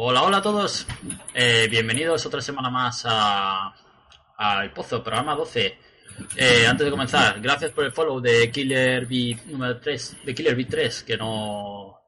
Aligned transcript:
Hola, 0.00 0.22
hola 0.22 0.36
a 0.38 0.42
todos. 0.42 0.86
Eh, 1.34 1.66
bienvenidos 1.68 2.24
otra 2.24 2.40
semana 2.40 2.70
más 2.70 3.04
a 3.06 3.74
al 4.36 4.72
Pozo, 4.72 5.02
programa 5.02 5.34
12. 5.34 5.76
Eh, 6.36 6.66
antes 6.68 6.84
de 6.84 6.90
comenzar, 6.90 7.40
gracias 7.40 7.72
por 7.72 7.84
el 7.84 7.90
follow 7.92 8.20
de 8.20 8.50
Killer 8.52 9.06
Beat 9.06 9.44
número 9.46 9.80
3, 9.80 10.18
de 10.24 10.34
Killer 10.34 10.54
Beat 10.54 10.68
3, 10.70 11.02
que 11.02 11.16
no 11.16 11.98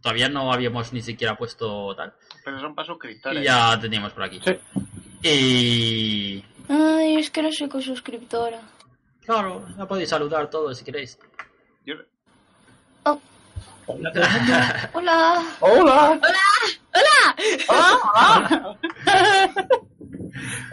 todavía 0.00 0.28
no 0.28 0.52
habíamos 0.52 0.92
ni 0.92 1.02
siquiera 1.02 1.36
puesto 1.36 1.94
tal. 1.96 2.14
Pero 2.44 2.60
son 2.60 2.74
para 2.76 2.86
suscriptores. 2.86 3.42
Y 3.42 3.44
ya 3.44 3.78
teníamos 3.80 4.12
por 4.12 4.22
aquí. 4.22 4.40
Sí. 4.44 4.56
Y 5.28 6.44
Ay, 6.68 7.16
es 7.16 7.30
que 7.30 7.42
no 7.42 7.50
soy 7.50 7.68
co-suscriptora. 7.68 8.60
claro, 9.24 9.66
la 9.76 9.86
podéis 9.88 10.08
saludar 10.10 10.48
todos 10.48 10.78
si 10.78 10.84
queréis. 10.84 11.18
Yo- 11.84 11.96
Oh, 13.08 13.20
Hola, 13.86 14.10
el 14.12 14.20
mundo. 14.20 14.54
hola. 14.94 15.44
Hola. 15.60 16.20
¡Hola! 16.96 17.36
Hola. 17.68 18.78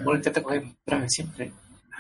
Bueno, 0.04 0.22
coger 0.42 0.64
traje 0.86 1.10
siempre. 1.10 1.52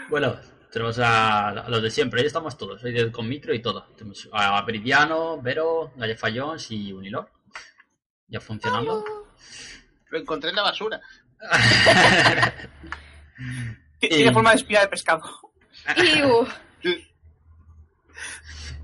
Bueno, 0.09 0.35
tenemos 0.72 1.00
a, 1.00 1.50
a 1.50 1.69
los 1.69 1.81
de 1.81 1.91
siempre, 1.91 2.22
ahí 2.22 2.28
estamos 2.28 2.57
todos, 2.57 2.84
hoy 2.84 3.11
con 3.11 3.28
micro 3.28 3.53
y 3.53 3.61
todo. 3.61 3.85
Tenemos 3.95 4.29
a 4.31 4.61
Veridiano, 4.63 5.41
Vero, 5.41 5.91
Gallefa 5.95 6.29
Jones 6.34 6.72
y 6.72 6.91
Unilor. 6.91 7.29
Ya 8.28 8.39
funcionando. 8.39 9.03
Lo 10.09 10.19
encontré 10.19 10.50
en 10.50 10.55
la 10.55 10.64
basura. 10.64 10.99
Tiene 13.99 14.34
forma 14.34 14.52
de 14.52 14.55
espía 14.58 14.81
de 14.81 14.87
pescado. 14.87 15.23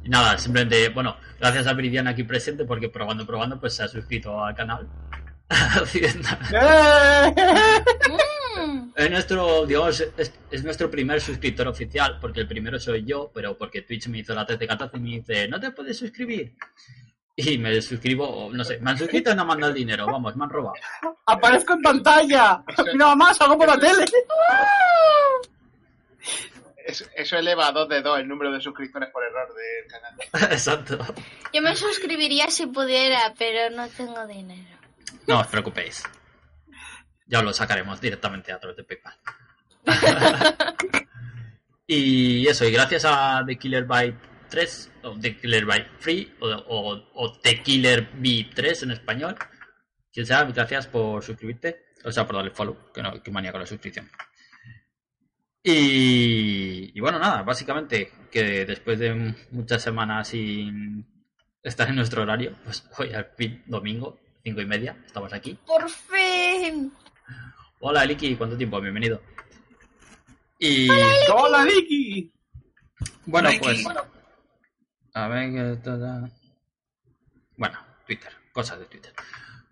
Y 0.01 0.09
nada, 0.09 0.37
simplemente, 0.37 0.89
bueno, 0.89 1.17
gracias 1.39 1.67
a 1.67 1.73
Veridiano 1.73 2.09
aquí 2.09 2.23
presente 2.23 2.63
porque 2.63 2.89
probando, 2.89 3.25
probando, 3.25 3.59
pues 3.59 3.75
se 3.75 3.83
ha 3.83 3.87
suscrito 3.87 4.43
al 4.43 4.55
canal. 4.55 4.87
Occidental. 5.81 6.39
Es 8.95 9.09
nuestro, 9.09 9.65
digamos, 9.65 10.01
es, 10.17 10.33
es 10.51 10.63
nuestro 10.65 10.91
primer 10.91 11.21
suscriptor 11.21 11.69
oficial, 11.69 12.17
porque 12.19 12.41
el 12.41 12.47
primero 12.47 12.77
soy 12.77 13.05
yo, 13.05 13.31
pero 13.33 13.57
porque 13.57 13.83
Twitch 13.83 14.07
me 14.09 14.17
hizo 14.19 14.35
la 14.35 14.45
13 14.45 14.67
14 14.67 14.97
y 14.97 14.99
me 14.99 15.09
dice, 15.11 15.47
no 15.47 15.57
te 15.57 15.71
puedes 15.71 15.97
suscribir. 15.97 16.53
Y 17.37 17.57
me 17.57 17.81
suscribo, 17.81 18.27
o 18.27 18.51
no 18.53 18.65
sé, 18.65 18.79
me 18.79 18.91
han 18.91 18.97
suscrito 18.97 19.31
y 19.31 19.35
no 19.35 19.45
me 19.45 19.53
han 19.53 19.59
dado 19.61 19.71
el 19.71 19.77
dinero, 19.77 20.05
vamos, 20.05 20.35
me 20.35 20.43
han 20.43 20.49
robado. 20.49 20.73
Aparezco 21.27 21.73
en 21.73 21.81
pantalla. 21.81 22.61
Nada 22.95 23.15
más, 23.15 23.37
salgo 23.37 23.57
por 23.57 23.67
la 23.69 23.79
tele. 23.79 24.03
Es- 26.85 27.09
eso 27.15 27.37
eleva 27.37 27.67
a 27.67 27.71
2 27.71 27.87
de 27.87 28.01
2 28.01 28.19
el 28.19 28.27
número 28.27 28.51
de 28.51 28.59
suscriptores 28.59 29.09
por 29.11 29.23
error 29.23 29.47
del 29.53 29.87
canal. 29.89 30.51
Exacto. 30.51 30.97
Yo 31.53 31.61
me 31.61 31.73
suscribiría 31.77 32.49
si 32.51 32.65
pudiera, 32.67 33.33
pero 33.37 33.73
no 33.73 33.87
tengo 33.89 34.27
dinero. 34.27 34.78
No 35.29 35.41
os 35.41 35.47
preocupéis. 35.47 36.01
Ya 37.27 37.37
os 37.37 37.45
lo 37.45 37.53
sacaremos 37.53 38.01
directamente 38.01 38.51
a 38.51 38.59
través 38.59 38.77
de 38.77 38.83
PayPal. 38.83 39.13
y 41.85 42.47
eso, 42.47 42.65
y 42.65 42.71
gracias 42.71 43.05
a 43.05 43.43
The 43.45 43.59
Killer 43.59 43.85
By 43.85 44.15
3, 44.49 44.91
o 45.03 45.19
The 45.19 45.37
Killer 45.37 45.65
By 45.65 45.87
Free, 45.99 46.35
o, 46.39 46.47
o, 46.47 47.11
o 47.13 47.39
The 47.43 47.61
Killer 47.61 48.11
B3 48.13 48.83
en 48.83 48.91
español, 48.91 49.35
quien 50.11 50.25
sea, 50.25 50.45
gracias 50.45 50.87
por 50.87 51.23
suscribirte, 51.23 51.93
o 52.03 52.11
sea, 52.11 52.25
por 52.25 52.37
darle 52.37 52.49
follow, 52.49 52.91
que, 52.91 53.03
no, 53.03 53.21
que 53.21 53.29
manía 53.29 53.51
con 53.51 53.61
la 53.61 53.67
suscripción. 53.67 54.09
Y, 55.61 56.91
y 56.95 56.99
bueno, 56.99 57.19
nada, 57.19 57.43
básicamente 57.43 58.11
que 58.31 58.65
después 58.65 58.97
de 58.97 59.35
muchas 59.51 59.83
semanas 59.83 60.29
sin 60.29 61.05
estar 61.61 61.87
en 61.87 61.97
nuestro 61.97 62.23
horario, 62.23 62.55
pues 62.63 62.89
hoy 62.97 63.13
al 63.13 63.27
fin, 63.37 63.61
domingo, 63.67 64.17
cinco 64.43 64.61
y 64.61 64.65
media, 64.65 64.97
estamos 65.05 65.31
aquí. 65.33 65.57
Por 65.65 65.89
fin. 65.89 66.91
Hola, 67.79 68.03
Eliki, 68.03 68.35
¿cuánto 68.35 68.57
tiempo? 68.57 68.79
Bienvenido. 68.81 69.21
Y 70.57 70.89
Hola, 71.33 71.63
Vicky. 71.63 72.31
bueno, 73.25 73.49
Eliki. 73.49 73.83
pues. 73.83 73.85
A 75.13 75.27
ver 75.27 75.51
qué 75.53 75.81
tal. 75.83 76.31
Bueno, 77.57 77.79
Twitter, 78.05 78.31
cosas 78.51 78.79
de 78.79 78.85
Twitter. 78.85 79.13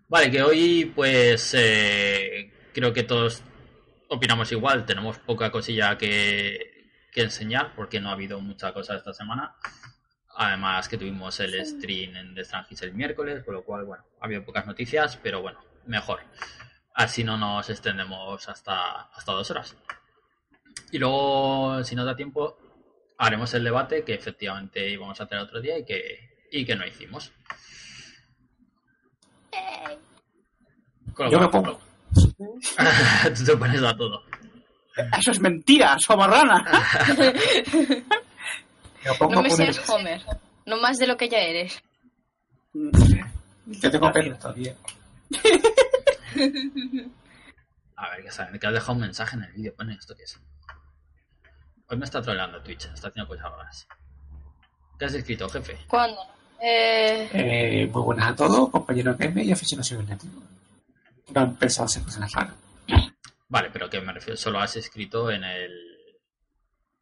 Vale, 0.08 0.30
que 0.30 0.42
hoy, 0.42 0.92
pues. 0.94 1.52
eh, 1.56 2.52
creo 2.72 2.92
que 2.92 3.02
todos 3.02 3.42
opinamos 4.08 4.50
igual. 4.52 4.86
Tenemos 4.86 5.18
poca 5.18 5.50
cosilla 5.50 5.98
que, 5.98 6.90
que 7.12 7.22
enseñar, 7.22 7.74
porque 7.74 8.00
no 8.00 8.08
ha 8.08 8.12
habido 8.12 8.40
mucha 8.40 8.72
cosa 8.72 8.96
esta 8.96 9.12
semana. 9.12 9.54
Además, 10.40 10.88
que 10.88 10.96
tuvimos 10.96 11.40
el 11.40 11.66
stream 11.66 12.14
en 12.14 12.32
The 12.32 12.44
Strangis 12.44 12.82
el 12.82 12.94
miércoles, 12.94 13.42
con 13.44 13.54
lo 13.54 13.64
cual, 13.64 13.84
bueno, 13.84 14.04
ha 14.20 14.24
habido 14.24 14.44
pocas 14.44 14.64
noticias, 14.66 15.18
pero 15.20 15.42
bueno, 15.42 15.58
mejor. 15.86 16.20
Así 16.94 17.24
no 17.24 17.36
nos 17.36 17.68
extendemos 17.68 18.48
hasta, 18.48 19.02
hasta 19.02 19.32
dos 19.32 19.50
horas. 19.50 19.76
Y 20.92 20.98
luego, 20.98 21.82
si 21.82 21.96
nos 21.96 22.06
da 22.06 22.14
tiempo, 22.14 22.56
haremos 23.18 23.52
el 23.54 23.64
debate 23.64 24.04
que 24.04 24.14
efectivamente 24.14 24.88
íbamos 24.88 25.20
a 25.20 25.24
hacer 25.24 25.38
otro 25.38 25.60
día 25.60 25.76
y 25.76 25.84
que, 25.84 26.46
y 26.52 26.64
que 26.64 26.76
no 26.76 26.86
hicimos. 26.86 27.32
Con 31.14 31.30
Yo 31.32 31.40
me 31.40 31.48
pongo. 31.48 31.80
Tú 32.14 33.44
te 33.44 33.56
pones 33.56 33.82
a 33.82 33.96
todo. 33.96 34.22
Eso 35.18 35.32
es 35.32 35.40
mentira, 35.40 35.98
somarrana. 35.98 36.64
Me 39.04 39.14
pongo 39.14 39.34
No 39.34 39.42
me 39.42 39.48
a 39.48 39.50
poner- 39.50 39.74
seas 39.74 39.88
Homer. 39.90 40.22
No 40.66 40.76
más 40.78 40.98
de 40.98 41.06
lo 41.06 41.16
que 41.16 41.28
ya 41.28 41.38
eres. 41.38 41.82
Yo 42.74 43.90
tengo 43.90 44.12
perros 44.12 44.38
todavía. 44.38 44.74
A 47.96 48.10
ver, 48.10 48.22
que 48.22 48.30
saben 48.30 48.58
que 48.60 48.66
has 48.66 48.72
dejado 48.72 48.92
un 48.92 49.00
mensaje 49.00 49.36
en 49.36 49.42
el 49.44 49.52
vídeo. 49.52 49.74
Pone 49.74 49.94
esto 49.94 50.14
que 50.14 50.22
es. 50.22 50.38
Hoy 51.88 51.96
me 51.96 52.04
está 52.04 52.20
troleando 52.22 52.62
Twitch, 52.62 52.84
está 52.86 53.08
haciendo 53.08 53.26
cosas 53.28 53.50
raras. 53.50 53.88
¿Qué 54.98 55.04
has 55.06 55.14
escrito, 55.14 55.48
jefe? 55.48 55.78
¿Cuándo? 55.88 56.20
Eh, 56.60 57.28
Eh, 57.32 57.86
muy 57.92 58.02
buenas 58.02 58.32
a 58.32 58.36
todos, 58.36 58.68
compañeros 58.70 59.16
game 59.16 59.42
y 59.44 59.52
aficionados 59.52 59.88
cibernéticos. 59.88 60.42
No 61.34 61.40
han 61.40 61.56
pensado 61.56 61.86
hacer 61.86 62.02
cosas 62.02 62.30
raras. 62.32 62.54
Vale, 63.48 63.70
pero 63.72 63.88
que 63.88 64.00
me 64.00 64.12
refiero, 64.12 64.36
solo 64.36 64.58
has 64.60 64.76
escrito 64.76 65.30
en 65.30 65.42
el. 65.44 65.72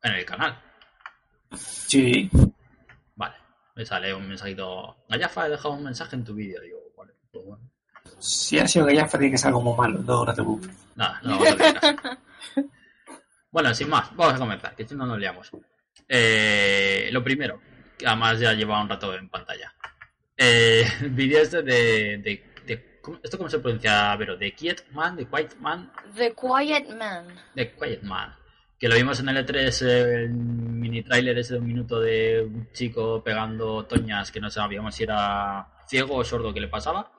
en 0.02 0.12
el 0.12 0.24
canal. 0.24 0.62
Sí. 1.54 2.30
Vale, 3.14 3.34
me 3.74 3.84
sale 3.86 4.12
un 4.14 4.28
mensajito. 4.28 4.96
Gallafa, 5.08 5.46
he 5.46 5.50
dejado 5.50 5.74
un 5.74 5.84
mensaje 5.84 6.16
en 6.16 6.24
tu 6.24 6.34
vídeo. 6.34 6.60
Digo, 6.60 6.78
vale, 6.96 7.12
pues 7.32 7.44
bueno. 7.44 7.70
Si 8.18 8.58
ha 8.58 8.66
sido 8.66 8.86
que 8.86 8.94
ya 8.96 9.06
tiene 9.06 9.30
que 9.30 9.38
ser 9.38 9.48
algo 9.48 9.60
muy 9.62 9.76
malo, 9.76 9.98
no, 10.02 10.24
no 10.24 10.26
te 10.26 10.32
preocupes. 10.34 10.70
Nada, 10.94 11.20
no 11.22 11.38
caso. 11.38 11.56
Bueno, 13.50 13.72
sin 13.74 13.88
más, 13.88 14.14
vamos 14.14 14.34
a 14.34 14.38
comenzar, 14.38 14.74
que 14.76 14.86
si 14.86 14.94
no 14.94 15.06
nos 15.06 15.18
liamos. 15.18 15.50
Eh, 16.08 17.08
lo 17.10 17.24
primero, 17.24 17.58
que 17.96 18.06
además 18.06 18.38
ya 18.38 18.52
lleva 18.52 18.82
un 18.82 18.88
rato 18.88 19.14
en 19.14 19.30
pantalla. 19.30 19.72
Eh, 20.36 20.86
el 21.00 21.10
vídeo 21.14 21.40
este 21.40 21.62
de, 21.62 22.18
de, 22.18 22.44
de- 22.66 22.98
¿cómo- 23.00 23.18
¿Esto 23.22 23.38
cómo 23.38 23.48
se 23.48 23.58
pronuncia, 23.60 24.14
Vero? 24.16 24.36
¿De 24.36 24.52
Quiet 24.54 24.90
Man? 24.92 25.16
¿De 25.16 25.24
Quiet 25.26 25.56
Man? 25.58 25.90
The 26.14 26.34
Quiet 26.34 26.88
Man. 26.94 27.28
De 27.54 27.72
Quiet 27.74 28.02
Man. 28.02 28.34
Que 28.78 28.88
lo 28.88 28.94
vimos 28.94 29.18
en 29.20 29.28
el 29.30 29.36
E3, 29.46 29.82
el 29.86 30.30
mini 30.32 31.02
trailer 31.02 31.38
ese 31.38 31.54
de 31.54 31.60
un 31.60 31.66
minuto 31.66 31.98
de 32.00 32.42
un 32.42 32.70
chico 32.72 33.22
pegando 33.24 33.86
toñas 33.86 34.30
que 34.30 34.40
no 34.40 34.50
sabíamos 34.50 34.94
si 34.94 35.04
era 35.04 35.66
ciego 35.88 36.16
o 36.16 36.24
sordo 36.24 36.52
que 36.52 36.60
le 36.60 36.68
pasaba. 36.68 37.12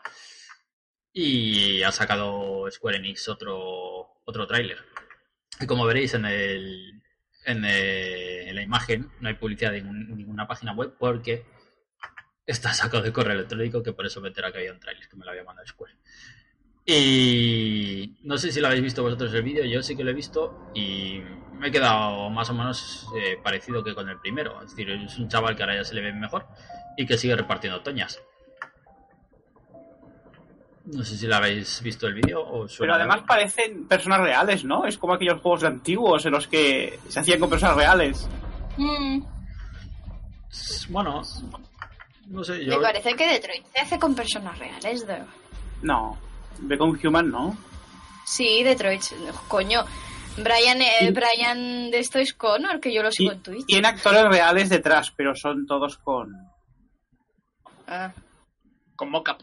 Y 1.12 1.82
ha 1.82 1.92
sacado 1.92 2.70
Square 2.70 2.98
Enix 2.98 3.28
otro, 3.28 4.22
otro 4.26 4.46
tráiler. 4.46 4.78
Y 5.60 5.66
como 5.66 5.86
veréis 5.86 6.14
en 6.14 6.26
el, 6.26 7.02
en, 7.46 7.66
el- 7.66 8.48
en 8.50 8.56
la 8.56 8.62
imagen, 8.62 9.10
no 9.20 9.28
hay 9.30 9.34
publicidad 9.34 9.72
de 9.72 9.82
ningún- 9.82 10.16
ninguna 10.16 10.48
página 10.48 10.74
web 10.74 10.94
porque 11.00 11.44
está 12.46 12.72
sacado 12.74 13.02
de 13.04 13.12
correo 13.12 13.34
electrónico, 13.34 13.82
que 13.82 13.94
por 13.94 14.06
eso 14.06 14.22
me 14.22 14.28
entera 14.28 14.52
que 14.52 14.60
había 14.60 14.74
un 14.74 14.80
tráiler, 14.80 15.10
que 15.10 15.16
me 15.18 15.26
lo 15.26 15.32
había 15.32 15.44
mandado 15.44 15.68
Square. 15.68 15.96
Y 16.86 18.18
no 18.24 18.38
sé 18.38 18.52
si 18.52 18.62
lo 18.62 18.68
habéis 18.68 18.84
visto 18.84 19.04
vosotros 19.04 19.34
el 19.34 19.42
vídeo, 19.44 19.66
yo 19.66 19.82
sí 19.84 19.96
que 19.98 20.04
lo 20.04 20.12
he 20.12 20.14
visto 20.14 20.72
y 20.76 21.20
me 21.60 21.68
he 21.68 21.72
quedado 21.72 22.30
más 22.30 22.50
o 22.50 22.54
menos 22.54 23.08
eh, 23.16 23.38
parecido 23.44 23.84
que 23.84 23.94
con 23.96 24.08
el 24.10 24.20
primero. 24.20 24.62
Es 24.64 24.70
decir, 24.72 24.90
es 24.90 25.18
un 25.18 25.28
chaval 25.30 25.56
que 25.56 25.64
ahora 25.64 25.76
ya 25.78 25.84
se 25.84 25.96
le 25.96 26.02
ve 26.02 26.14
mejor 26.14 26.46
y 26.98 27.06
que 27.06 27.18
sigue 27.18 27.36
repartiendo 27.36 27.82
toñas. 27.82 28.20
No 30.86 31.04
sé 31.04 31.18
si 31.18 31.28
lo 31.28 31.36
habéis 31.36 31.82
visto 31.82 32.08
el 32.08 32.14
vídeo 32.14 32.40
o 32.42 32.52
Pero 32.62 32.68
suena 32.70 32.96
además 32.96 33.16
algo. 33.18 33.28
parecen 33.28 33.88
personas 33.88 34.22
reales, 34.22 34.64
¿no? 34.64 34.86
Es 34.86 34.98
como 34.98 35.14
aquellos 35.14 35.42
juegos 35.42 35.64
antiguos 35.66 36.26
en 36.26 36.32
los 36.32 36.48
que 36.48 36.98
se 37.10 37.20
hacían 37.20 37.40
con 37.42 37.50
personas 37.50 37.76
reales. 37.76 38.30
Mm, 38.78 39.22
Bueno, 40.90 41.22
no 42.28 42.44
sé, 42.44 42.54
Me 42.60 42.66
yo... 42.66 42.82
parece 42.82 43.14
que 43.16 43.28
Detroit 43.28 43.66
se 43.74 43.80
hace 43.82 44.00
con 44.00 44.16
personas 44.16 44.58
reales, 44.58 45.06
de... 45.06 45.22
No. 45.82 46.18
Become 46.60 46.98
Human, 47.06 47.30
¿no? 47.30 47.58
Sí, 48.26 48.64
Detroit. 48.64 49.02
Coño. 49.50 49.82
Brian, 50.38 50.82
eh, 50.82 50.88
Y- 51.02 51.12
Brian 51.12 51.92
de 51.92 52.00
esto 52.00 52.20
es 52.20 52.34
Connor, 52.34 52.80
que 52.80 52.94
yo 52.94 53.02
lo 53.02 53.12
sigo 53.12 53.32
Y, 53.32 53.36
en 53.36 53.42
Twitch. 53.44 53.66
tiene 53.66 53.88
actores 53.88 54.24
reales 54.30 54.70
detrás, 54.70 55.12
pero 55.16 55.36
son 55.36 55.66
todos 55.66 55.98
con... 55.98 56.32
Ah, 57.88 58.12
Con 58.96 59.10
mocap. 59.12 59.40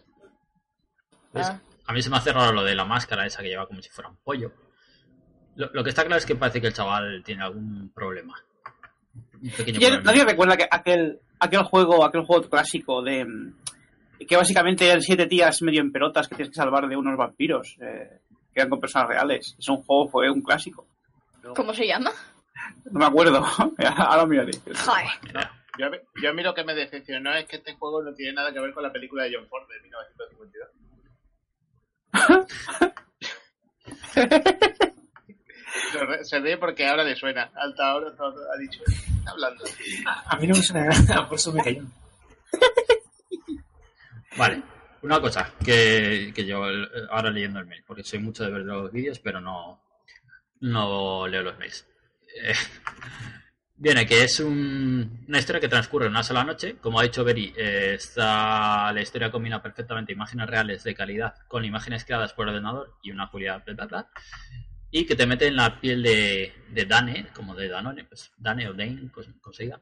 Ah. 1.34 1.58
A 1.86 1.92
mí 1.92 2.00
se 2.02 2.10
me 2.10 2.16
hace 2.16 2.32
raro 2.32 2.52
lo 2.52 2.62
de 2.64 2.74
la 2.74 2.84
máscara 2.84 3.26
esa 3.26 3.42
que 3.42 3.48
lleva 3.48 3.66
como 3.66 3.82
si 3.82 3.90
fuera 3.90 4.10
un 4.10 4.16
pollo. 4.16 4.52
Lo, 5.56 5.70
lo 5.72 5.82
que 5.84 5.90
está 5.90 6.02
claro 6.04 6.18
es 6.18 6.26
que 6.26 6.34
parece 6.36 6.60
que 6.60 6.68
el 6.68 6.72
chaval 6.72 7.22
tiene 7.24 7.42
algún 7.44 7.90
problema. 7.94 8.34
Un 9.42 9.50
pequeño 9.50 9.78
¿Quién- 9.78 9.92
problema. 9.92 10.02
Nadie 10.12 10.24
recuerda 10.24 10.56
que 10.56 10.68
aquel, 10.70 11.20
aquel 11.38 11.62
juego, 11.64 12.04
aquel 12.04 12.22
juego 12.24 12.48
clásico 12.48 13.02
de 13.02 13.26
que 14.28 14.36
básicamente 14.36 14.86
eran 14.88 15.02
siete 15.02 15.26
tías 15.26 15.60
medio 15.62 15.80
en 15.80 15.92
pelotas 15.92 16.28
que 16.28 16.36
tienes 16.36 16.50
que 16.50 16.56
salvar 16.60 16.88
de 16.88 16.96
unos 16.96 17.16
vampiros 17.16 17.76
eh, 17.80 18.20
que 18.54 18.60
eran 18.60 18.70
con 18.70 18.80
personas 18.80 19.08
reales. 19.08 19.56
Es 19.58 19.68
un 19.68 19.82
juego, 19.82 20.08
fue 20.08 20.30
un 20.30 20.40
clásico. 20.42 20.86
¿Cómo 21.54 21.74
se 21.74 21.86
llama? 21.86 22.10
No 22.90 23.00
me 23.00 23.06
acuerdo. 23.06 23.44
Ahora 23.96 24.24
miraré. 24.26 24.52
Joder. 24.74 25.06
Mira, 25.24 25.50
Yo, 25.78 25.86
a 25.86 25.90
mí- 25.90 25.98
yo 26.22 26.30
a 26.30 26.32
mí 26.32 26.42
lo 26.42 26.54
que 26.54 26.64
me 26.64 26.74
decepcionó 26.74 27.34
es 27.34 27.46
que 27.46 27.56
este 27.56 27.74
juego 27.74 28.02
no 28.02 28.14
tiene 28.14 28.32
nada 28.34 28.52
que 28.52 28.60
ver 28.60 28.72
con 28.72 28.82
la 28.84 28.92
película 28.92 29.24
de 29.24 29.34
John 29.34 29.46
Ford 29.48 29.68
de 29.68 29.80
1952. 29.82 30.68
Se 36.22 36.40
ve 36.40 36.56
porque 36.58 36.86
ahora 36.86 37.04
le 37.04 37.16
suena. 37.16 37.50
Alta 37.54 37.90
ahora 37.90 38.08
ha 38.08 38.58
dicho. 38.58 38.80
Está 38.86 39.30
hablando. 39.32 39.64
A 40.26 40.36
mí 40.36 40.46
no 40.46 40.54
me 40.54 40.62
suena 40.62 40.86
nada, 41.08 41.28
por 41.28 41.36
eso 41.36 41.52
me 41.52 41.62
cayó. 41.62 41.82
Vale, 44.36 44.62
una 45.04 45.20
cosa 45.20 45.52
que, 45.64 46.32
que 46.34 46.44
yo 46.46 46.68
eh, 46.70 46.86
ahora 47.10 47.30
leyendo 47.30 47.60
el 47.60 47.66
mail, 47.66 47.84
porque 47.86 48.02
soy 48.04 48.18
mucho 48.18 48.44
de 48.44 48.50
ver 48.50 48.62
los 48.62 48.90
vídeos, 48.90 49.18
pero 49.18 49.40
no, 49.40 49.82
no 50.60 51.26
leo 51.28 51.42
los 51.42 51.58
mails. 51.58 51.86
Eh, 52.42 52.54
viene 53.76 54.06
que 54.06 54.24
es 54.24 54.40
un- 54.40 55.24
una 55.28 55.38
historia 55.38 55.60
que 55.60 55.68
transcurre 55.68 56.06
en 56.06 56.12
una 56.12 56.22
sola 56.22 56.44
noche. 56.44 56.76
Como 56.80 56.98
ha 56.98 57.02
dicho 57.02 57.24
Beri, 57.24 57.52
eh, 57.56 57.94
está, 57.96 58.92
la 58.92 59.00
historia 59.02 59.30
combina 59.30 59.62
perfectamente 59.62 60.12
imágenes 60.12 60.48
reales 60.48 60.84
de 60.84 60.94
calidad 60.94 61.34
con 61.48 61.64
imágenes 61.64 62.04
creadas 62.04 62.32
por 62.32 62.48
ordenador 62.48 62.96
y 63.02 63.10
una 63.10 63.26
bla, 63.26 63.58
bla, 63.58 63.86
bla, 63.86 64.08
y 64.90 65.06
que 65.06 65.16
te 65.16 65.26
mete 65.26 65.46
en 65.48 65.56
la 65.56 65.80
piel 65.80 66.02
de, 66.02 66.52
de 66.70 66.84
Dane, 66.86 67.26
como 67.34 67.54
de 67.54 67.68
Danone, 67.68 68.04
pues 68.04 68.32
Dane 68.38 68.68
o 68.68 68.74
Dane, 68.74 69.10
pues 69.12 69.28
diga, 69.58 69.80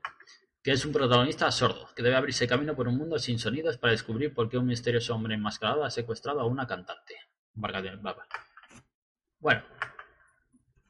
que 0.63 0.73
es 0.73 0.85
un 0.85 0.93
protagonista 0.93 1.51
sordo, 1.51 1.89
que 1.95 2.03
debe 2.03 2.17
abrirse 2.17 2.47
camino 2.47 2.75
por 2.77 2.87
un 2.89 2.97
mundo 2.97 3.19
sin 3.19 3.39
sonidos 3.39 3.79
para 3.79 3.93
descubrir 3.93 4.33
por 4.33 4.49
qué 4.49 4.59
un 4.59 4.67
misterioso 4.67 5.15
hombre 5.15 5.35
enmascarado 5.35 5.85
ha 5.85 5.91
secuestrado 5.91 6.41
a 6.41 6.47
una 6.47 6.67
cantante. 6.67 7.17
Bueno, 9.41 9.63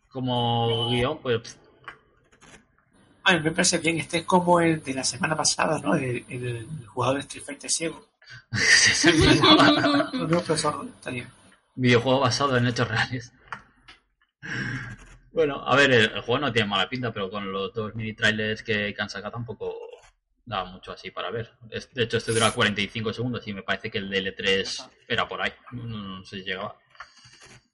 como 0.09 0.91
guion, 0.91 1.19
pues 1.21 1.59
A 3.25 3.33
mí 3.33 3.41
me 3.41 3.51
parece 3.53 3.79
bien. 3.79 3.99
Este 3.99 4.19
es 4.19 4.25
como 4.25 4.61
el 4.61 4.83
de 4.83 4.95
la 4.95 5.05
semana 5.05 5.35
pasada, 5.37 5.79
¿no? 5.79 5.95
El, 5.95 6.25
el 6.29 6.67
jugador 6.87 7.17
de 7.17 7.21
Street 7.23 7.45
Fighter 7.45 7.71
ciego. 7.71 8.09
No, 10.19 10.27
no, 10.27 10.39
está 10.39 11.11
bien. 11.11 11.29
videojuego 11.75 12.21
basado 12.21 12.57
en 12.57 12.67
hechos 12.67 12.89
reales. 12.89 13.33
Bueno, 15.33 15.63
a 15.67 15.75
ver, 15.77 15.91
el, 15.93 16.05
el 16.13 16.21
juego 16.21 16.39
no 16.41 16.53
tiene 16.53 16.69
mala 16.69 16.89
pinta, 16.89 17.13
pero 17.13 17.31
con 17.31 17.51
los 17.51 17.73
dos 17.73 17.95
mini 17.95 18.13
trailers 18.15 18.63
que, 18.63 18.93
que 18.95 19.03
han 19.03 19.09
sacado 19.11 19.33
tampoco 19.33 19.75
da 20.45 20.65
mucho 20.65 20.93
así 20.93 21.11
para 21.11 21.31
ver. 21.31 21.51
Es- 21.71 21.93
de 21.95 22.03
hecho, 22.05 22.19
este 22.19 22.33
dura 22.33 22.51
45 22.51 23.13
segundos 23.13 23.47
y 23.49 23.53
me 23.55 23.63
parece 23.63 23.91
que 23.91 23.99
el 23.99 24.11
DL3 24.11 24.91
era 25.09 25.27
por 25.29 25.41
ahí. 25.41 25.53
No, 25.73 25.85
no 26.19 26.25
sé 26.25 26.41
si 26.41 26.45
llegaba. 26.45 26.77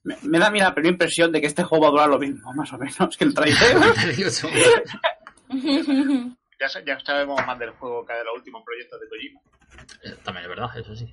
Me, 0.03 0.15
me 0.23 0.39
da 0.39 0.47
a 0.47 0.51
mí 0.51 0.59
la 0.59 0.73
primera 0.73 0.93
impresión 0.93 1.31
de 1.31 1.41
que 1.41 1.47
este 1.47 1.63
juego 1.63 1.83
va 1.83 1.89
a 1.89 1.91
durar 1.91 2.09
lo 2.09 2.19
mismo, 2.19 2.53
más 2.53 2.71
o 2.71 2.77
menos, 2.77 3.17
que 3.17 3.25
el 3.25 3.33
trailer. 3.33 3.57
45 3.77 4.29
segundos. 4.29 4.69
Ya, 6.61 6.67
ya 6.85 6.99
sabemos 6.99 7.39
más 7.47 7.57
del 7.57 7.69
juego 7.69 8.05
que 8.05 8.11
de 8.11 8.23
los 8.25 8.35
últimos 8.35 8.61
proyectos 8.65 8.99
de 8.99 9.07
Kojima. 9.07 9.39
Eh, 10.03 10.17
También 10.25 10.43
es 10.43 10.49
verdad, 10.49 10.77
eso 10.77 10.93
sí. 10.93 11.07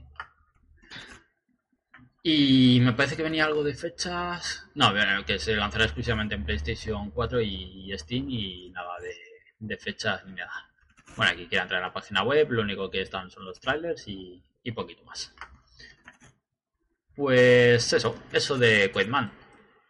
Y 2.28 2.80
me 2.80 2.92
parece 2.92 3.14
que 3.16 3.22
venía 3.22 3.44
algo 3.44 3.62
de 3.62 3.72
fechas. 3.72 4.68
No, 4.74 4.92
que 5.24 5.38
se 5.38 5.54
lanzará 5.54 5.84
exclusivamente 5.84 6.34
en 6.34 6.44
PlayStation 6.44 7.12
4 7.12 7.40
y 7.40 7.92
Steam 7.96 8.28
y 8.28 8.70
nada 8.70 8.98
de, 9.00 9.14
de 9.60 9.76
fechas 9.76 10.24
ni 10.26 10.32
nada. 10.32 10.68
Bueno, 11.16 11.30
aquí 11.30 11.46
quiero 11.46 11.62
entrar 11.62 11.80
en 11.80 11.86
la 11.86 11.92
página 11.92 12.24
web, 12.24 12.50
lo 12.50 12.62
único 12.62 12.90
que 12.90 13.02
están 13.02 13.30
son 13.30 13.44
los 13.44 13.60
trailers 13.60 14.08
y, 14.08 14.42
y 14.64 14.72
poquito 14.72 15.04
más. 15.04 15.32
Pues 17.14 17.92
eso, 17.92 18.18
eso 18.32 18.58
de 18.58 18.90
Quakeman. 18.90 19.30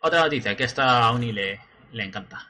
Otra 0.03 0.21
noticia 0.21 0.55
que 0.55 0.65
a 0.65 0.67
esta 0.67 1.11
Uni 1.13 1.33
le, 1.33 1.59
le 1.93 2.05
encanta. 2.05 2.47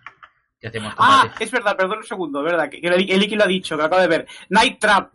Que 0.60 0.66
hacemos 0.66 0.94
ah, 0.98 1.32
es 1.38 1.50
verdad, 1.52 1.76
perdón 1.76 1.98
un 1.98 2.04
segundo, 2.04 2.42
verdad, 2.42 2.68
que, 2.68 2.80
que 2.80 2.88
el, 2.88 3.08
el 3.08 3.22
Iki 3.22 3.36
lo 3.36 3.44
ha 3.44 3.46
dicho, 3.46 3.76
que 3.76 3.82
lo 3.82 3.86
acabo 3.86 4.02
de 4.02 4.08
ver. 4.08 4.26
Night 4.48 4.80
Trap, 4.80 5.12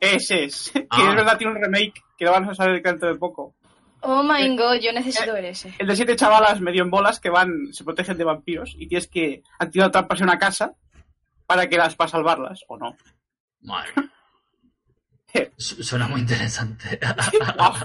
ese 0.00 0.42
es. 0.44 0.70
Que 0.74 0.86
Ah. 0.90 1.10
es 1.10 1.14
verdad, 1.14 1.38
tiene 1.38 1.52
un 1.52 1.62
remake 1.62 2.02
que 2.18 2.24
lo 2.24 2.32
van 2.32 2.50
a 2.50 2.54
saber 2.54 2.82
dentro 2.82 3.08
de 3.12 3.14
poco. 3.14 3.54
Oh 4.00 4.22
my 4.22 4.56
god, 4.56 4.76
yo 4.80 4.92
necesito 4.92 5.32
ver 5.32 5.46
ese. 5.46 5.74
El 5.78 5.86
de 5.86 5.96
siete 5.96 6.16
chavalas 6.16 6.60
medio 6.60 6.82
en 6.82 6.90
bolas 6.90 7.18
que 7.20 7.30
van, 7.30 7.72
se 7.72 7.84
protegen 7.84 8.16
de 8.16 8.24
vampiros 8.24 8.74
y 8.78 8.86
tienes 8.86 9.08
que 9.08 9.42
activar 9.58 9.90
trampas 9.90 10.20
en 10.20 10.24
una 10.24 10.38
casa 10.38 10.74
para 11.46 11.68
que 11.68 11.76
las 11.76 11.96
para 11.96 12.10
salvarlas, 12.10 12.60
o 12.68 12.76
no. 12.76 12.96
Madre 13.62 13.90
Suena 15.56 16.08
muy 16.08 16.20
interesante. 16.20 16.98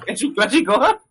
Es 0.05 0.23
un 0.23 0.33
clásico. 0.33 1.01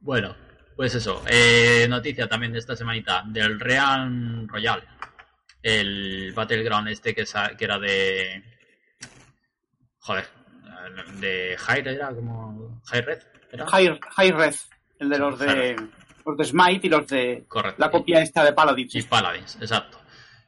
Bueno, 0.00 0.34
pues 0.76 0.94
eso. 0.94 1.22
eh, 1.28 1.86
noticia 1.88 2.28
también 2.28 2.52
de 2.52 2.58
esta 2.58 2.74
semanita 2.76 3.22
del 3.26 3.60
Real 3.60 4.48
Royal. 4.48 4.82
El 5.62 6.32
Battleground 6.34 6.88
este 6.88 7.14
que, 7.14 7.24
que 7.56 7.64
era 7.64 7.78
de... 7.78 8.42
Joder. 9.98 10.39
De 11.20 11.56
High 11.58 11.88
era 11.88 12.14
como... 12.14 12.80
High 12.86 13.02
Red. 13.02 13.22
¿era? 13.52 13.66
High, 13.66 14.00
High 14.16 14.30
Red, 14.32 14.54
el 14.98 15.08
de 15.08 15.18
los 15.18 15.38
de 15.38 15.76
los 16.24 16.36
de 16.36 16.44
Smite 16.44 16.86
y 16.86 16.90
los 16.90 17.06
de 17.08 17.44
Correcto. 17.48 17.80
la 17.80 17.90
copia 17.90 18.22
esta 18.22 18.44
de 18.44 18.52
Paladins. 18.52 18.94
Y 18.94 19.02
Paladins, 19.02 19.56
exacto. 19.60 19.98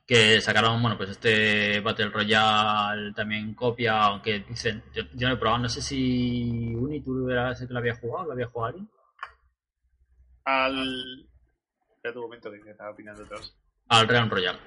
Que 0.07 0.41
sacaron, 0.41 0.81
bueno, 0.83 0.97
pues 0.97 1.11
este 1.11 1.81
Battle 1.81 2.11
Royale 2.11 3.12
también 3.15 3.55
copia, 3.55 4.03
aunque 4.03 4.41
dicen, 4.41 4.83
yo, 4.93 5.05
yo 5.15 5.29
no 5.29 5.35
he 5.35 5.39
probado, 5.39 5.62
no 5.62 5.69
sé 5.69 5.81
si 5.81 6.75
Uni 6.75 7.01
tú 7.01 7.31
eras 7.31 7.61
el 7.61 7.69
que 7.69 7.73
lo 7.73 7.79
había 7.79 7.95
jugado, 7.95 8.27
lo 8.27 8.33
había 8.33 8.47
jugado 8.47 8.69
alguien. 8.69 8.91
Al. 10.45 11.29
Espera 11.95 12.15
un 12.17 12.23
momento 12.23 12.51
que 12.51 12.71
estaba 12.71 12.91
opinando 12.91 13.25
todos. 13.27 13.57
Al 13.89 14.09
Real 14.09 14.29
Royale. 14.29 14.59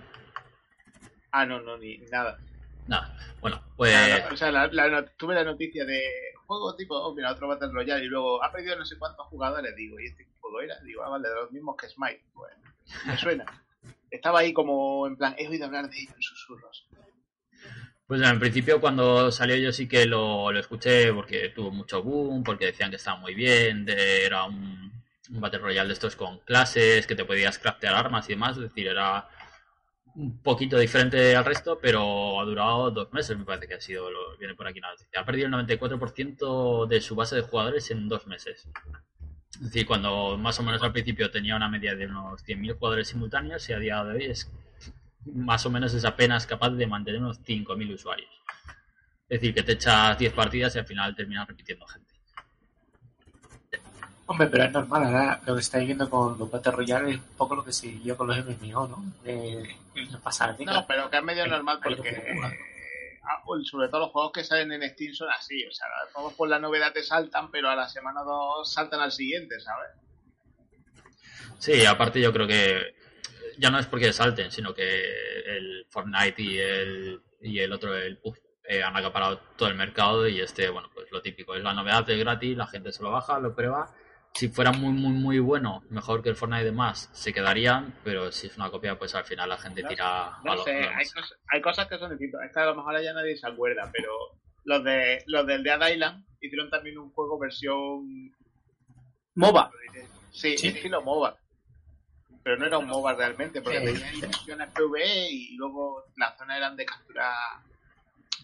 Ah, 1.31 1.45
no, 1.45 1.61
no, 1.61 1.77
ni 1.77 1.97
nada. 2.11 2.37
Nada, 2.87 3.17
bueno, 3.41 3.61
pues... 3.75 3.95
O 4.31 4.37
sea, 4.37 4.51
la- 4.51 4.67
la 4.67 4.87
no- 4.89 5.05
tuve 5.17 5.33
la 5.35 5.43
noticia 5.43 5.85
de 5.85 6.01
juego 6.45 6.75
tipo, 6.75 6.95
oh, 6.95 7.13
mira, 7.15 7.31
otro 7.31 7.47
Battle 7.47 7.69
Royale 7.71 8.05
y 8.05 8.07
luego 8.07 8.43
ha 8.43 8.51
perdido 8.51 8.75
no 8.75 8.85
sé 8.85 8.97
cuántos 8.99 9.25
jugadores. 9.27 9.75
Digo, 9.75 9.99
¿y 9.99 10.05
este 10.07 10.27
juego 10.39 10.61
era? 10.61 10.79
Digo, 10.81 11.03
ah, 11.03 11.09
vale, 11.09 11.27
de 11.29 11.35
los 11.35 11.51
mismos 11.51 11.75
que 11.77 11.89
Smite. 11.89 12.23
Bueno, 12.33 12.55
me 13.07 13.17
suena. 13.17 13.45
Estaba 14.11 14.39
ahí 14.39 14.53
como 14.53 15.07
en 15.07 15.17
plan, 15.17 15.35
he 15.37 15.47
oído 15.47 15.65
hablar 15.65 15.89
de 15.89 15.97
ello 15.99 16.11
en 16.15 16.21
susurros. 16.21 16.87
Pues 18.07 18.21
en 18.21 18.39
principio 18.39 18.79
cuando 18.79 19.31
salió 19.31 19.55
yo 19.55 19.71
sí 19.73 19.87
que 19.87 20.05
lo, 20.05 20.51
lo 20.51 20.59
escuché 20.59 21.11
porque 21.11 21.49
tuvo 21.49 21.71
mucho 21.71 22.03
boom, 22.03 22.43
porque 22.43 22.65
decían 22.67 22.91
que 22.91 22.97
estaba 22.97 23.17
muy 23.17 23.33
bien, 23.33 23.83
de- 23.83 24.25
era 24.25 24.43
un, 24.43 24.91
un 25.31 25.41
Battle 25.41 25.59
Royale 25.59 25.87
de 25.87 25.93
estos 25.93 26.15
con 26.15 26.37
clases, 26.41 27.07
que 27.07 27.15
te 27.15 27.25
podías 27.25 27.57
craftear 27.57 27.95
armas 27.95 28.29
y 28.29 28.33
demás, 28.33 28.57
es 28.57 28.63
decir, 28.63 28.87
era 28.87 29.27
un 30.15 30.41
poquito 30.41 30.77
diferente 30.77 31.35
al 31.35 31.45
resto, 31.45 31.77
pero 31.81 32.39
ha 32.39 32.45
durado 32.45 32.91
dos 32.91 33.11
meses, 33.11 33.37
me 33.37 33.43
parece 33.43 33.67
que 33.67 33.73
ha 33.75 33.81
sido, 33.81 34.09
lo, 34.09 34.37
viene 34.37 34.55
por 34.55 34.67
aquí 34.67 34.79
la 34.79 34.91
noticia. 34.91 35.19
Ha 35.19 35.25
perdido 35.25 35.47
el 35.47 35.53
94% 35.53 36.87
de 36.87 37.01
su 37.01 37.15
base 37.15 37.35
de 37.35 37.41
jugadores 37.41 37.91
en 37.91 38.07
dos 38.07 38.25
meses. 38.27 38.67
Es 39.51 39.61
decir, 39.61 39.85
cuando 39.85 40.37
más 40.37 40.59
o 40.59 40.63
menos 40.63 40.81
al 40.83 40.91
principio 40.91 41.31
tenía 41.31 41.55
una 41.55 41.69
media 41.69 41.95
de 41.95 42.07
unos 42.07 42.43
100.000 42.45 42.77
jugadores 42.77 43.07
simultáneos 43.07 43.67
y 43.69 43.73
a 43.73 43.79
día 43.79 44.03
de 44.03 44.13
hoy 44.13 44.23
es 44.25 44.51
más 45.25 45.65
o 45.65 45.69
menos 45.69 45.93
es 45.93 46.05
apenas 46.05 46.45
capaz 46.45 46.71
de 46.71 46.87
mantener 46.87 47.21
unos 47.21 47.41
5.000 47.41 47.93
usuarios. 47.93 48.29
Es 49.27 49.41
decir, 49.41 49.53
que 49.53 49.63
te 49.63 49.73
echas 49.73 50.17
10 50.17 50.33
partidas 50.33 50.75
y 50.75 50.79
al 50.79 50.85
final 50.85 51.15
terminas 51.15 51.47
repitiendo 51.47 51.87
gente. 51.87 52.04
Hombre, 54.27 54.47
pero 54.47 54.63
es 54.63 54.71
normal, 54.71 55.03
ahora 55.03 55.41
lo 55.45 55.53
que 55.53 55.61
estáis 55.61 55.85
viendo 55.85 56.09
con 56.09 56.37
los 56.39 56.49
Battle 56.49 56.71
Royale 56.71 57.11
es 57.11 57.17
un 57.17 57.37
poco 57.37 57.55
lo 57.55 57.63
que 57.63 57.71
vio 58.03 58.17
con 58.17 58.27
los 58.27 58.37
MMO, 58.37 58.87
¿no? 58.87 59.13
Eh, 59.23 59.63
el 59.93 60.17
pasar 60.17 60.57
de 60.57 60.65
No, 60.65 60.85
pero 60.87 61.09
que 61.11 61.17
es 61.17 61.23
medio 61.23 61.45
normal 61.45 61.79
porque, 61.83 62.09
eh, 62.09 62.35
ah, 63.23 63.43
pues, 63.45 63.67
sobre 63.67 63.87
todo 63.87 64.01
los 64.01 64.11
juegos 64.11 64.31
que 64.31 64.43
salen 64.43 64.71
en 64.71 64.89
Steam 64.89 65.13
son 65.13 65.29
así. 65.29 65.63
O 65.65 65.71
sea, 65.71 65.87
todos 66.11 66.33
por 66.33 66.49
la 66.49 66.57
novedad 66.57 66.91
te 66.91 67.03
saltan, 67.03 67.51
pero 67.51 67.69
a 67.69 67.75
la 67.75 67.87
semana 67.87 68.23
o 68.23 68.25
dos 68.25 68.73
saltan 68.73 68.99
al 68.99 69.11
siguiente, 69.11 69.59
¿sabes? 69.59 69.91
Sí, 71.59 71.85
aparte 71.85 72.19
yo 72.19 72.33
creo 72.33 72.47
que 72.47 72.95
ya 73.59 73.69
no 73.69 73.77
es 73.77 73.85
porque 73.85 74.11
salten, 74.11 74.51
sino 74.51 74.73
que 74.73 74.85
el 75.45 75.85
Fortnite 75.89 76.41
y 76.41 76.57
el, 76.57 77.21
y 77.41 77.59
el 77.59 77.71
otro, 77.71 77.95
el 77.95 78.17
PUBG, 78.17 78.39
eh, 78.67 78.81
han 78.81 78.97
acaparado 78.97 79.37
todo 79.55 79.69
el 79.69 79.75
mercado 79.75 80.27
y 80.27 80.41
este, 80.41 80.69
bueno, 80.69 80.89
pues 80.93 81.11
lo 81.11 81.21
típico, 81.21 81.53
es 81.53 81.63
la 81.63 81.73
novedad, 81.73 82.09
es 82.09 82.19
gratis, 82.19 82.57
la 82.57 82.65
gente 82.65 82.91
se 82.91 83.03
lo 83.03 83.11
baja, 83.11 83.39
lo 83.39 83.53
prueba. 83.53 83.93
Si 84.35 84.49
fuera 84.49 84.73
muy, 84.73 84.91
muy, 84.91 85.13
muy 85.13 85.39
bueno, 85.39 85.81
mejor 85.89 86.21
que 86.21 86.27
el 86.29 86.35
Fortnite 86.35 86.63
y 86.63 86.65
demás, 86.65 87.09
se 87.13 87.31
quedarían, 87.31 87.97
pero 88.03 88.33
si 88.33 88.47
es 88.47 88.57
una 88.57 88.69
copia, 88.69 88.99
pues 88.99 89.15
al 89.15 89.23
final 89.23 89.47
la 89.47 89.57
gente 89.57 89.81
No 89.81 89.87
tira 89.87 90.27
a 90.35 90.41
No 90.43 90.55
lo- 90.55 90.63
sé, 90.65 90.73
hay, 90.73 91.05
cosas, 91.05 91.33
hay 91.47 91.61
cosas 91.61 91.87
que 91.87 91.97
son 91.97 92.09
distintas. 92.11 92.41
Es 92.43 92.51
que 92.53 92.59
a 92.59 92.65
lo 92.65 92.75
mejor 92.75 93.01
ya 93.01 93.13
nadie 93.13 93.37
se 93.37 93.47
acuerda, 93.47 93.89
pero 93.93 94.11
los 94.65 94.83
de 94.83 95.23
los 95.27 95.47
del 95.47 95.63
Dead 95.63 95.89
Island 95.89 96.25
hicieron 96.41 96.69
también 96.69 96.97
un 96.97 97.11
juego 97.11 97.39
versión 97.39 98.33
MOBA. 99.35 99.71
sí, 100.31 100.57
Sí. 100.57 100.67
estilo 100.67 101.01
MOBA. 101.01 101.37
Pero 102.43 102.57
no 102.57 102.65
era 102.65 102.77
un 102.77 102.87
MOBA 102.87 103.13
realmente, 103.13 103.61
porque 103.61 103.79
tenía 103.79 104.05
ahí 104.05 104.21
misiones 104.21 104.69
PvE 104.71 105.29
y 105.31 105.55
luego 105.55 106.03
las 106.17 106.37
zonas 106.37 106.57
eran 106.57 106.75
de 106.75 106.85
captura 106.85 107.33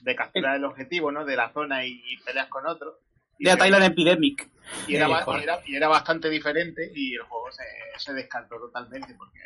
de 0.03 0.15
captura 0.15 0.53
del 0.53 0.63
objetivo, 0.63 1.11
¿no? 1.11 1.25
De 1.25 1.35
la 1.35 1.51
zona 1.51 1.85
y, 1.85 2.01
y 2.05 2.17
peleas 2.23 2.47
con 2.47 2.65
otro. 2.65 2.97
De 3.43 3.57
Thailand 3.57 3.83
Epidemic. 3.85 4.49
y 4.87 4.95
era, 4.95 5.07
Eh, 5.07 5.23
y 5.39 5.43
era- 5.43 5.59
y 5.67 5.75
era 5.75 5.87
bastante 5.87 6.29
diferente 6.29 6.91
y 6.95 7.13
el 7.15 7.21
juego 7.23 7.51
se, 7.51 7.63
se 7.99 8.13
descartó 8.13 8.57
totalmente 8.59 9.13
porque 9.15 9.39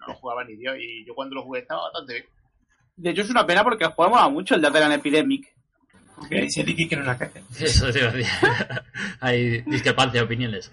no 0.00 0.06
lo 0.08 0.14
jugaba 0.14 0.44
ni 0.44 0.56
Dios 0.56 0.76
y 0.78 1.04
yo 1.04 1.14
cuando 1.14 1.34
lo 1.36 1.42
jugué 1.42 1.60
estaba 1.60 1.82
bastante 1.84 2.14
bien. 2.14 2.26
De 2.96 3.10
hecho, 3.10 3.22
es 3.22 3.30
una 3.30 3.46
pena 3.46 3.62
porque 3.64 3.84
el 3.84 3.90
juego 3.90 4.10
mola 4.12 4.28
mucho, 4.28 4.54
el 4.54 4.62
de 4.62 4.70
Thailand 4.70 4.94
Epidemic. 4.94 5.54
Que 6.28 6.42
dice 6.42 6.62
Ricky 6.62 6.86
que 6.86 6.94
era 6.96 7.04
una 7.04 7.16
caca. 7.16 7.40
Eso 7.58 7.90
te 7.90 8.04
a. 8.04 8.12
Hay 9.20 9.62
discrepancia 9.62 10.20
de 10.20 10.24
opiniones. 10.26 10.70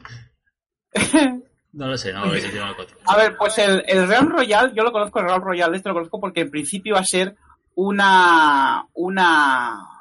No 1.73 1.85
lo 1.87 1.97
sé, 1.97 2.11
no 2.11 2.25
lo 2.25 2.33
no 2.33 2.75
controlo. 2.75 3.01
A 3.05 3.17
ver, 3.17 3.35
pues 3.37 3.55
el, 3.59 3.83
el 3.87 4.07
Realm 4.07 4.29
Royal, 4.29 4.73
yo 4.73 4.83
lo 4.83 4.91
conozco, 4.91 5.19
el 5.19 5.25
Realm 5.27 5.43
Royal, 5.43 5.75
este 5.75 5.89
lo 5.89 5.93
conozco 5.95 6.19
porque 6.19 6.41
en 6.41 6.49
principio 6.49 6.95
va 6.95 7.01
a 7.01 7.05
ser 7.05 7.35
una. 7.75 8.83
una. 8.93 9.96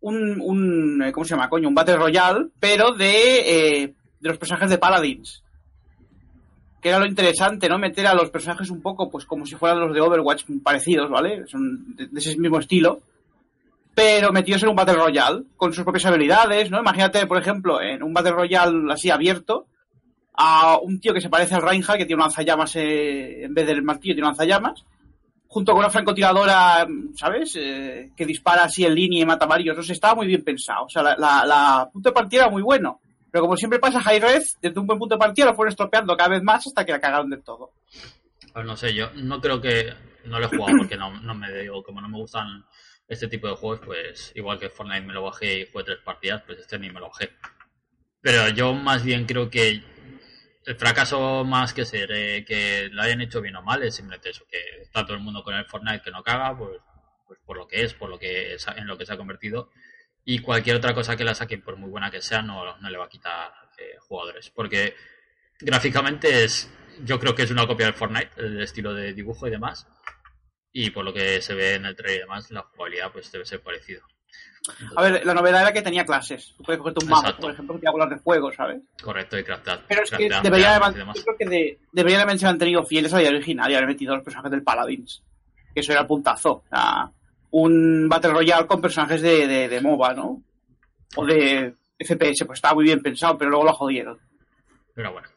Un, 0.00 0.40
un 0.40 1.02
eh, 1.02 1.12
¿cómo 1.12 1.24
se 1.24 1.30
llama, 1.30 1.48
coño? 1.48 1.68
Un 1.68 1.74
Battle 1.74 1.96
Royale, 1.96 2.46
pero 2.58 2.92
de, 2.92 3.82
eh, 3.82 3.94
de 4.20 4.28
los 4.28 4.38
personajes 4.38 4.70
de 4.70 4.78
Paladins. 4.78 5.42
Que 6.80 6.88
era 6.88 6.98
lo 6.98 7.06
interesante, 7.06 7.68
¿no? 7.68 7.78
Meter 7.78 8.06
a 8.06 8.14
los 8.14 8.30
personajes 8.30 8.70
un 8.70 8.80
poco, 8.80 9.10
pues 9.10 9.26
como 9.26 9.44
si 9.44 9.54
fueran 9.56 9.80
los 9.80 9.94
de 9.94 10.00
Overwatch 10.00 10.44
parecidos, 10.62 11.10
¿vale? 11.10 11.46
Son 11.46 11.94
de, 11.94 12.08
ese 12.16 12.38
mismo 12.38 12.58
estilo. 12.58 13.00
Pero 13.94 14.32
metidos 14.32 14.62
en 14.62 14.70
un 14.70 14.76
Battle 14.76 14.94
Royale, 14.94 15.42
con 15.56 15.74
sus 15.74 15.84
propias 15.84 16.06
habilidades, 16.06 16.70
¿no? 16.70 16.80
Imagínate, 16.80 17.26
por 17.26 17.38
ejemplo, 17.38 17.82
en 17.82 18.02
un 18.02 18.14
Battle 18.14 18.32
Royale 18.32 18.92
así 18.92 19.10
abierto, 19.10 19.66
a 20.32 20.78
un 20.78 21.00
tío 21.00 21.12
que 21.12 21.20
se 21.20 21.28
parece 21.28 21.54
al 21.54 21.62
Reinhardt, 21.62 21.98
que 21.98 22.06
tiene 22.06 22.22
un 22.22 22.28
lanzallamas 22.28 22.76
eh, 22.76 23.44
en 23.44 23.52
vez 23.52 23.66
del 23.66 23.82
martillo, 23.82 24.14
tiene 24.14 24.28
lanzallamas, 24.28 24.84
junto 25.50 25.72
con 25.72 25.80
una 25.80 25.90
francotiradora, 25.90 26.86
¿sabes? 27.16 27.56
Eh, 27.56 28.12
que 28.16 28.24
dispara 28.24 28.64
así 28.64 28.84
en 28.84 28.94
línea 28.94 29.22
y 29.22 29.26
mata 29.26 29.46
varios. 29.46 29.76
No 29.76 29.82
sé, 29.82 29.94
estaba 29.94 30.14
muy 30.14 30.28
bien 30.28 30.44
pensado. 30.44 30.84
O 30.84 30.88
sea, 30.88 31.02
la, 31.02 31.16
la, 31.18 31.90
punto 31.92 32.10
de 32.10 32.14
partida 32.14 32.42
era 32.42 32.50
muy 32.50 32.62
bueno. 32.62 33.00
Pero 33.32 33.42
como 33.42 33.56
siempre 33.56 33.80
pasa, 33.80 34.00
High 34.00 34.20
Red, 34.20 34.42
desde 34.62 34.78
un 34.78 34.86
buen 34.86 35.00
punto 35.00 35.16
de 35.16 35.18
partida 35.18 35.46
lo 35.46 35.54
fueron 35.54 35.70
estropeando 35.70 36.16
cada 36.16 36.30
vez 36.30 36.42
más 36.44 36.64
hasta 36.68 36.84
que 36.84 36.92
la 36.92 37.00
cagaron 37.00 37.30
de 37.30 37.38
todo. 37.38 37.72
Pues 38.52 38.64
no 38.64 38.76
sé, 38.76 38.94
yo 38.94 39.10
no 39.16 39.40
creo 39.40 39.60
que. 39.60 39.92
No 40.26 40.38
lo 40.38 40.46
he 40.46 40.48
jugado 40.48 40.78
porque 40.78 40.96
no, 40.96 41.20
no 41.20 41.34
me 41.34 41.50
digo, 41.52 41.82
como 41.82 42.00
no 42.00 42.08
me 42.08 42.18
gustan 42.18 42.64
este 43.08 43.26
tipo 43.26 43.48
de 43.48 43.56
juegos, 43.56 43.80
pues 43.84 44.32
igual 44.36 44.58
que 44.58 44.68
Fortnite 44.68 45.06
me 45.06 45.14
lo 45.14 45.22
bajé 45.22 45.62
y 45.62 45.66
fue 45.66 45.82
tres 45.82 45.98
partidas, 46.04 46.42
pues 46.46 46.60
este 46.60 46.78
ni 46.78 46.90
me 46.90 47.00
lo 47.00 47.08
bajé. 47.08 47.30
Pero 48.20 48.50
yo 48.50 48.74
más 48.74 49.02
bien 49.02 49.24
creo 49.24 49.50
que 49.50 49.82
el 50.70 50.76
fracaso 50.76 51.42
más 51.44 51.74
que 51.74 51.84
ser 51.84 52.12
eh, 52.12 52.44
que 52.44 52.88
lo 52.92 53.02
hayan 53.02 53.20
hecho 53.20 53.40
bien 53.40 53.56
o 53.56 53.62
mal 53.62 53.82
es 53.82 53.96
simplemente 53.96 54.30
eso, 54.30 54.46
que 54.48 54.82
está 54.82 55.04
todo 55.04 55.16
el 55.16 55.22
mundo 55.22 55.42
con 55.42 55.52
el 55.52 55.64
Fortnite 55.64 56.00
que 56.00 56.12
no 56.12 56.22
caga, 56.22 56.56
pues, 56.56 56.78
pues 57.26 57.40
por 57.44 57.56
lo 57.56 57.66
que 57.66 57.82
es, 57.82 57.92
por 57.92 58.08
lo 58.08 58.20
que 58.20 58.56
en 58.76 58.86
lo 58.86 58.96
que 58.96 59.04
se 59.04 59.12
ha 59.12 59.16
convertido. 59.16 59.70
Y 60.24 60.38
cualquier 60.38 60.76
otra 60.76 60.94
cosa 60.94 61.16
que 61.16 61.24
la 61.24 61.34
saquen, 61.34 61.62
por 61.62 61.76
muy 61.76 61.90
buena 61.90 62.08
que 62.08 62.22
sea, 62.22 62.40
no, 62.42 62.76
no 62.76 62.88
le 62.88 62.98
va 62.98 63.06
a 63.06 63.08
quitar 63.08 63.50
eh, 63.78 63.96
jugadores. 63.98 64.50
Porque 64.50 64.94
gráficamente 65.58 66.44
es, 66.44 66.70
yo 67.02 67.18
creo 67.18 67.34
que 67.34 67.42
es 67.42 67.50
una 67.50 67.66
copia 67.66 67.86
del 67.86 67.94
Fortnite, 67.96 68.30
el 68.36 68.62
estilo 68.62 68.94
de 68.94 69.12
dibujo 69.12 69.48
y 69.48 69.50
demás. 69.50 69.88
Y 70.72 70.90
por 70.90 71.04
lo 71.04 71.12
que 71.12 71.42
se 71.42 71.54
ve 71.54 71.74
en 71.74 71.86
el 71.86 71.96
trailer 71.96 72.18
y 72.18 72.20
demás, 72.20 72.48
la 72.52 72.62
jugabilidad 72.62 73.10
pues 73.10 73.32
debe 73.32 73.44
ser 73.44 73.60
parecido. 73.60 74.02
A 74.96 75.02
ver, 75.02 75.24
la 75.24 75.34
novedad 75.34 75.62
era 75.62 75.72
que 75.72 75.82
tenía 75.82 76.04
clases. 76.04 76.52
Tú 76.56 76.62
puedes 76.62 76.78
cogerte 76.80 77.04
un 77.04 77.10
mago, 77.10 77.22
Exacto. 77.22 77.42
por 77.42 77.52
ejemplo, 77.52 77.74
que 77.74 77.80
te 77.80 77.86
haga 77.88 77.92
volar 77.92 78.08
de 78.10 78.18
fuego, 78.18 78.52
¿sabes? 78.52 78.82
Correcto, 79.02 79.38
y 79.38 79.44
craftar. 79.44 79.80
Pero 79.88 80.02
es 80.02 80.10
que 80.10 80.16
craftear 80.28 80.42
debería 80.42 80.78
yo 81.14 81.22
creo 81.24 81.36
que 81.38 81.46
de- 81.46 81.78
deberían 81.92 82.20
haberse 82.22 82.44
mantenido 82.46 82.82
fieles 82.84 83.12
a 83.12 83.16
la 83.16 83.22
idea 83.22 83.32
original 83.32 83.70
y 83.70 83.74
haber 83.74 83.88
metido 83.88 84.12
a 84.12 84.16
los 84.16 84.24
personajes 84.24 84.50
del 84.52 84.62
Paladins. 84.62 85.22
Que 85.74 85.80
eso 85.80 85.92
era 85.92 86.02
el 86.02 86.06
puntazo. 86.06 86.62
Sea, 86.68 87.10
un 87.52 88.08
Battle 88.08 88.32
Royale 88.32 88.66
con 88.66 88.80
personajes 88.80 89.22
de, 89.22 89.46
de, 89.46 89.68
de 89.68 89.80
MOBA, 89.80 90.14
¿no? 90.14 90.42
O 91.16 91.24
de 91.26 91.74
FPS, 91.98 92.44
pues 92.46 92.58
estaba 92.58 92.74
muy 92.74 92.84
bien 92.84 93.00
pensado, 93.00 93.36
pero 93.38 93.50
luego 93.50 93.64
lo 93.64 93.72
jodieron. 93.72 94.18
Pero 94.94 95.12
bueno. 95.12 95.28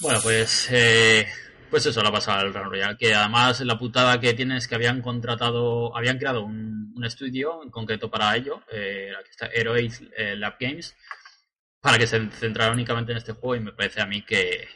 Bueno, 0.00 0.20
pues 0.22 0.68
eh, 0.70 1.26
pues 1.70 1.86
eso 1.86 2.02
le 2.02 2.08
ha 2.08 2.12
pasado 2.12 2.40
al 2.40 2.54
Run 2.54 2.70
Royale, 2.70 2.96
que 2.96 3.14
además 3.14 3.60
la 3.60 3.78
putada 3.78 4.18
que 4.20 4.34
tiene 4.34 4.56
es 4.56 4.66
que 4.66 4.74
habían 4.74 5.02
contratado, 5.02 5.96
habían 5.96 6.18
creado 6.18 6.44
un, 6.44 6.78
estudio 7.04 7.62
en 7.62 7.70
concreto 7.70 8.10
para 8.10 8.34
ello, 8.34 8.60
eh, 8.72 9.12
aquí 9.18 9.30
está 9.30 9.46
Heroic 9.46 10.10
eh, 10.16 10.34
Lab 10.34 10.56
Games, 10.58 10.96
para 11.80 11.96
que 11.96 12.08
se 12.08 12.28
centrara 12.30 12.72
únicamente 12.72 13.12
en 13.12 13.18
este 13.18 13.32
juego 13.32 13.54
y 13.54 13.60
me 13.60 13.72
parece 13.72 14.00
a 14.00 14.06
mí 14.06 14.22
que, 14.22 14.66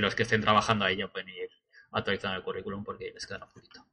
los 0.00 0.14
que 0.14 0.22
estén 0.22 0.40
trabajando 0.40 0.86
ahí 0.86 0.96
ya 0.96 1.08
pueden 1.08 1.28
ir 1.28 1.50
actualizando 1.92 2.38
el 2.38 2.42
currículum 2.42 2.82
porque 2.84 3.10
les 3.12 3.26
queda 3.26 3.44
un 3.44 3.52
poquito. 3.52 3.84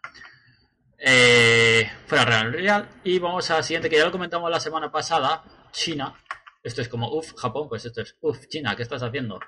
Eh, 0.98 1.92
fuera 2.08 2.24
Real 2.24 2.54
Royale 2.54 2.88
y 3.04 3.20
vamos 3.20 3.52
al 3.52 3.64
siguiente 3.64 3.90
que 3.90 3.98
ya 3.98 4.06
lo 4.06 4.12
comentamos 4.12 4.50
la 4.50 4.62
semana 4.62 4.90
pasada, 4.90 5.44
China. 5.72 6.16
Esto 6.64 6.82
es 6.82 6.88
como, 6.88 7.14
uff, 7.14 7.34
Japón, 7.36 7.68
pues 7.68 7.84
esto 7.86 8.02
es, 8.02 8.16
uff, 8.22 8.48
China, 8.48 8.74
¿qué 8.76 8.84
estás 8.84 9.04
haciendo? 9.04 9.40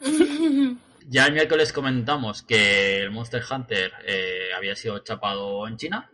Ya 1.08 1.26
el 1.26 1.34
miércoles 1.34 1.72
comentamos 1.72 2.42
que 2.42 2.98
el 2.98 3.12
Monster 3.12 3.42
Hunter 3.48 3.92
eh, 4.04 4.48
había 4.56 4.74
sido 4.74 4.98
chapado 4.98 5.68
en 5.68 5.76
China. 5.76 6.10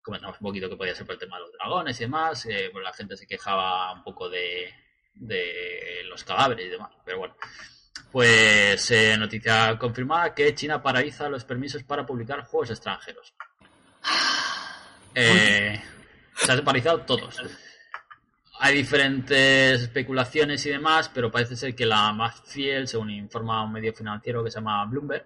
Comentamos 0.00 0.36
un 0.40 0.46
poquito 0.46 0.68
que 0.68 0.76
podía 0.76 0.94
ser 0.94 1.04
por 1.04 1.14
el 1.14 1.18
tema 1.18 1.36
de 1.36 1.42
los 1.42 1.52
dragones 1.52 2.00
y 2.00 2.04
demás. 2.04 2.46
eh, 2.46 2.68
pues 2.72 2.84
la 2.84 2.92
gente 2.92 3.16
se 3.16 3.26
quejaba 3.26 3.92
un 3.92 4.04
poco 4.04 4.28
de, 4.28 4.72
de 5.14 6.02
los 6.04 6.22
cadáveres 6.22 6.66
y 6.66 6.68
demás. 6.70 6.92
Pero 7.04 7.18
bueno, 7.18 7.34
pues 8.12 8.88
eh, 8.92 9.16
noticia 9.18 9.76
confirmada 9.76 10.32
que 10.32 10.54
China 10.54 10.80
paraliza 10.80 11.28
los 11.28 11.44
permisos 11.44 11.82
para 11.82 12.06
publicar 12.06 12.44
juegos 12.44 12.70
extranjeros. 12.70 13.34
Eh, 15.12 15.82
se 16.36 16.52
han 16.52 16.64
paralizado 16.64 17.00
todos. 17.00 17.36
Hay 18.62 18.76
diferentes 18.76 19.80
especulaciones 19.80 20.64
y 20.66 20.70
demás, 20.70 21.10
pero 21.14 21.30
parece 21.30 21.56
ser 21.56 21.74
que 21.74 21.86
la 21.86 22.12
más 22.12 22.42
fiel, 22.44 22.86
según 22.86 23.10
informa 23.10 23.64
un 23.64 23.72
medio 23.72 23.94
financiero 23.94 24.44
que 24.44 24.50
se 24.50 24.58
llama 24.58 24.84
Bloomberg, 24.84 25.24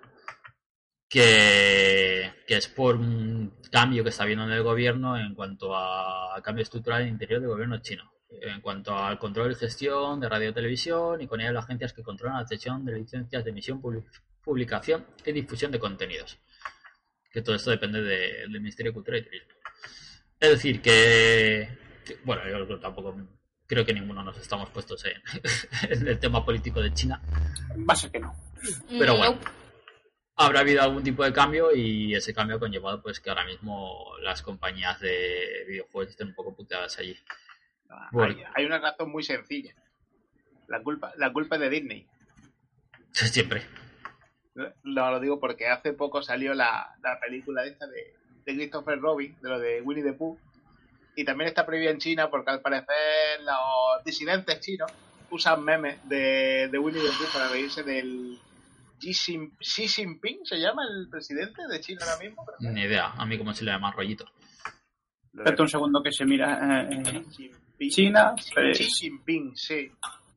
que, 1.09 2.33
es 2.47 2.69
por 2.69 2.97
un 2.97 3.61
cambio 3.73 4.05
que 4.05 4.11
está 4.11 4.23
habiendo 4.23 4.45
en 4.45 4.53
el 4.53 4.63
gobierno 4.63 5.17
en 5.19 5.35
cuanto 5.35 5.77
a 5.77 6.41
cambio 6.43 6.63
estructural 6.63 7.01
en 7.03 7.09
el 7.09 7.13
interior 7.15 7.41
del 7.41 7.51
gobierno 7.51 7.79
chino, 7.79 8.09
en 8.31 8.61
cuanto 8.61 8.97
al 8.97 9.19
control 9.19 9.53
y 9.53 9.55
gestión 9.57 10.21
de 10.21 10.29
radio 10.29 10.51
y 10.51 10.55
televisión 10.55 11.21
y 11.21 11.27
con 11.27 11.41
ellas 11.41 11.55
las 11.55 11.65
agencias 11.65 11.93
que 11.93 12.03
controlan 12.05 12.41
la 12.41 12.47
cesión 12.47 12.85
de 12.85 12.95
licencias 13.01 13.45
de 13.45 13.51
emisión, 13.51 13.83
publi- 13.83 14.05
publicación 14.45 15.07
y 15.25 15.33
difusión 15.33 15.73
de 15.73 15.81
contenidos. 15.81 16.39
Que 17.33 17.43
todo 17.43 17.57
esto 17.57 17.71
depende 17.71 18.01
de- 18.01 18.43
del 18.43 18.61
Ministerio 18.61 18.93
de 18.93 18.95
Cultura 18.95 19.19
y 19.19 19.23
Turismo. 19.23 19.49
Es 20.39 20.51
decir, 20.51 20.81
que, 20.81 21.79
que- 22.05 22.19
bueno, 22.25 22.43
yo 22.49 22.65
creo- 22.67 22.81
tampoco 22.81 23.17
creo 23.67 23.85
que 23.85 23.95
ninguno 23.95 24.23
nos 24.23 24.37
estamos 24.39 24.69
puestos 24.71 25.05
en, 25.07 25.21
en 25.91 26.07
el 26.09 26.19
tema 26.19 26.45
político 26.45 26.81
de 26.81 26.93
China, 26.93 27.21
Va 27.89 27.95
a 27.95 27.97
ser 27.97 28.11
que 28.11 28.21
no. 28.21 28.35
pero 28.99 29.17
bueno, 29.17 29.35
Nope. 29.35 29.47
habrá 30.37 30.61
habido 30.61 30.83
algún 30.83 31.03
tipo 31.03 31.25
de 31.25 31.33
cambio 31.33 31.75
y 31.75 32.15
ese 32.15 32.35
cambio 32.35 32.57
ha 32.57 32.61
conllevado 32.61 33.03
pues 33.03 33.21
que 33.21 33.31
ahora 33.31 33.45
mismo 33.45 34.13
las 34.23 34.43
compañías 34.43 35.01
de 35.01 35.65
videojuegos 35.69 36.11
estén 36.11 36.29
un 36.29 36.35
poco 36.35 36.55
puteadas 36.55 36.99
allí. 36.99 37.17
Bueno. 38.13 38.35
Hay, 38.39 38.45
hay 38.55 38.65
una 38.67 38.79
razón 38.79 39.11
muy 39.11 39.23
sencilla. 39.23 39.75
La 40.69 40.83
culpa, 40.83 41.13
la 41.17 41.33
culpa 41.33 41.57
es 41.57 41.61
de 41.63 41.71
Disney. 41.71 42.07
Siempre. 43.13 43.63
Lo, 44.55 44.73
lo 44.83 45.21
digo 45.21 45.39
porque 45.41 45.69
hace 45.69 45.93
poco 45.93 46.23
salió 46.23 46.55
la, 46.55 46.95
la 47.03 47.19
película 47.21 47.65
esta 47.67 47.87
de, 47.87 48.15
de 48.45 48.55
Christopher 48.55 48.99
Robin, 49.01 49.37
de 49.41 49.49
lo 49.49 49.59
de 49.59 49.81
Winnie 49.83 50.03
the 50.05 50.13
Pooh, 50.13 50.39
y 51.17 51.25
también 51.25 51.49
está 51.49 51.65
prohibida 51.65 51.91
en 51.91 51.99
China 51.99 52.29
porque 52.31 52.51
al 52.51 52.61
parecer 52.61 53.41
los 53.41 54.05
disidentes 54.05 54.61
chinos 54.61 54.91
usan 55.31 55.63
memes 55.65 55.99
de, 56.09 56.69
de 56.71 56.79
Winnie 56.79 57.01
the 57.03 57.09
Pooh 57.09 57.33
para 57.33 57.49
reírse 57.49 57.83
del 57.83 58.39
Xi, 59.01 59.11
Jin- 59.13 59.53
Xi 59.59 59.89
Jinping, 59.89 60.45
¿se 60.45 60.57
llama 60.59 60.83
el 60.89 61.09
presidente 61.09 61.63
de 61.69 61.81
China 61.81 62.01
ahora 62.05 62.25
mismo? 62.25 62.47
Ni 62.61 62.83
idea. 62.83 63.13
A 63.17 63.27
mí 63.27 63.37
como 63.39 63.53
se 63.53 63.65
le 63.65 63.71
llama 63.73 63.91
rollito. 63.93 64.25
Espérate 65.33 65.63
un 65.63 65.69
segundo 65.69 66.03
que 66.03 66.13
se 66.13 66.25
mira. 66.25 66.83
eh, 66.89 67.03
eh, 67.07 67.25
Xi. 67.31 67.91
China, 67.91 68.35
Xi, 68.37 68.73
Xi 68.73 68.85
Jinping, 68.85 69.57
sí. 69.57 69.91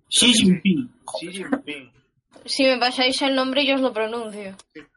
Xi 0.09 0.33
Jinping. 0.33 0.89
Xi 1.19 1.31
Jinping. 1.31 1.91
Si 2.45 2.63
me 2.63 2.77
pasáis 2.77 3.21
el 3.21 3.35
nombre, 3.35 3.65
yo 3.65 3.75
os 3.75 3.81
lo 3.81 3.93
pronuncio. 3.93 4.55
Pues 4.73 4.87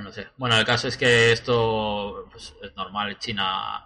no 0.00 0.12
sé. 0.12 0.26
Bueno, 0.36 0.56
el 0.58 0.64
caso 0.64 0.88
es 0.88 0.96
que 0.96 1.32
esto 1.32 2.28
pues, 2.30 2.54
es 2.62 2.74
normal. 2.76 3.18
China 3.18 3.84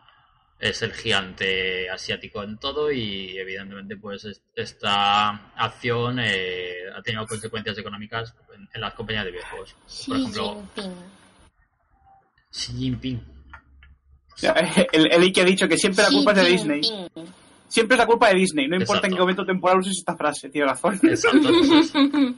es 0.58 0.82
el 0.82 0.92
gigante 0.92 1.88
asiático 1.88 2.42
en 2.42 2.58
todo 2.58 2.92
y 2.92 3.36
evidentemente 3.38 3.96
pues 3.96 4.24
es- 4.26 4.42
esta 4.54 5.30
acción 5.56 6.18
eh, 6.20 6.84
ha 6.94 7.00
tenido 7.02 7.26
consecuencias 7.26 7.78
económicas 7.78 8.34
en, 8.54 8.68
en 8.72 8.80
las 8.80 8.92
compañías 8.94 9.24
de 9.24 9.30
videojuegos. 9.32 9.74
Xi 9.88 10.10
Por 10.10 10.20
ejemplo, 10.20 10.54
Jinping. 10.74 10.94
Xi 12.50 12.72
Jinping. 12.74 13.24
El, 14.92 15.12
el 15.12 15.22
Ike 15.22 15.42
ha 15.42 15.44
dicho 15.44 15.68
que 15.68 15.76
siempre 15.76 16.02
la 16.02 16.08
culpa 16.10 16.32
es 16.32 16.36
de 16.38 16.44
Disney. 16.48 16.80
Siempre 17.68 17.94
es 17.94 17.98
la 17.98 18.06
culpa 18.06 18.28
de 18.30 18.34
Disney. 18.36 18.68
No 18.68 18.76
importa 18.76 19.06
en 19.06 19.12
qué 19.12 19.18
momento 19.20 19.44
temporal 19.44 19.78
uses 19.80 19.98
esta 19.98 20.16
frase, 20.16 20.48
tiene 20.48 20.66
razón. 20.66 20.98
Exacto. 21.02 21.48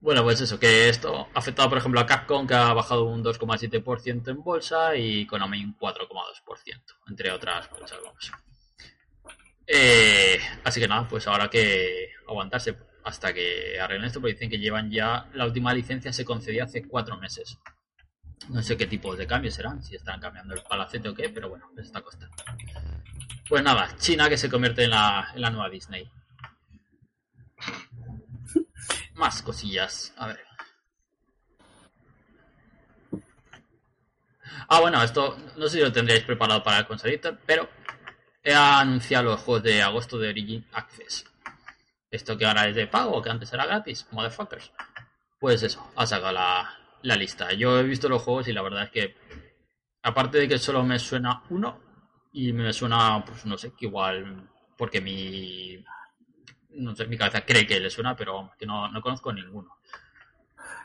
Bueno, 0.00 0.22
pues 0.22 0.40
eso, 0.40 0.60
que 0.60 0.88
esto 0.88 1.28
ha 1.34 1.38
afectado, 1.38 1.68
por 1.68 1.78
ejemplo, 1.78 1.98
a 1.98 2.06
Capcom, 2.06 2.46
que 2.46 2.54
ha 2.54 2.72
bajado 2.72 3.04
un 3.04 3.24
2,7% 3.24 4.28
en 4.28 4.42
bolsa, 4.42 4.94
y 4.94 5.26
Konami 5.26 5.64
un 5.64 5.76
4,2%, 5.76 6.82
entre 7.08 7.32
otras 7.32 7.66
cosas, 7.66 7.98
vamos. 8.04 8.30
Eh, 9.66 10.38
así 10.64 10.80
que 10.80 10.86
nada, 10.86 11.06
pues 11.08 11.26
ahora 11.26 11.50
que 11.50 12.10
aguantarse 12.28 12.78
hasta 13.04 13.34
que 13.34 13.80
arreglen 13.80 14.06
esto, 14.06 14.20
porque 14.20 14.34
dicen 14.34 14.50
que 14.50 14.58
llevan 14.58 14.90
ya 14.90 15.28
la 15.34 15.44
última 15.46 15.74
licencia 15.74 16.12
se 16.12 16.24
concedió 16.24 16.64
hace 16.64 16.86
cuatro 16.86 17.18
meses. 17.18 17.58
No 18.50 18.62
sé 18.62 18.76
qué 18.76 18.86
tipos 18.86 19.18
de 19.18 19.26
cambios 19.26 19.54
serán, 19.54 19.82
si 19.82 19.96
están 19.96 20.20
cambiando 20.20 20.54
el 20.54 20.62
palacete 20.62 21.08
o 21.08 21.14
qué, 21.14 21.28
pero 21.28 21.48
bueno, 21.48 21.70
les 21.74 21.86
está 21.86 22.00
costando. 22.02 22.36
Pues 23.48 23.62
nada, 23.64 23.96
China 23.98 24.28
que 24.28 24.38
se 24.38 24.48
convierte 24.48 24.84
en 24.84 24.90
la, 24.90 25.32
en 25.34 25.40
la 25.40 25.50
nueva 25.50 25.68
Disney. 25.68 26.08
Más 29.18 29.42
cosillas, 29.42 30.14
a 30.16 30.28
ver. 30.28 30.40
Ah, 34.68 34.80
bueno, 34.80 35.02
esto 35.02 35.36
no 35.56 35.68
sé 35.68 35.78
si 35.78 35.82
lo 35.82 35.92
tendríais 35.92 36.24
preparado 36.24 36.62
para 36.62 36.78
el 36.78 36.86
consolito, 36.86 37.36
pero 37.44 37.68
he 38.42 38.54
anunciado 38.54 39.24
los 39.24 39.40
juegos 39.40 39.64
de 39.64 39.82
agosto 39.82 40.18
de 40.18 40.28
Origin 40.28 40.64
Access. 40.72 41.24
Esto 42.10 42.38
que 42.38 42.46
ahora 42.46 42.68
es 42.68 42.76
de 42.76 42.86
pago, 42.86 43.20
que 43.20 43.30
antes 43.30 43.52
era 43.52 43.66
gratis, 43.66 44.06
motherfuckers. 44.12 44.72
Pues 45.40 45.62
eso, 45.64 45.92
ha 45.96 46.06
sacado 46.06 46.32
la, 46.32 46.78
la 47.02 47.16
lista. 47.16 47.52
Yo 47.52 47.78
he 47.78 47.82
visto 47.82 48.08
los 48.08 48.22
juegos 48.22 48.46
y 48.46 48.52
la 48.52 48.62
verdad 48.62 48.84
es 48.84 48.90
que, 48.90 49.16
aparte 50.02 50.38
de 50.38 50.48
que 50.48 50.58
solo 50.58 50.84
me 50.84 50.98
suena 50.98 51.42
uno, 51.50 51.80
y 52.32 52.52
me 52.52 52.72
suena, 52.72 53.24
pues 53.24 53.44
no 53.46 53.58
sé, 53.58 53.72
que 53.74 53.86
igual, 53.86 54.48
porque 54.76 55.00
mi, 55.00 55.84
no 56.70 56.94
sé, 56.94 57.06
mi 57.06 57.16
cabeza 57.16 57.44
cree 57.44 57.66
que 57.66 57.80
le 57.80 57.90
suena, 57.90 58.16
pero 58.16 58.52
que 58.58 58.66
no, 58.66 58.88
no 58.90 59.00
conozco 59.00 59.32
ninguno. 59.32 59.76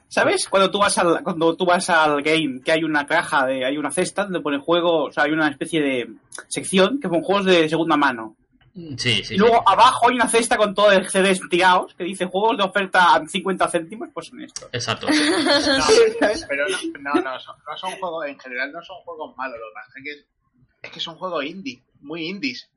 ¿Sabes? 0.07 0.47
Cuando 0.47 0.69
tú 0.69 0.77
vas 0.79 0.95
al, 0.99 1.23
cuando 1.23 1.55
tú 1.55 1.65
vas 1.65 1.89
al 1.89 2.21
game, 2.21 2.61
que 2.63 2.71
hay 2.71 2.83
una 2.83 3.05
caja, 3.05 3.47
de, 3.47 3.65
hay 3.65 3.77
una 3.77 3.89
cesta 3.89 4.23
donde 4.25 4.41
pone 4.41 4.59
juegos, 4.59 5.09
o 5.09 5.11
sea, 5.11 5.23
hay 5.23 5.31
una 5.31 5.49
especie 5.49 5.81
de 5.81 6.07
sección 6.47 6.99
que 6.99 7.07
son 7.09 7.21
juegos 7.21 7.45
de 7.45 7.67
segunda 7.67 7.97
mano. 7.97 8.35
Mm, 8.75 8.95
Sí, 8.97 9.23
sí. 9.23 9.35
y 9.35 9.37
luego 9.37 9.67
abajo 9.67 10.09
hay 10.09 10.15
una 10.15 10.27
cesta 10.27 10.57
con 10.57 10.73
todos 10.73 10.95
los 10.95 11.11
CDs 11.11 11.41
tirados 11.49 11.93
que 11.95 12.03
dice 12.03 12.25
juegos 12.25 12.57
de 12.57 12.63
oferta 12.63 13.15
a 13.15 13.27
50 13.27 13.67
céntimos, 13.69 14.09
pues 14.13 14.27
son 14.27 14.41
estos. 14.41 14.69
Exacto. 14.71 15.07
No, 15.11 16.27
pero 16.47 16.65
no, 16.69 17.13
no, 17.13 17.21
no, 17.21 17.39
son, 17.39 17.55
no 17.67 17.77
son 17.77 17.91
juegos, 17.93 18.27
en 18.27 18.39
general 18.39 18.71
no 18.71 18.83
son 18.83 18.97
juegos 19.03 19.35
malos, 19.35 19.57
lo 19.59 19.65
que 19.65 19.73
pasa 19.73 19.93
es 19.97 20.03
que, 20.03 20.87
es 20.87 20.93
que 20.93 20.99
son 20.99 21.15
juegos 21.15 21.43
indie, 21.45 21.81
muy 22.01 22.27
indies. 22.27 22.69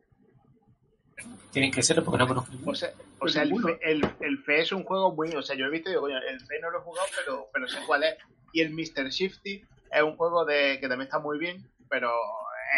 Tienen 1.51 1.71
que 1.71 1.83
serlo 1.83 2.05
porque 2.05 2.19
no 2.19 2.29
conozco 2.29 2.53
ninguno. 2.53 2.73
O 2.73 2.75
sea, 2.75 2.93
o 3.19 3.29
sea 3.29 3.43
el, 3.43 3.51
fe, 3.63 3.79
el, 3.83 4.09
el 4.21 4.39
Fe 4.45 4.61
es 4.61 4.73
un 4.73 4.85
juego 4.85 5.15
muy. 5.15 5.35
O 5.35 5.43
sea, 5.43 5.57
yo 5.57 5.67
he 5.67 5.71
visto 5.71 5.89
y 5.89 5.93
digo, 5.93 6.03
coño, 6.03 6.19
el 6.19 6.41
Fe 6.41 6.61
no 6.61 6.71
lo 6.71 6.79
he 6.79 6.83
jugado, 6.83 7.07
pero, 7.17 7.49
pero 7.53 7.69
sé 7.69 7.79
cuál 7.87 8.05
es. 8.05 8.17
Y 8.53 8.61
el 8.61 8.71
Mr. 8.71 9.09
Shifty 9.09 9.65
es 9.91 10.03
un 10.03 10.17
juego 10.17 10.45
de 10.45 10.79
que 10.81 10.89
también 10.89 11.07
está 11.07 11.19
muy 11.19 11.39
bien, 11.39 11.67
pero 11.89 12.13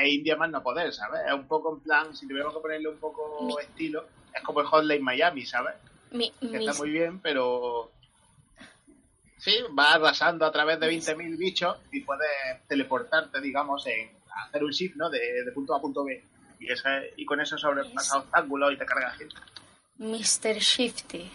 es 0.00 0.08
indie 0.08 0.32
a 0.32 0.36
más 0.36 0.50
no 0.50 0.62
poder, 0.62 0.92
¿sabes? 0.92 1.22
Es 1.26 1.32
un 1.32 1.48
poco 1.48 1.74
en 1.74 1.80
plan, 1.80 2.14
si 2.14 2.26
tuviéramos 2.28 2.54
que 2.54 2.60
ponerle 2.60 2.88
un 2.88 2.98
poco 2.98 3.58
estilo, 3.58 4.06
es 4.34 4.42
como 4.42 4.60
el 4.60 4.66
Hotline 4.66 5.02
Miami, 5.02 5.44
¿sabes? 5.44 5.74
Mi, 6.12 6.30
Que 6.40 6.58
está 6.58 6.74
muy 6.74 6.90
bien, 6.90 7.20
pero. 7.20 7.90
Sí, 9.38 9.56
va 9.76 9.94
arrasando 9.94 10.44
a 10.44 10.52
través 10.52 10.80
de 10.80 10.88
20.000 10.88 11.36
bichos 11.36 11.76
y 11.92 12.00
puedes 12.00 12.28
teleportarte, 12.66 13.40
digamos, 13.40 13.86
en 13.86 14.10
hacer 14.46 14.64
un 14.64 14.70
shift, 14.70 14.96
¿no? 14.96 15.10
De, 15.10 15.44
de 15.44 15.52
punto 15.52 15.74
A 15.74 15.78
a 15.78 15.80
punto 15.80 16.04
B. 16.04 16.22
Y, 16.60 16.72
eso 16.72 16.88
es- 16.88 17.12
y 17.16 17.24
con 17.24 17.40
eso 17.40 17.56
sobrepasas 17.58 18.14
obstáculos 18.14 18.72
y 18.72 18.76
te 18.76 18.86
cargas 18.86 19.16
gente. 19.16 19.34
Mr. 19.98 20.56
Shifty. 20.58 21.30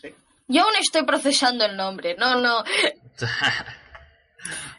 Sí. 0.00 0.14
Yo 0.48 0.62
aún 0.62 0.74
estoy 0.80 1.04
procesando 1.04 1.64
el 1.64 1.76
nombre. 1.76 2.16
No, 2.18 2.40
no. 2.40 2.64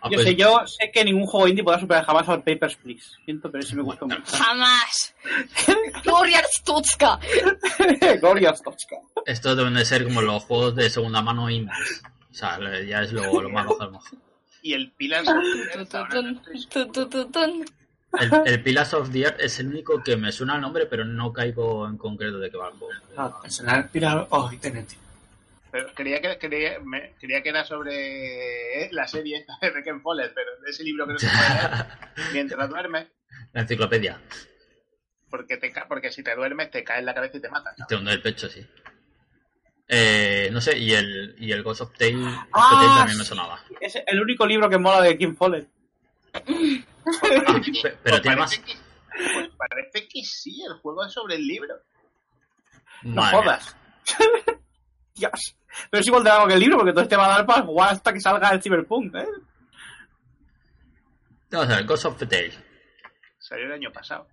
Ah, 0.02 0.10
yo 0.12 0.16
pues, 0.18 0.26
sé, 0.26 0.36
yo 0.36 0.68
sé 0.68 0.92
que 0.92 1.06
ningún 1.06 1.26
juego 1.26 1.48
indie 1.48 1.64
podrá 1.64 1.80
superar 1.80 2.04
jamás 2.04 2.28
al 2.28 2.44
Papers, 2.44 2.76
Please. 2.76 3.12
Siento, 3.24 3.50
pero 3.50 3.64
sí 3.64 3.74
me 3.78 3.84
gustó 3.84 4.06
mucho. 4.06 4.22
Jamás. 4.36 5.16
Gloria 6.04 6.44
Stutska. 6.52 7.18
Glorious 8.20 8.62
Tochka. 8.62 8.98
Esto 9.26 9.56
deben 9.56 9.76
de 9.76 9.86
ser 9.86 10.04
como 10.04 10.22
los 10.22 10.44
juegos 10.44 10.76
de 10.76 10.90
segunda 10.90 11.22
mano 11.22 11.50
indies. 11.50 12.04
O 12.30 12.34
sea, 12.34 12.60
ya 12.86 13.04
es 13.04 13.14
lo, 13.14 13.42
lo 13.42 13.50
más 13.50 13.66
bajo. 13.66 14.02
Y 14.62 14.74
el 14.74 14.92
Pillars 14.92 15.30
Of. 18.14 18.22
El, 18.22 18.54
el 18.54 18.64
Pillars 18.64 18.94
of 18.94 19.12
the 19.12 19.22
Earth 19.22 19.40
es 19.40 19.60
el 19.60 19.68
único 19.68 20.04
que 20.04 20.16
me 20.18 20.32
suena 20.32 20.56
el 20.56 20.62
nombre, 20.62 20.86
pero 20.86 21.04
no 21.06 21.34
caigo 21.34 21.88
en 21.88 21.98
concreto 21.98 22.38
de 22.40 22.52
qué 22.52 22.58
va 22.58 22.70
el 22.70 22.76
juego. 22.76 22.94
No, 23.18 23.42
personal 23.42 23.90
Pilar 23.90 24.28
o 24.30 24.52
Internet. 24.52 24.88
Pero 25.72 25.88
creía 25.96 26.22
que, 26.22 26.38
creía, 26.38 26.80
me- 26.84 27.14
creía 27.20 27.42
que 27.42 27.50
era 27.50 27.66
sobre 27.66 28.90
la 28.92 29.08
serie 29.08 29.38
esta 29.38 29.58
de 29.60 30.00
Follett, 30.00 30.32
pero 30.36 30.52
ese 30.68 30.84
libro 30.84 31.08
que 31.08 31.14
no 31.14 31.20
se 31.20 31.28
puede 31.28 31.50
leer 31.50 31.86
mientras 32.34 32.70
duermes, 32.70 33.08
La 33.54 33.62
enciclopedia. 33.62 34.22
porque, 35.32 35.58
te, 35.58 35.74
porque 35.88 36.12
si 36.12 36.22
te 36.22 36.36
duermes 36.36 36.70
te 36.70 36.84
cae 36.84 37.00
en 37.00 37.06
la 37.08 37.16
cabeza 37.16 37.38
y 37.38 37.42
te 37.42 37.50
mata. 37.50 37.74
¿no? 37.76 37.88
Te 37.88 37.96
hunde 37.96 38.12
el 38.12 38.22
pecho, 38.22 38.48
sí. 38.48 38.64
Eh, 39.88 40.50
no 40.52 40.62
sé, 40.62 40.78
y 40.78 40.94
el, 40.94 41.36
y 41.40 41.52
el 41.52 41.64
Ghost 41.64 41.82
of 41.82 41.98
Tale, 41.98 42.16
of 42.24 42.34
Ah, 42.54 42.70
Tale 42.80 42.88
también 43.00 43.18
me 43.18 43.24
sí. 43.24 43.30
sonaba. 43.30 43.60
Es 43.82 43.98
el 44.06 44.22
único 44.22 44.46
libro 44.46 44.70
que 44.70 44.78
mola 44.78 45.02
de 45.02 45.18
Kim 45.18 45.36
Follett. 45.36 45.68
Pe- 47.04 47.98
pero 48.04 48.16
Pues 48.18 48.22
tiene 48.22 48.38
más. 48.38 48.58
parece 48.58 48.64
que- 48.64 48.80
pues 49.34 49.50
parece 49.58 50.08
que 50.08 50.24
sí, 50.24 50.64
el 50.68 50.74
juego 50.80 51.06
es 51.06 51.14
sobre 51.14 51.36
el 51.36 51.46
libro. 51.46 51.76
No 53.04 53.16
Madre 53.22 53.38
jodas. 53.38 53.76
Dios. 55.16 55.56
Pero 55.90 56.02
es 56.02 56.08
igual 56.08 56.24
de 56.24 56.30
largo 56.30 56.48
que 56.48 56.54
el 56.56 56.60
libro, 56.60 56.78
porque 56.78 56.92
todo 56.94 57.04
este 57.04 57.16
va 57.16 57.26
a 57.26 57.38
dar 57.38 57.46
para 57.46 57.62
jugar 57.64 57.92
hasta 57.94 58.14
que 58.14 58.20
salga 58.22 58.50
el 58.50 58.62
Cyberpunk, 58.62 59.16
¿eh? 59.16 59.28
Vamos 61.52 61.70
a 61.70 61.76
ver, 61.76 61.86
Ghost 61.86 62.06
of 62.06 62.18
the 62.18 62.26
Tale. 62.26 62.54
Salió 63.38 63.66
el 63.66 63.74
año 63.74 63.92
pasado. 63.92 64.28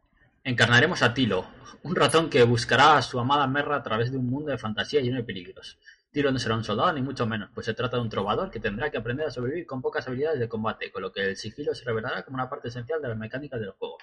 Encarnaremos 0.45 1.03
a 1.03 1.13
Tilo, 1.13 1.47
un 1.83 1.95
ratón 1.95 2.31
que 2.31 2.43
buscará 2.45 2.97
a 2.97 3.03
su 3.03 3.21
amada 3.21 3.47
Merra 3.47 3.77
a 3.77 3.83
través 3.83 4.11
de 4.11 4.17
un 4.17 4.27
mundo 4.31 4.51
de 4.51 4.59
fantasía 4.59 5.01
lleno 5.03 5.17
de 5.19 5.25
peligros. 5.25 5.79
Tilo 6.13 6.33
no 6.33 6.39
será 6.41 6.57
un 6.57 6.65
soldado 6.65 6.93
ni 6.93 7.03
mucho 7.03 7.25
menos, 7.27 7.51
pues 7.55 7.67
se 7.67 7.75
trata 7.75 7.97
de 7.97 8.03
un 8.03 8.09
trovador 8.09 8.51
que 8.51 8.59
tendrá 8.59 8.91
que 8.91 8.99
aprender 8.99 9.27
a 9.27 9.31
sobrevivir 9.31 9.67
con 9.67 9.81
pocas 9.81 10.07
habilidades 10.09 10.41
de 10.41 10.49
combate, 10.49 10.91
con 10.91 11.03
lo 11.03 11.13
que 11.13 11.21
el 11.31 11.37
sigilo 11.37 11.73
se 11.75 11.85
revelará 11.85 12.25
como 12.25 12.35
una 12.37 12.51
parte 12.51 12.69
esencial 12.69 13.01
de 13.01 13.09
las 13.09 13.17
mecánicas 13.17 13.61
del 13.61 13.71
juego. 13.71 13.99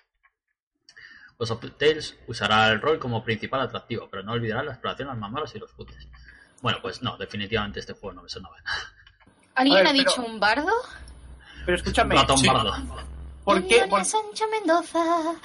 Ghost 1.37 1.51
of 1.51 1.65
Tales 1.77 2.17
usará 2.27 2.69
el 2.69 2.81
rol 2.81 2.97
como 2.97 3.23
principal 3.23 3.61
atractivo, 3.61 4.07
pero 4.09 4.23
no 4.23 4.31
olvidará 4.31 4.63
la 4.63 4.71
exploración, 4.71 5.09
las 5.09 5.17
mamoras 5.17 5.53
y 5.55 5.59
los 5.59 5.71
puzzles. 5.73 6.07
Bueno, 6.61 6.79
pues 6.81 7.01
no, 7.03 7.17
definitivamente 7.17 7.79
este 7.81 7.93
juego 7.93 8.13
no 8.15 8.23
me 8.23 8.29
sonaba. 8.29 8.55
¿Alguien 9.55 9.77
ver, 9.77 9.87
ha 9.87 9.91
pero- 9.91 10.03
dicho 10.03 10.23
un 10.23 10.39
bardo? 10.39 10.71
Pero 11.65 11.75
escúchame, 11.77 12.15
Ratón 12.15 12.37
sí. 12.37 12.47
bardo. 12.47 12.73
¿por 13.43 13.67
qué, 13.67 13.85
por, 13.89 14.03
Sancho 14.05 14.45
Mendoza. 14.49 14.99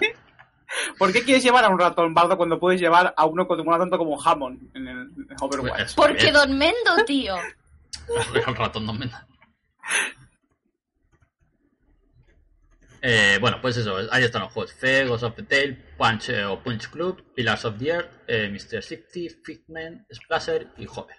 por 0.98 1.12
qué 1.12 1.22
quieres 1.22 1.42
llevar 1.42 1.64
a 1.64 1.68
un 1.68 1.78
ratón 1.78 2.14
bardo 2.14 2.36
cuando 2.36 2.58
puedes 2.58 2.80
llevar 2.80 3.14
a 3.16 3.24
uno 3.26 3.46
con 3.46 3.60
un 3.60 3.78
tanto 3.78 3.98
como 3.98 4.20
Hammond 4.20 4.76
en 4.76 4.88
el 4.88 5.10
Overwatch? 5.40 5.76
Pues, 5.76 5.94
Porque. 5.94 6.32
Don 6.32 6.56
Mendo, 6.56 7.04
tío. 7.06 7.36
El 8.34 8.56
ratón 8.56 8.86
no 8.86 8.92
me 8.92 9.06
da. 9.06 9.26
Eh, 13.06 13.36
bueno, 13.38 13.60
pues 13.60 13.76
eso, 13.76 13.98
ahí 14.10 14.24
están 14.24 14.42
los 14.42 14.52
juegos. 14.52 14.72
Fe, 14.72 15.04
Ghost 15.04 15.24
of 15.24 15.34
the 15.36 15.42
Tale, 15.42 15.74
Punch 15.98 16.30
eh, 16.30 16.44
o 16.46 16.62
Punch 16.62 16.88
Club, 16.88 17.34
Pillars 17.34 17.66
of 17.66 17.78
the 17.78 17.90
Earth, 17.90 18.10
eh, 18.26 18.48
Mr. 18.48 18.82
Safety, 18.82 19.28
Figment, 19.28 20.10
Splasher 20.10 20.68
y 20.78 20.86
Hover. 20.86 21.16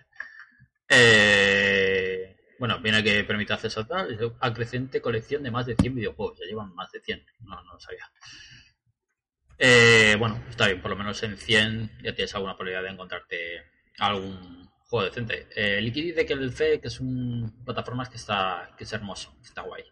Eh, 0.89 2.35
bueno, 2.57 2.79
viene 2.79 3.03
que 3.03 3.23
permite 3.23 3.53
acceso 3.53 3.85
a, 3.91 4.07
a 4.39 4.53
creciente 4.53 4.99
colección 4.99 5.43
de 5.43 5.51
más 5.51 5.67
de 5.67 5.75
100 5.75 5.93
videojuegos. 5.93 6.39
Ya 6.39 6.47
llevan 6.47 6.73
más 6.73 6.91
de 6.91 7.01
100, 7.01 7.23
no, 7.41 7.63
no 7.63 7.73
lo 7.73 7.79
sabía. 7.79 8.09
Eh, 9.57 10.15
bueno, 10.19 10.43
está 10.49 10.67
bien, 10.67 10.81
por 10.81 10.91
lo 10.91 10.97
menos 10.97 11.21
en 11.23 11.37
100 11.37 11.91
ya 12.03 12.13
tienes 12.13 12.33
alguna 12.35 12.55
probabilidad 12.57 12.83
de 12.83 12.89
encontrarte 12.89 13.63
algún 13.99 14.69
juego 14.87 15.05
decente. 15.05 15.47
Eh, 15.55 15.81
Liquid 15.81 16.03
dice 16.03 16.25
que 16.25 16.33
el 16.33 16.51
FE, 16.51 16.79
que 16.81 16.87
es 16.89 16.99
un 16.99 17.63
plataformas 17.65 18.09
que 18.09 18.17
está 18.17 18.71
que 18.77 18.83
es 18.83 18.93
hermoso, 18.93 19.33
que 19.41 19.47
está 19.47 19.61
guay. 19.61 19.83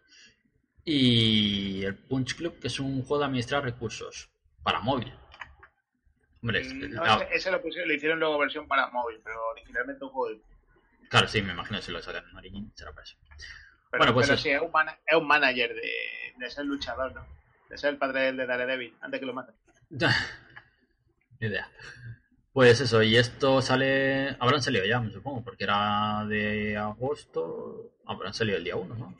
Y 0.84 1.82
el 1.84 1.96
Punch 1.96 2.36
Club, 2.36 2.58
que 2.60 2.66
es 2.66 2.78
un 2.78 3.00
juego 3.02 3.20
de 3.20 3.24
administrar 3.26 3.64
recursos 3.64 4.28
para 4.62 4.80
móvil. 4.80 5.12
Hombre, 6.42 6.62
Mm, 6.62 6.90
No, 6.94 7.02
ah, 7.02 7.20
ese, 7.24 7.34
ese 7.36 7.50
lo, 7.50 7.62
pusieron, 7.62 7.88
lo 7.88 7.94
hicieron 7.94 8.20
luego 8.20 8.38
versión 8.38 8.68
para 8.68 8.88
móvil, 8.88 9.18
pero 9.24 9.40
originalmente 9.48 10.04
un 10.04 10.10
juego 10.10 10.28
de... 10.36 10.42
claro, 11.08 11.26
sí, 11.26 11.40
me 11.40 11.52
imagino 11.54 11.80
si 11.80 11.90
lo 11.90 12.02
sacan 12.02 12.28
en 12.28 12.36
Origin 12.36 12.70
será 12.74 12.92
para 12.92 13.04
eso. 13.04 13.16
Pero, 13.90 13.98
Bueno, 13.98 14.12
pues 14.12 14.26
pero 14.28 14.38
sí, 14.38 14.50
es 14.50 14.60
un, 14.60 14.70
mana- 14.70 14.98
es 15.06 15.16
un 15.16 15.26
manager 15.26 15.74
de, 15.74 15.90
de 16.36 16.50
ser 16.50 16.66
luchador, 16.66 17.14
¿no? 17.14 17.26
De 17.68 17.78
ser 17.78 17.90
el 17.90 17.98
padre 17.98 18.32
de 18.32 18.46
Daredevil, 18.46 18.96
antes 19.00 19.20
que 19.20 19.26
lo 19.26 19.34
maten. 19.34 19.54
Ni 21.40 21.48
idea. 21.48 21.68
Pues 22.52 22.80
eso, 22.80 23.02
y 23.02 23.16
esto 23.16 23.60
sale. 23.60 24.36
Habrán 24.38 24.62
salido 24.62 24.84
ya, 24.84 25.00
me 25.00 25.10
supongo, 25.10 25.42
porque 25.42 25.64
era 25.64 26.24
de 26.28 26.76
agosto. 26.76 27.96
Habrán 28.06 28.32
salido 28.32 28.58
el 28.58 28.64
día 28.64 28.76
1, 28.76 28.94
¿no? 28.94 29.16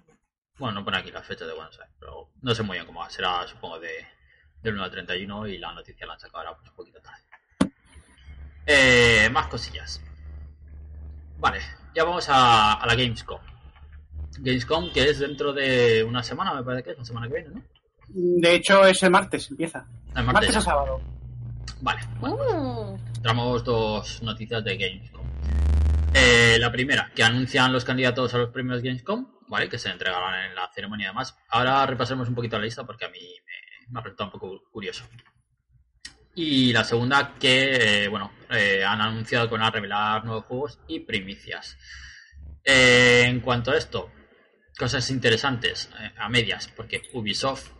Bueno, 0.56 0.80
no 0.80 0.84
pone 0.84 0.98
aquí 0.98 1.10
la 1.10 1.22
fecha 1.22 1.44
de 1.44 1.52
Buenos 1.52 1.76
Aires, 1.80 1.96
pero 1.98 2.30
no 2.42 2.54
sé 2.54 2.62
muy 2.62 2.76
bien 2.76 2.86
cómo 2.86 3.00
va. 3.00 3.10
Será, 3.10 3.44
supongo, 3.48 3.80
de, 3.80 4.06
del 4.62 4.74
1 4.74 4.84
al 4.84 4.90
31 4.90 5.48
y 5.48 5.58
la 5.58 5.72
noticia 5.72 6.06
la 6.06 6.12
han 6.12 6.20
sacado 6.20 6.56
pues, 6.56 6.70
un 6.70 6.76
poquito 6.76 7.00
tarde. 7.00 7.22
Eh, 8.66 9.28
más 9.32 9.48
cosillas. 9.48 10.00
Vale, 11.38 11.60
ya 11.92 12.04
vamos 12.04 12.28
a, 12.28 12.74
a 12.74 12.86
la 12.86 12.94
Gamescom. 12.94 13.40
Gamescom 14.38 14.92
que 14.92 15.10
es 15.10 15.18
dentro 15.18 15.52
de 15.52 16.04
una 16.04 16.22
semana, 16.22 16.54
me 16.54 16.62
parece 16.62 16.84
que 16.84 16.90
es 16.92 16.98
la 16.98 17.04
semana 17.04 17.26
que 17.26 17.34
viene, 17.34 17.48
¿no? 17.50 17.62
De 18.08 18.54
hecho, 18.54 18.86
es 18.86 19.02
el 19.02 19.10
martes, 19.10 19.50
empieza. 19.50 19.86
El 20.14 20.24
Martes, 20.24 20.32
martes 20.34 20.56
a 20.56 20.60
sábado. 20.60 21.00
Vale, 21.80 22.00
Uh, 22.20 22.96
Traemos 23.22 23.64
dos 23.64 24.22
noticias 24.22 24.62
de 24.64 24.76
Gamescom. 24.76 25.26
Eh, 26.14 26.56
la 26.60 26.70
primera, 26.70 27.10
que 27.14 27.22
anuncian 27.24 27.72
los 27.72 27.84
candidatos 27.84 28.32
a 28.34 28.38
los 28.38 28.50
premios 28.50 28.82
Gamescom, 28.82 29.26
¿vale? 29.48 29.68
Que 29.68 29.78
se 29.78 29.90
entregarán 29.90 30.50
en 30.50 30.54
la 30.54 30.70
ceremonia 30.74 31.06
y 31.06 31.08
demás. 31.08 31.36
Ahora 31.48 31.84
repasaremos 31.86 32.28
un 32.28 32.34
poquito 32.34 32.58
la 32.58 32.64
lista 32.64 32.84
porque 32.84 33.04
a 33.06 33.08
mí 33.08 33.18
me, 33.18 33.92
me 33.92 33.98
ha 33.98 34.02
resultado 34.02 34.28
un 34.28 34.32
poco 34.32 34.62
curioso. 34.70 35.04
Y 36.36 36.72
la 36.72 36.84
segunda, 36.84 37.34
que, 37.38 38.04
eh, 38.04 38.08
bueno, 38.08 38.32
eh, 38.50 38.84
han 38.84 39.00
anunciado 39.00 39.48
que 39.48 39.54
van 39.54 39.62
a 39.62 39.70
revelar 39.70 40.24
nuevos 40.24 40.44
juegos 40.44 40.78
y 40.88 41.00
primicias. 41.00 41.76
Eh, 42.64 43.24
en 43.26 43.40
cuanto 43.40 43.70
a 43.70 43.76
esto, 43.76 44.10
cosas 44.78 45.08
interesantes, 45.10 45.90
eh, 46.00 46.12
a 46.16 46.28
medias, 46.28 46.68
porque 46.68 47.02
Ubisoft, 47.12 47.70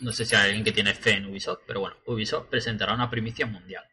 no 0.00 0.12
sé 0.12 0.24
si 0.24 0.34
hay 0.34 0.46
alguien 0.48 0.64
que 0.64 0.72
tiene 0.72 0.94
fe 0.94 1.12
en 1.12 1.26
Ubisoft, 1.26 1.60
pero 1.66 1.80
bueno, 1.80 1.96
Ubisoft 2.06 2.48
presentará 2.48 2.94
una 2.94 3.08
primicia 3.10 3.46
mundial. 3.46 3.84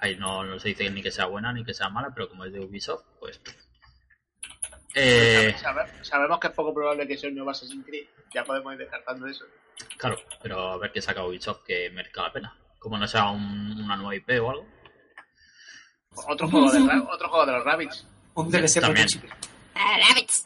Ahí 0.00 0.16
no, 0.16 0.44
no 0.44 0.58
se 0.60 0.68
dice 0.68 0.88
ni 0.90 1.02
que 1.02 1.10
sea 1.10 1.26
buena 1.26 1.52
ni 1.52 1.64
que 1.64 1.74
sea 1.74 1.88
mala, 1.88 2.10
pero 2.14 2.28
como 2.28 2.44
es 2.44 2.52
de 2.52 2.60
Ubisoft, 2.60 3.04
pues... 3.18 3.40
Eh, 4.94 5.54
Sabe- 5.58 6.04
sabemos 6.04 6.38
que 6.40 6.46
es 6.48 6.52
poco 6.54 6.72
probable 6.74 7.06
que 7.06 7.16
sea 7.18 7.28
un 7.28 7.36
nuevo 7.36 7.50
Assassin's 7.50 7.84
Creed. 7.84 8.06
Ya 8.32 8.44
podemos 8.44 8.72
ir 8.72 8.78
descartando 8.80 9.26
eso. 9.26 9.44
claro, 9.96 10.16
pero 10.42 10.72
a 10.72 10.78
ver 10.78 10.92
qué 10.92 11.00
saca 11.02 11.24
Ubisoft 11.24 11.62
que 11.64 11.90
merezca 11.90 12.22
la 12.22 12.32
pena. 12.32 12.56
Como 12.78 12.96
no 12.96 13.06
sea 13.08 13.30
un- 13.30 13.80
una 13.82 13.96
nueva 13.96 14.14
IP 14.16 14.30
o 14.40 14.50
algo. 14.50 14.66
Otro 16.28 16.48
juego 16.48 16.70
de, 16.72 16.78
otro 17.10 17.28
juego 17.28 17.46
de 17.46 17.52
los 17.52 17.64
Rabbits. 17.64 18.06
Un 18.34 18.50
DLC 18.50 18.80
También. 18.80 19.06
ah, 19.74 19.96
rabbits. 20.08 20.44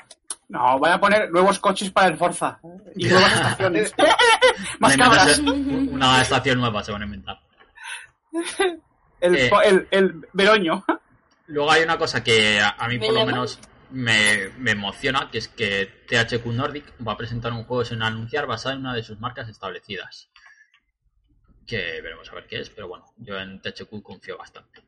No, 0.53 0.79
van 0.79 0.93
a 0.93 1.01
poner 1.01 1.31
nuevos 1.31 1.59
coches 1.59 1.91
para 1.91 2.09
el 2.09 2.19
Forza. 2.19 2.61
Y 2.95 3.07
nuevas 3.09 3.33
estaciones. 3.33 3.95
Más 4.79 4.95
Una 4.97 5.05
cabras. 5.05 5.39
Una 5.39 6.21
estación 6.21 6.59
nueva 6.61 6.85
se 6.85 6.93
van 6.93 7.01
a 7.01 7.05
inventar. 7.07 7.41
El, 9.19 9.37
Eh. 9.37 9.51
el, 9.65 9.89
el 9.91 10.29
Veroño. 10.35 10.85
Luego 11.47 11.71
hay 11.71 11.83
una 11.85 11.97
cosa 11.97 12.23
que 12.23 12.61
a, 12.61 12.71
a 12.71 12.87
mí 12.89 12.99
¿Me 12.99 13.07
por 13.07 13.15
lo 13.15 13.25
menos 13.25 13.59
me, 13.91 14.51
me 14.59 14.73
emociona, 14.73 15.31
que 15.31 15.39
es 15.39 15.49
que 15.49 16.05
THQ 16.07 16.45
Nordic 16.47 16.93
va 17.07 17.13
a 17.13 17.17
presentar 17.17 17.53
un 17.53 17.65
juego 17.65 17.85
sin 17.85 18.03
anunciar 18.03 18.47
basado 18.47 18.75
en 18.75 18.81
una 18.83 18.95
de 18.95 19.03
sus 19.03 19.19
marcas 19.21 19.49
establecidas. 19.49 20.29
Que 21.67 22.01
veremos 22.03 22.31
a 22.31 22.35
ver 22.35 22.47
qué 22.47 22.61
es, 22.61 22.69
pero 22.69 22.89
bueno, 22.89 23.07
yo 23.17 23.39
en 23.39 23.59
THQ 23.63 24.03
confío 24.03 24.37
bastante. 24.37 24.83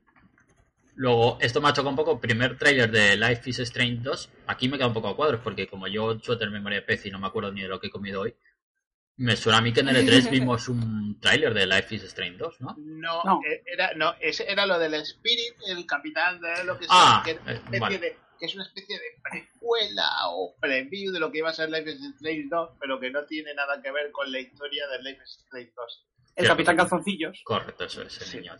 Luego, 0.97 1.39
esto 1.41 1.61
me 1.61 1.69
ha 1.69 1.73
chocado 1.73 1.91
un 1.91 1.97
poco, 1.97 2.21
primer 2.21 2.57
tráiler 2.57 2.91
de 2.91 3.17
Life 3.17 3.51
is 3.51 3.59
Strange 3.61 3.99
2. 4.03 4.31
Aquí 4.47 4.69
me 4.69 4.77
queda 4.77 4.87
un 4.87 4.95
poco 4.95 5.09
a 5.09 5.17
cuadros, 5.17 5.41
porque 5.43 5.67
como 5.67 5.89
yo 5.89 6.19
suelo 6.21 6.39
tener 6.39 6.53
memoria 6.53 6.81
de 6.81 6.87
pez 6.87 7.05
y 7.07 7.11
no 7.11 7.19
me 7.19 7.27
acuerdo 7.27 7.51
ni 7.53 7.63
de 7.63 7.69
lo 7.69 7.81
que 7.81 7.89
he 7.89 7.91
comido 7.91 8.21
hoy, 8.23 8.35
me 9.17 9.37
suena 9.37 9.59
a 9.59 9.61
mí 9.61 9.73
que 9.73 9.81
en 9.81 9.89
el 9.89 9.97
E3 10.07 10.31
vimos 10.31 10.69
un 10.69 11.19
tráiler 11.21 11.53
de 11.55 11.67
Life 11.67 11.95
is 11.97 12.05
Strange 12.05 12.37
2, 12.39 12.61
¿no? 12.61 12.75
No, 12.79 13.23
No. 13.25 13.41
eh, 13.49 13.63
era, 13.67 13.93
no, 13.95 14.15
ese 14.21 14.51
era 14.51 14.67
lo 14.67 14.79
del 14.79 14.95
Spirit, 14.95 15.55
el 15.69 15.85
capitán 15.87 16.41
de 16.41 16.65
lo 16.65 16.79
que 16.79 16.87
Ah, 16.89 17.23
sea, 17.25 17.35
que, 17.35 17.41
eh, 17.51 17.55
especie 17.55 17.81
vale. 17.81 17.99
de- 17.99 18.17
que 18.39 18.47
es 18.47 18.55
una 18.57 18.65
especie 18.65 18.97
de 18.99 19.05
precuela 19.23 20.09
o 20.29 20.57
preview 20.61 21.13
de 21.13 21.21
lo 21.21 21.31
que 21.31 21.39
iba 21.39 21.51
a 21.51 21.55
ser 21.55 21.71
Life 21.71 21.91
is 21.91 22.01
Strange 22.17 22.47
2, 22.51 22.71
pero 22.81 22.99
que 23.01 23.11
no 23.11 23.25
tiene 23.27 23.55
nada 23.55 23.81
que 23.83 23.91
ver 23.93 24.11
con 24.13 24.31
la 24.31 24.41
historia 24.41 24.87
de 24.89 25.03
Life 25.03 25.23
is 25.25 25.41
Strange 25.45 25.73
2. 25.77 26.07
El 26.37 26.47
Capitán 26.49 26.77
Calzoncillos. 26.77 27.41
Correcto, 27.45 27.85
eso 27.85 28.03
es 28.03 28.21
el 28.21 28.27
Sí. 28.27 28.37
niño. 28.39 28.57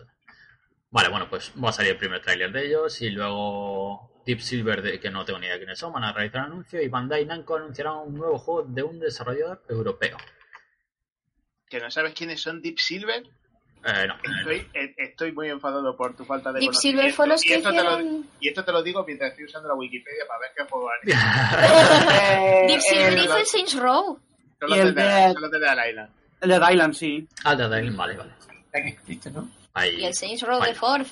Vale, 0.95 1.09
bueno, 1.09 1.29
pues 1.29 1.53
va 1.63 1.71
a 1.71 1.73
salir 1.73 1.91
el 1.93 1.99
primer 1.99 2.21
tráiler 2.23 2.53
de 2.53 2.67
ellos 2.69 3.03
y 3.03 3.11
luego 3.11 4.23
Deep 4.25 4.41
Silver, 4.41 4.81
de, 4.81 5.01
que 5.01 5.11
no 5.11 5.25
tengo 5.25 5.41
ni 5.41 5.47
idea 5.47 5.55
de 5.55 5.61
quiénes 5.61 5.77
son, 5.79 5.93
van 5.93 6.05
a 6.05 6.13
realizar 6.13 6.43
un 6.47 6.53
anuncio 6.53 6.81
y 6.81 6.87
Bandai 6.89 7.27
Namco 7.27 7.57
anunciará 7.57 7.95
un 7.95 8.15
nuevo 8.15 8.39
juego 8.39 8.63
de 8.69 8.83
un 8.85 9.01
desarrollador 9.01 9.65
europeo. 9.69 10.17
¿Que 11.69 11.81
no 11.81 11.91
sabes 11.91 12.15
quiénes 12.15 12.41
son 12.41 12.63
Deep 12.63 12.79
Silver? 12.79 13.25
Eh, 13.87 14.07
no, 14.07 14.15
Estoy, 14.39 14.69
eh, 14.73 14.95
estoy 14.97 15.33
muy 15.33 15.49
enfadado 15.51 15.97
por 15.97 16.15
tu 16.17 16.25
falta 16.25 16.53
de 16.53 16.61
Deep 16.61 16.69
conocimiento. 16.69 17.01
Silver 17.03 17.13
fue 17.13 17.27
los 17.27 17.45
y 17.45 17.49
que 17.49 17.55
esto 17.57 17.73
lo- 17.73 18.01
y 18.41 18.49
esto 18.49 18.65
te 18.65 18.71
lo 18.73 18.83
digo 18.85 19.05
mientras 19.05 19.31
estoy 19.33 19.47
usando 19.47 19.69
la 19.69 19.75
Wikipedia 19.75 20.25
para 20.29 20.41
ver 20.41 20.51
qué 20.57 20.65
juego 20.65 20.89
han. 20.91 21.09
Eh, 22.15 22.67
Deep 22.69 22.81
Silver 22.81 23.13
el, 23.15 23.25
hizo 23.25 23.37
el 23.37 23.47
Saints 23.47 23.77
Row. 23.79 24.21
Solo 24.61 24.75
el 24.77 24.95
te 24.95 25.01
de- 25.01 25.07
da- 25.07 25.75
la 25.75 25.89
isla. 25.91 26.09
el 26.41 26.49
de 26.49 26.61
Dylan, 26.61 26.95
sí. 26.95 27.29
ah, 27.43 27.57
de 27.57 27.65
Adele, 27.65 27.91
vale, 27.91 28.17
vale. 28.17 28.31
Estricto, 28.73 29.31
¿no? 29.31 29.49
Ahí. 29.75 29.97
Y 30.01 30.05
el 30.05 30.15
Saints 30.15 30.43
Row 30.43 30.63
de 30.63 30.75
Ford. 30.75 31.07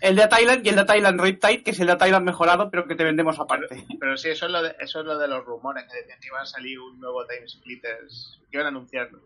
El 0.00 0.16
de 0.16 0.26
Thailand 0.28 0.64
y 0.64 0.70
el 0.70 0.76
de 0.76 0.84
Thailand 0.86 1.20
Riptide, 1.20 1.62
que 1.62 1.72
es 1.72 1.80
el 1.80 1.86
de 1.88 1.96
Thailand 1.96 2.24
mejorado, 2.24 2.70
pero 2.70 2.86
que 2.88 2.94
te 2.94 3.04
vendemos 3.04 3.38
aparte. 3.38 3.84
Pero 4.00 4.16
sí, 4.16 4.30
eso 4.30 4.46
es, 4.46 4.52
lo 4.52 4.62
de, 4.62 4.74
eso 4.80 5.00
es 5.00 5.06
lo 5.06 5.18
de 5.18 5.28
los 5.28 5.44
rumores 5.44 5.84
que 5.90 5.98
decían 5.98 6.18
que 6.20 6.28
iban 6.28 6.42
a 6.42 6.46
salir 6.46 6.80
un 6.80 6.98
nuevo 6.98 7.26
Time 7.26 7.46
Splitters. 7.46 8.40
Que 8.50 8.56
iban 8.56 8.66
a 8.66 8.68
anunciarlo. 8.70 9.20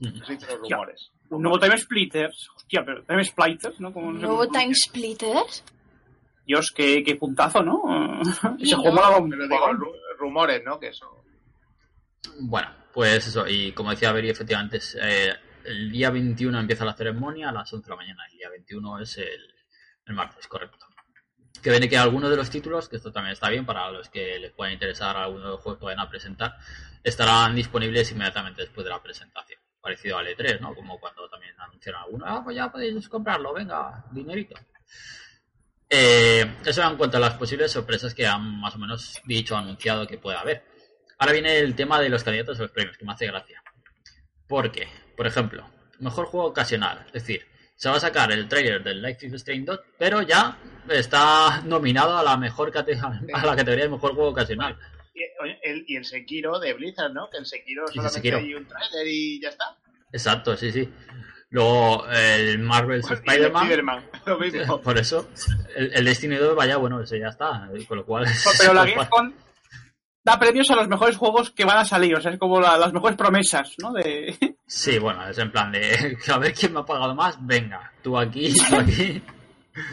Eso 0.00 0.32
los 0.60 0.60
rumores. 0.70 1.10
Un 1.30 1.42
nuevo 1.42 1.58
Time 1.58 1.76
Splitters. 1.76 2.48
Hostia, 2.56 2.84
pero 2.86 3.02
Time 3.04 3.24
Splitters, 3.24 3.80
¿no? 3.80 3.92
Como 3.92 4.12
no 4.12 4.20
sé 4.20 4.26
¿Nuevo 4.26 4.46
cómo- 4.46 4.52
Time 4.58 4.74
Splitters? 4.74 5.64
Dios, 6.46 6.72
qué, 6.74 7.02
qué 7.04 7.16
puntazo, 7.16 7.62
¿no? 7.62 7.82
Y 8.58 8.62
Ese 8.64 8.76
no. 8.76 8.82
juego 8.82 9.26
Pero 9.28 9.42
digo, 9.48 9.66
ru- 9.72 9.92
rumores, 10.18 10.62
¿no? 10.64 10.78
Que 10.78 10.88
eso. 10.88 11.06
Bueno, 12.40 12.68
pues 12.94 13.26
eso, 13.26 13.46
y 13.48 13.72
como 13.72 13.90
decía 13.90 14.12
Beri, 14.12 14.30
efectivamente, 14.30 14.78
eh, 15.02 15.32
el 15.64 15.90
día 15.90 16.10
21 16.10 16.58
empieza 16.58 16.84
la 16.84 16.94
ceremonia 16.94 17.48
a 17.48 17.52
las 17.52 17.72
11 17.72 17.84
de 17.84 17.90
la 17.90 17.96
mañana. 17.96 18.24
El 18.30 18.38
día 18.38 18.48
21 18.50 19.00
es 19.00 19.18
el, 19.18 19.54
el 20.06 20.14
martes, 20.14 20.46
correcto. 20.46 20.86
Que 21.62 21.70
viene 21.70 21.88
que 21.88 21.98
algunos 21.98 22.30
de 22.30 22.36
los 22.36 22.48
títulos, 22.48 22.88
que 22.88 22.96
esto 22.96 23.12
también 23.12 23.32
está 23.32 23.50
bien 23.50 23.66
para 23.66 23.90
los 23.90 24.08
que 24.08 24.38
les 24.38 24.52
pueda 24.52 24.72
interesar 24.72 25.16
algunos 25.16 25.44
de 25.44 25.50
los 25.50 25.60
juegos 25.60 25.78
que 25.78 25.84
vayan 25.86 26.08
presentar, 26.08 26.56
estarán 27.02 27.54
disponibles 27.54 28.10
inmediatamente 28.12 28.62
después 28.62 28.84
de 28.84 28.90
la 28.90 29.02
presentación. 29.02 29.60
Parecido 29.80 30.18
al 30.18 30.26
E3, 30.26 30.60
¿no? 30.60 30.74
Como 30.74 30.98
cuando 31.00 31.28
también 31.28 31.54
anunciaron 31.58 32.02
algunos, 32.02 32.28
ah, 32.30 32.40
pues 32.44 32.56
ya 32.56 32.70
podéis 32.70 33.08
comprarlo, 33.08 33.52
venga, 33.54 34.04
dinerito. 34.10 34.54
Eh, 35.88 36.58
eso 36.64 36.88
en 36.88 36.96
cuanto 36.96 37.16
a 37.16 37.20
las 37.20 37.34
posibles 37.34 37.72
sorpresas 37.72 38.14
que 38.14 38.26
han 38.26 38.60
más 38.60 38.74
o 38.76 38.78
menos 38.78 39.20
dicho 39.24 39.56
anunciado 39.56 40.06
que 40.06 40.18
pueda 40.18 40.40
haber. 40.40 40.64
Ahora 41.18 41.32
viene 41.32 41.58
el 41.58 41.74
tema 41.74 42.00
de 42.00 42.08
los 42.08 42.22
candidatos 42.22 42.58
a 42.58 42.62
los 42.62 42.70
premios, 42.70 42.96
que 42.96 43.04
me 43.04 43.12
hace 43.12 43.26
gracia. 43.26 43.62
Porque, 44.50 44.88
por 45.16 45.28
ejemplo, 45.28 45.64
mejor 46.00 46.26
juego 46.26 46.48
ocasional. 46.48 47.04
Es 47.06 47.12
decir, 47.12 47.46
se 47.76 47.88
va 47.88 47.96
a 47.96 48.00
sacar 48.00 48.32
el 48.32 48.48
trailer 48.48 48.82
del 48.82 49.00
Life 49.00 49.24
is 49.24 49.32
Strange 49.34 49.64
2, 49.64 49.80
pero 49.96 50.22
ya 50.22 50.58
está 50.88 51.62
nominado 51.64 52.18
a 52.18 52.24
la 52.24 52.36
mejor 52.36 52.72
a 52.76 53.46
la 53.46 53.56
categoría 53.56 53.84
de 53.84 53.90
mejor 53.90 54.14
juego 54.14 54.30
ocasional. 54.30 54.76
Y 55.14 55.22
el, 55.62 55.84
y 55.86 55.96
el 55.96 56.04
Sekiro 56.04 56.58
de 56.58 56.72
Blizzard, 56.74 57.12
¿no? 57.12 57.30
Que 57.30 57.38
el 57.38 57.46
Sekiro 57.46 57.84
Y 57.84 57.90
el 57.90 57.94
solamente 57.94 58.14
Sekiro. 58.16 58.38
hay 58.38 58.54
un 58.54 58.66
trailer 58.66 59.06
y 59.06 59.40
ya 59.40 59.50
está. 59.50 59.76
Exacto, 60.12 60.56
sí, 60.56 60.72
sí. 60.72 60.92
Luego 61.50 62.08
el 62.10 62.58
Marvel's 62.58 63.08
Y 63.08 63.12
el 63.12 63.18
Spider-Man. 63.20 63.62
Spider-Man, 63.62 64.04
lo 64.26 64.38
mismo. 64.40 64.80
Por 64.82 64.98
eso, 64.98 65.28
el, 65.76 65.92
el 65.94 66.04
Destiny 66.06 66.36
2, 66.36 66.56
vaya, 66.56 66.76
bueno, 66.76 67.00
ese 67.00 67.20
ya 67.20 67.28
está. 67.28 67.68
Con 67.86 67.98
lo 67.98 68.04
cual. 68.04 68.26
Pero 68.58 68.74
la 68.74 68.84
Gamescom 68.86 69.32
da 70.24 70.38
premios 70.38 70.70
a 70.70 70.76
los 70.76 70.88
mejores 70.88 71.16
juegos 71.16 71.50
que 71.50 71.64
van 71.64 71.78
a 71.78 71.84
salir, 71.84 72.14
o 72.14 72.20
sea, 72.20 72.32
es 72.32 72.38
como 72.38 72.60
la- 72.60 72.76
las 72.76 72.92
mejores 72.92 73.16
promesas, 73.16 73.74
¿no? 73.78 73.92
De... 73.92 74.36
Sí, 74.66 74.98
bueno, 75.00 75.26
es 75.28 75.36
en 75.38 75.50
plan 75.50 75.72
de. 75.72 76.16
A 76.32 76.38
ver 76.38 76.54
quién 76.54 76.72
me 76.72 76.78
ha 76.80 76.84
pagado 76.84 77.12
más. 77.14 77.36
Venga, 77.44 77.90
tú 78.02 78.16
aquí, 78.16 78.54
tú 78.68 78.76
aquí. 78.76 79.20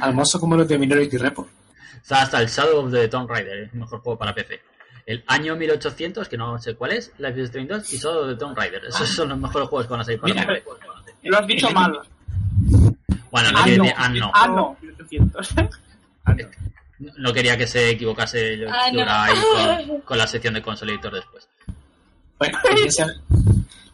Almozo 0.02 0.40
como 0.40 0.56
los 0.56 0.68
de 0.68 0.78
Minority 0.78 1.18
Report. 1.18 1.50
Está 1.96 2.22
hasta 2.22 2.42
el 2.42 2.48
Shadow 2.48 2.86
of 2.86 2.92
the 2.92 3.08
Tomb 3.08 3.28
Raider, 3.30 3.58
el 3.58 3.72
mejor 3.74 4.00
juego 4.02 4.20
para 4.20 4.36
PC. 4.36 4.62
El 5.08 5.24
año 5.28 5.56
1800, 5.56 6.28
que 6.30 6.38
no 6.38 6.60
sé 6.60 6.76
cuál 6.76 6.92
es, 6.92 7.12
Life 7.18 7.40
is 7.40 7.46
Strange 7.46 7.74
2 7.74 7.94
y 7.94 7.98
Shadow 7.98 8.24
of 8.24 8.30
the 8.30 8.36
Tomb 8.36 8.56
Raider. 8.56 8.86
Esos 8.86 9.10
son 9.10 9.30
los 9.30 9.38
mejores 9.40 9.68
juegos 9.68 9.88
que 9.88 9.92
van 9.94 10.02
a 10.02 10.04
salir 10.04 10.20
para 10.22 10.34
Mira, 10.34 10.48
PC. 10.48 10.64
Lo 11.24 11.38
has 11.40 11.48
dicho 11.48 11.72
mal. 11.72 12.00
Bueno, 13.32 13.52
no, 13.52 13.60
Ah, 13.60 13.68
no. 13.68 13.84
ah, 13.96 14.10
no. 14.10 14.32
Ah, 14.34 14.48
no. 14.48 14.78
1800. 17.00 17.20
No 17.24 17.34
quería 17.34 17.58
que 17.58 17.68
se 17.68 17.90
equivocase 17.92 18.58
yo, 18.58 18.68
Ah, 18.72 18.90
yo 18.92 19.06
no. 19.06 19.12
ahí 19.12 19.86
con, 19.88 20.02
con 20.06 20.18
la 20.18 20.28
sección 20.28 20.54
de 20.54 20.62
consolidator 20.62 21.14
después. 21.14 21.48
Bueno, 22.40 22.60
ya, 22.64 23.06
sab- 23.06 23.22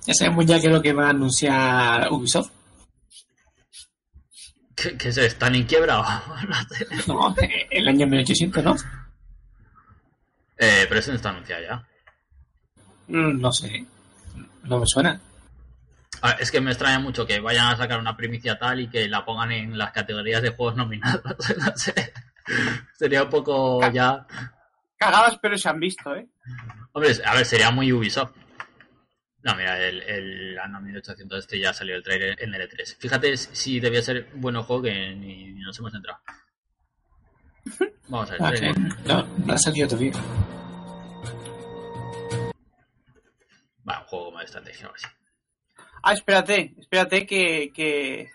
ya 0.05 0.13
sabemos 0.13 0.45
ya 0.45 0.59
qué 0.59 0.67
es 0.67 0.73
lo 0.73 0.81
que 0.81 0.93
va 0.93 1.07
a 1.07 1.09
anunciar 1.11 2.11
Ubisoft. 2.11 2.51
¿Qué, 4.75 4.97
qué 4.97 5.09
es? 5.09 5.17
¿Están 5.17 5.55
en 5.55 5.63
quiebra 5.65 5.99
o 6.01 6.03
no 7.07 7.35
el 7.69 7.87
año 7.87 8.07
1800, 8.07 8.63
¿no? 8.63 8.75
Eh, 10.57 10.85
pero 10.87 10.99
eso 10.99 11.11
no 11.11 11.17
está 11.17 11.29
anunciado 11.29 11.63
ya. 11.63 11.87
Mm, 13.07 13.39
No 13.39 13.51
sé. 13.51 13.85
No 14.63 14.79
me 14.79 14.85
suena. 14.87 15.19
Es 16.39 16.51
que 16.51 16.61
me 16.61 16.71
extraña 16.71 16.99
mucho 16.99 17.25
que 17.27 17.39
vayan 17.39 17.67
a 17.67 17.77
sacar 17.77 17.99
una 17.99 18.15
primicia 18.15 18.57
tal 18.57 18.79
y 18.79 18.87
que 18.89 19.07
la 19.09 19.25
pongan 19.25 19.51
en 19.51 19.77
las 19.77 19.91
categorías 19.91 20.41
de 20.41 20.49
juegos 20.51 20.75
nominados. 20.77 21.23
no 21.57 21.75
sé. 21.75 22.13
Sería 22.97 23.23
un 23.23 23.29
poco 23.29 23.79
ya. 23.91 24.25
cagadas, 24.97 25.37
pero 25.41 25.57
se 25.57 25.69
han 25.69 25.79
visto, 25.79 26.15
¿eh? 26.15 26.27
Hombre, 26.93 27.11
a 27.25 27.35
ver, 27.35 27.45
sería 27.45 27.71
muy 27.71 27.91
Ubisoft. 27.91 28.35
No, 29.43 29.55
mira, 29.55 29.77
el, 29.77 30.01
el 30.03 30.59
Anno 30.59 30.79
1800 30.79 31.39
este 31.39 31.59
ya 31.59 31.73
salió 31.73 31.95
el 31.95 32.03
trailer 32.03 32.41
en 32.41 32.51
L3. 32.53 32.97
Fíjate 32.97 33.35
si 33.35 33.79
debía 33.79 34.01
ser 34.01 34.29
buen 34.35 34.55
juego 34.61 34.83
que 34.83 34.93
ni, 35.15 35.51
ni 35.51 35.61
nos 35.61 35.77
hemos 35.79 35.93
entrado. 35.93 36.19
Vamos 38.07 38.29
a 38.29 38.33
ver. 38.33 38.41
Ah, 38.41 38.51
que 38.51 38.57
trailer. 38.57 38.77
no, 39.05 39.27
no 39.45 39.53
ha 39.53 39.57
salido 39.57 39.87
todavía. 39.89 40.13
Va, 43.87 43.99
un 43.99 44.05
juego 44.05 44.25
como 44.25 44.39
de 44.39 44.45
estrategia 44.45 44.87
o 44.89 44.93
así. 44.93 45.07
Ah, 46.03 46.13
espérate, 46.13 46.73
espérate 46.77 47.25
que, 47.25 47.71
que... 47.73 48.31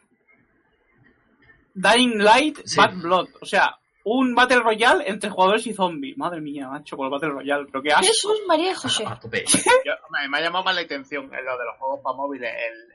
Dying 1.75 2.19
Light 2.19 2.59
Sí. 2.65 2.77
Bad 2.77 2.95
Blood. 2.97 3.29
O 3.41 3.47
sea, 3.47 3.77
un 4.17 4.35
Battle 4.35 4.61
Royale 4.61 5.09
entre 5.09 5.31
jugadores 5.31 5.67
y 5.67 5.75
zombies. 5.75 6.17
Madre 6.17 6.41
mía, 6.41 6.69
macho, 6.69 6.97
con 6.97 7.07
el 7.07 7.11
Battle 7.13 7.31
Royale. 7.31 7.67
Pero 7.67 7.83
qué 7.83 7.93
asco. 7.93 8.07
Jesús 8.07 8.41
María 8.47 8.75
José. 8.77 9.05
Yo- 9.85 9.93
me, 10.11 10.29
me 10.29 10.39
ha 10.39 10.41
llamado 10.43 10.65
más 10.65 10.75
la 10.75 10.81
atención 10.83 11.25
en 11.35 11.45
lo 11.45 11.59
de 11.59 11.65
los 11.65 11.77
juegos 11.79 12.01
para 12.03 12.17
móviles, 12.17 12.53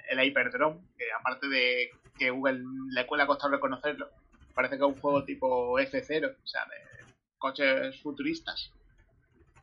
el, 0.10 0.20
el 0.20 0.26
Hyperdrome, 0.28 0.80
que 0.98 1.06
aparte 1.20 1.48
de 1.48 1.90
que 2.18 2.30
Google 2.30 2.60
le, 2.92 3.06
le 3.10 3.22
ha 3.24 3.28
costado 3.28 3.52
reconocerlo, 3.54 4.08
parece 4.54 4.78
que 4.78 4.84
es 4.84 4.88
un 4.90 5.00
juego 5.00 5.24
tipo 5.24 5.80
F0, 5.80 6.36
o 6.44 6.48
sea, 6.48 6.62
de 6.66 7.14
coches 7.38 8.00
futuristas, 8.02 8.72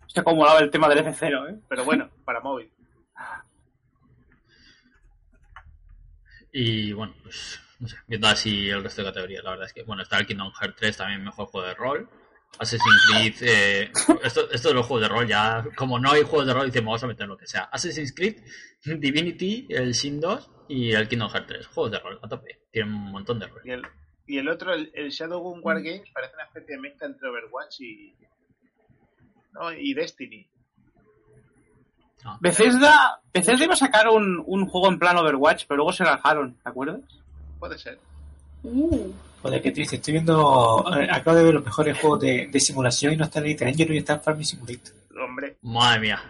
Hostia, 0.04 0.24
cómo 0.24 0.38
molaba 0.38 0.58
el 0.58 0.70
tema 0.70 0.88
del 0.88 1.04
F0, 1.06 1.50
¿eh? 1.54 1.60
pero 1.68 1.84
bueno, 1.84 2.10
para 2.24 2.40
móvil. 2.40 2.68
Y 6.52 6.92
bueno, 6.92 7.14
pues 7.22 7.60
no 7.80 7.88
sé, 7.88 7.96
viendo 8.06 8.28
así 8.28 8.68
el 8.68 8.82
resto 8.82 9.02
de 9.02 9.08
categorías, 9.08 9.42
la 9.42 9.50
verdad 9.50 9.66
es 9.66 9.72
que, 9.72 9.82
bueno, 9.82 10.02
está 10.02 10.18
el 10.18 10.26
Kingdom 10.26 10.52
Hearts 10.52 10.76
3 10.76 10.96
también 10.96 11.24
mejor 11.24 11.46
juego 11.46 11.66
de 11.66 11.74
rol. 11.74 12.08
Assassin's 12.58 13.06
Creed, 13.10 13.34
eh, 13.42 13.92
esto, 14.22 14.50
esto 14.50 14.68
de 14.68 14.74
los 14.74 14.86
juegos 14.86 15.08
de 15.08 15.14
rol 15.14 15.26
ya, 15.26 15.64
como 15.76 15.98
no 15.98 16.10
hay 16.10 16.22
juegos 16.22 16.46
de 16.46 16.52
rol, 16.52 16.66
dicen 16.66 16.84
vamos 16.84 17.02
a 17.02 17.06
meter 17.06 17.26
lo 17.26 17.36
que 17.36 17.46
sea. 17.46 17.62
Assassin's 17.64 18.14
Creed, 18.14 18.42
Divinity, 18.84 19.66
el 19.70 19.94
Sin 19.94 20.20
2 20.20 20.50
y 20.68 20.92
el 20.92 21.08
Kingdom 21.08 21.30
Hearts 21.30 21.46
3, 21.46 21.66
juegos 21.68 21.92
de 21.92 21.98
rol, 22.00 22.18
a 22.22 22.28
tope. 22.28 22.60
Tienen 22.70 22.92
un 22.92 23.12
montón 23.12 23.38
de 23.38 23.46
rol. 23.46 23.62
Y 23.64 23.70
el, 23.70 23.82
y 24.26 24.38
el 24.38 24.48
otro, 24.48 24.74
el, 24.74 24.90
el 24.94 25.10
Shadowgun 25.10 25.60
Wargames, 25.62 26.10
parece 26.12 26.34
una 26.34 26.44
especie 26.44 26.74
de 26.74 26.80
mezcla 26.80 27.06
entre 27.06 27.28
Overwatch 27.28 27.80
y, 27.80 28.14
¿no? 29.52 29.72
y 29.72 29.94
Destiny. 29.94 30.46
Ah, 32.24 32.36
Bethesda, 32.40 33.22
Bethesda 33.32 33.64
iba 33.64 33.72
a 33.72 33.76
sacar 33.76 34.08
un, 34.08 34.42
un 34.44 34.66
juego 34.66 34.88
en 34.88 34.98
plan 34.98 35.16
Overwatch, 35.16 35.64
pero 35.66 35.78
luego 35.78 35.92
se 35.92 36.04
rajaron, 36.04 36.58
¿te 36.62 36.68
acuerdas? 36.68 37.00
Puede 37.60 37.78
ser. 37.78 37.98
Uh, 38.64 39.12
Joder, 39.42 39.62
qué 39.62 39.70
triste. 39.70 39.96
Estoy 39.96 40.12
viendo. 40.14 40.84
eh, 40.98 41.08
Acabo 41.10 41.36
de 41.36 41.44
ver 41.44 41.54
los 41.54 41.64
mejores 41.64 41.96
juegos 41.98 42.20
de, 42.20 42.48
de 42.48 42.60
simulación 42.60 43.12
y 43.12 43.16
no 43.16 43.24
está 43.24 43.38
Elite 43.38 43.64
Dangerous 43.64 43.94
y 43.94 43.98
está 43.98 44.18
Farming 44.18 44.44
Simulator. 44.44 44.92
Hombre, 45.22 45.56
madre 45.62 46.00
mía. 46.00 46.22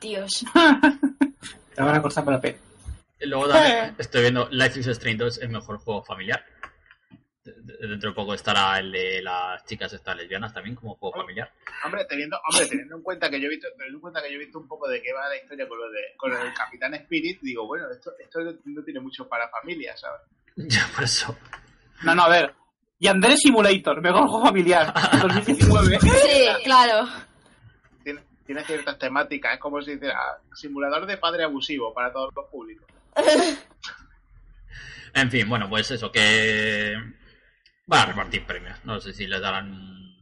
Dios. 0.00 0.44
Te 1.74 1.82
van 1.82 1.94
a 1.94 2.02
cortar 2.02 2.24
para. 2.24 2.40
Y 3.20 3.26
Luego 3.26 3.48
también 3.48 3.94
estoy 3.98 4.22
viendo 4.22 4.48
Life 4.50 4.78
is 4.80 4.86
Strange 4.88 5.18
2, 5.24 5.38
el 5.38 5.48
mejor 5.48 5.78
juego 5.78 6.02
familiar. 6.04 6.44
De- 7.44 7.52
de- 7.52 7.88
Dentro 7.88 8.10
de 8.10 8.14
poco 8.14 8.34
estará 8.34 8.78
el 8.78 8.92
de 8.92 9.22
las 9.22 9.64
chicas 9.64 9.92
estas 9.92 10.16
lesbianas 10.16 10.52
también 10.54 10.76
como 10.76 10.94
juego 10.94 11.16
familiar. 11.20 11.50
hombre, 11.84 12.04
teniendo, 12.08 12.38
hombre, 12.48 12.66
teniendo 12.66 12.96
en 12.96 13.02
cuenta 13.02 13.28
que 13.30 13.40
yo 13.40 13.46
he 13.46 13.50
visto, 13.50 13.66
teniendo 13.76 13.96
en 13.98 14.00
cuenta 14.00 14.22
que 14.22 14.28
yo 14.30 14.36
he 14.36 14.44
visto 14.44 14.58
un 14.60 14.68
poco 14.68 14.88
de 14.88 15.02
qué 15.02 15.12
va 15.12 15.28
la 15.28 15.36
historia 15.36 15.68
con 15.68 15.78
lo 15.78 15.90
de, 15.90 16.00
con 16.16 16.32
el 16.32 16.54
Capitán 16.54 16.94
Spirit, 16.94 17.40
digo, 17.42 17.66
bueno, 17.66 17.90
esto, 17.90 18.12
esto 18.20 18.38
no 18.66 18.84
tiene 18.84 19.00
mucho 19.00 19.28
para 19.28 19.48
familia, 19.48 19.96
¿sabes? 19.96 20.20
Ya 20.68 20.88
por 20.94 21.04
eso. 21.04 21.36
No, 22.02 22.14
no, 22.14 22.22
a 22.24 22.28
ver. 22.28 22.54
Y 22.98 23.08
Andrés 23.08 23.40
Simulator, 23.40 24.00
mejor 24.00 24.28
juego 24.28 24.44
familiar, 24.46 24.92
2019. 25.20 25.98
Sí, 26.00 26.64
claro. 26.64 27.08
Tiene, 28.04 28.20
tiene 28.46 28.64
ciertas 28.64 28.98
temáticas, 28.98 29.54
es 29.54 29.60
como 29.60 29.82
si 29.82 29.92
hiciera 29.92 30.18
simulador 30.54 31.06
de 31.06 31.16
padre 31.16 31.44
abusivo 31.44 31.92
para 31.92 32.12
todos 32.12 32.32
los 32.34 32.46
públicos. 32.48 32.86
En 35.14 35.30
fin, 35.30 35.48
bueno, 35.48 35.68
pues 35.68 35.90
eso, 35.90 36.10
que 36.10 36.94
van 37.86 38.00
a 38.00 38.06
repartir 38.06 38.46
premios. 38.46 38.78
No 38.84 39.00
sé 39.00 39.12
si 39.12 39.26
les 39.26 39.40
darán... 39.40 40.16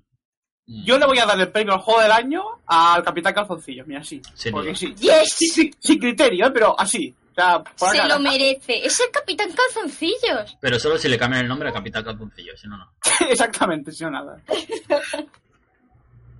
Yo 0.66 0.98
le 0.98 1.06
voy 1.06 1.18
a 1.18 1.26
dar 1.26 1.38
el 1.40 1.50
premio 1.50 1.74
al 1.74 1.80
juego 1.80 2.00
del 2.00 2.12
año 2.12 2.42
al 2.66 3.02
Capitán 3.02 3.34
Calzoncillo, 3.34 3.84
mira, 3.86 4.00
así. 4.00 4.22
Sin 4.34 4.52
Porque 4.52 4.74
sí. 4.74 4.94
¡Yes! 4.94 5.32
Sí, 5.32 5.46
sí, 5.48 5.70
sin 5.78 5.98
criterio, 5.98 6.46
¿eh? 6.46 6.50
pero 6.52 6.78
así. 6.78 7.14
O 7.30 7.34
sea, 7.34 7.62
por 7.62 7.90
Se 7.90 8.08
lo 8.08 8.18
merece. 8.18 8.84
Es 8.84 8.98
el 9.00 9.10
Capitán 9.10 9.50
Calzoncillos. 9.52 10.58
Pero 10.60 10.78
solo 10.78 10.98
si 10.98 11.08
le 11.08 11.18
cambian 11.18 11.42
el 11.42 11.48
nombre 11.48 11.68
a 11.68 11.72
Capital 11.72 12.04
Calzoncillo, 12.04 12.56
si 12.56 12.68
no, 12.68 12.76
no. 12.76 12.92
Exactamente, 13.28 13.92
si 13.92 14.04
no 14.04 14.10
nada. 14.10 14.40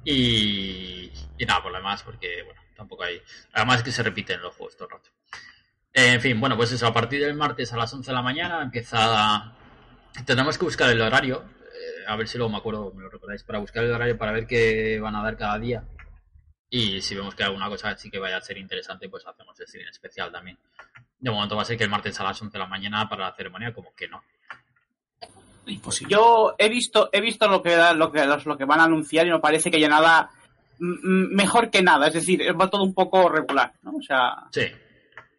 Y, 0.05 1.11
y 1.39 1.47
nada, 1.47 1.63
por 1.63 1.73
lo 1.73 1.79
demás, 1.79 2.03
porque, 2.03 2.43
bueno, 2.43 2.61
tampoco 2.77 3.05
hay... 3.05 3.21
Además 3.53 3.79
es 3.79 3.83
que 3.85 3.93
se 3.93 4.03
repiten 4.03 4.41
los 4.43 4.55
juegos 4.57 4.77
todo 4.77 4.89
el 4.89 4.95
rato. 4.95 5.11
Eh, 5.93 6.13
en 6.15 6.21
fin, 6.21 6.41
bueno, 6.41 6.57
pues 6.57 6.73
eso, 6.73 6.87
a 6.87 6.93
partir 6.93 7.21
del 7.21 7.35
martes 7.35 7.73
a 7.73 7.77
las 7.77 7.93
11 7.93 8.11
de 8.11 8.15
la 8.15 8.23
mañana 8.23 8.63
empieza... 8.63 9.53
Tendremos 10.25 10.59
que 10.59 10.65
buscar 10.65 10.91
el 10.91 11.01
horario, 11.01 11.45
eh, 11.67 12.05
a 12.07 12.17
ver 12.17 12.27
si 12.27 12.37
luego 12.37 12.51
me 12.51 12.59
acuerdo, 12.59 12.93
me 12.95 13.03
lo 13.03 13.11
recordáis, 13.11 13.45
para 13.45 13.59
buscar 13.59 13.85
el 13.85 13.93
horario 13.93 14.19
para 14.19 14.33
ver 14.33 14.47
qué 14.47 14.99
van 15.01 15.15
a 15.15 15.23
dar 15.23 15.37
cada 15.37 15.59
día. 15.59 15.85
Y 16.71 17.03
si 17.03 17.17
vemos 17.17 17.35
que 17.35 17.43
alguna 17.43 17.69
cosa 17.69 17.97
sí 17.97 18.11
que 18.11 18.19
vaya 18.19 18.37
a 18.37 18.41
ser 18.41 18.57
interesante, 18.57 19.09
pues 19.09 19.27
hacemos 19.27 19.59
el 19.59 19.67
stream 19.67 19.89
especial 19.89 20.31
también. 20.31 20.57
De 21.19 21.31
momento 21.31 21.57
va 21.57 21.63
a 21.63 21.65
ser 21.65 21.77
que 21.77 21.85
el 21.85 21.91
martes 21.91 22.19
a 22.21 22.25
las 22.25 22.41
11 22.41 22.53
de 22.53 22.59
la 22.59 22.67
mañana 22.67 23.09
para 23.09 23.27
la 23.27 23.35
ceremonia, 23.35 23.75
como 23.75 23.93
que 23.95 24.09
no. 24.09 24.23
Imposible. 25.67 26.15
Yo 26.15 26.55
he 26.57 26.69
visto, 26.69 27.11
he 27.13 27.21
visto 27.21 27.47
lo 27.49 27.63
que 27.63 27.77
lo 27.95 28.11
que 28.11 28.25
lo 28.25 28.57
que 28.57 28.65
van 28.65 28.81
a 28.81 28.85
anunciar 28.85 29.27
y 29.27 29.31
me 29.31 29.41
parece 29.41 29.71
que 29.71 29.81
ya 29.81 29.89
nada 29.89 30.31
mejor 30.79 31.71
que 31.71 31.83
nada, 31.83 32.07
es 32.07 32.15
decir, 32.15 32.43
va 32.59 32.71
todo 32.71 32.83
un 32.83 32.95
poco 32.95 33.29
regular, 33.29 33.73
¿no? 33.83 33.93
O 33.97 34.03
sea, 34.03 34.35
Sí, 34.51 34.63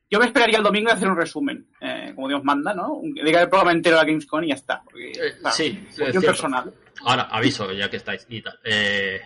yo 0.10 0.20
me 0.20 0.26
esperaría 0.26 0.58
el 0.58 0.64
domingo 0.64 0.90
y 0.90 0.94
hacer 0.94 1.08
un 1.08 1.18
resumen, 1.18 1.68
eh, 1.80 2.12
como 2.14 2.28
Dios 2.28 2.44
manda, 2.44 2.74
¿no? 2.74 3.00
Dedicar 3.02 3.44
el 3.44 3.50
programa 3.50 3.72
entero 3.72 3.98
a 4.00 4.04
Gamescom 4.04 4.44
y 4.44 4.50
ya 4.50 4.56
está. 4.56 4.82
Porque, 4.84 5.12
Eh, 5.12 5.38
claro, 5.40 5.56
sí, 5.56 5.88
es 5.98 6.24
personal. 6.24 6.72
Ahora, 7.06 7.24
aviso, 7.24 7.72
ya 7.72 7.90
que 7.90 7.98
estáis 7.98 8.28
y 8.30 8.42
tal. 8.42 8.60
Eh, 8.64 9.22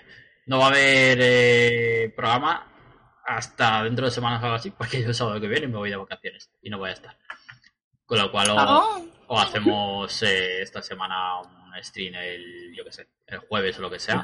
no 0.45 0.59
va 0.59 0.65
a 0.65 0.69
haber 0.69 1.17
eh, 1.21 2.13
programa 2.15 2.71
hasta 3.25 3.83
dentro 3.83 4.05
de 4.05 4.11
semanas 4.11 4.41
o 4.41 4.45
algo 4.45 4.57
así, 4.57 4.71
porque 4.71 5.01
yo 5.01 5.07
el 5.07 5.15
sábado 5.15 5.39
que 5.39 5.47
viene 5.47 5.67
me 5.67 5.77
voy 5.77 5.89
de 5.89 5.95
vacaciones 5.95 6.49
y 6.61 6.69
no 6.69 6.77
voy 6.77 6.89
a 6.89 6.93
estar. 6.93 7.17
Con 8.05 8.19
lo 8.19 8.31
cual, 8.31 8.49
o, 8.51 8.55
Oh, 8.57 9.05
o 9.27 9.39
hacemos 9.39 10.21
eh, 10.23 10.61
esta 10.61 10.81
semana 10.81 11.39
un 11.41 11.83
stream 11.83 12.13
el, 12.15 12.73
yo 12.75 12.83
qué 12.85 12.91
sé, 12.91 13.07
el 13.25 13.39
jueves 13.39 13.77
o 13.79 13.81
lo 13.81 13.89
que 13.89 13.99
sea. 13.99 14.23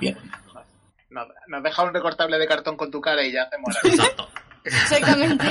Nos, 1.09 1.27
nos 1.47 1.63
deja 1.63 1.83
un 1.83 1.93
recortable 1.93 2.37
de 2.37 2.47
cartón 2.47 2.77
con 2.77 2.91
tu 2.91 3.01
cara 3.01 3.23
y 3.23 3.31
ya 3.31 3.43
hacemos 3.43 3.75
la... 3.83 3.89
Exacto. 3.89 4.29
exactamente. 4.63 5.45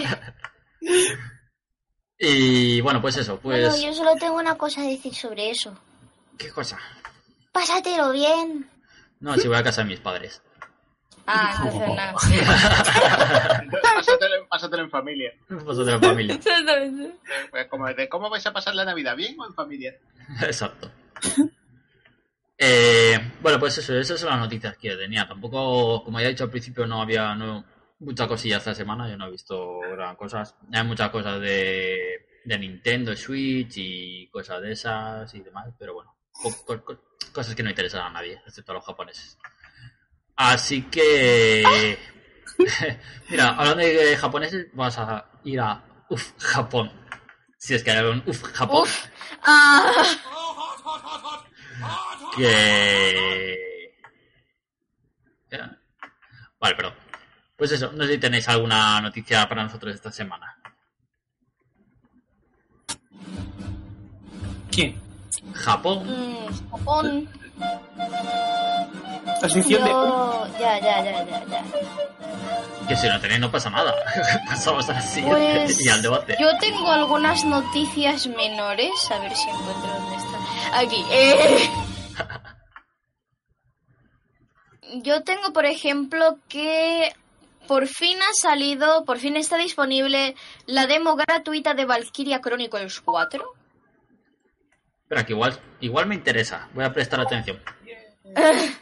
Y 2.22 2.82
bueno, 2.82 3.00
pues 3.00 3.16
eso, 3.16 3.40
pues... 3.40 3.66
Bueno, 3.66 3.82
yo 3.82 3.94
solo 3.94 4.14
tengo 4.16 4.36
una 4.36 4.54
cosa 4.58 4.82
a 4.82 4.84
decir 4.84 5.14
sobre 5.14 5.48
eso. 5.48 5.74
¿Qué 6.36 6.50
cosa? 6.50 6.78
Pásatelo 7.50 8.12
bien. 8.12 8.68
No, 9.20 9.38
si 9.38 9.48
voy 9.48 9.56
a 9.56 9.62
casa 9.62 9.80
de 9.82 9.88
mis 9.88 10.00
padres. 10.00 10.42
Ah, 11.32 11.54
entonces 11.64 11.88
nada. 11.94 12.12
pásatelo, 13.94 14.48
pásatelo 14.48 14.82
en 14.84 14.90
familia. 14.90 15.32
De 15.48 15.84
la 15.84 15.98
familia. 16.00 16.34
Exactamente. 16.36 17.16
Pues 17.50 17.66
como 17.68 17.86
de, 17.86 18.08
¿Cómo 18.08 18.28
vais 18.30 18.46
a 18.46 18.52
pasar 18.52 18.74
la 18.74 18.84
Navidad? 18.84 19.16
¿Bien 19.16 19.38
o 19.38 19.46
en 19.46 19.54
familia? 19.54 19.94
Exacto. 20.42 20.90
Eh, 22.58 23.18
bueno, 23.40 23.58
pues 23.58 23.78
eso, 23.78 23.96
esas 23.96 24.20
son 24.20 24.30
las 24.30 24.38
noticias 24.38 24.76
que 24.76 24.94
tenía. 24.96 25.26
Tampoco, 25.26 26.04
como 26.04 26.20
ya 26.20 26.26
he 26.26 26.30
dicho 26.30 26.44
al 26.44 26.50
principio, 26.50 26.86
no 26.86 27.00
había 27.00 27.34
no, 27.34 27.64
mucha 28.00 28.26
cosilla 28.28 28.58
esta 28.58 28.74
semana. 28.74 29.08
Yo 29.08 29.16
no 29.16 29.26
he 29.26 29.30
visto 29.30 29.80
gran 29.92 30.16
cosas. 30.16 30.54
Hay 30.72 30.84
muchas 30.84 31.10
cosas 31.10 31.40
de, 31.40 32.26
de 32.44 32.58
Nintendo 32.58 33.16
Switch 33.16 33.74
y 33.76 34.28
cosas 34.28 34.60
de 34.60 34.72
esas 34.72 35.32
y 35.34 35.40
demás, 35.40 35.68
pero 35.78 35.94
bueno, 35.94 36.14
co- 36.32 36.54
co- 36.66 36.84
co- 36.84 37.00
cosas 37.32 37.54
que 37.54 37.62
no 37.62 37.70
interesan 37.70 38.02
a 38.02 38.10
nadie, 38.10 38.40
excepto 38.46 38.72
a 38.72 38.74
los 38.74 38.84
japoneses. 38.84 39.38
Así 40.40 40.80
que, 40.84 41.98
mira, 43.28 43.48
hablando 43.48 43.84
de 43.84 44.16
japoneses, 44.16 44.68
vas 44.72 44.96
a 44.96 45.26
ir 45.44 45.60
a 45.60 45.84
Uf, 46.08 46.32
Japón. 46.38 46.90
Si 47.58 47.74
es 47.74 47.84
que 47.84 47.90
hay 47.90 48.02
un 48.06 48.22
Uf, 48.26 48.42
Japón. 48.54 48.84
Uf. 48.84 49.06
Ah, 49.42 49.92
que... 52.34 53.92
Ya. 55.50 55.78
Vale, 56.58 56.74
perdón. 56.74 56.94
Pues 57.54 57.72
eso, 57.72 57.92
no 57.92 58.06
sé 58.06 58.12
si 58.14 58.18
tenéis 58.18 58.48
alguna 58.48 58.98
noticia 59.02 59.46
para 59.46 59.64
nosotros 59.64 59.94
esta 59.94 60.10
semana. 60.10 60.56
¿Quién? 64.72 64.98
Japón. 65.52 66.06
mm, 66.06 66.70
Japón. 66.70 67.39
La 69.42 69.48
sección 69.48 69.84
de... 69.84 69.90
Yo... 69.90 70.46
Ya, 70.58 70.78
ya, 70.80 71.02
ya, 71.04 71.24
ya, 71.24 71.44
ya. 71.46 71.64
Que 72.88 72.96
si 72.96 73.08
no 73.08 73.20
tenéis 73.20 73.40
no 73.40 73.50
pasa 73.50 73.70
nada. 73.70 73.94
Pasamos 74.46 74.88
a 74.88 74.94
la 74.94 75.00
siguiente 75.02 75.62
Pues 75.64 75.84
y 75.84 75.88
al 75.88 76.02
debate. 76.02 76.36
yo 76.40 76.48
tengo 76.58 76.90
algunas 76.90 77.44
noticias 77.44 78.26
menores, 78.26 78.90
a 79.10 79.18
ver 79.20 79.34
si 79.36 79.48
encuentro 79.48 79.90
dónde 79.92 80.16
está. 80.16 80.78
Aquí. 80.78 81.04
eh. 81.10 81.70
yo 85.02 85.22
tengo, 85.22 85.52
por 85.52 85.66
ejemplo, 85.66 86.38
que 86.48 87.12
por 87.68 87.86
fin 87.86 88.18
ha 88.22 88.32
salido, 88.34 89.04
por 89.04 89.18
fin 89.18 89.36
está 89.36 89.56
disponible 89.56 90.34
la 90.66 90.86
demo 90.86 91.14
gratuita 91.16 91.74
de 91.74 91.84
Valkyria 91.84 92.40
Chronicles 92.40 93.00
4. 93.00 93.44
Espera, 95.10 95.26
que 95.26 95.32
igual, 95.32 95.58
igual 95.80 96.06
me 96.06 96.14
interesa. 96.14 96.68
Voy 96.72 96.84
a 96.84 96.92
prestar 96.92 97.20
atención. 97.20 97.60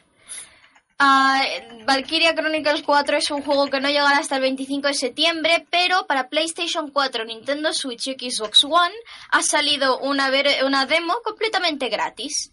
Ah, 1.01 1.45
Valkyria 1.87 2.35
Chronicles 2.35 2.83
4 2.83 3.19
es 3.19 3.31
un 3.31 3.43
juego 3.43 3.69
que 3.71 3.79
no 3.81 3.89
llegará 3.89 4.19
hasta 4.19 4.35
el 4.35 4.43
25 4.43 4.89
de 4.89 4.95
septiembre, 4.95 5.65
pero 5.71 6.09
para 6.09 6.29
PlayStation 6.29 6.91
4, 6.91 7.25
Nintendo 7.25 7.73
Switch 7.73 8.09
y 8.09 8.31
Xbox 8.31 8.65
One 8.65 8.93
ha 9.31 9.43
salido 9.43 10.01
una, 10.01 10.29
ver- 10.29 10.65
una 10.65 10.87
demo 10.87 11.15
completamente 11.23 11.89
gratis. 11.89 12.51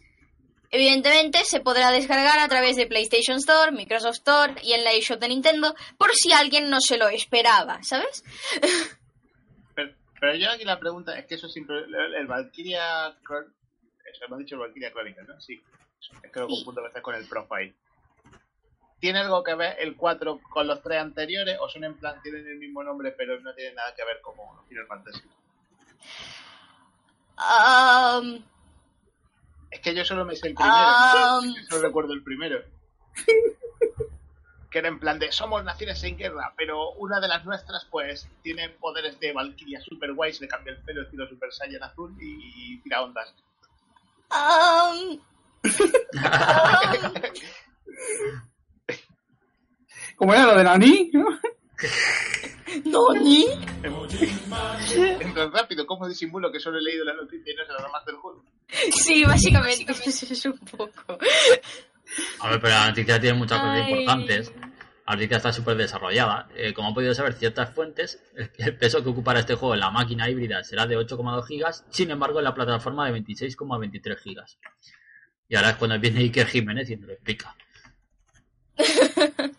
Evidentemente 0.69 1.43
se 1.43 1.59
podrá 1.59 1.89
descargar 1.89 2.37
a 2.37 2.47
través 2.47 2.75
de 2.75 2.85
PlayStation 2.85 3.37
Store, 3.37 3.71
Microsoft 3.71 4.17
Store 4.17 4.53
y 4.61 4.73
en 4.73 4.83
la 4.83 4.91
eShop 4.91 5.19
de 5.19 5.29
Nintendo 5.29 5.73
por 5.97 6.11
si 6.13 6.31
alguien 6.31 6.69
no 6.69 6.81
se 6.81 6.97
lo 6.99 7.07
esperaba, 7.09 7.79
¿sabes? 7.83 8.23
Pero, 9.75 9.91
pero 10.19 10.35
yo 10.35 10.51
aquí 10.51 10.63
la 10.65 10.79
pregunta 10.79 11.17
es 11.17 11.25
que 11.25 11.33
eso 11.35 11.49
siempre. 11.49 11.79
El, 11.79 12.13
el 12.15 12.27
Valkyria. 12.27 13.13
Hemos 14.21 14.39
dicho 14.39 14.55
el 14.55 14.61
Valkyria 14.61 14.91
Chronicles, 14.91 15.27
¿no? 15.27 15.39
Sí. 15.41 15.61
Es 16.23 16.31
que 16.31 16.39
lo 16.39 16.47
confundo 16.47 16.81
a 16.81 16.85
veces 16.85 17.01
con 17.01 17.15
el 17.15 17.27
Profile. 17.27 17.73
¿Tiene 18.99 19.19
algo 19.19 19.43
que 19.43 19.55
ver 19.55 19.75
el 19.79 19.95
4 19.95 20.39
con 20.49 20.67
los 20.67 20.81
tres 20.81 20.99
anteriores 20.99 21.57
o 21.59 21.69
son 21.69 21.83
en 21.83 21.95
plan, 21.95 22.21
tienen 22.21 22.47
el 22.47 22.57
mismo 22.57 22.83
nombre 22.83 23.11
pero 23.11 23.39
no 23.41 23.53
tienen 23.53 23.75
nada 23.75 23.93
que 23.93 24.05
ver 24.05 24.21
como 24.21 24.63
Final 24.67 24.87
Fantasy? 24.87 25.21
Am, 27.37 28.43
Es 29.69 29.79
que 29.81 29.93
yo 29.93 30.05
solo 30.05 30.25
me 30.25 30.35
sé 30.35 30.47
el 30.47 30.55
primero. 30.55 30.75
Am. 30.75 31.53
Solo 31.69 31.81
recuerdo 31.81 32.13
el 32.13 32.23
primero. 32.23 32.63
que 34.71 34.79
era 34.79 34.89
en 34.89 34.99
plan 34.99 35.19
de 35.19 35.31
somos 35.31 35.63
naciones 35.63 36.03
en 36.03 36.17
guerra, 36.17 36.53
pero 36.57 36.91
una 36.93 37.21
de 37.21 37.29
las 37.29 37.45
nuestras 37.45 37.85
pues 37.85 38.29
tiene 38.41 38.69
poderes 38.69 39.17
de 39.21 39.31
Valkyria 39.31 39.79
super 39.79 40.13
guay, 40.13 40.33
se 40.33 40.43
le 40.43 40.49
cambia 40.49 40.73
el 40.73 40.81
pelo 40.81 41.03
estilo 41.03 41.27
Super 41.29 41.53
Saiyan 41.53 41.83
azul 41.83 42.13
y 42.19 42.77
tira 42.79 43.01
ondas. 43.01 43.33
Am, 44.29 45.19
¿Cómo 50.15 50.33
era 50.33 50.45
lo 50.45 50.57
de 50.57 50.63
Nani? 50.63 51.11
¿Nani? 52.85 53.45
Entras 55.19 55.51
rápido, 55.51 55.85
¿cómo 55.85 56.07
disimulo 56.07 56.51
que 56.51 56.59
solo 56.59 56.79
he 56.79 56.81
leído 56.81 57.03
la 57.03 57.13
noticia 57.13 57.51
y 57.51 57.55
no 57.55 57.65
sé 57.65 57.71
nada 57.73 57.89
más 57.89 58.05
del 58.05 58.15
juego? 58.15 58.43
Sí, 58.91 59.23
básicamente 59.25 59.91
eso 59.91 60.25
es 60.33 60.45
un 60.45 60.57
poco. 60.59 61.17
A 62.39 62.49
ver, 62.49 62.61
pero 62.61 62.73
la 62.73 62.87
noticia 62.87 63.19
tiene 63.19 63.37
muchas 63.37 63.59
cosas 63.59 63.81
Ay. 63.83 63.91
importantes. 63.91 64.51
Noticia 65.07 65.37
está 65.37 65.53
súper 65.53 65.77
desarrollada. 65.77 66.47
Eh, 66.55 66.73
como 66.73 66.87
han 66.87 66.93
podido 66.93 67.13
saber 67.13 67.33
ciertas 67.33 67.69
fuentes, 67.73 68.19
el, 68.35 68.77
peso 68.77 69.03
que 69.03 69.09
ocupará 69.09 69.39
este 69.39 69.55
juego 69.55 69.75
en 69.75 69.81
la 69.81 69.91
máquina 69.91 70.29
híbrida 70.29 70.63
será 70.63 70.87
de 70.87 70.97
8,2 70.97 71.45
gigas, 71.45 71.85
sin 71.89 72.09
embargo 72.09 72.39
en 72.39 72.45
la 72.45 72.55
plataforma 72.55 73.09
de 73.09 73.21
26,23 73.21 74.17
gigas. 74.17 74.57
Y 75.47 75.55
ahora 75.55 75.71
es 75.71 75.75
cuando 75.75 75.99
viene 75.99 76.21
Iker 76.21 76.47
Jiménez 76.47 76.89
y 76.89 76.95
nos 76.95 77.07
lo 77.07 77.13
explica. 77.13 77.55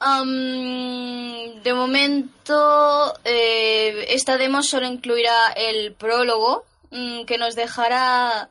De 0.00 1.74
momento, 1.74 3.14
eh, 3.24 4.06
esta 4.10 4.38
demo 4.38 4.62
solo 4.62 4.86
incluirá 4.86 5.52
el 5.56 5.92
prólogo, 5.92 6.64
mm, 6.90 7.24
que 7.24 7.36
nos 7.36 7.56
dejará 7.56 8.48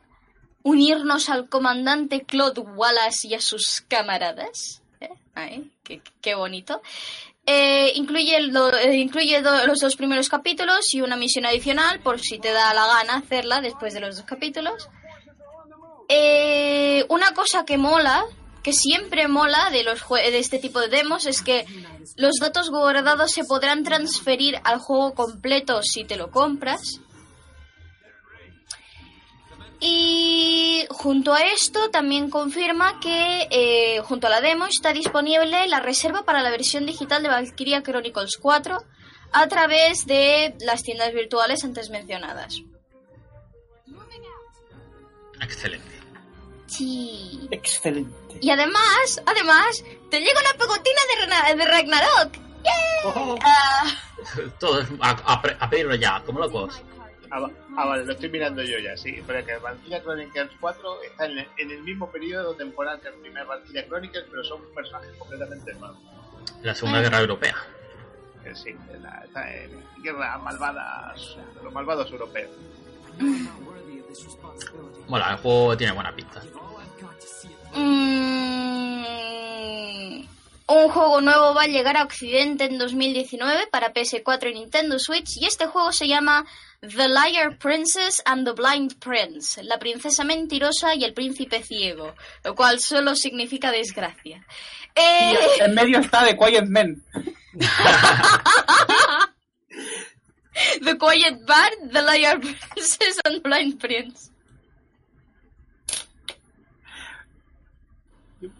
unirnos 0.67 1.29
al 1.29 1.47
comandante 1.47 2.23
Claude 2.23 2.59
Wallace 2.59 3.29
y 3.29 3.35
a 3.35 3.39
sus 3.39 3.81
camaradas. 3.87 4.81
¿Eh? 4.99 5.63
Qué, 6.21 6.35
bonito. 6.35 6.81
Eh, 7.45 7.93
incluye 7.95 8.35
eh, 8.35 9.41
los 9.65 9.79
dos 9.79 9.95
primeros 9.95 10.27
capítulos 10.27 10.93
y 10.93 10.99
una 10.99 11.15
misión 11.15 11.45
adicional 11.45 12.01
por 12.01 12.19
si 12.19 12.37
te 12.37 12.51
da 12.51 12.73
la 12.73 12.85
gana 12.85 13.15
hacerla 13.15 13.61
después 13.61 13.93
de 13.93 14.01
los 14.01 14.17
dos 14.17 14.25
capítulos. 14.25 14.89
Una 17.07 17.33
cosa 17.33 17.63
que 17.65 17.77
mola, 17.77 18.25
que 18.61 18.73
siempre 18.73 19.29
mola 19.29 19.69
de, 19.71 19.83
los 19.83 20.01
de 20.09 20.37
este 20.37 20.59
tipo 20.59 20.81
de 20.81 20.89
demos, 20.89 21.27
es 21.27 21.41
que 21.41 21.65
los 22.17 22.35
datos 22.41 22.69
guardados 22.71 23.31
se 23.31 23.45
podrán 23.45 23.85
transferir 23.85 24.59
al 24.65 24.79
juego 24.79 25.13
completo 25.13 25.81
si 25.81 26.03
te 26.03 26.17
lo 26.17 26.29
compras. 26.29 26.99
Y 29.79 30.85
junto 30.89 31.33
a 31.33 31.41
esto 31.41 31.91
también 31.91 32.29
confirma 32.29 32.99
que 32.99 33.47
eh, 33.51 33.99
junto 34.01 34.27
a 34.27 34.29
la 34.31 34.41
demo 34.41 34.65
está 34.65 34.91
disponible 34.91 35.67
la 35.67 35.79
reserva 35.79 36.23
para 36.23 36.41
la 36.41 36.49
versión 36.49 36.85
digital 36.85 37.21
de 37.21 37.29
Valkyria 37.29 37.83
Chronicles 37.83 38.37
4 38.41 38.83
a 39.33 39.47
través 39.47 40.05
de 40.07 40.55
las 40.61 40.81
tiendas 40.81 41.13
virtuales 41.13 41.63
antes 41.63 41.89
mencionadas. 41.89 42.61
Excelente. 45.41 46.01
Sí. 46.65 47.47
Excelente. 47.51 48.39
Y 48.41 48.49
además, 48.49 49.21
además, 49.25 49.83
te 50.09 50.19
llega 50.19 50.39
una 50.39 50.53
pegotina 50.57 51.55
de, 51.55 51.65
Ragnarok. 51.65 52.33
¡Yay! 52.63 53.37
Ah, 53.43 53.85
Todo 54.59 54.81
es 54.81 54.87
a, 54.99 55.11
a 55.11 55.41
a 55.59 55.69
pedirlo 55.69 55.95
ya, 55.95 56.21
como 56.25 56.39
locos. 56.39 56.81
Ah, 57.31 57.47
ah, 57.77 57.85
vale, 57.85 58.03
lo 58.05 58.11
estoy 58.13 58.29
mirando 58.29 58.61
yo 58.63 58.77
ya, 58.79 58.97
sí. 58.97 59.21
Pero 59.25 59.45
que 59.45 59.55
Valkyria 59.57 60.01
Chronicles 60.01 60.51
4 60.59 61.03
está 61.03 61.25
en 61.25 61.37
el, 61.39 61.47
en 61.57 61.71
el 61.71 61.81
mismo 61.83 62.09
periodo 62.11 62.53
temporal 62.55 62.99
que 62.99 63.07
el 63.07 63.15
primer 63.15 63.45
Valkyria 63.45 63.87
Chronicles, 63.87 64.25
pero 64.29 64.43
son 64.43 64.61
personajes 64.75 65.15
completamente 65.17 65.73
nuevos. 65.75 65.97
La 66.63 66.73
Segunda 66.75 67.01
Guerra 67.01 67.19
Europea. 67.21 67.55
Que 68.43 68.55
sí, 68.55 68.75
la- 69.01 69.23
está 69.25 69.53
en 69.55 69.83
guerra 70.03 70.37
malvadas, 70.39 71.37
de 71.55 71.63
los 71.63 71.73
malvados 71.73 72.11
europeos. 72.11 72.51
Bueno, 75.07 75.29
el 75.29 75.37
juego 75.37 75.77
tiene 75.77 75.93
buena 75.93 76.13
pinta. 76.15 76.41
mm, 78.87 80.21
un 80.69 80.89
juego 80.89 81.21
nuevo 81.21 81.53
va 81.53 81.63
a 81.63 81.67
llegar 81.67 81.95
a 81.97 82.03
Occidente 82.03 82.65
en 82.65 82.77
2019 82.77 83.67
para 83.71 83.93
PS4 83.93 84.49
y 84.51 84.53
Nintendo 84.55 84.99
Switch 84.99 85.37
y 85.37 85.45
este 85.45 85.65
juego 85.67 85.91
se 85.91 86.07
llama 86.07 86.45
The 86.81 87.07
Liar 87.07 87.57
Princess 87.57 88.21
and 88.25 88.45
the 88.45 88.53
Blind 88.53 88.99
Prince, 88.99 89.57
la 89.63 89.79
princesa 89.79 90.23
mentirosa 90.23 90.93
y 90.95 91.03
el 91.03 91.13
príncipe 91.13 91.63
ciego, 91.63 92.13
lo 92.43 92.53
cual 92.55 92.79
solo 92.79 93.15
significa 93.15 93.71
desgracia. 93.71 94.45
Eh, 94.95 95.35
En 95.59 95.73
medio 95.73 95.99
está 95.99 96.23
The 96.23 96.37
Quiet 96.37 96.65
Men. 96.67 97.03
The 100.81 100.97
Quiet 100.97 101.45
Bard, 101.45 101.91
The 101.91 102.01
Liar 102.01 102.39
Princess 102.39 103.19
and 103.25 103.35
the 103.35 103.41
Blind 103.41 103.79
Prince. 103.79 104.31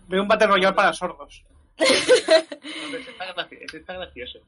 Veo 0.07 0.21
un 0.23 0.27
Battle 0.27 0.47
Royale 0.47 0.75
para 0.75 0.93
sordos. 0.93 1.43
Hombre, 1.77 2.99
ese 3.01 3.11
está, 3.11 3.25
graci- 3.35 3.57
ese 3.61 3.77
está 3.77 3.93
gracioso. 3.93 4.39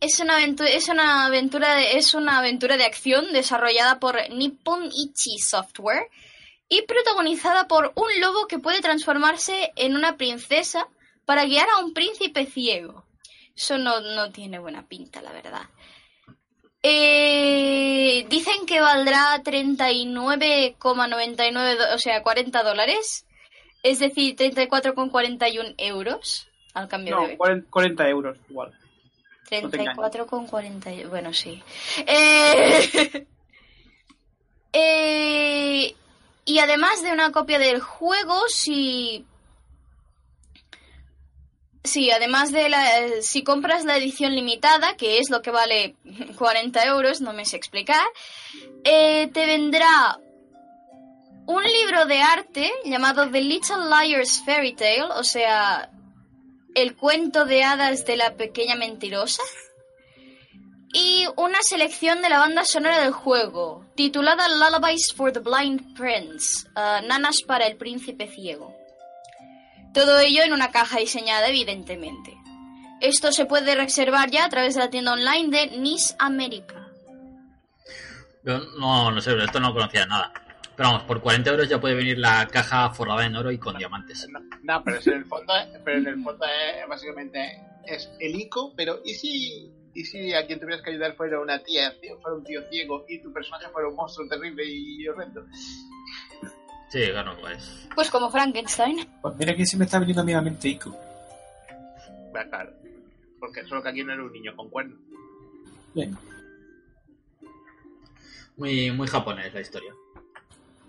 Es 0.00 0.18
una 0.20 0.36
aventura, 0.36 0.70
es 0.70 0.88
una 0.88 1.26
aventura 1.26 1.74
de, 1.74 1.98
es 1.98 2.14
una 2.14 2.38
aventura 2.38 2.76
de 2.78 2.84
acción 2.84 3.32
desarrollada 3.32 3.98
por 4.00 4.16
Nippon 4.30 4.84
Ichi 4.86 5.38
Software 5.38 6.08
y 6.68 6.82
protagonizada 6.82 7.68
por 7.68 7.92
un 7.96 8.08
lobo 8.20 8.46
que 8.46 8.58
puede 8.58 8.80
transformarse 8.80 9.72
en 9.76 9.94
una 9.96 10.16
princesa 10.16 10.86
para 11.26 11.44
guiar 11.44 11.68
a 11.68 11.80
un 11.84 11.92
príncipe 11.92 12.46
ciego. 12.46 13.04
Eso 13.54 13.76
no, 13.76 14.00
no 14.00 14.30
tiene 14.32 14.58
buena 14.58 14.86
pinta, 14.88 15.20
la 15.20 15.32
verdad. 15.32 15.62
Eh, 16.82 18.24
dicen 18.30 18.64
que 18.66 18.80
valdrá 18.80 19.42
39,99, 19.44 21.76
do- 21.76 21.94
o 21.94 21.98
sea, 21.98 22.22
40 22.22 22.62
dólares. 22.62 23.26
Es 23.82 23.98
decir, 23.98 24.34
34,41 24.36 25.74
euros 25.76 26.48
al 26.72 26.88
cambio 26.88 27.20
de 27.20 27.32
No. 27.32 27.36
40, 27.36 27.70
40 27.70 28.08
euros 28.08 28.38
igual. 28.48 28.72
No 29.50 29.68
te 29.70 29.76
engañes. 29.76 29.96
34 29.96 30.26
con 30.26 30.46
40. 30.46 30.92
y- 30.92 31.04
Bueno, 31.04 31.32
sí. 31.32 31.62
Eh, 32.06 33.26
eh, 34.72 35.94
y 36.44 36.58
además 36.58 37.02
de 37.02 37.12
una 37.12 37.32
copia 37.32 37.58
del 37.58 37.80
juego, 37.80 38.48
si. 38.48 39.24
Sí, 41.82 42.10
además 42.10 42.52
de 42.52 42.68
la. 42.68 42.82
Si 43.22 43.42
compras 43.42 43.84
la 43.84 43.96
edición 43.96 44.34
limitada, 44.34 44.96
que 44.96 45.18
es 45.18 45.30
lo 45.30 45.40
que 45.42 45.50
vale 45.50 45.96
40 46.38 46.84
euros, 46.86 47.20
no 47.20 47.32
me 47.32 47.44
sé 47.44 47.56
explicar, 47.56 48.04
eh, 48.84 49.28
te 49.32 49.46
vendrá 49.46 50.18
un 51.46 51.62
libro 51.64 52.04
de 52.06 52.20
arte 52.20 52.70
llamado 52.84 53.28
The 53.30 53.40
Little 53.40 53.76
Liar's 53.88 54.42
Fairy 54.44 54.74
Tale, 54.74 55.04
o 55.16 55.24
sea, 55.24 55.90
el 56.74 56.96
cuento 56.96 57.44
de 57.44 57.64
hadas 57.64 58.04
de 58.04 58.16
la 58.16 58.34
pequeña 58.34 58.74
mentirosa 58.74 59.42
y 60.92 61.26
una 61.36 61.58
selección 61.62 62.20
de 62.20 62.28
la 62.28 62.38
banda 62.38 62.64
sonora 62.64 63.00
del 63.00 63.12
juego, 63.12 63.86
titulada 63.94 64.48
Lullabies 64.48 65.12
for 65.14 65.32
the 65.32 65.38
Blind 65.38 65.96
Prince, 65.96 66.66
ah, 66.74 67.00
Nanas 67.06 67.42
para 67.46 67.66
el 67.66 67.76
príncipe 67.76 68.26
ciego. 68.26 68.74
Todo 69.94 70.18
ello 70.18 70.42
en 70.42 70.52
una 70.52 70.70
caja 70.70 70.98
diseñada, 70.98 71.48
evidentemente. 71.48 72.36
Esto 73.00 73.32
se 73.32 73.46
puede 73.46 73.74
reservar 73.74 74.30
ya 74.30 74.44
a 74.44 74.48
través 74.48 74.74
de 74.74 74.80
la 74.80 74.90
tienda 74.90 75.12
online 75.12 75.48
de 75.48 75.78
Nice 75.78 76.14
America. 76.18 76.88
No, 78.42 79.10
no 79.10 79.20
sé, 79.20 79.36
esto 79.42 79.60
no 79.60 79.72
conocía 79.72 80.06
nada. 80.06 80.32
Pero 80.80 80.92
vamos, 80.92 81.04
por 81.06 81.20
40 81.20 81.50
euros 81.50 81.68
ya 81.68 81.78
puede 81.78 81.94
venir 81.94 82.16
la 82.16 82.48
caja 82.48 82.88
forrada 82.88 83.26
en 83.26 83.36
oro 83.36 83.52
y 83.52 83.58
con 83.58 83.76
diamantes. 83.76 84.26
No, 84.30 84.40
no, 84.62 84.82
pero, 84.82 84.96
es 84.96 85.06
en 85.08 85.12
el 85.12 85.24
fondo, 85.26 85.52
pero 85.84 85.98
en 85.98 86.06
el 86.06 86.22
fondo 86.22 86.46
es 86.46 86.88
básicamente 86.88 87.60
es 87.84 88.10
el 88.18 88.40
ICO, 88.40 88.72
pero 88.74 88.98
¿y 89.04 89.12
si, 89.12 89.70
¿y 89.92 90.04
si 90.06 90.32
a 90.32 90.46
quien 90.46 90.58
tuvieras 90.58 90.82
que 90.82 90.88
ayudar 90.88 91.14
fuera 91.16 91.38
una 91.38 91.62
tía, 91.62 91.92
fuera 92.22 92.34
un 92.34 92.44
tío 92.44 92.62
ciego 92.70 93.04
y 93.10 93.18
tu 93.18 93.30
personaje 93.30 93.68
fuera 93.68 93.88
un 93.88 93.94
monstruo 93.94 94.26
terrible 94.26 94.64
y 94.66 95.06
horrendo? 95.06 95.44
Sí, 96.88 97.10
claro, 97.10 97.36
pues. 97.38 97.86
Pues 97.94 98.10
como 98.10 98.30
Frankenstein. 98.30 99.06
Pues 99.20 99.36
mira 99.36 99.54
que 99.54 99.66
sí 99.66 99.76
me 99.76 99.84
está 99.84 99.98
viniendo 99.98 100.22
a 100.22 100.24
la 100.24 100.40
mente 100.40 100.66
Ico. 100.66 100.98
Va, 102.34 102.42
claro. 102.48 102.72
Porque 103.38 103.66
solo 103.66 103.82
que 103.82 103.90
aquí 103.90 104.02
no 104.02 104.14
era 104.14 104.24
un 104.24 104.32
niño 104.32 104.56
con 104.56 104.70
cuernos. 104.70 104.98
Bien. 105.94 106.16
Muy, 108.56 108.90
muy 108.92 109.06
japonés 109.06 109.52
la 109.52 109.60
historia. 109.60 109.92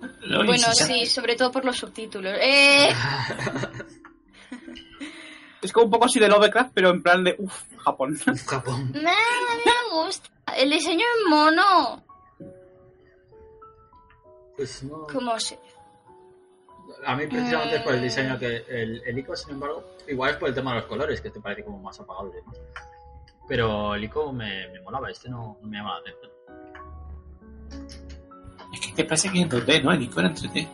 Oye, 0.02 0.46
bueno, 0.46 0.74
si 0.74 0.84
sí, 0.84 1.06
sobre 1.06 1.36
todo 1.36 1.52
por 1.52 1.66
los 1.66 1.78
subtítulos. 1.78 2.34
Eh, 2.40 2.90
Es 5.62 5.72
como 5.72 5.86
un 5.86 5.92
poco 5.92 6.06
así 6.06 6.20
de 6.20 6.28
Lovecraft, 6.28 6.72
pero 6.74 6.90
en 6.90 7.04
plan 7.04 7.24
de, 7.24 7.36
uff, 7.38 7.64
Japón. 7.78 8.18
Japón. 8.18 8.92
nah, 8.96 9.12
a 9.12 9.56
mí 9.56 9.62
me 9.66 10.04
gusta. 10.04 10.30
El 10.58 10.72
diseño 10.72 11.06
es 11.06 11.30
mono. 11.30 12.04
Pues 14.58 14.84
no. 14.84 15.06
Como 15.08 15.40
se... 15.40 15.60
A 17.06 17.16
mí 17.16 17.26
precisamente 17.28 17.78
es 17.78 17.84
por 17.84 17.94
el 17.94 18.02
diseño 18.02 18.38
que 18.38 18.58
el, 18.68 19.02
el 19.06 19.18
ico, 19.18 19.36
sin 19.36 19.54
embargo, 19.54 19.96
igual 20.08 20.32
es 20.32 20.38
por 20.38 20.50
el 20.50 20.56
tema 20.56 20.72
de 20.72 20.82
los 20.82 20.88
colores, 20.88 21.22
que 21.22 21.30
te 21.30 21.40
parece 21.40 21.64
como 21.64 21.80
más 21.80 22.00
apagado 22.00 22.30
y 22.30 22.34
demás. 22.36 22.58
Pero 23.48 23.96
el 23.96 24.04
ico 24.04 24.32
me, 24.34 24.68
me 24.70 24.82
molaba, 24.82 25.10
este 25.10 25.30
no, 25.30 25.58
no 25.62 25.68
me 25.68 25.78
llama 25.78 25.94
la 25.94 26.00
atención. 26.00 26.32
Es 28.74 28.80
que 28.80 28.92
te 28.94 29.04
parece 29.04 29.30
que 29.30 29.40
es 29.40 29.44
en 29.44 29.50
2D, 29.50 29.84
¿no? 29.84 29.92
El 29.92 30.02
Ico 30.04 30.20
era 30.20 30.30
en 30.30 30.36
3D. 30.36 30.68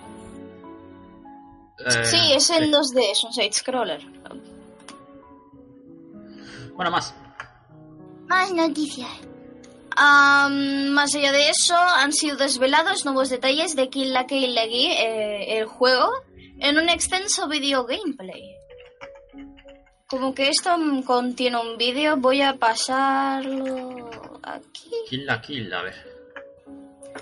Eh, 1.80 2.06
Sí, 2.06 2.34
es 2.34 2.50
en 2.50 2.66
sí. 2.66 2.72
2D, 2.72 3.12
es 3.12 3.24
un 3.24 3.34
side-scroller. 3.34 4.02
Bueno, 6.76 6.92
más. 6.92 7.14
Más 8.28 8.54
noticias. 8.54 9.10
Am, 9.96 10.90
más 10.90 11.16
allá 11.16 11.32
de 11.32 11.50
eso, 11.50 11.76
han 11.76 12.14
sido 12.14 12.38
desvelados 12.38 13.04
nuevos 13.06 13.30
detalles 13.30 13.76
de 13.76 13.90
Kill 13.90 14.14
la 14.14 14.28
Kill 14.28 14.54
la 14.54 14.66
eh, 14.66 15.58
el 15.58 15.66
juego, 15.66 16.12
en 16.60 16.78
un 16.78 16.90
extenso 16.90 17.48
video 17.48 17.86
gameplay. 17.86 18.44
Como 20.08 20.36
que 20.36 20.50
esto 20.50 20.78
mm, 20.78 21.02
contiene 21.02 21.58
un 21.58 21.78
vídeo, 21.78 22.16
voy 22.18 22.42
a 22.42 22.58
pasarlo 22.58 24.10
aquí. 24.44 24.92
Kill 25.10 25.26
la 25.26 25.42
kill, 25.42 25.74
a 25.74 25.82
ver. 25.82 26.17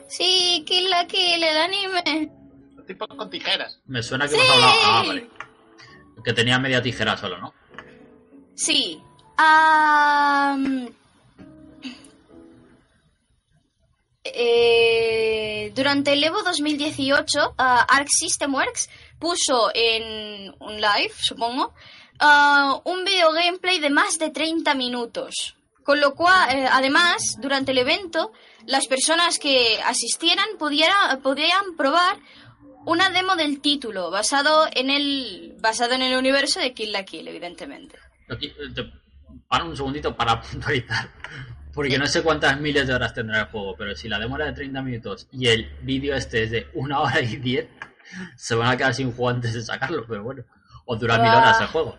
Sí, 0.07 0.63
Kill 0.65 0.89
la 0.89 1.05
Kill, 1.07 1.43
el 1.43 1.57
anime. 1.57 2.31
Los 2.75 2.85
tipos 2.85 3.07
con 3.07 3.29
tijeras. 3.29 3.79
Me 3.85 4.01
suena 4.03 4.27
que 4.27 4.35
hemos 4.35 4.49
hablado. 4.49 4.73
Ah, 4.83 5.03
vale. 5.07 5.29
Que 6.23 6.33
tenía 6.33 6.59
media 6.59 6.81
tijera 6.81 7.17
solo, 7.17 7.37
¿no? 7.37 7.53
Sí. 8.55 9.01
Eh, 14.23 15.71
durante 15.75 16.13
el 16.13 16.23
Evo 16.23 16.41
2018, 16.43 17.55
ah, 17.57 17.85
Arc 17.89 18.07
System 18.09 18.53
Works 18.53 18.89
puso 19.19 19.71
en 19.73 20.53
un 20.59 20.75
live, 20.75 21.13
supongo, 21.19 21.73
ah, 22.19 22.81
un 22.85 23.03
video 23.05 23.31
gameplay 23.31 23.79
de 23.79 23.89
más 23.89 24.17
de 24.17 24.29
30 24.29 24.73
minutos. 24.75 25.55
Con 25.85 26.01
lo 26.01 26.15
cual, 26.15 26.49
eh, 26.49 26.67
además, 26.69 27.37
durante 27.39 27.71
el 27.71 27.77
evento, 27.77 28.33
las 28.65 28.87
personas 28.87 29.39
que 29.39 29.79
asistieran 29.85 30.47
pudiera- 30.59 31.19
podían 31.23 31.75
probar 31.77 32.17
una 32.85 33.09
demo 33.11 33.35
del 33.35 33.61
título 33.61 34.09
basado 34.11 34.67
en 34.73 34.89
el 34.89 35.55
basado 35.61 35.93
en 35.93 36.01
el 36.01 36.17
universo 36.17 36.59
de 36.59 36.73
Kill 36.73 36.91
la 36.91 37.03
Kill, 37.05 37.27
evidentemente. 37.27 37.97
Aquí, 38.29 38.47
eh, 38.47 38.73
te- 38.73 38.91
para 39.47 39.63
un 39.63 39.77
segundito 39.77 40.15
para 40.15 40.41
puntualizar. 40.41 41.09
Porque 41.73 41.97
no 41.99 42.07
sé 42.07 42.23
cuántas 42.23 42.59
miles 42.59 42.87
de 42.87 42.93
horas 42.95 43.13
tendrá 43.13 43.41
el 43.41 43.45
juego, 43.47 43.75
pero 43.77 43.95
si 43.95 44.07
la 44.09 44.17
demora 44.17 44.45
de 44.45 44.53
30 44.53 44.81
minutos 44.81 45.27
y 45.31 45.47
el 45.49 45.69
vídeo 45.83 46.15
este 46.15 46.43
es 46.43 46.51
de 46.51 46.67
una 46.73 46.99
hora 47.01 47.21
y 47.21 47.35
10, 47.35 47.67
se 48.37 48.55
van 48.55 48.69
a 48.69 48.77
quedar 48.77 48.93
sin 48.95 49.11
juego 49.11 49.29
antes 49.29 49.53
de 49.53 49.61
sacarlo, 49.61 50.05
pero 50.07 50.23
bueno. 50.23 50.43
O 50.85 50.95
dura 50.95 51.17
mil 51.19 51.29
Ah. 51.31 51.37
horas 51.37 51.61
el 51.61 51.67
juego. 51.67 51.97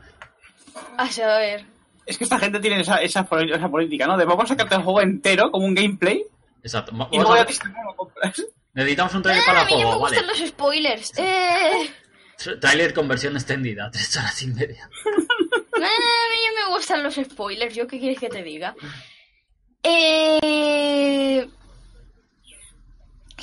A 0.96 1.08
saber. 1.10 1.66
Es 2.06 2.16
que 2.16 2.24
esta 2.24 2.38
gente 2.38 2.60
tiene 2.60 2.80
esa, 2.80 2.96
esa, 3.02 3.26
esa 3.52 3.68
política, 3.68 4.06
¿no? 4.06 4.16
De 4.16 4.24
vamos 4.24 4.44
a 4.44 4.48
sacarte 4.48 4.76
el 4.76 4.82
juego 4.82 5.00
entero 5.02 5.50
como 5.50 5.66
un 5.66 5.74
gameplay 5.74 6.24
Exacto. 6.62 6.92
Y 7.12 7.16
luego 7.16 7.32
a- 7.34 7.38
ya 7.38 7.44
te 7.44 7.52
distribuimos 7.52 7.84
lo 7.92 7.96
compras. 7.96 8.42
Necesitamos 8.74 9.14
un 9.14 9.22
trailer 9.22 9.42
Ah, 9.42 9.46
para 9.46 9.60
a 9.60 9.62
el 9.62 9.66
mí 9.68 9.72
ya 9.72 9.78
me 9.78 9.84
juego, 9.84 10.00
vale. 10.02 10.16
gustan 10.16 10.26
los 10.40 10.48
spoilers. 10.48 11.12
Eh, 11.18 11.90
Tra- 12.38 12.60
Trailer 12.60 12.92
con 12.94 13.08
versión 13.08 13.34
extendida, 13.36 13.90
tres 13.92 14.16
horas 14.16 14.42
y 14.42 14.46
media. 14.48 14.88
ah, 14.94 15.78
a 15.78 15.80
mí 15.80 16.54
me 16.68 16.74
gustan 16.74 17.02
los 17.02 17.14
spoilers. 17.14 17.74
¿Yo 17.74 17.86
qué 17.86 17.98
quieres 17.98 18.18
que 18.20 18.28
te 18.28 18.42
diga? 18.42 18.74
Eh, 19.82 21.48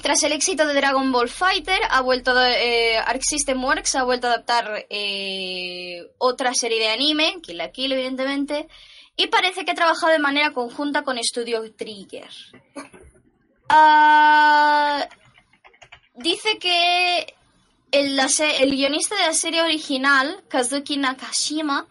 tras 0.04 0.22
el 0.24 0.34
éxito 0.34 0.68
de 0.68 0.74
Dragon 0.74 1.14
Ball 1.14 1.30
Fighter, 1.30 1.80
ha 1.89 2.01
vuelto 2.01 2.38
eh, 2.45 2.97
Arc 2.97 3.22
System 3.24 3.64
Works 3.64 3.95
ha 3.95 4.04
vuelto 4.04 4.28
a 4.28 4.32
adaptar 4.32 4.86
eh, 4.89 6.12
otra 6.18 6.54
serie 6.54 6.78
de 6.78 6.89
anime, 6.89 7.39
Kill 7.41 7.58
la 7.58 7.72
Kill, 7.72 7.93
evidentemente, 7.93 8.68
y 9.16 9.28
parece 9.28 9.64
que 9.64 9.72
ha 9.72 9.76
trabajado 9.76 10.12
de 10.12 10.20
manera 10.20 10.51
conjunta 10.51 11.04
con 11.04 11.18
Studio 11.24 11.74
Trigger. 11.74 12.28
Ah, 13.70 15.08
dice 16.16 16.60
que 16.60 17.34
el 17.91 18.76
guionista 18.76 19.16
de 19.16 19.22
la 19.22 19.34
serie 19.34 19.62
original, 19.62 20.43
Kazuki 20.49 20.97
Nakashima, 20.97 21.88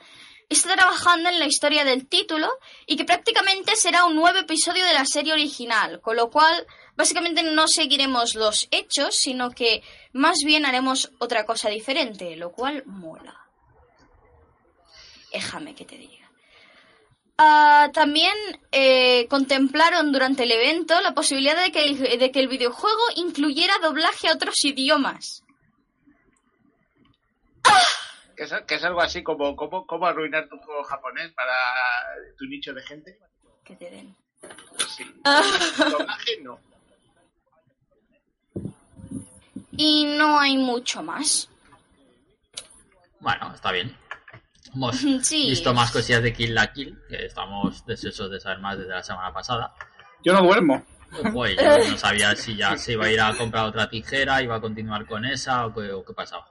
está 0.51 0.77
trabajando 0.77 1.31
en 1.31 1.39
la 1.39 1.47
historia 1.47 1.83
del 1.87 2.07
título 2.07 2.51
y 2.87 2.97
que 2.97 3.07
prácticamente 3.07 3.75
será 3.75 4.05
un 4.05 4.17
nuevo 4.17 4.37
episodio 4.39 4.85
de 4.85 4.93
la 4.93 5.07
serie 5.07 5.33
original, 5.33 6.03
con 6.03 6.17
lo 6.17 6.29
cual 6.29 6.67
básicamente 7.03 7.43
no 7.43 7.67
seguiremos 7.67 8.37
los 8.37 8.69
hechos, 8.71 9.17
sino 9.17 9.51
que 9.51 9.83
más 10.13 10.39
bien 10.45 10.65
haremos 10.65 11.11
otra 11.19 11.45
cosa 11.45 11.69
diferente, 11.69 12.37
lo 12.37 12.53
cual 12.53 12.85
mola. 12.87 13.37
Déjame 15.33 15.75
que 15.75 15.85
te 15.85 15.97
diga. 15.97 16.31
Ah, 17.39 17.91
también 17.93 18.37
eh, 18.71 19.27
contemplaron 19.27 20.13
durante 20.13 20.45
el 20.45 20.53
evento 20.53 21.01
la 21.01 21.13
posibilidad 21.13 21.61
de 21.61 21.73
que, 21.73 21.85
el, 21.87 22.19
de 22.21 22.31
que 22.31 22.39
el 22.39 22.47
videojuego 22.47 23.03
incluyera 23.17 23.75
doblaje 23.83 24.29
a 24.29 24.35
otros 24.35 24.55
idiomas. 24.63 25.43
Que 28.37 28.45
es, 28.45 28.55
que 28.69 28.77
es 28.77 28.85
algo 28.85 29.01
así 29.01 29.25
como 29.25 29.57
cómo, 29.57 29.87
cómo 29.89 30.07
arruinar 30.07 30.49
tu 30.49 30.57
juego 30.59 30.85
japonés 30.85 31.33
para 31.33 31.57
tu 32.39 32.45
nicho 32.45 32.73
de 32.73 32.83
gente. 32.83 33.19
Que 33.65 33.75
te 33.75 33.91
den. 33.91 34.17
Sí. 34.97 35.05
Ah. 35.25 35.43
Doblaje 35.79 36.41
no. 36.43 36.72
Y 39.77 40.05
no 40.05 40.39
hay 40.39 40.57
mucho 40.57 41.03
más. 41.03 41.49
Bueno, 43.21 43.53
está 43.55 43.73
bien. 43.73 43.97
Hemos 44.75 44.97
Sí. 45.23 45.49
visto 45.51 45.73
más 45.75 45.91
cosillas 45.91 46.23
de 46.23 46.33
Kill 46.33 46.55
la 46.55 46.73
Kill, 46.73 46.99
que 47.09 47.27
estamos 47.27 47.85
deseosos 47.87 48.31
de 48.31 48.41
saber 48.41 48.59
más 48.59 48.79
desde 48.79 48.91
la 48.93 49.03
semana 49.03 49.33
pasada. 49.33 49.75
Yo 50.25 50.33
no 50.33 50.43
duermo. 50.43 50.85
Pues 51.35 51.57
yo 51.57 51.91
no 51.91 51.99
sabía 51.99 52.35
si 52.35 52.57
ya 52.57 52.77
se 52.79 52.93
iba 52.93 53.05
a 53.05 53.11
ir 53.11 53.21
a 53.21 53.37
comprar 53.37 53.67
otra 53.67 53.89
tijera, 53.91 54.43
iba 54.43 54.57
a 54.57 54.61
continuar 54.61 55.07
con 55.07 55.25
esa 55.27 55.67
o 55.67 55.75
qué, 55.75 55.93
o 55.93 56.05
qué 56.05 56.15
pasaba. 56.15 56.49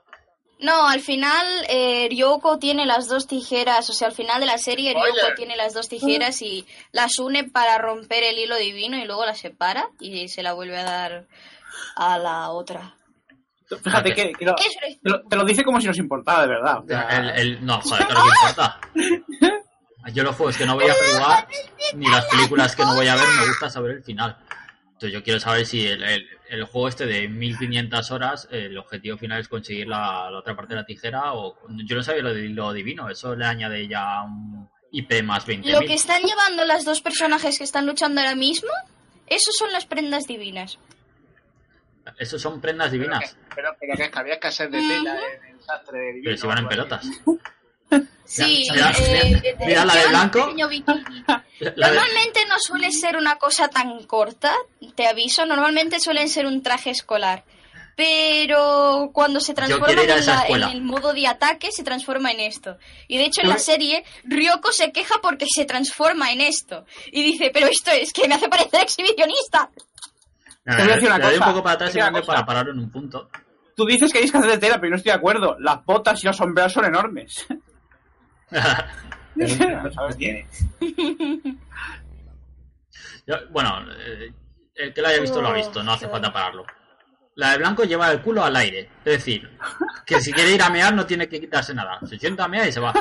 No, 0.60 0.86
al 0.86 1.00
final 1.00 1.44
eh, 1.68 2.06
Ryoko 2.08 2.60
tiene 2.60 2.86
las 2.86 3.08
dos 3.08 3.26
tijeras, 3.26 3.90
o 3.90 3.92
sea, 3.92 4.06
al 4.06 4.14
final 4.14 4.38
de 4.38 4.46
la 4.46 4.58
serie 4.58 4.94
Ryoko 4.94 5.34
tiene 5.34 5.56
las 5.56 5.74
dos 5.74 5.88
tijeras 5.88 6.40
y 6.40 6.64
las 6.92 7.18
une 7.18 7.42
para 7.42 7.78
romper 7.78 8.22
el 8.22 8.38
hilo 8.38 8.56
divino 8.56 8.96
y 8.96 9.04
luego 9.04 9.26
las 9.26 9.40
separa 9.40 9.88
y 9.98 10.28
se 10.28 10.44
la 10.44 10.52
vuelve 10.52 10.78
a 10.78 10.84
dar 10.84 11.26
a 11.96 12.18
la 12.18 12.50
otra. 12.50 12.94
Fíjate 13.78 14.14
que, 14.14 14.32
que 14.32 14.44
lo- 14.44 14.54
te, 14.54 15.10
lo, 15.10 15.22
te 15.22 15.36
lo 15.36 15.44
dice 15.44 15.64
como 15.64 15.80
si 15.80 15.86
nos 15.86 15.98
importara, 15.98 16.42
de 16.42 16.48
verdad. 16.48 16.78
O 16.78 16.86
sea, 16.86 17.02
El, 17.18 17.30
el- 17.30 17.64
no, 17.66 17.80
joder, 17.80 18.06
claro 18.06 18.22
que 18.22 18.28
importa. 18.50 18.80
Yo 20.12 20.24
los 20.24 20.34
juegos 20.34 20.56
que 20.56 20.66
no 20.66 20.74
voy 20.74 20.86
a 20.88 20.94
jugar, 20.94 21.46
ni 21.94 22.08
las 22.10 22.24
películas 22.26 22.74
que 22.74 22.84
no 22.84 22.94
voy 22.94 23.06
a 23.06 23.14
ver, 23.14 23.24
me 23.38 23.46
gusta 23.46 23.70
saber 23.70 23.92
el 23.92 24.02
final. 24.02 24.36
Entonces 24.94 25.12
yo 25.12 25.22
quiero 25.22 25.38
saber 25.40 25.64
si 25.66 25.86
el, 25.86 26.02
el- 26.02 26.26
el 26.48 26.64
juego 26.64 26.88
este 26.88 27.06
de 27.06 27.28
1500 27.28 28.10
horas, 28.10 28.48
el 28.50 28.76
objetivo 28.78 29.16
final 29.16 29.40
es 29.40 29.48
conseguir 29.48 29.86
la, 29.88 30.28
la 30.30 30.38
otra 30.38 30.54
parte 30.56 30.74
de 30.74 30.80
la 30.80 30.86
tijera 30.86 31.32
o... 31.34 31.56
Yo 31.86 31.96
no 31.96 32.02
sabía 32.02 32.22
lo 32.22 32.34
de 32.34 32.48
lo 32.50 32.72
divino, 32.72 33.08
eso 33.08 33.34
le 33.36 33.46
añade 33.46 33.86
ya 33.88 34.22
un 34.22 34.68
IP 34.90 35.22
más 35.22 35.46
20.000. 35.46 35.70
Lo 35.72 35.80
que 35.80 35.94
están 35.94 36.22
llevando 36.22 36.64
las 36.64 36.84
dos 36.84 37.00
personajes 37.00 37.56
que 37.58 37.64
están 37.64 37.86
luchando 37.86 38.20
ahora 38.20 38.34
mismo, 38.34 38.68
esos 39.28 39.54
son 39.56 39.72
las 39.72 39.86
prendas 39.86 40.24
divinas. 40.26 40.78
Esos 42.18 42.40
son 42.42 42.60
prendas 42.60 42.90
divinas. 42.92 43.36
Pero, 43.54 43.70
pero 43.80 43.96
que 43.96 44.18
había 44.18 44.34
escasez 44.34 44.70
de 44.70 44.78
tela 44.78 45.18
en 45.48 45.54
el 45.56 45.62
sastre 45.62 45.98
divino. 46.12 46.24
Pero 46.24 46.36
si 46.36 46.46
van 46.46 46.58
en 46.58 46.68
pelotas. 46.68 47.06
Sí, 48.24 48.66
Mira, 48.72 48.90
eh, 48.98 49.42
mira, 49.42 49.66
mira 49.66 49.84
la 49.84 49.94
de 49.94 50.08
blanco. 50.08 50.38
Normalmente 51.60 52.40
no 52.48 52.54
suele 52.58 52.90
ser 52.90 53.18
una 53.18 53.36
cosa 53.36 53.68
tan 53.68 54.04
corta, 54.06 54.54
te 54.94 55.06
aviso. 55.06 55.44
Normalmente 55.44 56.00
suelen 56.00 56.30
ser 56.30 56.46
un 56.46 56.62
traje 56.62 56.88
escolar. 56.88 57.44
Pero 57.94 59.10
cuando 59.12 59.40
se 59.40 59.52
transforma 59.52 59.86
la- 60.26 60.46
en 60.46 60.76
el 60.76 60.82
modo 60.82 61.12
de 61.12 61.26
ataque, 61.26 61.70
se 61.70 61.82
transforma 61.84 62.30
en 62.32 62.40
esto. 62.40 62.78
Y 63.08 63.18
de 63.18 63.24
hecho 63.26 63.42
en 63.42 63.48
la 63.50 63.58
serie, 63.58 64.04
Ryoko 64.24 64.72
se 64.72 64.90
queja 64.92 65.16
porque 65.20 65.44
se 65.54 65.66
transforma 65.66 66.32
en 66.32 66.40
esto. 66.40 66.86
Y 67.12 67.22
dice, 67.22 67.50
pero 67.52 67.66
esto 67.66 67.90
es 67.90 68.14
que 68.14 68.26
me 68.26 68.36
hace 68.36 68.48
parecer 68.48 68.80
exhibicionista. 68.80 69.70
Te 70.64 70.82
voy 70.82 70.92
a 70.92 70.94
decir 70.94 71.08
una 71.08 71.18
le 71.18 71.24
doy 71.24 71.34
un 71.34 71.40
poco 71.44 71.62
para 71.62 71.74
atrás 71.74 71.94
y 71.94 71.98
una 71.98 72.22
para 72.22 72.46
parar 72.46 72.68
en 72.68 72.78
un 72.78 72.90
punto. 72.90 73.28
Tú 73.74 73.84
dices 73.86 74.12
que 74.12 74.18
hay 74.18 74.24
escasez 74.24 74.50
de 74.50 74.58
tela, 74.58 74.74
pero 74.76 74.86
yo 74.86 74.90
no 74.90 74.96
estoy 74.96 75.10
de 75.12 75.18
acuerdo. 75.18 75.56
Las 75.58 75.84
botas 75.84 76.22
y 76.22 76.26
los 76.26 76.36
sombreros 76.36 76.72
son 76.72 76.84
enormes. 76.84 77.46
Tiene. 80.18 80.46
Yo- 83.26 83.36
bueno, 83.50 83.70
eh, 83.98 84.32
el 84.74 84.92
que 84.92 85.00
lo 85.00 85.08
haya 85.08 85.20
visto 85.20 85.40
lo 85.40 85.48
ha 85.48 85.52
visto, 85.54 85.82
no 85.82 85.92
hace 85.92 86.08
falta 86.08 86.32
pararlo. 86.32 86.64
La 87.36 87.52
de 87.52 87.58
blanco 87.58 87.84
lleva 87.84 88.10
el 88.10 88.20
culo 88.20 88.44
al 88.44 88.54
aire. 88.56 88.90
Es 89.04 89.12
decir, 89.18 89.48
que 90.04 90.20
si 90.20 90.32
quiere 90.32 90.52
ir 90.52 90.62
a 90.62 90.68
mear 90.68 90.94
no 90.94 91.06
tiene 91.06 91.28
que 91.28 91.40
quitarse 91.40 91.72
nada. 91.72 91.98
Se 92.06 92.18
sienta 92.18 92.44
a 92.44 92.48
mear 92.48 92.68
y 92.68 92.72
se 92.72 92.80
va. 92.80 92.92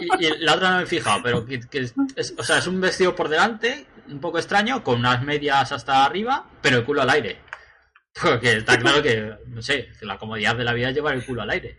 Y, 0.00 0.24
y 0.26 0.38
la 0.38 0.54
otra 0.54 0.70
no 0.70 0.76
me 0.78 0.82
he 0.84 0.86
fijado, 0.86 1.20
pero 1.22 1.44
que, 1.44 1.60
que 1.60 1.78
es, 2.16 2.34
o 2.38 2.42
sea, 2.42 2.58
es 2.58 2.66
un 2.66 2.80
vestido 2.80 3.14
por 3.16 3.28
delante, 3.28 3.86
un 4.08 4.20
poco 4.20 4.38
extraño, 4.38 4.82
con 4.84 4.98
unas 5.00 5.22
medias 5.22 5.72
hasta 5.72 6.04
arriba, 6.04 6.46
pero 6.62 6.78
el 6.78 6.84
culo 6.84 7.02
al 7.02 7.10
aire. 7.10 7.40
Porque 8.20 8.56
está 8.56 8.78
claro 8.78 9.02
que, 9.02 9.36
no 9.46 9.62
sé, 9.62 9.88
que 9.98 10.06
la 10.06 10.18
comodidad 10.18 10.56
de 10.56 10.64
la 10.64 10.72
vida 10.72 10.88
es 10.88 10.94
llevar 10.94 11.14
el 11.14 11.24
culo 11.24 11.42
al 11.42 11.50
aire. 11.50 11.78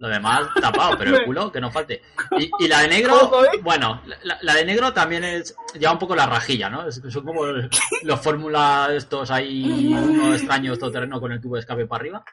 Lo 0.00 0.08
demás 0.08 0.48
tapado, 0.60 0.96
pero 0.96 1.16
el 1.16 1.24
culo 1.24 1.50
que 1.50 1.60
no 1.60 1.70
falte. 1.72 2.02
Y, 2.38 2.48
y 2.60 2.68
la 2.68 2.82
de 2.82 2.88
negro, 2.88 3.44
¿eh? 3.44 3.58
bueno, 3.62 4.00
la, 4.22 4.38
la 4.40 4.54
de 4.54 4.64
negro 4.64 4.92
también 4.92 5.24
es 5.24 5.56
lleva 5.74 5.92
un 5.92 5.98
poco 5.98 6.14
la 6.14 6.24
rajilla, 6.26 6.70
¿no? 6.70 6.86
Es- 6.88 7.02
son 7.08 7.24
como 7.24 7.44
los 7.44 8.20
fórmula 8.20 8.90
estos 8.94 9.30
ahí, 9.32 9.92
uno 9.92 10.32
extraño 10.34 10.76
todoterreno 10.78 11.20
con 11.20 11.32
el 11.32 11.40
tubo 11.40 11.54
de 11.56 11.60
escape 11.60 11.86
para 11.86 12.00
arriba. 12.00 12.24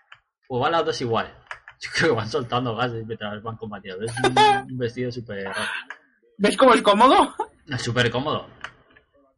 Pues 0.48 0.62
van 0.62 0.74
las 0.74 0.86
dos 0.86 1.02
igual. 1.02 1.34
Yo 1.82 1.90
creo 1.94 2.10
que 2.10 2.16
van 2.16 2.30
soltando 2.30 2.76
gases 2.76 3.06
mientras 3.06 3.42
van 3.44 3.58
combatiendo. 3.58 4.06
Es 4.06 4.12
un, 4.24 4.38
un 4.72 4.78
vestido 4.78 5.12
súper 5.12 5.52
¿Ves 6.38 6.58
cómo 6.58 6.74
es 6.74 6.82
cómodo? 6.82 7.36
súper 7.78 8.10
cómodo. 8.12 8.48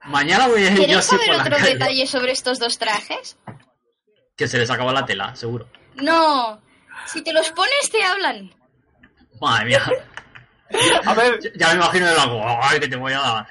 Mañana 0.05 0.47
voy 0.47 0.61
a 0.61 0.65
ir 0.65 0.71
yo 0.71 0.81
¿Queréis 0.81 0.97
así 0.99 1.09
saber 1.09 1.25
por 1.27 1.35
la 1.37 1.41
otro 1.43 1.57
calle. 1.57 1.73
detalle 1.73 2.07
sobre 2.07 2.31
estos 2.31 2.59
dos 2.59 2.77
trajes? 2.77 3.37
Que 4.35 4.47
se 4.47 4.57
les 4.57 4.69
acaba 4.69 4.93
la 4.93 5.05
tela, 5.05 5.35
seguro. 5.35 5.67
No, 5.95 6.61
si 7.07 7.23
te 7.23 7.33
los 7.33 7.51
pones 7.51 7.89
te 7.91 8.03
hablan. 8.03 8.53
Madre 9.41 9.65
mía. 9.65 9.81
A 11.05 11.13
ver, 11.13 11.39
Ya- 11.41 11.49
Ya 11.55 11.67
me 11.69 11.75
imagino 11.75 12.07
el. 12.07 12.15
¡Ay, 12.61 12.79
que 12.79 12.87
te 12.87 12.95
voy 12.95 13.13
a 13.13 13.19
dar! 13.19 13.47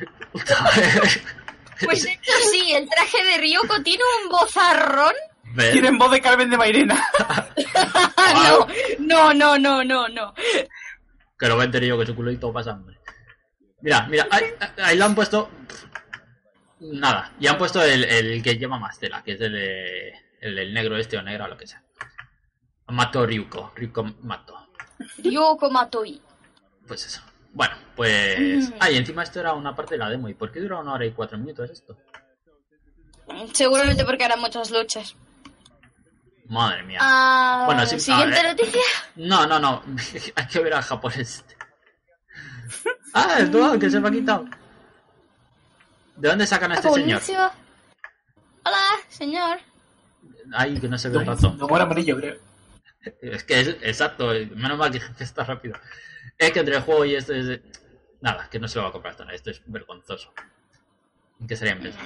Pues 1.85 2.03
de 2.05 2.13
hecho 2.13 2.33
sí, 2.51 2.73
el 2.73 2.89
traje 2.89 3.23
de 3.25 3.37
Ryoko 3.39 3.83
tiene 3.83 4.03
un 4.23 4.31
bozarrón. 4.31 5.13
¿Ves? 5.55 5.73
tienen 5.73 5.97
voz 5.99 6.11
de 6.11 6.21
Carmen 6.21 6.51
de 6.51 6.57
Mairena. 6.57 7.03
No, 8.99 9.33
no, 9.33 9.33
no, 9.35 9.59
no, 9.59 9.85
no, 9.85 10.09
no. 10.09 10.35
Que 11.39 11.47
lo 11.49 11.57
va 11.57 11.63
a 11.63 11.67
enterar 11.67 11.89
yo 11.89 11.99
que 11.99 12.07
su 12.07 12.15
culito 12.15 12.53
pasa 12.53 12.73
hambre. 12.73 12.99
Mira, 13.81 14.07
mira, 14.09 14.27
ahí, 14.31 14.45
ahí 14.83 14.97
le 14.99 15.05
han 15.05 15.15
puesto. 15.15 15.49
Nada, 16.81 17.33
y 17.41 17.47
han 17.47 17.57
puesto 17.57 17.83
el, 17.83 18.05
el 18.05 18.43
que 18.43 18.59
lleva 18.59 18.79
más 18.79 18.99
tela, 18.99 19.23
que 19.23 19.33
es 19.33 19.41
el, 19.41 19.53
de- 19.53 20.13
el, 20.41 20.57
del 20.57 20.75
negro 20.75 20.97
este 20.99 21.17
o 21.17 21.23
negra 21.23 21.45
o 21.45 21.49
lo 21.49 21.57
que 21.57 21.67
sea. 21.67 21.83
Mato 22.89 23.25
Ryuko, 23.25 23.73
Ryuko 23.77 24.03
Mato. 24.23 24.71
Ryoko 25.19 25.71
Matoi. 25.71 26.21
Pues 26.87 27.07
eso. 27.07 27.23
Bueno, 27.53 27.75
pues. 27.95 28.71
Mm. 28.71 28.75
Ah, 28.81 28.91
y 28.91 28.97
encima 28.97 29.23
esto 29.23 29.41
era 29.41 29.55
una 29.55 29.75
parte 29.75 29.95
de 29.95 29.99
la 29.99 30.11
demo. 30.11 30.29
¿Y 30.29 30.35
por 30.35 30.53
qué 30.53 30.61
dura 30.61 30.81
una 30.81 30.93
hora 30.95 31.07
y 31.07 31.13
cuatro 31.13 31.39
minutos 31.39 31.71
esto? 31.71 31.97
Seguramente 33.53 34.05
porque 34.05 34.25
harán 34.25 34.41
muchas 34.41 34.71
luchas. 34.71 35.17
Madre 36.49 36.83
mía. 36.85 36.99
Ah, 37.03 37.65
Bueno, 37.67 37.85
sí, 37.87 37.99
siguiente 37.99 38.43
noticia. 38.43 38.83
No, 39.17 39.47
no, 39.47 39.59
no. 39.59 39.83
Hay 40.37 40.47
que 40.47 40.61
ver 40.61 40.75
al 40.75 40.83
japonés. 40.83 41.45
este. 41.45 41.57
Ah, 43.15 43.37
el 43.39 43.51
dual 43.51 43.79
que 43.79 43.91
se 43.91 43.99
me 44.01 44.09
ha 44.09 44.13
quitado. 44.13 44.45
¿De 46.17 46.29
dónde 46.29 46.47
sacan 46.47 46.73
a 46.73 46.77
este 46.77 46.91
señor? 46.93 47.21
Hola, 48.65 48.83
señor. 49.09 49.59
Ay, 50.53 50.79
que 50.81 50.89
no 50.89 50.99
se 50.99 51.09
ve 51.09 51.19
el 51.19 51.27
ratón. 51.27 51.59
No 51.59 51.69
muere 51.69 51.85
amarillo, 51.85 52.17
creo. 52.17 52.37
Es 53.21 53.45
que 53.45 53.61
es 53.61 53.69
exacto, 53.83 54.29
menos 54.55 54.79
mal 54.79 54.91
que, 54.91 55.01
que 55.17 55.25
está 55.25 55.45
rápido. 55.45 55.77
Es 56.39 56.53
que 56.53 56.61
entre 56.61 56.77
el 56.77 56.83
juego 56.83 57.05
y 57.05 57.15
este 57.15 57.39
es. 57.55 57.61
Nada, 58.21 58.49
que 58.51 58.59
no 58.59 58.67
se 58.67 58.77
lo 58.79 58.85
va 58.85 58.89
a 58.89 58.93
comprar 58.93 59.13
esto, 59.13 59.31
esto 59.31 59.51
es 59.51 59.63
vergonzoso. 59.67 60.33
¿En 61.41 61.47
qué 61.47 61.57
sería 61.57 61.75
empresa? 61.75 61.99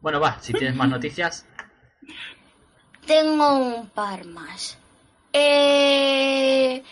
Bueno, 0.00 0.20
va, 0.20 0.38
si 0.40 0.52
tienes 0.52 0.74
más 0.74 0.88
noticias. 0.88 1.46
Tengo 3.06 3.54
un 3.54 3.90
par 3.90 4.24
más. 4.24 4.78
Eh, 5.32 6.82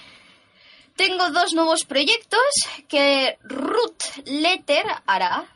tengo 0.96 1.30
dos 1.30 1.52
nuevos 1.54 1.84
proyectos 1.84 2.40
que 2.88 3.38
Root 3.42 4.02
Letter 4.26 4.84
hará. 5.06 5.46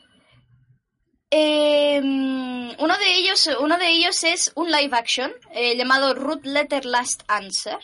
Eh, 1.30 1.98
uno 1.98 2.98
de 2.98 3.12
ellos, 3.14 3.48
uno 3.58 3.78
de 3.78 3.88
ellos 3.88 4.22
es 4.24 4.52
un 4.54 4.70
live 4.70 4.96
action 4.96 5.32
eh, 5.52 5.76
llamado 5.76 6.14
Root 6.14 6.44
Letter 6.44 6.84
Last 6.84 7.22
Answer. 7.26 7.78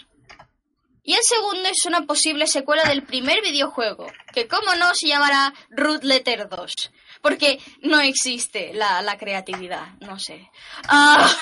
Y 1.03 1.14
el 1.14 1.23
segundo 1.23 1.69
es 1.69 1.87
una 1.87 2.05
posible 2.05 2.47
secuela 2.47 2.85
del 2.85 3.03
primer 3.03 3.41
videojuego, 3.41 4.07
que 4.35 4.47
como 4.47 4.75
no 4.75 4.95
se 4.95 5.09
llamará 5.09 5.55
Root 5.71 6.05
Letter 6.05 6.51
2, 6.51 6.73
porque 7.23 7.59
no 7.81 7.99
existe 8.01 8.75
la, 8.75 9.01
la 9.01 9.16
creatividad, 9.16 9.95
no 10.01 10.19
sé. 10.19 10.51
Ah. 10.87 11.35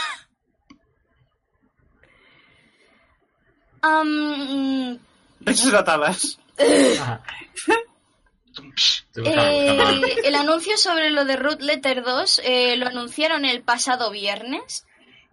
Buscando, 3.87 4.99
buscando. 9.15 10.07
eh, 10.07 10.17
el 10.25 10.35
anuncio 10.35 10.77
sobre 10.77 11.11
lo 11.11 11.25
de 11.25 11.37
Root 11.37 11.61
Letter 11.63 12.03
2 12.03 12.41
eh, 12.45 12.77
lo 12.77 12.87
anunciaron 12.89 13.45
el 13.45 13.63
pasado 13.63 14.11
viernes 14.11 14.85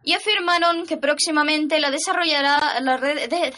y 0.03 0.13
afirmaron 0.13 0.85
que 0.85 0.97
próximamente 0.97 1.79
la 1.79 1.89
desarrollará 1.91 2.79
la 2.81 2.97
red 2.97 3.29
de- 3.29 3.53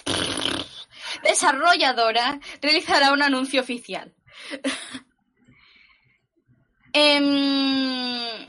desarrolladora 1.23 2.39
realizará 2.61 3.11
un 3.13 3.21
anuncio 3.23 3.61
oficial. 3.61 4.13
Em, 6.97 8.47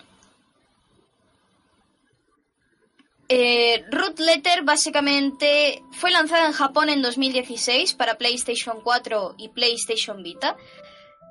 eh, 3.28 3.84
Root 3.90 4.18
Letter 4.20 4.62
básicamente 4.62 5.82
fue 5.92 6.10
lanzada 6.10 6.46
en 6.46 6.52
Japón 6.52 6.88
en 6.88 7.02
2016 7.02 7.94
para 7.94 8.18
PlayStation 8.18 8.80
4 8.82 9.34
y 9.38 9.48
PlayStation 9.50 10.22
Vita. 10.22 10.56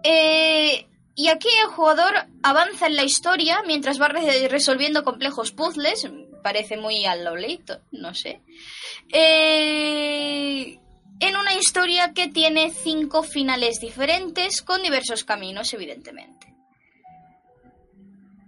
Eh, 0.03 0.87
y 1.15 1.29
aquí 1.29 1.47
el 1.63 1.67
jugador 1.71 2.13
avanza 2.43 2.87
en 2.87 2.95
la 2.95 3.03
historia 3.03 3.61
mientras 3.65 3.99
va 4.01 4.09
re- 4.09 4.47
resolviendo 4.49 5.03
complejos 5.03 5.51
puzzles. 5.51 6.07
Parece 6.43 6.77
muy 6.77 7.05
al 7.05 7.23
Lolito, 7.23 7.79
no 7.91 8.13
sé. 8.13 8.41
Eh, 9.11 10.79
en 11.19 11.37
una 11.37 11.55
historia 11.55 12.13
que 12.13 12.27
tiene 12.27 12.71
cinco 12.71 13.23
finales 13.23 13.79
diferentes 13.79 14.61
con 14.61 14.83
diversos 14.83 15.23
caminos, 15.23 15.73
evidentemente. 15.73 16.53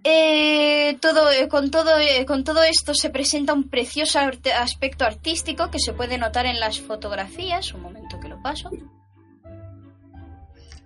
Eh, 0.09 0.97
todo, 1.01 1.29
eh, 1.31 1.49
con, 1.49 1.69
todo, 1.69 1.97
eh, 1.97 2.25
con 2.25 2.45
todo 2.45 2.63
esto 2.63 2.93
se 2.93 3.09
presenta 3.09 3.51
un 3.53 3.67
precioso 3.69 4.19
arte- 4.19 4.53
aspecto 4.53 5.03
artístico 5.03 5.69
que 5.69 5.79
se 5.79 5.91
puede 5.91 6.17
notar 6.17 6.45
en 6.45 6.61
las 6.61 6.79
fotografías. 6.79 7.73
Un 7.73 7.81
momento 7.81 8.17
que 8.21 8.29
lo 8.29 8.41
paso. 8.41 8.69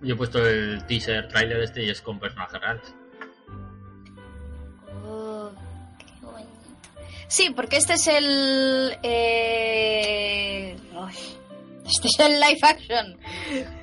Yo 0.00 0.14
he 0.14 0.16
puesto 0.16 0.44
el 0.44 0.84
teaser 0.86 1.28
trailer 1.28 1.60
este 1.62 1.84
y 1.84 1.90
es 1.90 2.00
con 2.02 2.18
personajes 2.18 2.60
reales. 2.60 2.94
Oh, 5.06 5.50
qué 5.98 6.26
bonito. 6.26 6.48
Sí, 7.28 7.50
porque 7.54 7.76
este 7.76 7.92
es 7.92 8.08
el. 8.08 8.98
eh, 9.04 10.76
este 11.86 12.08
es 12.08 12.18
el 12.18 12.40
live 12.40 12.58
action. 12.62 13.16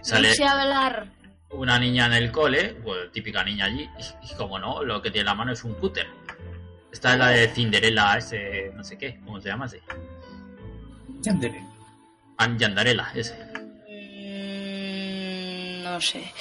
Sale 0.01 0.27
No 0.27 0.33
sé 0.33 0.43
hablar. 0.43 1.07
Una 1.51 1.77
niña 1.79 2.05
en 2.07 2.13
el 2.13 2.31
cole, 2.31 2.75
pues 2.83 3.11
típica 3.11 3.43
niña 3.43 3.65
allí, 3.65 3.87
y, 3.99 4.31
y 4.31 4.35
como 4.35 4.57
no, 4.59 4.83
lo 4.83 5.01
que 5.01 5.09
tiene 5.11 5.21
en 5.21 5.25
la 5.27 5.35
mano 5.35 5.51
es 5.51 5.63
un 5.63 5.73
cúter. 5.75 6.07
Esta 6.91 7.13
es 7.13 7.19
la 7.19 7.27
de 7.29 7.47
Cinderella, 7.49 8.17
ese, 8.17 8.71
no 8.75 8.83
sé 8.83 8.97
qué, 8.97 9.19
¿cómo 9.23 9.39
se 9.41 9.49
llama 9.49 9.65
ese? 9.67 9.81
Yandere. 11.21 11.63
Anyandarela, 12.37 13.11
ese. 13.15 13.35
Mm, 13.89 15.83
no 15.83 16.01
sé. 16.01 16.31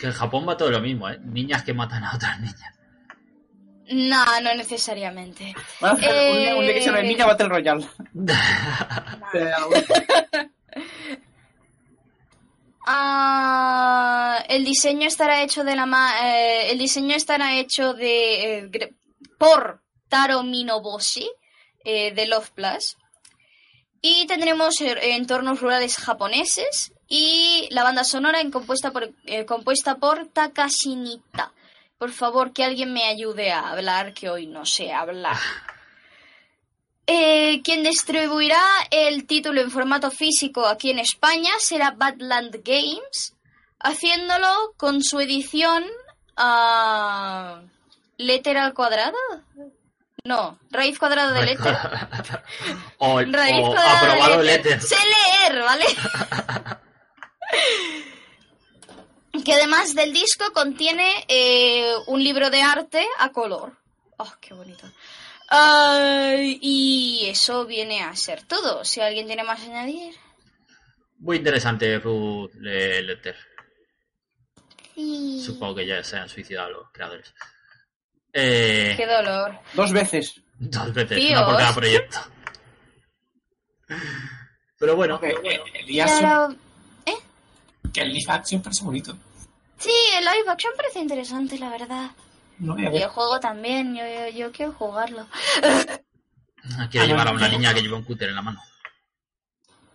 Que 0.00 0.06
en 0.06 0.12
Japón 0.12 0.46
va 0.48 0.56
todo 0.56 0.70
lo 0.70 0.80
mismo, 0.80 1.08
¿eh? 1.08 1.18
Niñas 1.22 1.62
que 1.62 1.74
matan 1.74 2.04
a 2.04 2.14
otras 2.14 2.40
niñas. 2.40 2.74
No, 3.92 4.24
no 4.40 4.54
necesariamente. 4.54 5.52
Van 5.80 5.90
a 5.90 5.94
hacer 5.94 6.10
Eh, 6.14 6.52
un, 6.52 6.58
un 6.58 6.64
día 6.64 6.74
que 6.74 6.80
se 6.80 6.86
llame 6.86 7.02
Ninja 7.02 7.26
Battle 7.26 7.48
Royale. 7.48 7.86
Ah, 12.92 14.44
el 14.48 14.64
diseño 14.64 15.06
estará 15.06 15.42
hecho 15.42 15.62
de 15.64 15.76
la 15.76 15.86
ma- 15.86 16.14
eh, 16.28 16.70
el 16.72 16.78
diseño 16.78 17.14
estará 17.14 17.56
hecho 17.58 17.94
de 17.94 18.58
eh, 18.58 18.94
por 19.38 19.80
Taro 20.08 20.42
Minoboshi 20.42 21.30
eh, 21.84 22.12
de 22.12 22.26
Love 22.26 22.50
Plus 22.50 22.96
y 24.02 24.26
tendremos 24.26 24.74
entornos 24.80 25.60
rurales 25.60 25.96
japoneses 25.98 26.92
y 27.08 27.68
la 27.70 27.84
banda 27.84 28.02
sonora 28.04 28.40
en 28.40 28.50
compuesta 28.50 28.90
por 28.90 29.12
compuesta 29.46 29.96
por 29.96 30.26
Takashi 30.28 30.96
Nitta. 30.96 31.52
Por 31.98 32.10
favor, 32.12 32.52
que 32.52 32.64
alguien 32.64 32.92
me 32.94 33.04
ayude 33.04 33.52
a 33.52 33.70
hablar, 33.70 34.14
que 34.14 34.30
hoy 34.30 34.46
no 34.46 34.64
sé 34.64 34.90
hablar. 34.92 35.36
Eh, 37.12 37.60
quien 37.64 37.82
distribuirá 37.82 38.62
el 38.92 39.26
título 39.26 39.60
en 39.60 39.72
formato 39.72 40.12
físico 40.12 40.64
aquí 40.64 40.92
en 40.92 41.00
España 41.00 41.50
será 41.58 41.90
Badland 41.90 42.62
Games, 42.64 43.34
haciéndolo 43.80 44.74
con 44.76 45.02
su 45.02 45.18
edición 45.18 45.84
a 46.36 47.62
letter 48.16 48.58
al 48.58 48.74
cuadrado. 48.74 49.16
No, 50.22 50.60
raíz 50.70 51.00
cuadrada 51.00 51.32
de 51.32 51.46
letter. 51.46 51.76
o, 52.98 53.20
Raíz 53.22 53.58
o 53.58 53.72
cuadrada 53.72 54.00
aprobado 54.02 54.38
de 54.38 54.44
letter. 54.44 54.80
Sé 54.80 54.94
leer, 54.94 55.64
¿vale? 55.64 55.86
que 59.44 59.54
además 59.54 59.96
del 59.96 60.12
disco 60.12 60.52
contiene 60.52 61.24
eh, 61.26 61.92
un 62.06 62.22
libro 62.22 62.50
de 62.50 62.62
arte 62.62 63.04
a 63.18 63.30
color. 63.30 63.76
¡Oh, 64.16 64.32
qué 64.40 64.54
bonito! 64.54 64.86
Ay, 65.50 66.58
y 66.62 67.26
eso 67.28 67.66
viene 67.66 68.02
a 68.02 68.14
ser 68.14 68.42
todo. 68.44 68.84
Si 68.84 69.00
alguien 69.00 69.26
tiene 69.26 69.42
más 69.42 69.60
que 69.60 69.66
añadir. 69.66 70.14
Muy 71.18 71.38
interesante, 71.38 71.98
Ruth 71.98 72.52
Le- 72.54 73.02
Letter. 73.02 73.36
Sí. 74.94 75.42
Supongo 75.44 75.74
que 75.76 75.86
ya 75.86 76.02
se 76.04 76.16
han 76.18 76.28
suicidado 76.28 76.70
los 76.70 76.90
creadores. 76.92 77.34
Eh, 78.32 78.94
Qué 78.96 79.06
dolor. 79.06 79.58
Dos 79.74 79.92
veces. 79.92 80.40
dos 80.58 80.92
veces, 80.94 81.30
una 81.30 81.44
por 81.46 81.56
cada 81.56 81.74
proyecto. 81.74 82.18
Pero 84.78 84.94
bueno, 84.96 85.18
Eh, 85.22 85.34
eh, 85.44 85.60
el 85.86 86.00
ahora- 86.00 86.54
que 87.92 88.02
el 88.02 88.12
live 88.12 88.32
action 88.32 88.62
parece 88.62 88.84
bonito. 88.84 89.16
Sí, 89.78 89.90
el 90.16 90.24
live 90.24 90.48
action 90.48 90.72
parece 90.76 91.00
interesante, 91.00 91.58
la 91.58 91.70
verdad. 91.70 92.10
No 92.60 92.74
voy 92.76 93.02
a 93.02 93.08
juego 93.08 93.40
también, 93.40 93.96
yo, 93.96 94.02
yo, 94.06 94.28
yo 94.38 94.52
quiero 94.52 94.72
jugarlo. 94.72 95.26
quiero 95.60 97.04
Ah, 97.04 97.06
llevar 97.06 97.28
a 97.28 97.30
no, 97.32 97.36
una 97.38 97.48
no. 97.48 97.58
niña 97.58 97.74
que 97.74 97.80
lleva 97.82 97.96
un 97.96 98.04
cúter 98.04 98.28
en 98.28 98.34
la 98.36 98.42
mano. 98.42 98.62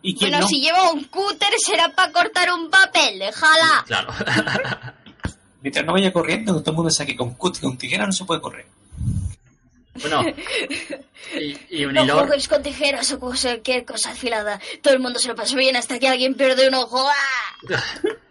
¿Y 0.02 0.16
quién 0.16 0.32
Bueno, 0.32 0.44
no? 0.44 0.48
si 0.50 0.62
lleva 0.62 0.92
un 0.92 1.04
cúter 1.06 1.50
será 1.64 1.90
para 1.90 2.12
cortar 2.12 2.52
un 2.52 2.70
papel, 2.70 3.20
déjala. 3.20 3.84
Claro. 3.88 4.14
Mientras 5.62 5.86
no 5.86 5.94
vaya 5.94 6.12
corriendo, 6.14 6.54
que 6.56 6.60
todo 6.62 6.72
el 6.72 6.76
mundo 6.76 6.92
saque 6.92 7.16
con 7.16 7.34
cut, 7.36 7.60
con 7.60 7.78
tijera 7.78 8.06
no 8.06 8.12
se 8.12 8.26
puede 8.26 8.42
correr. 8.42 8.68
bueno, 10.02 10.24
y, 11.40 11.58
y 11.70 11.82
No 11.86 11.90
Unilor, 12.02 12.28
juegues 12.28 12.48
con 12.48 12.62
tijeras 12.62 13.12
o 13.14 13.20
cualquier 13.20 13.84
cosa 13.86 14.12
afilada. 14.12 14.60
Todo 14.84 14.94
el 14.94 15.00
mundo 15.00 15.18
se 15.20 15.28
lo 15.28 15.36
pasa 15.36 15.56
bien 15.56 15.76
hasta 15.76 15.98
que 15.98 16.08
alguien 16.08 16.36
pierde 16.36 16.68
un 16.68 16.76
ojo. 16.76 17.08
¡Ah! 17.10 17.76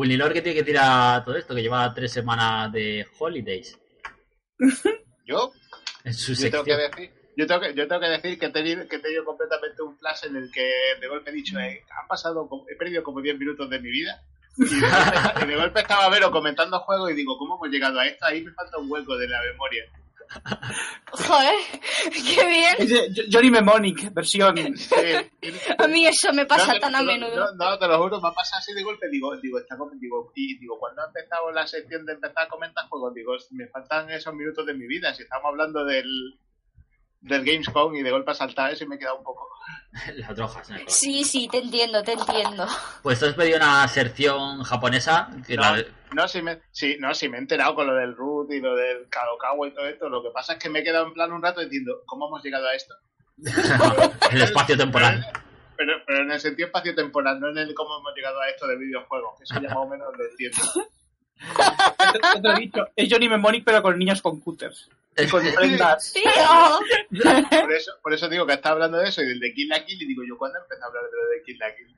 Unilor 0.00 0.32
que 0.32 0.40
tiene 0.40 0.58
que 0.58 0.64
tirar 0.64 1.22
todo 1.22 1.36
esto, 1.36 1.54
que 1.54 1.60
lleva 1.60 1.92
tres 1.92 2.10
semanas 2.10 2.72
de 2.72 3.06
holidays 3.18 3.78
Yo, 5.26 5.52
en 6.04 6.14
su 6.14 6.32
yo 6.32 6.50
tengo 6.50 6.64
que 6.64 6.76
decir, 6.76 7.10
yo 7.36 7.46
tengo 7.46 7.60
que, 7.60 7.74
yo 7.74 7.86
tengo 7.86 8.00
que 8.00 8.08
decir 8.08 8.38
que 8.38 8.46
he 8.46 8.50
tenido, 8.50 8.88
que 8.88 8.96
he 8.96 8.98
tenido 8.98 9.24
completamente 9.26 9.82
un 9.82 9.96
flash 9.98 10.24
en 10.24 10.36
el 10.36 10.50
que 10.50 10.72
de 10.98 11.06
golpe 11.06 11.30
he 11.30 11.34
dicho, 11.34 11.58
eh, 11.58 11.84
han 11.90 12.08
pasado, 12.08 12.48
he 12.68 12.76
perdido 12.76 13.02
como 13.02 13.20
10 13.20 13.38
minutos 13.38 13.68
de 13.68 13.78
mi 13.78 13.90
vida. 13.90 14.22
Y 14.56 14.64
de, 14.64 14.80
golpe, 14.80 15.44
y 15.44 15.46
de 15.46 15.56
golpe 15.56 15.80
estaba 15.80 16.08
Vero 16.08 16.30
comentando 16.30 16.80
juegos 16.80 17.10
y 17.10 17.14
digo, 17.14 17.36
¿cómo 17.38 17.56
hemos 17.56 17.68
llegado 17.68 18.00
a 18.00 18.06
esto? 18.06 18.24
Ahí 18.24 18.42
me 18.42 18.52
falta 18.52 18.78
un 18.78 18.90
hueco 18.90 19.16
de 19.16 19.28
la 19.28 19.40
memoria. 19.42 19.84
Joder, 21.12 21.54
qué 22.12 22.46
bien. 22.46 22.74
Es 22.78 22.88
de 22.88 23.26
Johnny 23.32 23.50
Mnemonic, 23.50 24.14
versión. 24.14 24.56
Sí. 24.76 24.94
A 25.78 25.88
mí 25.88 26.06
eso 26.06 26.32
me 26.32 26.46
pasa 26.46 26.74
No, 26.74 26.80
tan 26.80 26.94
a 26.94 27.02
menudo. 27.02 27.52
No, 27.54 27.70
no, 27.70 27.78
te 27.78 27.88
lo 27.88 27.98
juro, 27.98 28.20
me 28.20 28.28
ha 28.28 28.32
pasado 28.32 28.60
así 28.60 28.72
de 28.72 28.82
golpe. 28.82 29.08
Digo, 29.08 29.36
digo, 29.38 29.58
está 29.58 29.76
digo, 29.98 30.32
y 30.36 30.58
digo, 30.58 30.78
cuando 30.78 31.02
ha 31.02 31.06
empezado 31.06 31.50
la 31.50 31.66
sección 31.66 32.06
de 32.06 32.12
empezar 32.12 32.44
a 32.44 32.48
comentar 32.48 32.88
juegos, 32.88 33.14
digo, 33.14 33.32
me 33.50 33.66
faltan 33.68 34.10
esos 34.10 34.34
minutos 34.34 34.66
de 34.66 34.74
mi 34.74 34.86
vida. 34.86 35.12
Si 35.14 35.22
estamos 35.22 35.46
hablando 35.46 35.84
del, 35.84 36.38
del 37.20 37.44
Gamescom 37.44 37.94
y 37.96 38.02
de 38.02 38.10
golpe 38.10 38.30
ha 38.30 38.34
saltado 38.34 38.68
eso 38.72 38.84
y 38.84 38.86
me 38.88 38.96
he 38.96 38.98
quedado 38.98 39.18
un 39.18 39.24
poco. 39.24 39.48
Las 40.16 40.34
drogas. 40.36 40.54
corazón. 40.54 40.78
Sí, 40.88 41.24
sí, 41.24 41.48
te 41.50 41.58
entiendo, 41.58 42.02
te 42.02 42.12
entiendo. 42.12 42.66
Pues 43.02 43.18
tú 43.18 43.26
has 43.26 43.34
pedido 43.34 43.58
una 43.58 43.86
sección 43.88 44.62
japonesa. 44.62 45.28
Que 45.46 45.56
No, 45.56 45.62
la- 45.62 45.84
no, 46.12 46.26
sí 46.28 46.42
me, 46.42 46.60
sí, 46.72 46.96
no, 46.98 47.14
sí 47.14 47.28
me 47.28 47.36
he 47.36 47.40
enterado 47.40 47.74
con 47.74 47.86
lo 47.86 47.94
del 47.94 48.16
root 48.16 48.50
y 48.52 48.60
lo 48.60 48.74
del 48.74 49.08
Kadokawa 49.08 49.68
y 49.68 49.74
todo 49.74 49.86
esto. 49.86 50.08
Lo 50.08 50.22
que 50.22 50.30
pasa 50.30 50.54
es 50.54 50.58
que 50.58 50.68
me 50.68 50.80
he 50.80 50.84
quedado 50.84 51.06
en 51.06 51.12
plan 51.14 51.32
un 51.32 51.42
rato 51.42 51.60
diciendo, 51.60 52.02
¿cómo 52.06 52.26
hemos 52.28 52.42
llegado 52.42 52.66
a 52.66 52.74
esto? 52.74 52.94
el 54.32 54.42
espacio 54.42 54.76
temporal. 54.76 55.26
Pero, 55.76 55.94
pero 56.06 56.20
en 56.24 56.30
el 56.30 56.38
sentido 56.38 56.66
espacio-temporal, 56.66 57.40
no 57.40 57.48
en 57.48 57.56
el 57.56 57.72
cómo 57.72 57.96
hemos 57.98 58.14
llegado 58.14 58.38
a 58.38 58.50
esto 58.50 58.66
de 58.66 58.76
videojuegos, 58.76 59.30
que 59.38 59.44
eso 59.44 59.54
ya 59.54 59.68
más 59.70 59.78
o 59.78 59.88
menos 59.88 60.08
lo 60.14 60.24
entiendo. 60.26 60.58
He 62.54 62.60
dicho, 62.60 62.86
es 62.94 63.08
Johnny 63.10 63.28
Mnemonic 63.28 63.64
pero 63.64 63.80
con 63.80 63.98
niños 63.98 64.20
con 64.20 64.40
cutters. 64.40 64.90
Por 67.60 67.72
eso, 67.72 67.92
por 68.02 68.12
eso 68.14 68.28
digo 68.28 68.46
que 68.46 68.54
está 68.54 68.70
hablando 68.70 68.98
de 68.98 69.08
eso 69.08 69.22
y 69.22 69.26
del 69.26 69.40
de 69.40 69.52
Kill 69.52 69.68
la 69.68 69.84
Kill 69.84 70.00
y 70.02 70.06
digo 70.06 70.22
yo, 70.26 70.36
¿cuándo 70.38 70.58
empecé 70.58 70.82
a 70.82 70.86
hablar 70.86 71.04
de 71.04 71.10
lo 71.16 71.28
de 71.28 71.42
Kill 71.44 71.58
la 71.58 71.74
Kill? 71.76 71.96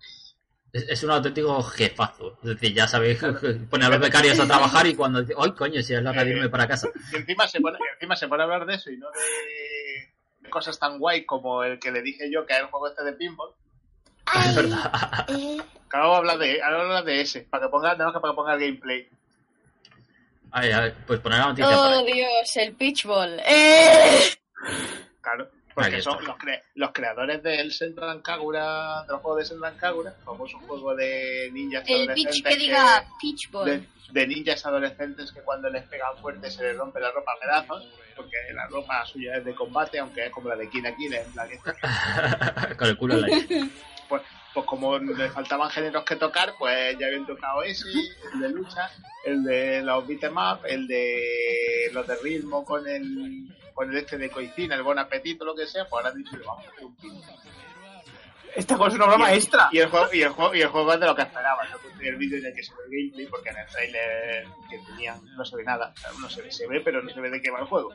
Es, 0.72 0.88
es 0.88 1.02
un 1.04 1.10
auténtico 1.10 1.62
jefazo. 1.62 2.38
Es 2.42 2.48
decir, 2.50 2.72
ya 2.74 2.88
sabéis, 2.88 3.18
pone 3.70 3.84
a 3.84 3.88
los 3.90 4.00
becarios 4.00 4.40
a 4.40 4.46
trabajar 4.46 4.86
y 4.86 4.94
cuando 4.94 5.20
dice, 5.20 5.34
¡ay, 5.38 5.52
coño! 5.52 5.82
Si 5.82 5.92
es 5.94 6.02
la 6.02 6.10
hora 6.10 6.24
de 6.24 6.30
irme 6.30 6.48
para 6.48 6.66
casa. 6.66 6.88
Y 7.12 7.16
encima 7.16 7.46
se 7.46 7.60
pone, 7.60 7.78
encima 7.94 8.16
se 8.16 8.28
pone 8.28 8.42
a 8.42 8.44
hablar 8.44 8.66
de 8.66 8.74
eso 8.74 8.90
y 8.90 8.96
no 8.96 9.08
de, 9.10 10.48
cosas 10.50 10.78
tan 10.78 10.98
guay 10.98 11.24
como 11.24 11.62
el 11.64 11.78
que 11.78 11.90
le 11.90 12.02
dije 12.02 12.30
yo 12.30 12.44
que 12.46 12.54
era 12.54 12.64
el 12.64 12.70
juego 12.70 12.88
este 12.88 13.04
de 13.04 13.12
pinball. 13.14 13.50
Ay, 14.26 14.48
Es 14.50 14.56
verdad. 14.56 15.26
eh, 15.28 15.58
Que 15.90 15.96
ahora 15.96 16.06
voy 16.08 16.14
a 16.14 16.18
hablar 16.18 16.38
de, 16.38 16.62
hablar 16.62 17.04
de 17.04 17.20
ese, 17.20 17.40
para 17.42 17.64
que 17.66 17.70
ponga, 17.70 17.92
que 17.96 17.98
para 18.20 18.32
que 18.32 18.36
ponga 18.36 18.54
el 18.54 18.60
gameplay. 18.60 19.08
A 20.52 20.60
ver, 20.60 20.72
a 20.74 20.80
ver, 20.80 20.94
pues 21.06 21.20
poner 21.20 21.38
la 21.38 21.46
noticia 21.48 21.70
Oh. 21.80 22.04
Dios, 22.04 22.56
el 22.56 22.74
pitchball. 22.74 23.40
Eh. 23.44 24.20
Claro, 25.20 25.48
porque 25.74 26.02
son 26.02 26.24
los, 26.24 26.36
cre- 26.36 26.60
los 26.74 26.90
creadores 26.92 27.40
del 27.44 27.72
Senran 27.72 28.20
Kagura, 28.22 29.04
del 29.08 29.16
juego 29.18 29.36
de 29.36 29.44
Senran 29.44 29.76
Kagura, 29.76 30.12
famoso 30.24 30.58
juego 30.66 30.94
de 30.96 31.48
ninjas 31.52 31.84
El 31.88 32.02
adolescentes 32.10 32.34
pitch 32.42 32.44
que 32.44 32.56
diga 32.56 33.04
pitchball. 33.20 33.64
de, 33.66 33.86
de 34.10 34.26
ninjas 34.26 34.66
adolescentes 34.66 35.30
que 35.32 35.40
cuando 35.42 35.70
les 35.70 35.84
pegan 35.84 36.16
fuerte 36.20 36.50
se 36.50 36.64
les 36.64 36.76
rompe 36.76 36.98
la 37.00 37.12
ropa 37.12 37.32
a 37.32 37.38
pedazos, 37.40 37.88
porque 38.16 38.36
la 38.52 38.66
ropa 38.66 39.06
suya 39.06 39.36
es 39.36 39.44
de 39.44 39.54
combate, 39.54 40.00
aunque 40.00 40.26
es 40.26 40.32
como 40.32 40.48
la 40.48 40.56
de 40.56 40.68
Kina 40.68 40.94
Kina, 40.96 41.18
en 41.20 41.32
plan 41.32 41.48
Con 42.76 42.88
el 42.88 42.96
culo 42.96 43.14
en 43.14 43.20
la 43.22 43.28
pues, 44.08 44.22
pues 44.54 44.66
como 44.66 44.98
le 44.98 45.30
faltaban 45.30 45.70
géneros 45.70 46.04
que 46.04 46.16
tocar, 46.16 46.54
pues 46.58 46.98
ya 46.98 47.06
habían 47.06 47.26
tocado 47.26 47.62
ese, 47.62 47.88
el 48.34 48.40
de 48.40 48.48
lucha, 48.50 48.90
el 49.24 49.42
de 49.44 49.82
los 49.82 50.06
beat'em 50.06 50.36
up, 50.36 50.60
el 50.66 50.86
de 50.86 51.90
los 51.92 52.06
de 52.06 52.16
ritmo 52.16 52.64
con 52.64 52.86
el 52.86 53.48
con 53.74 53.90
el 53.90 53.96
este 53.96 54.18
de 54.18 54.30
coicina, 54.30 54.74
el 54.74 54.82
buen 54.82 54.98
apetito, 54.98 55.44
lo 55.44 55.54
que 55.54 55.66
sea, 55.66 55.84
pues 55.84 56.04
ahora 56.04 56.10
han 56.10 56.22
dicho, 56.22 56.36
vamos 56.46 56.66
a 56.66 56.70
hacer 56.70 56.84
un 56.84 56.94
pin. 56.96 57.12
Esta 58.54 58.76
cosa 58.76 58.90
es 58.90 58.94
una 58.96 59.06
obra 59.06 59.18
maestra. 59.18 59.68
Y 59.72 59.78
el 59.78 59.88
juego, 59.88 60.08
y 60.12 60.22
el 60.22 60.28
juego, 60.30 60.54
y 60.54 60.60
el 60.60 60.68
juego 60.68 60.92
es 60.92 61.00
de 61.00 61.06
lo 61.06 61.14
que 61.14 61.22
esperaba. 61.22 61.68
Yo 61.70 61.78
puse 61.78 62.08
el 62.08 62.16
vídeo 62.16 62.38
en 62.38 62.46
el 62.46 62.54
que 62.54 62.62
se 62.62 62.72
ve 62.72 62.78
el 62.84 62.90
gameplay, 62.90 63.26
porque 63.26 63.48
en 63.50 63.56
el 63.56 63.66
trailer 63.66 64.46
que 64.68 64.78
tenían 64.78 65.36
no 65.36 65.44
se 65.44 65.56
ve 65.56 65.64
nada. 65.64 65.92
O 65.94 66.00
sea, 66.00 66.10
no 66.20 66.28
se 66.30 66.42
ve, 66.42 66.52
se 66.52 66.66
ve, 66.66 66.80
pero 66.80 67.02
no 67.02 67.10
se 67.10 67.20
ve 67.20 67.30
de 67.30 67.40
qué 67.40 67.50
va 67.50 67.60
el 67.60 67.66
juego. 67.66 67.94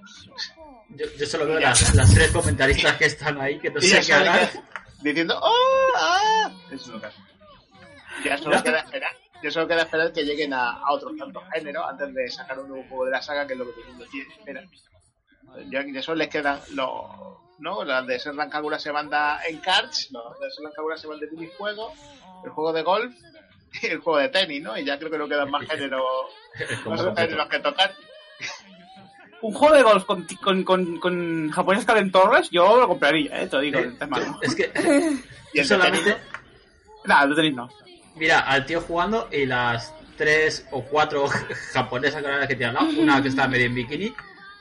Yo, 0.90 1.06
yo 1.18 1.26
solo 1.26 1.46
veo 1.46 1.60
las, 1.60 1.94
las 1.96 2.14
tres 2.14 2.32
comentaristas 2.32 2.96
que 2.98 3.06
están 3.06 3.40
ahí, 3.40 3.60
que 3.60 3.70
no 3.70 3.82
sé 3.82 4.00
qué 4.02 4.62
diciendo 5.02 5.40
¡Oh! 5.42 5.94
¡Ah! 5.96 6.52
Eso 6.72 6.76
es 6.76 6.88
lo 6.88 7.00
que 7.00 7.08
hace. 7.08 7.22
Ya 8.24 8.38
solo 8.38 8.64
queda 8.64 8.80
esperar. 8.80 9.12
Ya 9.44 9.52
solo 9.52 9.68
queda 9.68 9.84
esperar 9.84 10.12
que 10.12 10.24
lleguen 10.24 10.54
a, 10.54 10.72
a 10.72 10.92
otros 10.92 11.16
tantos 11.18 11.44
géneros 11.54 11.86
antes 11.88 12.14
de 12.14 12.28
sacar 12.30 12.60
un 12.60 12.70
nuevo 12.70 12.84
juego 12.90 13.06
de 13.06 13.12
la 13.12 13.22
saga, 13.22 13.46
que 13.46 13.54
es 13.54 13.60
lo 13.60 13.66
que 13.66 13.74
todo 13.74 13.82
el 13.84 13.90
mundo 13.90 14.06
quiere. 14.10 14.30
Espera. 14.30 14.64
Ya, 15.70 15.86
ya 15.94 16.02
solo 16.02 16.18
les 16.18 16.30
quedan 16.30 16.60
los. 16.72 17.02
¿No? 17.60 17.84
Las 17.84 18.06
de 18.06 18.20
Serran 18.20 18.50
Kagura 18.50 18.78
se 18.80 18.92
manda 18.92 19.40
en 19.48 19.58
cards, 19.58 20.10
los 20.12 20.40
de 20.40 20.52
Serran 20.52 20.74
Kagura 20.74 20.98
se 20.98 21.08
van 21.08 21.20
de 21.20 21.28
minijuegos, 21.32 21.94
el 22.44 22.52
juego 22.52 22.74
de 22.74 22.84
golf 22.84 23.16
y 23.82 23.88
el 23.88 24.00
juego 24.00 24.20
de 24.20 24.30
tenis, 24.30 24.62
¿no? 24.62 24.78
Y 24.78 24.86
ya 24.86 24.98
creo 24.98 25.10
que 25.12 25.18
no 25.18 25.28
quedan 25.28 25.50
más 25.50 25.68
géneros, 25.68 26.04
como 26.84 26.96
más 26.96 27.20
géneros 27.20 27.48
que 27.50 27.60
tocar. 27.60 27.94
Un 29.42 29.54
juego 29.54 29.76
de 29.76 29.84
golf 29.84 30.06
con, 30.06 30.26
con, 30.42 30.64
con, 30.64 31.00
con 31.00 31.52
japoneses 31.52 32.50
yo 32.50 32.80
lo 32.80 32.88
compraría, 32.88 33.42
eh, 33.42 33.48
te 33.48 33.56
lo 33.56 33.62
digo. 33.62 33.80
de 33.80 33.88
antemano. 33.88 34.40
Es 34.42 34.56
que 34.56 34.72
Y 35.54 35.60
el 35.60 35.64
de 35.64 35.76
solamente, 35.76 36.12
tenis, 36.12 36.28
Nada, 37.06 37.26
no 37.28 37.36
tenéis 37.36 37.56
no. 37.56 37.70
mira, 38.16 38.40
al 38.42 38.66
tío 38.66 38.82
jugando 38.82 39.30
y 39.32 39.46
las 39.46 39.94
tres 40.18 40.68
o 40.72 40.84
cuatro 40.84 41.28
japonesas 41.74 42.24
que 42.48 42.56
tiene 42.56 42.66
al 42.66 42.74
lado, 42.74 42.90
una 43.00 43.22
que 43.22 43.30
está 43.30 43.48
medio 43.48 43.68
en 43.68 43.76
bikini, 43.76 44.14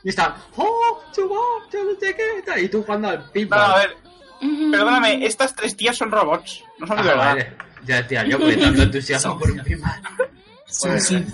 Y 0.07 0.11
están, 0.11 0.37
¡oh! 0.55 1.03
¡Chubo! 1.13 1.35
¡No 1.73 1.99
sé 1.99 2.15
qué! 2.15 2.41
tal, 2.47 2.63
Y 2.63 2.69
tú 2.69 2.81
jugando 2.85 3.09
al 3.09 3.19
No, 3.19 3.33
pinball. 3.33 3.59
a 3.61 3.77
ver, 3.79 3.97
perdóname, 4.71 5.27
estas 5.27 5.53
tres 5.53 5.77
tías 5.77 5.97
son 5.97 6.13
robots, 6.13 6.63
no 6.79 6.87
son 6.87 6.97
de 6.99 7.03
Ah, 7.03 7.07
verdad. 7.07 7.25
vale. 7.25 7.57
Ya, 7.85 8.07
tía, 8.07 8.25
yo 8.25 8.39
con 8.39 8.55
tanto 8.57 8.83
entusiasmo 8.83 9.37
por 9.37 9.51
un 9.51 9.59
pinball. 9.65 10.01
Sí. 10.67 11.25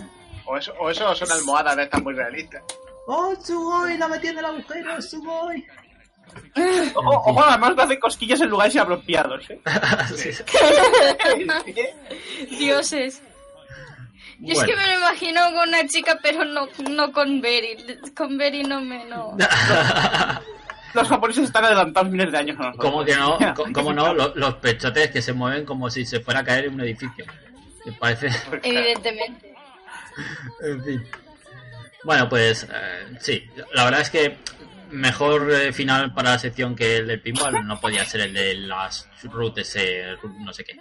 O 0.47 0.57
eso, 0.57 0.73
o 0.81 0.89
eso 0.89 1.15
son 1.15 1.31
almohadas 1.33 1.77
de 1.77 1.83
estas 1.83 2.03
muy 2.03 2.15
realistas. 2.15 2.63
¡Oh, 3.09 3.35
Sugoi! 3.45 3.99
¡La 3.99 4.09
metí 4.09 4.29
en 4.29 4.39
el 4.39 4.45
agujero, 4.47 5.03
Sugoi! 5.03 5.67
Ojo, 6.95 7.23
ojo, 7.31 7.45
además 7.45 7.77
te 7.77 7.83
hace 7.83 7.99
cosquillas 8.01 8.41
en 8.41 8.49
lugares 8.49 8.75
inapropiados, 8.75 9.51
¿eh? 9.51 9.61
Sí. 10.17 10.31
Dioses. 12.59 13.21
Yo 14.45 14.55
es 14.55 14.65
que 14.65 14.75
me 14.75 14.87
lo 14.87 14.99
imagino 14.99 15.41
con 15.53 15.69
una 15.69 15.87
chica, 15.87 16.19
pero 16.21 16.45
no, 16.45 16.67
no 16.91 17.13
con 17.13 17.41
Berry. 17.41 17.77
Con 18.15 18.37
Berry 18.37 18.65
no 18.65 18.81
me... 18.81 19.05
No. 19.05 19.37
Los 20.95 21.09
japoneses 21.09 21.45
están 21.45 21.65
adelantados 21.65 22.11
miles 22.11 22.33
de 22.33 22.39
años 22.39 22.57
a 22.59 22.65
nosotros. 22.65 22.91
¿Cómo 22.91 23.05
que 23.05 23.15
no? 23.17 23.39
¿Cómo 23.73 23.93
no? 23.93 24.13
Los, 24.13 24.35
los 24.35 24.55
pechotes 24.57 25.11
que 25.11 25.23
se 25.23 25.33
mueven 25.33 25.65
como 25.65 25.89
si 25.89 26.05
se 26.05 26.21
fuera 26.21 26.41
a 26.41 26.45
caer 26.45 26.67
en 26.67 26.75
un 26.75 26.81
edificio. 26.81 27.25
Parece... 27.99 28.29
Evidentemente. 28.63 29.55
En 30.63 30.85
fin. 30.85 31.03
Bueno, 32.05 32.29
pues 32.29 32.65
eh, 32.71 33.17
sí, 33.19 33.49
la 33.73 33.85
verdad 33.85 34.03
es 34.03 34.11
que 34.11 34.37
mejor 34.91 35.51
eh, 35.51 35.73
final 35.73 36.13
para 36.13 36.33
la 36.33 36.39
sección 36.39 36.77
que 36.77 36.99
el 36.99 37.07
del 37.07 37.21
pinball 37.23 37.67
no 37.67 37.81
podía 37.81 38.05
ser 38.05 38.21
el 38.21 38.35
de 38.35 38.55
las 38.57 39.09
routes, 39.23 39.77
eh, 39.77 40.17
no 40.41 40.53
sé 40.53 40.65
qué. 40.65 40.77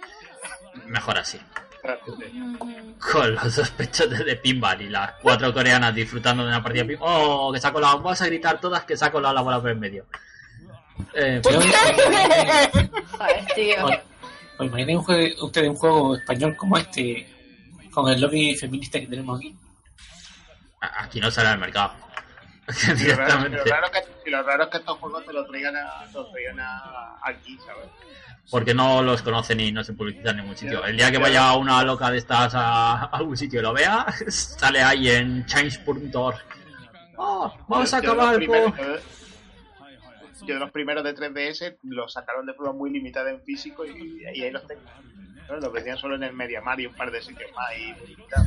Mejor 0.86 1.16
así. 1.16 1.38
Con 2.98 3.34
los 3.34 3.56
dos 3.56 3.70
pechotes 3.70 4.24
de 4.24 4.36
pinball 4.36 4.80
y 4.82 4.88
las 4.88 5.12
cuatro 5.20 5.52
coreanas 5.52 5.94
disfrutando 5.94 6.42
de 6.44 6.48
una 6.50 6.62
partida 6.62 6.82
de 6.84 6.88
pinball. 6.90 7.08
¡Oh! 7.10 7.52
Que 7.52 7.60
saco 7.60 7.80
la... 7.80 7.88
Vamos 7.94 8.20
a 8.20 8.26
gritar 8.26 8.60
todas 8.60 8.84
que 8.84 8.96
saco 8.96 9.20
la, 9.20 9.32
la 9.32 9.40
bola 9.40 9.60
por 9.60 9.70
el 9.70 9.76
medio. 9.78 10.06
Eh, 11.14 11.40
Pero, 11.42 11.60
Joder, 11.60 13.46
tío. 13.54 13.84
¿Os 13.86 13.92
os 14.58 14.66
imagináis 14.66 14.98
un 14.98 15.04
juego- 15.04 15.44
ustedes 15.46 15.68
un 15.68 15.76
juego 15.76 16.16
español 16.16 16.56
como 16.56 16.76
este, 16.78 17.26
con 17.90 18.08
el 18.10 18.20
lobby 18.20 18.54
feminista 18.54 19.00
que 19.00 19.06
tenemos 19.08 19.38
aquí? 19.38 19.56
aquí 20.80 21.20
no 21.20 21.30
sale 21.30 21.48
al 21.48 21.58
mercado. 21.58 21.94
Y 22.68 23.04
lo 23.06 23.16
raro, 23.16 23.32
y 23.32 23.42
lo 23.42 23.48
Directamente. 23.48 23.70
raro 23.70 23.88
que, 24.24 24.30
lo 24.30 24.42
raro 24.42 24.62
es 24.64 24.70
que 24.70 24.76
estos 24.78 24.98
juegos 24.98 25.24
te 25.26 25.32
los 25.32 25.46
traigan, 25.48 25.76
a, 25.76 26.04
te 26.06 26.12
los 26.18 26.30
traigan 26.30 26.60
a- 26.60 27.16
aquí, 27.22 27.58
¿sabes? 27.66 27.86
Porque 28.50 28.74
no 28.74 29.02
los 29.02 29.22
conocen 29.22 29.60
y 29.60 29.72
no 29.72 29.82
se 29.82 29.92
publicitan 29.94 30.36
en 30.36 30.42
ningún 30.42 30.56
sitio. 30.56 30.84
El 30.84 30.96
día 30.96 31.10
que 31.10 31.18
vaya 31.18 31.52
una 31.54 31.82
loca 31.82 32.10
de 32.10 32.18
estas 32.18 32.54
a, 32.54 32.92
a 32.92 33.04
algún 33.06 33.36
sitio 33.36 33.60
y 33.60 33.62
lo 33.62 33.72
vea, 33.72 34.06
sale 34.28 34.82
ahí 34.82 35.08
en 35.08 35.44
change.org. 35.46 36.36
Oh, 37.16 37.52
vamos 37.68 37.92
a 37.94 38.00
Yo 38.00 38.10
de 38.10 38.16
los 38.16 38.26
acabar 38.26 38.46
por... 38.46 39.00
Yo 40.46 40.54
de 40.54 40.60
los 40.60 40.70
primeros 40.72 41.04
de 41.04 41.14
3DS 41.14 41.76
los 41.84 42.12
sacaron 42.12 42.44
de 42.46 42.54
forma 42.54 42.72
muy 42.72 42.90
limitada 42.90 43.30
en 43.30 43.40
físico 43.42 43.84
y, 43.86 44.22
y 44.34 44.42
ahí 44.42 44.50
los 44.50 44.66
tengo. 44.66 44.82
¿no? 45.48 45.56
Los 45.56 45.72
vendían 45.72 45.96
solo 45.98 46.16
en 46.16 46.24
el 46.24 46.32
Mediamar 46.32 46.80
y 46.80 46.86
un 46.86 46.94
par 46.94 47.10
de 47.12 47.22
sitios 47.22 47.50
más 47.54 47.70
y 47.78 47.92
muy 47.92 48.08
limitado. 48.08 48.44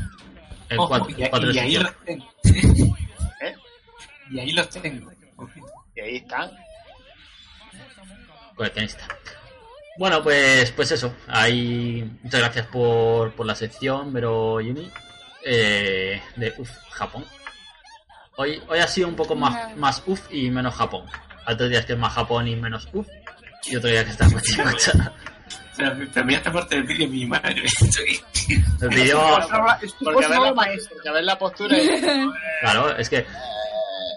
En 0.69 0.79
Ojo, 0.79 0.87
cuatro, 0.89 1.09
y, 1.51 1.55
y 1.55 1.59
ahí 1.59 1.71
sitios. 1.75 1.83
los 1.83 1.95
tengo. 2.03 2.25
Y 4.29 4.39
ahí 4.39 4.51
los 4.51 4.69
tengo. 4.69 5.11
Y 5.95 5.99
ahí 6.01 6.15
están. 6.17 6.51
Coleccionista. 8.55 9.07
Bueno, 9.97 10.21
pues, 10.23 10.71
pues 10.71 10.91
eso. 10.91 11.13
Ahí, 11.27 12.09
muchas 12.23 12.41
gracias 12.41 12.67
por, 12.67 13.31
por 13.33 13.45
la 13.45 13.55
sección, 13.55 14.11
Vero 14.13 14.59
Yumi. 14.61 14.89
Eh, 15.45 16.21
de 16.35 16.53
uf, 16.57 16.69
Japón. 16.91 17.23
Hoy, 18.37 18.61
hoy 18.67 18.79
ha 18.79 18.87
sido 18.87 19.07
un 19.07 19.15
poco 19.15 19.35
más, 19.35 19.69
No. 19.71 19.75
más 19.77 20.03
uf 20.07 20.21
y 20.31 20.49
menos 20.49 20.75
Japón. 20.75 21.05
Otros 21.47 21.69
días 21.69 21.85
que 21.85 21.93
es 21.93 21.99
más 21.99 22.13
Japón 22.13 22.47
y 22.47 22.55
menos 22.55 22.87
uf. 22.93 23.07
Y 23.67 23.75
otro 23.75 23.89
día 23.89 24.03
que 24.03 24.11
está 24.11 24.27
más 24.29 24.43
chicocha. 24.43 25.13
Pero, 25.77 25.95
pero 26.13 26.25
mira 26.25 26.39
esta 26.39 26.51
parte 26.51 26.75
del 26.75 26.83
vídeo, 26.85 27.07
mi 27.07 27.25
madre. 27.25 27.63
Estoy- 27.65 28.23
El 28.81 28.89
vídeo, 28.89 29.21
Porque 30.03 30.25
a 30.25 30.29
ver, 30.29 30.39
la, 30.39 30.55
porque 30.55 31.09
a 31.09 31.11
ver 31.11 31.23
la 31.23 31.37
postura 31.39 31.77
y... 31.77 31.89
claro, 32.61 32.97
es 32.97 33.09
que 33.09 33.25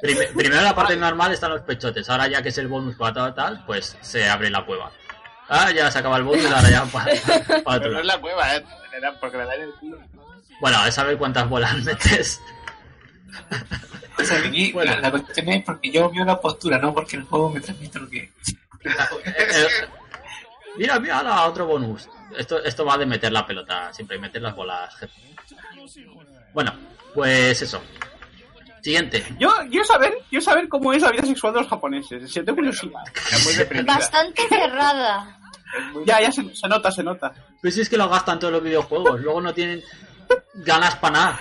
prim- 0.03 0.19
primero 0.37 0.63
la 0.63 0.75
parte 0.75 0.97
normal 0.97 1.33
están 1.33 1.51
los 1.51 1.63
pechotes. 1.63 2.09
Ahora 2.11 2.29
ya 2.29 2.43
que 2.43 2.49
es 2.51 2.59
el 2.59 2.69
bonus 2.69 2.97
para 2.97 3.13
tal, 3.15 3.35
tal, 3.35 3.65
pues 3.67 3.97
se 4.01 4.29
abre 4.29 4.51
la 4.51 4.65
cueva. 4.65 4.91
Ah, 5.49 5.71
ya 5.71 5.91
se 5.91 5.99
acaba 6.01 6.19
el 6.19 6.25
bonus, 6.25 6.45
ahora 6.47 6.71
ya 6.71 6.85
para, 6.87 7.07
para 7.25 7.47
otro 7.59 7.81
Pero 7.81 7.91
no 7.93 8.01
es 8.01 8.07
la 8.07 8.21
cueva, 8.21 8.57
¿eh? 8.57 8.65
Porque 9.21 9.37
le 9.39 9.45
dan 9.45 9.61
el 9.61 9.71
culo. 9.75 9.99
Bueno, 10.61 10.79
a 10.79 10.91
saber 10.91 11.17
cuántas 11.17 11.49
bolas 11.49 11.75
metes. 11.85 12.41
O 14.19 14.25
sea, 14.25 14.39
aquí 14.41 14.73
Bueno. 14.73 14.93
la, 14.97 15.01
la 15.01 15.11
cuestión 15.13 15.49
es 15.51 15.65
porque 15.65 15.91
yo 15.93 16.11
veo 16.11 16.25
la 16.25 16.41
postura, 16.41 16.79
no 16.79 16.93
porque 16.93 17.17
el 17.17 17.23
juego 17.23 17.51
me 17.51 17.61
transmite 17.61 17.99
lo 18.01 18.09
que. 18.11 18.19
Eh, 19.25 19.67
mira, 20.77 20.99
mira, 20.99 21.45
otro 21.47 21.67
bonus. 21.67 22.09
Esto, 22.37 22.63
esto 22.63 22.85
va 22.85 22.99
de 22.99 23.07
meter 23.07 23.33
la 23.33 23.47
pelota, 23.47 23.93
siempre 23.93 24.19
meter 24.19 24.43
las 24.43 24.55
bolas. 24.55 24.95
jefe. 24.97 25.13
Bueno, 26.53 26.75
pues 27.15 27.63
eso. 27.63 27.81
Siguiente. 28.89 29.23
Yo 29.39 29.51
quiero 29.69 29.85
saber, 29.85 30.15
quiero 30.31 30.43
saber 30.43 30.67
cómo 30.67 30.95
es 30.95 31.03
la 31.03 31.11
vida 31.11 31.23
sexual 31.23 31.53
de 31.53 31.61
los 31.61 31.69
japoneses. 31.69 32.33
Siento 32.33 32.55
curiosidad. 32.55 33.03
Muy. 33.45 33.83
Bastante 33.83 34.49
cerrada. 34.49 35.35
Ya, 36.07 36.23
ya 36.23 36.33
se, 36.33 36.43
se 36.57 36.67
nota, 36.67 36.91
se 36.91 37.03
nota. 37.03 37.31
Pues 37.61 37.75
si 37.75 37.83
es 37.83 37.91
que 37.91 37.99
lo 37.99 38.09
gastan 38.09 38.39
todos 38.39 38.55
los 38.55 38.63
videojuegos, 38.63 39.21
luego 39.21 39.43
no 39.43 39.53
tienen 39.53 39.83
ganas 40.55 40.97
para 40.97 41.13
nada. 41.13 41.41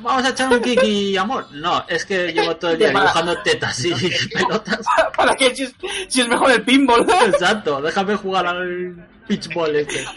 Vamos 0.00 0.24
a 0.24 0.30
echar 0.30 0.52
un 0.52 0.60
kiki, 0.60 1.16
amor. 1.16 1.46
No, 1.52 1.84
es 1.86 2.04
que 2.04 2.32
llevo 2.32 2.56
todo 2.56 2.72
el 2.72 2.78
día 2.78 2.88
dibujando 2.88 3.40
tetas 3.44 3.84
y 3.84 3.94
pelotas. 4.34 4.80
¿Para 5.16 5.36
qué? 5.36 5.54
Si 5.54 5.62
es, 5.62 5.74
si 6.08 6.22
es 6.22 6.26
mejor 6.26 6.50
el 6.50 6.64
pinball. 6.64 7.06
Exacto, 7.08 7.80
déjame 7.80 8.16
jugar 8.16 8.48
al 8.48 9.06
pitchball 9.26 9.74
este. 9.76 10.00
Es, 10.00 10.08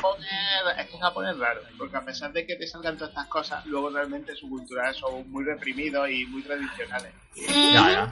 que 0.90 0.98
Japón 1.00 1.28
es 1.28 1.38
raro, 1.38 1.62
porque 1.78 1.98
a 1.98 2.06
pesar 2.06 2.32
de 2.34 2.46
que 2.46 2.56
te 2.56 2.68
salgan 2.68 2.96
todas 2.98 3.10
estas 3.10 3.28
cosas, 3.28 3.66
luego 3.66 3.90
realmente 3.90 4.36
su 4.36 4.50
cultura 4.50 4.94
son 4.94 5.30
muy 5.32 5.44
reprimidos 5.46 6.10
y 6.10 6.26
muy 6.26 6.42
tradicionales. 6.44 7.14
Ya, 7.36 7.92
ya. 7.92 8.12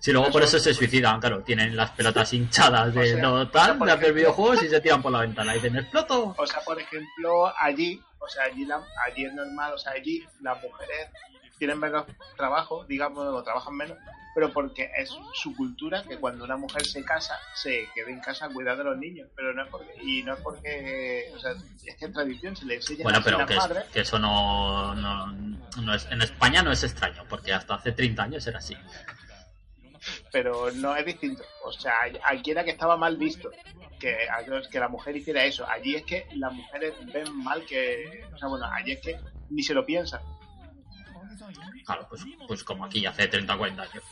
Si 0.00 0.12
luego 0.12 0.30
por 0.30 0.42
eso 0.42 0.58
se 0.58 0.72
suicidan, 0.74 1.20
claro, 1.20 1.42
tienen 1.42 1.74
las 1.76 1.90
pelotas 1.90 2.32
hinchadas 2.32 2.94
de 2.94 3.00
O 3.00 3.04
sea, 3.04 3.22
lo 3.22 3.48
tal, 3.48 3.78
de 3.78 3.92
hacer 3.92 4.12
videojuegos 4.12 4.62
y 4.62 4.68
se 4.68 4.80
tiran 4.80 5.02
por 5.02 5.10
la 5.12 5.20
ventana 5.20 5.52
y 5.52 5.56
dicen 5.56 5.76
exploto. 5.76 6.34
O 6.36 6.46
sea, 6.46 6.60
por 6.60 6.80
ejemplo, 6.80 7.52
allí, 7.58 8.00
o 8.18 8.28
sea, 8.28 8.44
allí, 8.44 8.64
la- 8.64 8.84
allí 9.06 9.24
es 9.24 9.32
normal, 9.34 9.74
o 9.74 9.78
sea, 9.78 9.92
allí 9.92 10.24
las 10.42 10.62
mujeres 10.62 11.08
tienen 11.58 11.78
menos 11.78 12.04
trabajo, 12.36 12.84
digamos, 12.84 13.24
o 13.26 13.42
trabajan 13.42 13.74
menos, 13.74 13.96
pero 14.36 14.52
porque 14.52 14.90
es 14.98 15.08
su 15.32 15.56
cultura 15.56 16.02
que 16.06 16.18
cuando 16.18 16.44
una 16.44 16.58
mujer 16.58 16.84
se 16.84 17.02
casa, 17.02 17.38
se 17.54 17.88
quede 17.94 18.12
en 18.12 18.20
casa 18.20 18.44
a 18.44 18.48
cuidar 18.50 18.76
de 18.76 18.84
los 18.84 18.98
niños, 18.98 19.28
pero 19.34 19.54
no 19.54 19.64
es 19.64 19.68
porque, 19.70 19.94
y 20.02 20.22
no 20.22 20.34
es 20.34 20.40
porque, 20.40 21.32
o 21.34 21.38
sea, 21.38 21.52
es 21.52 21.96
que 21.96 22.04
es 22.04 22.12
tradición, 22.12 22.54
se 22.54 22.66
le 22.66 22.74
enseña 22.74 23.02
Bueno, 23.02 23.18
a 23.18 23.22
pero 23.22 23.38
las 23.38 23.48
que, 23.48 23.54
es- 23.54 23.84
que 23.94 24.00
eso 24.00 24.18
no, 24.18 24.94
no, 24.94 25.26
no 25.82 25.94
es, 25.94 26.06
en 26.10 26.20
España 26.20 26.62
no 26.62 26.70
es 26.70 26.84
extraño, 26.84 27.24
porque 27.30 27.54
hasta 27.54 27.76
hace 27.76 27.92
30 27.92 28.22
años 28.24 28.46
era 28.46 28.58
así. 28.58 28.76
pero 30.30 30.70
no 30.72 30.94
es 30.94 31.04
distinto. 31.06 31.42
O 31.64 31.72
sea, 31.72 31.94
aquí 32.24 32.50
era 32.50 32.62
que 32.62 32.70
estaba 32.72 32.96
mal 32.96 33.16
visto 33.16 33.50
que, 33.98 34.16
que 34.70 34.78
la 34.80 34.88
mujer 34.88 35.16
hiciera 35.16 35.44
eso. 35.44 35.66
Allí 35.68 35.94
es 35.96 36.04
que 36.04 36.26
las 36.34 36.52
mujeres 36.52 36.92
ven 37.12 37.34
mal 37.42 37.64
que, 37.64 38.22
o 38.34 38.38
sea, 38.38 38.48
bueno, 38.48 38.66
allí 38.66 38.92
es 38.92 39.00
que 39.00 39.18
ni 39.50 39.62
se 39.62 39.74
lo 39.74 39.84
piensan. 39.86 40.20
Claro, 41.84 42.06
pues, 42.08 42.22
pues 42.46 42.64
como 42.64 42.84
aquí 42.84 43.04
hace 43.06 43.28
30 43.28 43.54
o 43.54 43.58
40 43.58 43.82
años. 43.82 44.02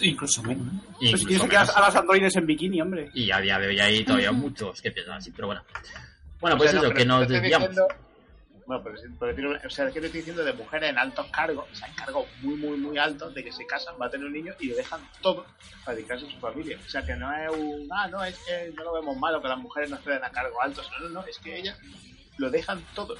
Incluso 0.00 0.42
menos. 0.42 0.66
¿no? 0.72 0.80
Pues 0.82 1.00
Incluso 1.22 1.26
tienes 1.26 1.50
que 1.50 1.56
a, 1.56 1.80
las 1.80 1.96
androides 1.96 2.36
en 2.36 2.46
bikini, 2.46 2.80
hombre. 2.80 3.10
Y 3.14 3.30
a 3.30 3.40
día 3.40 3.58
de 3.58 3.66
hoy 3.68 3.80
hay 3.80 4.04
todavía 4.04 4.32
muchos 4.32 4.80
que 4.80 4.90
piensan 4.92 5.16
así, 5.16 5.30
pero 5.32 5.48
bueno. 5.48 5.62
Bueno, 6.40 6.54
O 6.54 6.58
pues 6.58 6.70
sea, 6.70 6.80
no, 6.80 6.86
eso, 6.86 6.94
pero 6.94 6.96
que 6.98 7.02
te 7.02 7.08
nos 7.08 7.28
desviamos. 7.28 7.68
diciendo- 7.70 7.94
bueno, 8.66 8.84
pero, 8.84 8.96
por 9.18 9.28
decirlo- 9.28 9.58
o 9.66 9.70
sea, 9.70 9.88
es 9.88 9.94
que 9.94 10.00
te 10.00 10.06
estoy 10.06 10.20
diciendo 10.20 10.44
de 10.44 10.52
mujeres 10.52 10.90
en 10.90 10.98
altos 10.98 11.26
cargos, 11.32 11.66
o 11.72 11.74
sea, 11.74 11.88
en 11.88 11.94
cargos 11.94 12.26
muy, 12.42 12.54
muy, 12.54 12.76
muy 12.76 12.98
altos, 12.98 13.34
de 13.34 13.42
que 13.42 13.50
se 13.50 13.66
casan, 13.66 13.94
va 14.00 14.06
a 14.06 14.10
tener 14.10 14.26
un 14.26 14.32
niño 14.34 14.52
y 14.60 14.66
lo 14.68 14.76
dejan 14.76 15.00
todo 15.22 15.46
para 15.84 15.96
dedicarse 15.96 16.26
a 16.26 16.30
su 16.30 16.38
familia. 16.38 16.78
O 16.84 16.88
sea, 16.88 17.02
que 17.04 17.14
no 17.16 17.32
es 17.34 17.50
un, 17.50 17.88
ah, 17.90 18.06
no, 18.08 18.22
es 18.22 18.38
que 18.40 18.70
no 18.76 18.84
lo 18.84 18.92
vemos 18.92 19.16
malo 19.16 19.40
que 19.42 19.48
las 19.48 19.58
mujeres 19.58 19.88
no 19.90 19.96
estén 19.96 20.22
a 20.22 20.30
cargos 20.30 20.58
altos. 20.62 20.88
No, 21.00 21.08
no, 21.08 21.14
no, 21.22 21.26
es 21.26 21.38
que 21.38 21.58
ellas 21.58 21.78
lo 22.36 22.50
dejan 22.50 22.80
todo. 22.94 23.16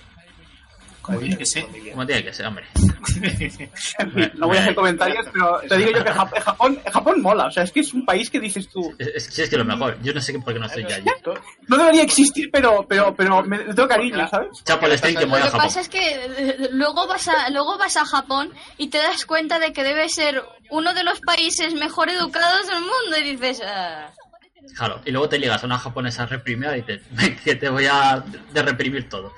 Como 1.03 1.19
tiene 1.21 1.39
que 1.39 1.47
ser. 1.47 1.65
Como 1.93 2.07
tiene 2.07 2.23
que 2.25 2.33
ser, 2.33 2.47
hombre. 2.47 2.67
En 2.75 4.11
fin, 4.13 4.33
no 4.35 4.47
voy 4.47 4.57
a 4.59 4.61
hacer 4.61 4.75
comentarios, 4.75 5.27
pero 5.33 5.61
te 5.69 5.77
digo 5.79 5.91
yo 5.93 6.05
que 6.05 6.11
Jap- 6.11 6.41
Japón, 6.43 6.79
Japón 6.93 7.23
mola. 7.23 7.47
O 7.47 7.51
sea, 7.51 7.63
es 7.63 7.73
que 7.73 7.81
es 7.81 7.95
un 7.95 8.05
país 8.05 8.29
que 8.31 8.39
dices 8.41 8.69
tú, 8.69 8.95
Es, 8.99 9.07
es, 9.09 9.25
sí, 9.25 9.43
es 9.43 9.49
que 9.51 9.57
lo 9.57 9.65
mejor. 9.65 9.97
Yo 10.03 10.13
no 10.13 10.21
sé 10.21 10.33
qué- 10.33 10.39
por 10.41 10.53
qué 10.53 10.61
no 10.61 10.67
estoy 10.67 10.85
ya 10.87 10.97
allí. 10.97 11.07
No 11.67 11.77
debería 11.79 12.03
existir, 12.03 12.51
pero, 12.53 12.85
pero, 12.89 13.15
pero 13.15 13.43
me 13.43 13.59
tengo 13.59 13.89
cariño, 13.89 14.29
¿sabes? 14.29 14.49
Chapo 14.65 14.87
el 14.87 14.99
stream 14.99 15.15
que 15.17 15.23
Lo 15.23 15.29
muere 15.29 15.47
Lo 15.47 15.53
que 15.53 15.57
pasa 15.59 15.81
es 15.81 15.89
que 15.89 15.99
eh, 16.15 16.69
luego 16.73 17.07
vas 17.07 17.27
a 17.29 17.49
luego 17.51 17.79
vas 17.79 17.97
a 17.97 18.05
Japón 18.05 18.53
y 18.77 18.89
te 18.89 18.99
das 18.99 19.25
cuenta 19.25 19.59
de 19.59 19.73
que 19.73 19.83
debe 19.85 20.09
ser 20.09 20.43
uno 20.71 20.93
de 20.95 21.05
los 21.05 21.21
países 21.21 21.73
mejor 21.75 22.11
educados 22.11 22.67
del 22.67 22.81
mundo 22.81 23.19
y 23.21 23.37
dices, 23.37 23.63
ah, 23.65 24.11
Claro, 24.77 25.01
y 25.07 25.11
luego 25.13 25.29
te 25.31 25.39
ligas 25.39 25.63
a 25.63 25.67
una 25.67 25.79
japonesa 25.79 26.27
reprimida 26.27 26.77
y 26.77 26.83
dices, 26.83 27.01
"Ven, 27.13 27.37
que 27.43 27.55
te 27.55 27.69
voy 27.71 27.87
a 27.87 28.23
de 28.53 28.63
reprimir 28.63 29.09
todo. 29.09 29.33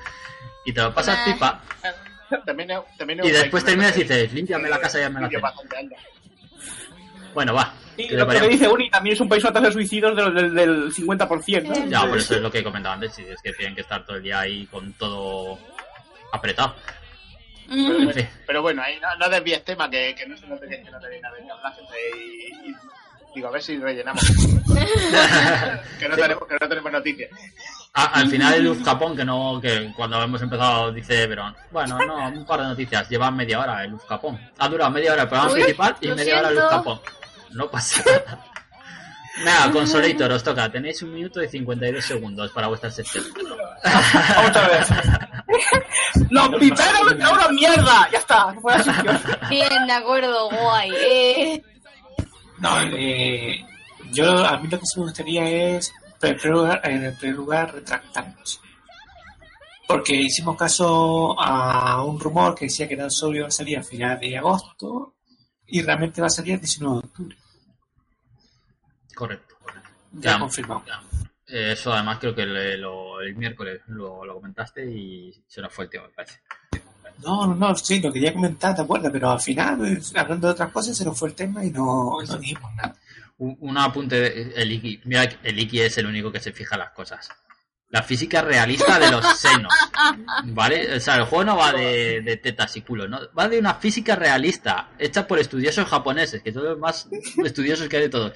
Y 0.65 0.73
te 0.73 0.81
lo 0.83 0.93
pasas 0.95 1.19
Nah. 1.27 1.33
pipa. 1.35 1.61
También 2.47 2.71
es- 2.71 2.97
también 2.97 3.21
es 3.21 3.27
Y 3.27 3.31
después 3.33 3.65
terminas 3.65 3.97
y 3.97 4.03
dices, 4.03 4.33
límpiame 4.33 4.69
la 4.69 4.79
casa 4.79 4.99
y 4.99 5.03
ya 5.03 5.11
me 5.11 5.21
la. 5.21 5.29
Bueno, 7.35 7.55
va. 7.55 7.73
Y 7.97 8.09
lo 8.15 8.27
que 8.29 8.41
dice 8.49 8.69
Uni 8.69 8.89
también 8.91 9.15
es 9.15 9.21
un 9.21 9.29
país 9.29 9.43
tasa 9.43 9.61
de 9.61 9.73
suicidios 9.73 10.17
del, 10.17 10.35
del, 10.35 10.55
del 10.55 10.93
50%. 10.95 11.63
¿no? 11.65 11.87
Ya, 11.89 12.07
por 12.07 12.19
eso 12.19 12.37
es 12.37 12.41
lo 12.41 12.51
que 12.51 12.59
he 12.59 12.65
comentado 12.65 12.95
antes, 12.95 13.15
si 13.15 13.23
es 13.23 13.41
que 13.43 13.53
tienen 13.53 13.75
que 13.75 13.81
estar 13.83 14.05
todo 14.07 14.17
el 14.17 14.23
día 14.23 14.41
ahí 14.41 14.67
con 14.67 14.93
todo 14.95 15.59
apretado. 16.33 16.75
Mm. 17.69 17.91
En 18.09 18.13
fin. 18.15 18.29
Pero 18.47 18.63
bueno, 18.63 18.83
ahí 18.83 18.99
no, 19.01 19.15
no 19.17 19.29
desvíes 19.29 19.65
tema, 19.65 19.89
que, 19.91 20.15
que 20.17 20.27
no 20.27 20.37
se 20.37 20.47
note 20.47 20.67
que, 20.69 20.83
que 20.83 20.91
no 20.91 20.99
tenéis 21.01 21.23
nada 21.23 21.37
de 21.37 21.43
qué 21.45 21.51
hablar, 21.51 21.75
gente, 21.75 21.95
y, 22.17 22.71
y- 22.71 22.75
digo, 23.35 23.49
a 23.49 23.51
ver 23.51 23.63
si 23.63 23.79
rellenamos. 23.79 24.23
que, 25.99 26.09
no 26.09 26.17
tenemos, 26.17 26.47
que 26.49 26.57
no 26.61 26.69
tenemos 26.69 26.93
noticias. 26.93 27.31
A- 27.95 28.05
al 28.21 28.29
final 28.31 28.55
el 28.55 28.65
Luz 28.65 28.79
Capón, 28.85 29.17
que 29.17 29.25
no, 29.25 29.59
que 29.61 29.93
cuando 29.97 30.23
hemos 30.23 30.41
empezado 30.43 30.93
dice 30.93 31.27
Verón, 31.27 31.55
bueno, 31.71 31.99
no, 32.07 32.29
un 32.29 32.47
par 32.47 32.61
de 32.61 32.67
noticias, 32.69 33.09
lleva 33.09 33.31
media 33.31 33.61
hora 33.61 33.85
el 33.85 33.91
Luz 33.91 34.03
Capón. 34.09 34.39
Ha 34.59 34.69
durado 34.69 34.91
media 34.91 35.13
hora 35.13 35.23
el 35.23 35.29
programa 35.29 35.53
Uy, 35.53 35.61
principal 35.63 35.97
y 36.01 36.09
media 36.09 36.39
hora 36.39 36.49
el 36.51 36.55
Luz. 36.55 36.65
Capón. 36.71 37.01
No 37.51 37.69
pasa 37.71 38.03
nada. 38.07 38.47
Nada, 39.45 39.71
Consolator, 39.73 40.33
os 40.33 40.43
toca. 40.43 40.71
Tenéis 40.71 41.03
un 41.03 41.15
minuto 41.15 41.43
y 41.43 41.49
52 41.49 42.05
segundos 42.05 42.51
para 42.53 42.67
vuestra 42.67 42.91
sección. 42.91 43.25
Vamos 43.85 44.57
a 44.57 44.69
ver. 44.69 44.85
¡No, 46.31 46.51
pipero 46.59 47.05
me 47.05 47.15
la 47.15 47.49
mierda! 47.51 48.09
Ya 48.13 48.19
está. 48.19 48.55
Bien, 49.49 49.87
de 49.87 49.93
acuerdo, 49.93 50.51
guay. 50.51 50.91
Eh, 50.95 51.63
No, 52.61 52.81
eh, 52.97 53.65
yo 54.13 54.45
a 54.45 54.59
mí 54.59 54.69
lo 54.69 54.79
que 54.79 54.87
sí 54.87 54.99
me 55.01 55.05
gustaría 55.07 55.77
es, 55.77 55.93
en 56.23 56.37
primer 56.37 56.45
lugar, 56.47 56.81
en 56.85 57.17
primer 57.17 57.37
lugar 57.37 57.75
retractarnos. 57.75 58.61
Porque 59.89 60.15
hicimos 60.15 60.57
caso 60.57 61.35
a 61.41 62.05
un 62.05 62.21
rumor 62.21 62.55
que 62.55 62.67
decía 62.67 62.87
que 62.89 62.97
Dark 62.97 63.11
Souls 63.11 63.37
iba 63.39 63.49
a 63.49 63.51
salir 63.51 63.79
a 63.79 63.83
finales 63.83 64.21
de 64.21 64.39
agosto 64.39 65.17
y 65.67 65.83
realmente 65.83 66.21
va 66.21 66.29
a 66.29 66.31
salir 66.31 66.55
el 66.55 66.61
19 66.61 67.01
de 67.01 67.07
octubre. 67.09 67.37
Correcto. 69.15 69.57
Ya 70.13 70.33
Ya. 70.33 70.39
confirmado. 70.39 70.83
Eh, 71.47 71.73
Eso 71.73 71.93
además 71.93 72.19
creo 72.21 72.35
que 72.35 72.47
le- 72.47 72.79
lo- 72.79 73.21
el 73.21 73.35
miércoles 73.35 73.81
lo, 73.89 74.25
lo 74.25 74.35
comentaste 74.35 74.85
y 74.89 75.33
se 75.49 75.61
nos 75.61 75.73
fue 75.73 75.85
el 75.87 75.91
tiempo, 75.91 76.09
me 76.09 76.15
parece. 76.15 76.41
No, 77.25 77.47
no, 77.47 77.55
no, 77.55 77.75
sí, 77.77 78.01
lo 78.01 78.13
quería 78.13 78.33
comentar, 78.33 78.75
¿te 78.75 78.83
acuerdas? 78.83 79.11
Pero 79.13 79.31
al 79.31 79.41
final, 79.41 80.01
hablando 80.15 80.47
de 80.47 80.53
otras 80.53 80.71
cosas, 80.73 80.97
se 80.97 81.05
nos 81.05 81.19
fue 81.19 81.29
el 81.29 81.35
tema 81.35 81.65
y 81.65 81.71
no, 81.71 82.17
no 82.27 82.37
dijimos 82.39 82.75
nada. 82.77 82.95
Un, 83.39 83.57
un 83.61 83.79
apunte 83.79 84.21
de 84.21 84.53
el 84.57 84.73
Iki. 84.73 85.01
Mira, 85.05 85.29
el 85.43 85.59
Iki 85.59 85.81
es 85.81 85.99
el 85.99 86.07
único 86.07 86.31
que 86.31 86.41
se 86.41 86.53
fija 86.53 86.75
en 86.75 86.81
las 86.81 86.91
cosas. 86.91 87.29
La 87.89 88.05
física 88.05 88.41
realista 88.41 89.01
de 89.01 89.11
los 89.11 89.27
senos. 89.37 89.73
¿Vale? 90.45 90.95
O 90.95 91.01
sea, 91.01 91.17
el 91.17 91.25
juego 91.25 91.45
no 91.45 91.57
va 91.57 91.73
de, 91.73 92.21
de 92.21 92.37
tetas 92.37 92.77
y 92.77 92.83
culos, 92.83 93.09
¿no? 93.09 93.19
Va 93.37 93.49
de 93.49 93.59
una 93.59 93.75
física 93.75 94.15
realista, 94.15 94.91
hecha 94.97 95.27
por 95.27 95.41
estudiosos 95.41 95.89
japoneses, 95.89 96.41
que 96.41 96.53
son 96.53 96.65
los 96.65 96.79
más 96.79 97.09
estudiosos 97.45 97.89
que 97.89 97.97
hay 97.97 98.03
de 98.03 98.09
todos. 98.09 98.33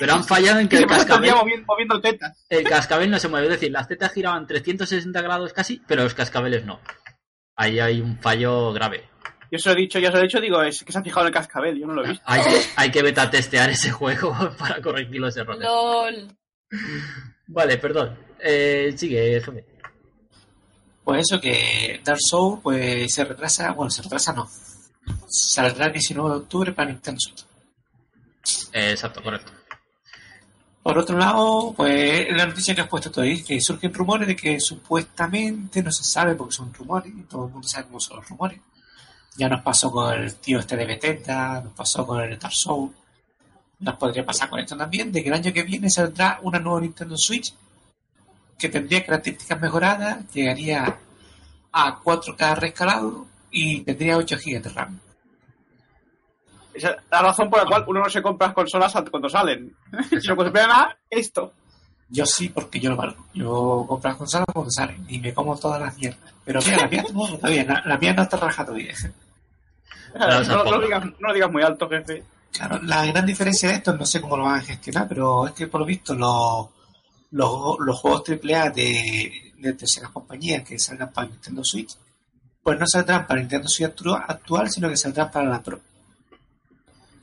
Pero 0.00 0.14
han 0.14 0.24
fallado 0.24 0.58
en 0.60 0.68
que 0.68 0.78
el 0.78 0.86
cascabel, 0.88 1.34
moviendo 1.66 2.00
tetas. 2.00 2.46
el 2.48 2.64
cascabel 2.64 3.10
no 3.10 3.18
se 3.18 3.28
mueve. 3.28 3.48
Es 3.48 3.52
decir, 3.54 3.72
las 3.72 3.88
tetas 3.88 4.10
giraban 4.12 4.46
360 4.46 5.20
grados 5.20 5.52
casi, 5.52 5.82
pero 5.86 6.02
los 6.02 6.14
cascabeles 6.14 6.64
no. 6.64 6.80
Ahí 7.56 7.78
hay 7.78 8.00
un 8.00 8.18
fallo 8.18 8.72
grave. 8.72 9.08
Yo 9.50 9.58
se 9.58 9.68
lo 9.68 9.76
he 9.76 9.82
dicho, 9.82 9.98
ya 9.98 10.08
se 10.08 10.14
lo 10.14 10.20
he 10.20 10.26
dicho, 10.26 10.40
digo, 10.40 10.62
es 10.62 10.82
que 10.82 10.92
se 10.92 10.98
ha 10.98 11.02
fijado 11.02 11.22
en 11.22 11.26
el 11.28 11.32
cascabel, 11.32 11.78
yo 11.78 11.86
no 11.86 11.94
lo 11.94 12.04
he 12.04 12.08
visto. 12.08 12.24
Hay 12.26 12.42
que, 12.42 12.62
hay 12.76 12.90
que 12.90 13.02
beta 13.02 13.30
testear 13.30 13.70
ese 13.70 13.90
juego 13.90 14.36
para 14.58 14.80
corregir 14.82 15.20
los 15.20 15.36
errores. 15.36 15.62
LOL. 15.62 16.28
Vale, 17.46 17.78
perdón. 17.78 18.18
Eh, 18.40 18.92
sigue, 18.96 19.40
jefe. 19.40 19.64
Pues 21.04 21.20
eso 21.20 21.40
que 21.40 22.00
Dark 22.02 22.18
Souls 22.20 22.60
pues 22.62 23.12
se 23.12 23.24
retrasa, 23.24 23.72
bueno, 23.72 23.90
se 23.90 24.02
retrasa 24.02 24.32
no. 24.32 24.48
Saldrá 25.28 25.86
el 25.86 25.92
19 25.92 26.30
de 26.30 26.36
octubre 26.36 26.72
para 26.72 26.90
Nintendo 26.90 27.20
Switch. 27.20 27.44
Eh, 28.72 28.90
exacto, 28.92 29.22
correcto. 29.22 29.52
Por 30.84 30.98
otro 30.98 31.16
lado, 31.16 31.72
pues 31.74 32.26
la 32.30 32.44
noticia 32.44 32.74
que 32.74 32.82
has 32.82 32.88
puesto 32.88 33.10
tú 33.10 33.22
ahí, 33.22 33.42
que 33.42 33.58
surgen 33.58 33.94
rumores 33.94 34.28
de 34.28 34.36
que 34.36 34.60
supuestamente 34.60 35.82
no 35.82 35.90
se 35.90 36.04
sabe 36.04 36.34
porque 36.34 36.54
son 36.54 36.74
rumores, 36.74 37.10
y 37.10 37.22
todo 37.22 37.46
el 37.46 37.52
mundo 37.52 37.66
sabe 37.66 37.86
cómo 37.86 37.98
son 37.98 38.18
los 38.18 38.28
rumores. 38.28 38.60
Ya 39.34 39.48
nos 39.48 39.62
pasó 39.62 39.90
con 39.90 40.12
el 40.12 40.34
tío 40.34 40.58
este 40.58 40.76
de 40.76 40.84
Bethesda, 40.84 41.62
nos 41.62 41.72
pasó 41.72 42.06
con 42.06 42.20
el 42.20 42.38
Dark 42.38 42.52
Souls, 42.52 42.92
nos 43.78 43.96
podría 43.96 44.26
pasar 44.26 44.50
con 44.50 44.60
esto 44.60 44.76
también, 44.76 45.10
de 45.10 45.22
que 45.22 45.30
el 45.30 45.34
año 45.34 45.54
que 45.54 45.62
viene 45.62 45.88
saldrá 45.88 46.38
una 46.42 46.58
nueva 46.58 46.82
Nintendo 46.82 47.16
Switch 47.16 47.54
que 48.58 48.68
tendría 48.68 49.06
características 49.06 49.58
mejoradas, 49.58 50.30
llegaría 50.34 50.98
a 51.72 51.98
4K 51.98 52.56
rescalado 52.56 53.26
y 53.50 53.80
tendría 53.80 54.18
8 54.18 54.36
GB 54.36 54.62
de 54.62 54.68
RAM. 54.68 55.00
Esa 56.74 56.90
es 56.90 56.96
la 57.10 57.22
razón 57.22 57.48
por 57.48 57.60
la 57.60 57.66
cual 57.66 57.84
uno 57.86 58.00
no 58.00 58.10
se 58.10 58.20
compra 58.22 58.48
las 58.48 58.54
consolas 58.54 58.92
cuando 59.10 59.28
salen. 59.28 59.74
Sino 60.20 60.34
cuando 60.36 60.46
esperan 60.46 60.70
a 60.70 60.96
esto. 61.08 61.52
Yo 62.08 62.26
sí, 62.26 62.48
porque 62.50 62.78
yo 62.80 62.90
lo 62.90 62.96
valgo. 62.96 63.26
Yo 63.32 63.84
compro 63.88 64.10
las 64.10 64.18
consolas 64.18 64.46
cuando 64.52 64.70
salen 64.70 65.04
y 65.08 65.18
me 65.20 65.32
como 65.32 65.56
todas 65.58 65.80
las 65.80 65.96
mierdas. 65.96 66.32
Pero 66.44 66.60
mira, 66.64 66.76
la 66.82 66.88
mía 66.88 67.04
no, 67.12 67.26
está 67.28 67.48
bien, 67.48 67.66
la, 67.68 67.82
la 67.86 67.98
mía 67.98 68.12
no 68.12 68.22
está 68.22 68.36
rajada 68.36 68.66
todavía. 68.66 68.94
Claro, 70.12 70.44
No, 70.44 70.64
no 70.64 70.70
lo 70.72 70.80
digas, 70.82 71.04
no 71.04 71.28
lo 71.28 71.34
digas 71.34 71.50
muy 71.50 71.62
alto, 71.62 71.88
jefe. 71.88 72.22
Claro, 72.52 72.80
la 72.82 73.04
gran 73.06 73.26
diferencia 73.26 73.68
de 73.70 73.76
esto, 73.76 73.96
no 73.96 74.06
sé 74.06 74.20
cómo 74.20 74.36
lo 74.36 74.44
van 74.44 74.60
a 74.60 74.62
gestionar, 74.62 75.08
pero 75.08 75.46
es 75.46 75.52
que 75.54 75.66
por 75.66 75.80
lo 75.80 75.86
visto 75.86 76.14
los, 76.14 76.68
los, 77.32 77.76
los 77.80 77.98
juegos 77.98 78.22
AAA 78.28 78.70
de, 78.70 79.52
de 79.58 79.72
terceras 79.72 80.10
compañías 80.10 80.62
que 80.62 80.78
salgan 80.78 81.10
para 81.12 81.26
Nintendo 81.28 81.62
Switch, 81.64 81.96
pues 82.62 82.78
no 82.78 82.86
saldrán 82.86 83.26
para 83.26 83.40
Nintendo 83.40 83.66
Switch 83.68 83.88
actu- 83.90 84.24
actual, 84.28 84.70
sino 84.70 84.88
que 84.88 84.96
saldrán 84.96 85.30
para 85.32 85.48
la 85.48 85.60
Pro. 85.62 85.80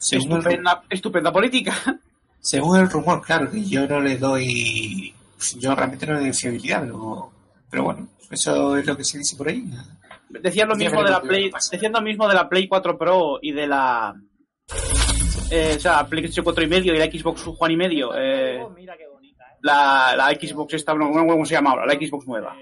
Según 0.02 0.46
el, 0.48 0.64
Estupenda, 0.90 1.32
política. 1.32 1.76
según 2.40 2.80
el 2.80 2.90
rumor, 2.90 3.22
claro, 3.22 3.50
que 3.50 3.64
yo 3.64 3.88
no 3.88 4.00
le 4.00 4.18
doy, 4.18 5.14
yo 5.58 5.76
realmente 5.76 6.08
no 6.08 6.16
le 6.16 6.22
doy 6.22 6.34
fiabilidad, 6.34 6.82
pero, 6.82 7.32
pero 7.70 7.84
bueno, 7.84 8.08
eso 8.32 8.76
es 8.76 8.86
lo 8.86 8.98
que 8.98 9.04
se 9.04 9.20
dice 9.20 9.38
por 9.38 9.48
ahí. 9.48 9.64
Decían 10.30 10.70
lo 10.70 10.76
mismo 10.76 11.04
de 11.04 11.12
la 11.12 11.22
Play, 11.22 11.52
decían 11.72 11.92
lo 11.92 12.02
mismo 12.02 12.28
de 12.28 12.34
la 12.34 12.50
Play 12.50 12.68
4 12.68 12.98
Pro 12.98 13.40
y 13.42 13.52
de 13.52 13.68
la 13.68 14.16
eh, 15.52 15.74
o 15.76 15.80
sea, 15.80 16.06
PlayStation 16.08 16.44
4 16.44 16.64
y 16.64 16.68
medio 16.68 16.96
y 16.96 16.98
la 16.98 17.06
Xbox 17.06 17.44
One 17.60 17.74
y 17.74 17.78
medio. 17.78 18.16
Eh, 18.16 18.60
la, 19.62 20.16
la 20.16 20.30
Xbox 20.30 20.74
esta, 20.74 20.94
no, 20.96 21.12
no, 21.12 21.28
¿cómo 21.28 21.46
se 21.46 21.54
llama 21.54 21.72
ahora? 21.72 21.86
La 21.86 21.94
Xbox 21.94 22.26
nueva. 22.26 22.56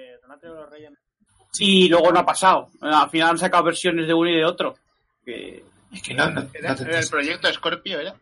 Y 1.57 1.87
luego 1.87 2.11
no 2.11 2.19
ha 2.19 2.25
pasado. 2.25 2.69
Al 2.81 3.09
final 3.09 3.29
han 3.29 3.37
sacado 3.37 3.63
versiones 3.63 4.07
de 4.07 4.13
uno 4.13 4.29
y 4.29 4.35
de 4.35 4.45
otro. 4.45 4.75
Que- 5.23 5.63
Es 5.91 6.01
que 6.01 6.13
no, 6.13 6.29
no, 6.29 6.47
Era, 6.53 6.69
no 6.69 6.75
te 6.75 6.83
era 6.83 6.99
el 6.99 7.07
proyecto 7.09 7.51
Scorpio, 7.53 7.99
¿era? 7.99 8.15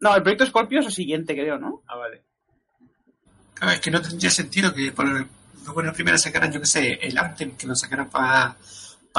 No, 0.00 0.16
el 0.16 0.22
proyecto 0.22 0.46
Scorpio 0.46 0.80
es 0.80 0.86
el 0.86 0.92
siguiente, 0.92 1.34
creo, 1.34 1.58
¿no? 1.58 1.82
Ah, 1.86 1.96
vale. 1.96 2.22
Claro, 3.54 3.72
es 3.74 3.80
que 3.80 3.90
no 3.90 4.02
tendría 4.02 4.30
sentido 4.30 4.74
que 4.74 4.90
por 4.92 5.06
el, 5.08 5.26
por 5.72 5.84
la 5.84 5.92
primera 5.92 6.18
sacaran, 6.18 6.50
yo 6.52 6.60
que 6.60 6.66
sé, 6.66 6.94
el 7.02 7.16
Anthem 7.16 7.52
que 7.56 7.66
lo 7.68 7.76
sacaran 7.76 8.10
para 8.10 8.56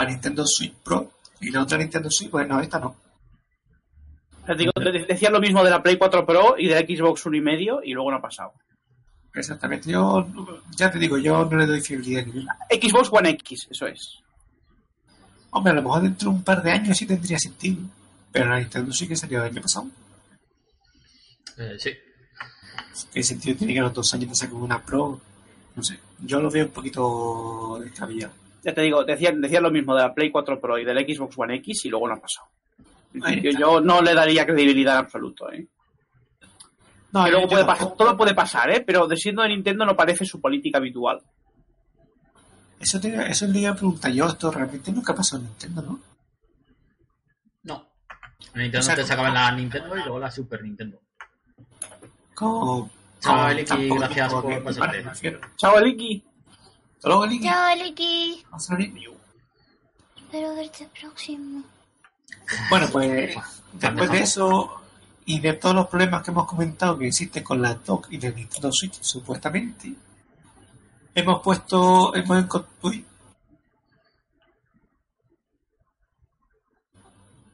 Nintendo 0.09 0.45
Switch 0.45 0.73
Pro 0.83 1.13
y 1.39 1.49
la 1.51 1.63
otra 1.63 1.77
Nintendo 1.77 2.09
Switch, 2.11 2.29
pues 2.29 2.47
no, 2.47 2.59
esta 2.59 2.79
no. 2.79 2.95
Les 4.47 4.57
digo, 4.57 4.71
de- 4.75 5.05
decían 5.05 5.31
lo 5.31 5.39
mismo 5.39 5.63
de 5.63 5.69
la 5.69 5.81
Play 5.81 5.97
4 5.97 6.25
Pro 6.25 6.55
y 6.57 6.67
de 6.67 6.75
la 6.75 6.81
Xbox 6.81 7.25
uno 7.25 7.37
y 7.37 7.41
medio 7.41 7.79
y 7.81 7.93
luego 7.93 8.11
no 8.11 8.17
ha 8.17 8.21
pasado. 8.21 8.53
Exactamente, 9.33 9.89
yo 9.89 10.27
ya 10.75 10.91
te 10.91 10.99
digo, 10.99 11.17
yo 11.17 11.45
no 11.45 11.57
le 11.57 11.65
doy 11.65 11.79
fiabilidad 11.81 12.25
ninguna. 12.25 12.57
Xbox 12.69 13.09
One 13.11 13.29
X, 13.31 13.67
eso 13.71 13.87
es. 13.87 14.19
Hombre, 15.55 15.71
a 15.71 15.75
lo 15.75 15.83
mejor 15.83 16.01
dentro 16.01 16.29
de 16.31 16.35
un 16.35 16.43
par 16.43 16.63
de 16.63 16.71
años 16.71 16.97
sí 16.97 17.05
tendría 17.05 17.37
sentido, 17.37 17.77
pero 18.31 18.49
la 18.49 18.59
Nintendo 18.59 18.91
Switch 18.91 19.09
que 19.09 19.15
salió 19.15 19.39
el 19.43 19.51
año 19.51 19.61
pasado, 19.61 19.87
Eh, 21.57 21.75
sí. 21.77 21.91
¿qué 23.13 23.23
sentido 23.23 23.55
tiene 23.57 23.73
que 23.73 23.79
a 23.79 23.83
los 23.83 23.93
dos 23.93 24.13
años 24.13 24.29
te 24.29 24.35
saquen 24.35 24.57
una 24.57 24.83
Pro? 24.83 25.21
No 25.75 25.83
sé, 25.83 25.99
yo 26.19 26.39
lo 26.41 26.49
veo 26.49 26.65
un 26.65 26.71
poquito 26.71 27.79
descabellado. 27.83 28.33
Ya 28.63 28.73
te 28.73 28.81
digo, 28.81 29.03
decían, 29.03 29.41
decían 29.41 29.61
lo 29.63 29.71
mismo 29.71 29.93
de 29.95 30.01
la 30.01 30.13
Play 30.13 30.31
4 30.31 30.59
Pro 30.59 30.79
y 30.79 30.85
de 30.85 30.93
la 30.93 31.01
Xbox 31.01 31.37
One 31.37 31.55
X 31.57 31.85
y 31.85 31.89
luego 31.89 32.07
no 32.07 32.15
ha 32.15 32.21
pasado. 32.21 32.47
Yo, 33.59 33.79
no 33.79 34.01
le 34.01 34.15
daría 34.15 34.45
credibilidad 34.45 34.95
en 34.95 35.05
absoluto, 35.05 35.51
¿eh. 35.51 35.67
No, 37.11 37.29
luego 37.29 37.47
puede 37.47 37.63
pasar, 37.65 37.93
todo 37.95 38.17
puede 38.17 38.33
pasar, 38.33 38.71
¿eh? 38.71 38.83
Pero 38.85 39.05
de 39.07 39.15
siendo 39.17 39.43
de 39.43 39.49
Nintendo 39.49 39.85
no 39.85 39.95
parece 39.95 40.25
su 40.25 40.41
política 40.41 40.79
habitual. 40.79 41.21
Eso, 42.83 42.99
te, 42.99 43.31
eso 43.31 43.47
le 43.47 43.59
iba 43.59 43.71
a 43.71 43.75
preguntar 43.75 44.11
yo, 44.11 44.27
esto 44.27 44.51
realmente 44.51 44.91
nunca 44.91 45.15
pasó 45.15 45.37
en 45.37 45.43
Nintendo, 45.43 45.81
¿no? 45.83 45.99
No. 47.63 47.87
Nintendo 48.55 48.79
O 48.79 48.81
sea, 48.81 48.95
te 48.95 49.05
sacaban 49.05 49.33
la 49.33 49.51
Nintendo 49.53 49.95
y 49.95 49.99
luego 49.99 50.19
la 50.19 50.29
Super 50.29 50.61
Nintendo. 50.61 50.99
Como... 52.33 52.89
Chao, 53.21 53.35
como 53.35 53.47
Eliki, 53.47 53.87
gracias 53.87 54.33
por 54.33 54.63
pasarte. 54.63 55.05
Chao, 55.55 55.79
Eliki. 55.79 56.25
Hasta 56.97 57.07
luego, 57.07 57.23
Eliki. 57.23 57.45
Chao, 57.45 57.75
Liki. 57.77 58.43
Vamos 58.51 58.71
a 58.71 58.75
ver. 58.75 58.91
Espero 60.17 60.55
verte 60.55 60.89
próximo. 60.99 61.63
Bueno, 62.69 62.89
pues 62.91 63.33
después 63.71 64.11
de 64.11 64.19
eso 64.19 64.81
y 65.25 65.39
de 65.39 65.53
todos 65.53 65.73
los 65.73 65.87
problemas 65.87 66.21
que 66.21 66.31
hemos 66.31 66.45
comentado 66.45 66.97
que 66.97 67.07
existen 67.07 67.45
con 67.45 67.61
la 67.61 67.75
dock 67.75 68.07
y 68.11 68.19
la 68.19 68.31
Nintendo 68.31 68.69
Switch, 68.73 68.99
supuestamente, 68.99 69.95
hemos 71.15 71.41
puesto, 71.41 72.15
hemos 72.15 72.45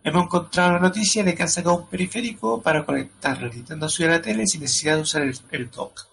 Hemos 0.02 0.26
encontrado 0.26 0.74
la 0.74 0.80
noticia 0.80 1.24
de 1.24 1.36
que 1.36 1.44
han 1.44 1.50
sacado 1.50 1.76
un 1.76 1.88
periférico 1.88 2.62
para 2.62 2.86
conectar 2.86 3.42
la 3.42 3.50
Nintendo 3.50 3.88
Switch 3.90 4.08
a 4.08 4.14
la 4.14 4.22
tele 4.22 4.48
sin 4.48 4.62
necesidad 4.62 4.96
de 4.96 5.02
usar 5.02 5.22
el, 5.24 5.38
el 5.52 5.70
dock. 5.70 6.08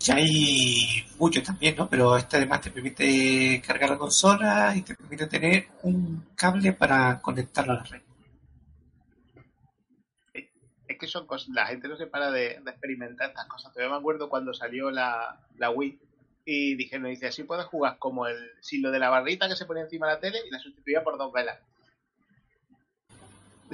Ya 0.00 0.16
hay 0.16 1.06
muchos 1.18 1.42
también, 1.44 1.76
¿no? 1.76 1.88
Pero 1.88 2.16
este 2.16 2.36
además 2.36 2.60
te 2.60 2.70
permite 2.70 3.62
cargar 3.66 3.90
la 3.90 3.98
consola 3.98 4.74
y 4.76 4.82
te 4.82 4.94
permite 4.94 5.26
tener 5.26 5.68
un 5.84 6.26
cable 6.34 6.72
para 6.72 7.20
conectarlo 7.20 7.72
a 7.72 7.76
la 7.76 7.82
red. 7.84 8.02
Que 11.02 11.08
son 11.08 11.26
cosas, 11.26 11.48
la 11.48 11.66
gente 11.66 11.88
no 11.88 11.96
se 11.96 12.06
para 12.06 12.30
de, 12.30 12.60
de 12.64 12.70
experimentar 12.70 13.30
estas 13.30 13.46
cosas. 13.48 13.72
Todavía 13.72 13.92
me 13.92 13.98
acuerdo 13.98 14.28
cuando 14.28 14.54
salió 14.54 14.88
la, 14.92 15.36
la 15.58 15.70
Wii 15.70 15.98
y 16.44 16.76
dijeron, 16.76 17.10
dice, 17.10 17.26
así 17.26 17.42
puedes 17.42 17.66
jugar 17.66 17.98
como 17.98 18.28
el 18.28 18.36
silo 18.60 18.92
de 18.92 19.00
la 19.00 19.10
barrita 19.10 19.48
que 19.48 19.56
se 19.56 19.66
ponía 19.66 19.82
encima 19.82 20.06
de 20.06 20.12
la 20.14 20.20
tele 20.20 20.38
y 20.46 20.50
la 20.50 20.60
sustituía 20.60 21.02
por 21.02 21.18
dos 21.18 21.32
velas. 21.32 21.58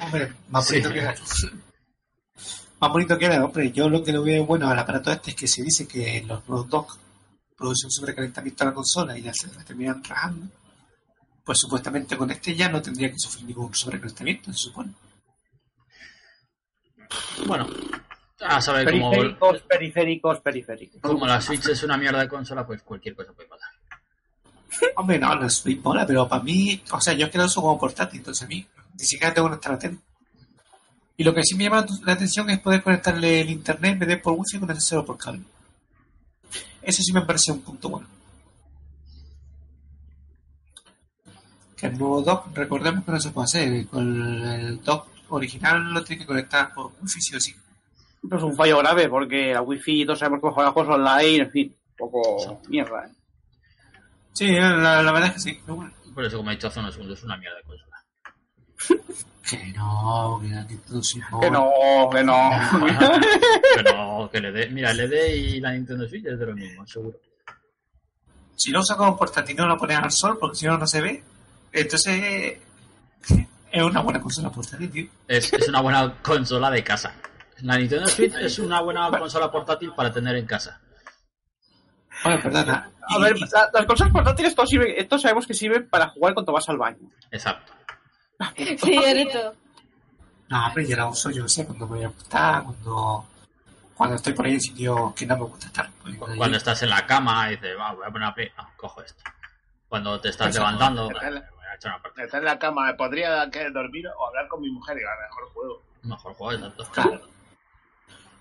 Hombre, 0.00 0.32
más 0.48 0.66
Sí. 0.66 0.74
bonito 0.80 0.90
que 0.94 1.00
era. 1.00 1.14
Más 2.80 2.90
bonito 2.92 3.18
que 3.18 3.24
era, 3.26 3.44
hombre. 3.44 3.72
Yo 3.72 3.88
lo 3.90 4.02
que 4.02 4.12
lo 4.12 4.22
veo 4.22 4.46
bueno 4.46 4.70
al 4.70 4.78
aparato 4.78 5.10
este 5.12 5.30
es 5.32 5.36
que 5.36 5.48
se 5.48 5.62
dice 5.62 5.86
que 5.86 6.24
los 6.26 6.48
nuevos 6.48 6.68
docks 6.70 6.98
producen 7.56 7.90
sobrecalentamiento 7.90 8.62
a 8.64 8.68
la 8.68 8.74
consola 8.74 9.18
y 9.18 9.22
ya 9.22 9.34
se 9.34 9.48
la 9.54 9.64
terminan 9.64 10.02
rajando. 10.02 10.46
Pues 11.44 11.58
supuestamente 11.58 12.16
con 12.16 12.30
este 12.30 12.54
ya 12.54 12.68
no 12.70 12.80
tendría 12.80 13.10
que 13.10 13.18
sufrir 13.18 13.44
ningún 13.46 13.74
sobrecalentamiento, 13.74 14.50
se 14.52 14.58
supone. 14.58 14.92
Bueno, 17.46 17.66
a 18.40 18.60
saber 18.60 18.90
cómo, 18.90 19.10
Periféricos, 19.10 19.60
periféricos, 19.62 20.40
periféricos. 20.40 21.00
como 21.00 21.26
la 21.26 21.40
Switch 21.40 21.66
es 21.68 21.82
una 21.82 21.96
mierda 21.96 22.20
de 22.20 22.28
consola, 22.28 22.66
pues 22.66 22.82
cualquier 22.82 23.14
cosa 23.14 23.32
puede 23.32 23.48
pasar. 23.48 23.70
Hombre, 24.96 25.18
no, 25.18 25.34
la 25.34 25.50
Switch 25.50 25.82
mola, 25.82 26.06
pero 26.06 26.28
para 26.28 26.42
mí, 26.42 26.80
o 26.90 27.00
sea, 27.00 27.14
yo 27.14 27.26
es 27.26 27.32
que 27.32 27.38
lo 27.38 27.46
uso 27.46 27.60
como 27.60 27.78
portátil, 27.78 28.18
entonces 28.18 28.44
a 28.44 28.46
mí 28.46 28.66
ni 28.98 29.04
siquiera 29.04 29.34
tengo 29.34 29.48
que 29.48 29.54
estar 29.56 29.72
la 29.72 29.78
tele. 29.78 29.98
Y 31.16 31.24
lo 31.24 31.34
que 31.34 31.42
sí 31.42 31.56
me 31.56 31.64
llama 31.64 31.84
la 32.04 32.12
atención 32.12 32.48
es 32.50 32.60
poder 32.60 32.82
conectarle 32.82 33.40
el 33.40 33.50
internet 33.50 33.92
en 33.94 33.98
vez 33.98 34.08
de 34.08 34.16
por 34.18 34.34
wifi 34.34 34.58
con 34.58 34.68
necesario 34.68 35.04
por 35.04 35.18
cable. 35.18 35.42
Eso 36.80 37.02
sí 37.02 37.12
me 37.12 37.22
parece 37.22 37.50
un 37.50 37.60
punto 37.60 37.88
bueno. 37.88 38.06
Que 41.76 41.86
el 41.86 41.98
nuevo 41.98 42.22
dock, 42.22 42.56
recordemos 42.56 43.04
que 43.04 43.12
no 43.12 43.20
se 43.20 43.30
puede 43.30 43.44
hacer. 43.44 43.86
Con 43.88 44.42
el 44.48 44.82
dock 44.82 45.08
original 45.28 45.92
lo 45.92 46.04
tiene 46.04 46.22
que 46.22 46.26
conectar 46.26 46.72
por 46.72 46.92
wifi 47.00 47.20
sí 47.20 47.36
o 47.36 47.40
sí. 47.40 47.54
Pero 48.22 48.36
es 48.36 48.42
un 48.42 48.56
fallo 48.56 48.78
grave 48.78 49.08
porque 49.08 49.52
la 49.52 49.62
wifi 49.62 50.04
todos 50.04 50.18
sabemos 50.18 50.40
que 50.40 50.50
juega 50.50 50.72
juegos 50.72 50.94
online, 50.96 51.44
en 51.44 51.50
fin, 51.50 51.76
un 51.90 51.96
poco 51.96 52.60
mierda. 52.68 53.06
¿eh? 53.06 53.12
Sí, 54.32 54.52
la, 54.52 55.02
la 55.02 55.12
verdad 55.12 55.28
es 55.28 55.34
que 55.34 55.40
sí. 55.40 55.60
Pero 55.64 55.76
bueno. 55.76 55.92
Por 56.14 56.24
eso, 56.24 56.36
como 56.38 56.50
he 56.50 56.54
dicho 56.54 56.66
hace 56.66 56.80
unos 56.80 56.94
segundos, 56.94 57.18
es 57.18 57.24
una 57.24 57.36
mierda 57.36 57.56
de 57.58 57.62
consola. 57.62 58.04
Que 59.48 59.72
no, 59.72 60.38
que 60.42 60.48
la 60.48 60.62
Nintendo 60.64 61.02
Switch 61.02 61.24
Que 61.40 61.50
no, 61.50 61.70
que 62.12 62.22
no. 62.22 62.50
Que 64.30 64.40
le 64.40 64.52
dé, 64.52 64.68
mira, 64.68 64.90
el 64.90 65.00
ED 65.00 65.34
y 65.36 65.60
la 65.60 65.72
Nintendo 65.72 66.06
Switch 66.06 66.26
es 66.26 66.38
de 66.38 66.44
lo 66.44 66.54
mismo, 66.54 66.86
seguro. 66.86 67.18
Si 68.54 68.70
lo 68.70 68.80
usa 68.80 68.96
como 68.96 69.16
portátil 69.16 69.56
no 69.56 69.66
lo 69.66 69.78
pones 69.78 69.96
al 69.96 70.10
sol 70.10 70.36
porque 70.38 70.56
si 70.56 70.66
no 70.66 70.76
no 70.76 70.86
se 70.86 71.00
ve, 71.00 71.22
entonces 71.72 72.58
es 73.72 73.82
una 73.82 74.00
buena 74.00 74.20
consola 74.20 74.50
portátil, 74.50 74.90
tío. 74.90 75.06
Es, 75.26 75.52
es 75.52 75.68
una 75.68 75.80
buena 75.80 76.14
consola 76.22 76.70
de 76.70 76.82
casa. 76.84 77.14
La 77.62 77.76
Nintendo 77.76 78.06
Switch 78.08 78.34
es 78.34 78.58
una 78.58 78.80
buena 78.80 79.10
consola 79.10 79.50
portátil 79.50 79.92
para 79.94 80.12
tener 80.12 80.36
en 80.36 80.46
casa. 80.46 80.80
Bueno, 82.24 82.40
perdona. 82.42 82.90
A 83.10 83.18
ver, 83.18 83.36
y- 83.36 83.40
la- 83.40 83.70
las 83.72 83.86
cosas 83.86 84.10
portátiles, 84.10 84.54
todos, 84.54 84.68
sirven, 84.68 85.08
todos 85.08 85.22
sabemos 85.22 85.46
que 85.46 85.54
sirven 85.54 85.88
para 85.88 86.08
jugar 86.08 86.34
cuando 86.34 86.52
vas 86.52 86.68
al 86.68 86.76
baño. 86.78 87.08
Exacto. 87.30 87.72
Señorito. 88.56 89.54
no, 90.48 90.66
hombre, 90.66 90.86
yo 90.86 90.96
la 90.96 91.06
uso, 91.06 91.30
yo 91.30 91.48
sé, 91.48 91.64
cuando 91.66 91.86
me 91.86 91.96
voy 91.96 92.04
a 92.04 92.08
acostar, 92.08 92.62
cuando, 92.64 93.26
cuando 93.94 94.16
estoy 94.16 94.32
por 94.34 94.46
ahí 94.46 94.54
en 94.54 94.60
sitios 94.60 95.14
que 95.14 95.26
no 95.26 95.36
me 95.36 95.44
gusta 95.44 95.66
estar. 95.66 95.90
Pues. 96.02 96.16
Cuando 96.36 96.56
estás 96.56 96.82
en 96.82 96.90
la 96.90 97.06
cama 97.06 97.48
y 97.50 97.56
dices, 97.56 97.76
va, 97.78 97.92
voy 97.94 98.06
a 98.06 98.10
poner 98.10 98.28
a 98.28 98.34
play, 98.34 98.50
no, 98.56 98.68
cojo 98.76 99.02
esto. 99.02 99.22
Cuando 99.88 100.20
te 100.20 100.28
estás 100.28 100.50
Eso, 100.50 100.58
levantando, 100.60 101.10
la- 101.10 101.48
echar 101.78 101.92
una 101.92 102.02
partida. 102.02 102.24
Está 102.24 102.38
en 102.38 102.44
la 102.44 102.58
cama, 102.58 102.94
podría 102.96 103.48
que 103.50 103.70
dormir 103.70 104.06
o 104.06 104.26
hablar 104.26 104.48
con 104.48 104.60
mi 104.60 104.70
mujer 104.70 104.98
y 104.98 105.02
a 105.02 105.16
mejor 105.26 105.44
juego. 105.52 105.82
Mejor 106.02 106.34
juego, 106.34 106.52
exacto. 106.52 106.86
Claro. 106.92 107.20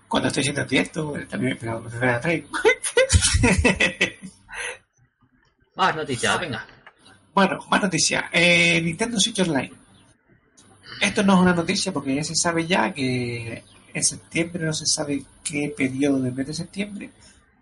Cuando 0.08 0.28
estoy 0.28 0.40
haciendo 0.42 0.64
directo, 0.64 1.16
eh, 1.16 1.26
también, 1.26 1.58
me 1.60 2.06
la 2.06 2.20
traigo. 2.20 2.48
Más 5.76 5.94
noticias, 5.94 6.40
venga. 6.40 6.66
Bueno, 7.34 7.58
más 7.70 7.82
noticias. 7.82 8.24
Eh, 8.32 8.80
Nintendo 8.82 9.20
Switch 9.20 9.40
Online. 9.40 9.72
Esto 11.00 11.22
no 11.22 11.34
es 11.34 11.40
una 11.40 11.54
noticia 11.54 11.92
porque 11.92 12.14
ya 12.14 12.24
se 12.24 12.34
sabe 12.34 12.66
ya 12.66 12.92
que 12.92 13.62
en 13.94 14.04
septiembre 14.04 14.64
no 14.64 14.72
se 14.72 14.86
sabe 14.86 15.22
qué 15.44 15.72
periodo 15.76 16.20
del 16.20 16.34
mes 16.34 16.46
de 16.48 16.54
septiembre 16.54 17.10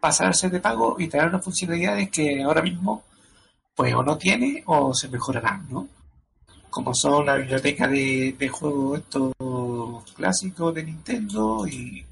pasará 0.00 0.30
a 0.30 0.34
ser 0.34 0.50
de 0.50 0.60
pago 0.60 0.96
y 0.98 1.08
traerá 1.08 1.28
unas 1.28 1.44
funcionalidades 1.44 2.10
que 2.10 2.42
ahora 2.42 2.62
mismo 2.62 3.04
pues 3.76 3.94
o 3.94 4.02
no 4.02 4.16
tiene 4.18 4.62
o 4.66 4.92
se 4.94 5.08
mejorarán, 5.08 5.66
¿no? 5.70 5.86
Como 6.70 6.92
son 6.94 7.26
la 7.26 7.36
biblioteca 7.36 7.86
de, 7.86 8.34
de 8.38 8.48
juegos 8.48 8.98
estos 9.00 9.32
clásicos 10.14 10.74
de 10.74 10.82
Nintendo 10.84 11.66
y, 11.68 12.04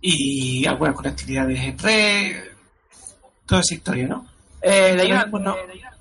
y 0.00 0.66
algunas 0.66 0.94
conectividades 0.94 1.60
en 1.60 1.78
red, 1.78 2.44
toda 3.46 3.60
esa 3.60 3.74
historia, 3.74 4.08
¿no? 4.08 4.26
Eh, 4.60 4.94
leí 4.96 5.10
una- 5.12 5.24
Bueno. 5.26 5.54
eh, 5.56 5.66
leí 5.68 5.78
una- 5.80 5.92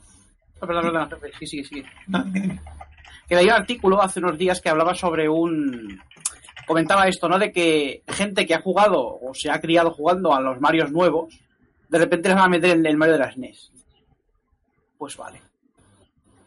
Oh, 0.64 0.68
perdón, 0.68 0.84
perdón, 0.92 1.10
perdón, 1.10 1.30
sí, 1.40 1.48
sigue, 1.48 1.64
sigue. 1.64 1.86
No. 2.08 2.24
Que 3.28 3.36
leí 3.36 3.46
un 3.48 3.52
artículo 3.54 4.02
hace 4.02 4.20
unos 4.20 4.38
días 4.38 4.62
que 4.62 4.70
hablaba 4.70 4.94
sobre 4.94 5.28
un... 5.28 6.00
Comentaba 6.68 7.08
esto, 7.08 7.28
¿no? 7.28 7.40
De 7.40 7.52
que 7.52 8.04
gente 8.08 8.46
que 8.46 8.54
ha 8.54 8.62
jugado 8.62 9.00
o 9.02 9.34
se 9.34 9.50
ha 9.50 9.60
criado 9.60 9.92
jugando 9.92 10.34
a 10.34 10.40
los 10.40 10.62
Marios 10.62 10.92
nuevos, 10.92 11.34
de 11.90 11.98
repente 11.98 12.30
les 12.30 12.36
van 12.38 12.46
a 12.46 12.50
meter 12.50 12.78
en 12.78 12.86
el 12.86 12.96
Mario 12.98 13.14
de 13.14 13.20
las 13.20 13.38
NES. 13.38 13.71
Pues 15.02 15.18
vale. 15.18 15.42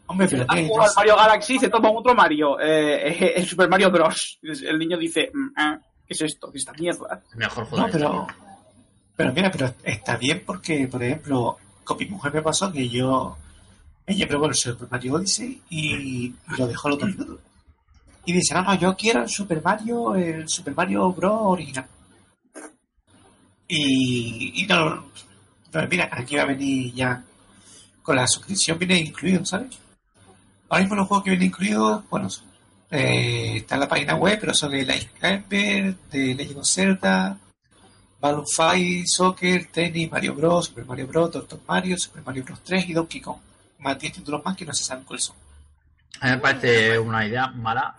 Hombre, 0.07 0.29
pero 0.31 0.47
jugado 0.47 0.83
al 0.89 0.95
Mario 0.95 1.17
Galaxy, 1.17 1.59
se 1.59 1.69
toma 1.69 1.91
otro 1.91 2.15
Mario, 2.15 2.61
eh, 2.61 3.09
eh, 3.09 3.33
el 3.35 3.49
Super 3.49 3.69
Mario 3.69 3.91
Bros. 3.91 4.39
El 4.43 4.79
niño 4.79 4.97
dice, 4.97 5.29
"Mm, 5.35 5.49
ah, 5.57 5.77
¿qué 6.07 6.15
es 6.15 6.21
esto? 6.21 6.53
¿Qué 6.53 6.59
es 6.59 6.63
esta 6.63 6.73
mierda? 6.81 7.21
Mejor. 7.35 7.67
No, 7.77 7.89
pero, 7.91 8.29
pero 9.17 9.33
mira, 9.33 9.51
pero 9.51 9.75
está 9.83 10.17
bien 10.17 10.45
porque, 10.47 10.87
por 10.87 11.03
ejemplo, 11.03 11.57
con 11.83 11.99
mi 11.99 12.05
mujer 12.07 12.33
me 12.33 12.43
pasó 12.43 12.71
que 12.71 12.89
yo, 12.89 13.37
ella 14.07 14.29
probó 14.29 14.47
el 14.47 14.55
Super 14.55 14.87
Mario 14.89 15.15
Odyssey 15.15 15.61
y, 15.71 15.95
y 15.97 16.35
lo 16.57 16.69
dejó 16.69 16.91
los 16.91 16.99
dos 17.01 17.09
minutos. 17.09 17.41
Y 18.25 18.35
dice, 18.35 18.55
no, 18.55 18.63
no, 18.63 18.75
yo 18.77 18.95
quiero 18.97 19.23
el 19.23 19.29
Super 19.29 19.61
Mario, 19.65 20.15
el 20.15 20.49
Super 20.49 20.77
Mario 20.77 21.13
Bros. 21.13 21.41
original. 21.43 21.89
Y, 23.67 24.63
y 24.63 24.67
no, 24.69 24.91
no, 25.73 25.89
mira, 25.91 26.09
aquí 26.13 26.37
va 26.37 26.43
a 26.43 26.47
venir 26.47 26.95
ya, 26.95 27.25
con 28.05 28.17
la 28.17 28.29
suscripción 28.29 28.79
viene 28.79 28.99
incluido, 28.99 29.45
¿sabes? 29.47 29.79
Ahora 30.69 30.83
mismo 30.83 30.95
los 30.95 31.09
juegos 31.09 31.25
que 31.25 31.31
vienen 31.31 31.49
incluidos, 31.49 32.05
bueno, 32.11 32.29
eh, 32.91 33.57
está 33.57 33.75
en 33.77 33.81
la 33.81 33.89
página 33.89 34.15
web, 34.15 34.39
pero 34.39 34.53
son 34.53 34.73
de 34.73 34.85
Life 34.85 35.09
Climber, 35.19 35.97
de 36.13 36.35
Legend 36.35 36.59
of 36.59 36.69
Zelda, 36.69 37.39
Balloon 38.21 38.47
Fight, 38.47 39.07
Soccer, 39.07 39.67
Tennis, 39.73 40.11
Mario 40.11 40.35
Bros, 40.35 40.67
Super 40.67 40.85
Mario 40.85 41.07
Bros, 41.07 41.33
Doctor 41.33 41.61
Mario, 41.67 41.99
Super 41.99 42.23
Mario 42.23 42.45
Bros 42.45 42.61
3 42.63 42.89
y 42.91 42.93
Donkey 42.93 43.21
Kong. 43.21 43.39
Más 43.79 43.99
10 43.99 44.13
títulos 44.13 44.45
más 44.45 44.57
que 44.57 44.65
no 44.67 44.75
se 44.75 44.85
saben 44.85 45.05
cuáles 45.05 45.25
son. 45.25 45.37
A 46.21 46.27
mí 46.27 46.33
me 46.33 46.39
parece 46.39 46.99
una 46.99 47.27
idea 47.27 47.49
mala. 47.49 47.95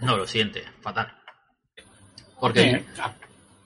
No, 0.00 0.16
lo 0.16 0.26
siente, 0.26 0.64
fatal. 0.80 1.12
Porque 2.40 2.60
Eh, 2.62 2.84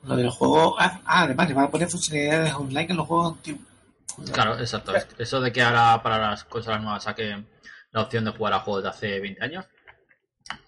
lo 0.02 0.16
del 0.16 0.30
juego. 0.30 0.76
Ah, 0.78 1.00
ah, 1.04 1.22
además, 1.22 1.48
le 1.48 1.54
van 1.54 1.64
a 1.64 1.70
poner 1.70 1.88
funcionalidades 1.88 2.54
online 2.54 2.86
en 2.90 2.96
los 2.96 3.06
juegos 3.06 3.32
antiguos. 3.32 3.65
Claro, 4.32 4.58
exacto. 4.58 4.94
Es- 4.94 5.08
Eso 5.18 5.40
de 5.40 5.52
que 5.52 5.62
ahora 5.62 6.02
para 6.02 6.18
las 6.30 6.44
consolas 6.44 6.82
nuevas 6.82 7.04
saquen 7.04 7.48
la 7.92 8.02
opción 8.02 8.24
de 8.24 8.30
jugar 8.32 8.52
a 8.54 8.60
juegos 8.60 8.82
de 8.82 8.88
hace 8.90 9.20
20 9.20 9.42
años, 9.44 9.64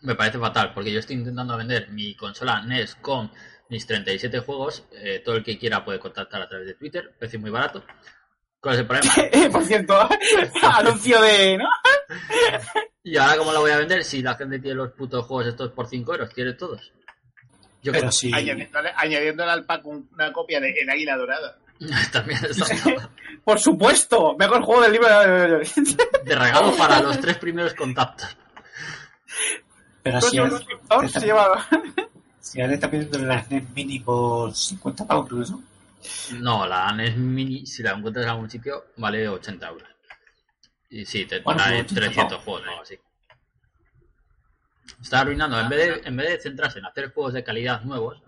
me 0.02 0.14
parece 0.14 0.38
fatal, 0.38 0.72
porque 0.74 0.92
yo 0.92 0.98
estoy 1.00 1.16
intentando 1.16 1.56
vender 1.56 1.88
mi 1.90 2.14
consola 2.16 2.62
NES 2.62 2.96
con 2.96 3.30
mis 3.68 3.86
37 3.86 4.40
juegos. 4.40 4.84
eh, 4.92 5.20
todo 5.24 5.36
el 5.36 5.44
que 5.44 5.58
quiera 5.58 5.84
puede 5.84 5.98
contactar 5.98 6.42
a 6.42 6.48
través 6.48 6.66
de 6.66 6.74
Twitter, 6.74 7.14
precio 7.18 7.38
muy 7.38 7.50
barato. 7.50 7.84
¿Cuál 8.60 8.74
es 8.74 8.80
el 8.80 8.86
problema? 8.86 9.12
Por 9.52 9.64
cierto, 9.64 10.08
anuncio 10.62 11.20
de, 11.22 11.58
¿no? 11.58 11.68
Y 13.04 13.16
ahora, 13.16 13.36
¿cómo 13.36 13.52
la 13.52 13.60
voy 13.60 13.70
a 13.70 13.78
vender 13.78 14.02
si 14.04 14.20
la 14.22 14.34
gente 14.34 14.58
tiene 14.58 14.74
los 14.76 14.92
putos 14.92 15.24
juegos 15.26 15.46
estos 15.46 15.70
por 15.72 15.86
5 15.86 16.12
euros? 16.12 16.30
Tiene 16.34 16.54
todos. 16.54 16.92
Yo 17.82 17.92
Pero 17.92 18.10
sí. 18.10 18.32
Añadiéndole, 18.34 18.92
añadiéndole 18.96 19.50
al 19.52 19.64
pack 19.64 19.86
un- 19.86 20.08
una 20.12 20.32
copia 20.32 20.60
de 20.60 20.72
El 20.72 20.90
Águila 20.90 21.16
Dorada. 21.16 21.58
también 22.12 22.44
exacto. 22.44 23.10
Por 23.44 23.58
supuesto, 23.58 24.36
mejor 24.36 24.62
juego 24.62 24.82
del 24.82 24.92
libro. 24.92 25.08
de 26.24 26.34
regalo 26.34 26.76
para 26.76 27.00
los 27.00 27.18
tres 27.20 27.38
primeros 27.38 27.74
contactos. 27.74 28.36
Pero 30.02 30.20
si, 30.20 30.38
se 31.08 31.20
lleva... 31.20 31.66
si 32.40 32.60
ahora 32.60 32.74
está 32.74 32.90
pidiendo 32.90 33.18
la 33.20 33.42
SNES 33.42 33.70
Mini 33.74 34.00
por 34.00 34.54
50 34.54 35.06
pavos, 35.06 35.28
creo 35.28 35.40
que 35.40 35.46
son. 35.46 35.64
No, 36.40 36.66
la 36.66 36.92
NES 36.92 37.16
Mini, 37.16 37.66
si 37.66 37.82
la 37.82 37.92
encuentras 37.92 38.24
en 38.24 38.30
algún 38.30 38.50
sitio, 38.50 38.86
vale 38.96 39.28
80 39.28 39.68
euros. 39.68 39.88
Y 40.90 41.04
sí, 41.04 41.24
te 41.26 41.40
Bueno, 41.40 41.62
trae 41.62 41.84
pues, 41.84 41.94
300 41.94 42.38
no. 42.38 42.44
juegos 42.44 42.66
o 42.66 42.70
algo 42.70 42.82
así. 42.82 42.98
Está 45.00 45.20
arruinando. 45.20 45.60
En 45.60 45.68
vez, 45.68 46.02
de, 46.02 46.08
en 46.08 46.16
vez 46.16 46.28
de 46.28 46.40
centrarse 46.40 46.78
en 46.78 46.86
hacer 46.86 47.12
juegos 47.12 47.32
de 47.32 47.44
calidad 47.44 47.82
nuevos, 47.82 48.20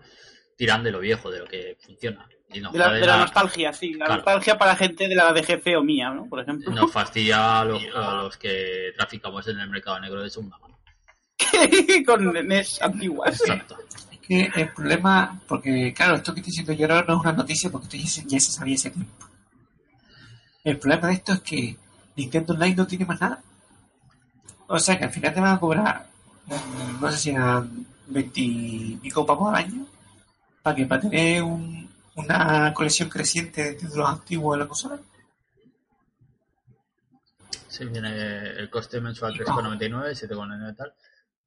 tiran 0.55 0.83
de 0.83 0.91
lo 0.91 0.99
viejo, 0.99 1.29
de 1.29 1.39
lo 1.39 1.45
que 1.45 1.77
funciona. 1.79 2.27
De 2.51 2.59
la, 2.77 2.87
jode 2.87 2.99
de 2.99 3.05
la 3.05 3.15
la- 3.17 3.21
nostalgia, 3.21 3.73
sí. 3.73 3.93
La 3.93 4.05
Claro. 4.05 4.15
nostalgia 4.21 4.57
para 4.57 4.75
gente 4.75 5.07
de 5.07 5.15
la 5.15 5.31
de 5.33 5.43
jefe 5.43 5.75
o 5.77 5.83
mía, 5.83 6.09
¿no? 6.11 6.25
Por 6.27 6.39
ejemplo. 6.41 6.71
nos 6.73 6.91
fastidia 6.91 7.61
a 7.61 7.65
los, 7.65 7.81
a 7.95 8.13
los 8.23 8.37
que 8.37 8.91
traficamos 8.97 9.47
en 9.47 9.59
el 9.59 9.69
mercado 9.69 9.99
negro 9.99 10.21
de 10.21 10.29
segunda 10.29 10.57
mano. 10.57 10.77
Con 12.05 12.33
NES 12.47 12.81
antiguas. 12.81 13.39
Exacto. 13.39 13.77
Es 14.11 14.17
que 14.19 14.51
el 14.55 14.69
problema, 14.73 15.39
porque 15.47 15.93
claro, 15.93 16.15
esto 16.15 16.33
que 16.33 16.39
estoy 16.41 16.51
diciendo 16.51 16.73
yo 16.73 16.85
ahora 16.93 17.05
no 17.07 17.15
es 17.15 17.21
una 17.21 17.33
noticia 17.33 17.69
porque 17.69 17.85
esto 17.87 17.97
ya 17.97 18.07
se, 18.07 18.23
ya 18.27 18.39
se 18.39 18.51
sabía 18.51 18.75
ese 18.75 18.91
tiempo. 18.91 19.27
El 20.63 20.77
problema 20.77 21.07
de 21.07 21.13
esto 21.15 21.33
es 21.33 21.39
que 21.41 21.75
Nintendo 22.15 22.53
Online 22.53 22.75
no 22.75 22.87
tiene 22.87 23.05
más 23.05 23.19
nada. 23.19 23.41
O 24.67 24.79
sea 24.79 24.97
que 24.97 25.05
al 25.05 25.11
final 25.11 25.33
te 25.33 25.41
van 25.41 25.55
a 25.55 25.59
cobrar, 25.59 26.07
mm, 26.45 27.01
no 27.01 27.11
sé 27.11 27.17
si 27.17 27.29
eran 27.31 27.85
20 28.07 28.39
y 28.41 28.99
pico 29.01 29.25
pavos 29.25 29.49
al 29.49 29.55
año, 29.55 29.85
para 30.61 30.75
que 30.75 30.85
para 30.85 31.01
tener 31.01 31.41
un- 31.43 31.80
una 32.15 32.73
colección 32.73 33.09
creciente 33.09 33.63
de 33.63 33.73
títulos 33.73 34.09
antiguos 34.09 34.57
de 34.57 34.63
la 34.63 34.67
consola. 34.67 34.99
Sí, 37.67 37.85
viene 37.85 38.09
el 38.57 38.69
coste 38.69 38.99
mensual 38.99 39.33
3,99, 39.33 40.29
7,99 40.29 40.73
y 40.73 40.75
tal. 40.75 40.93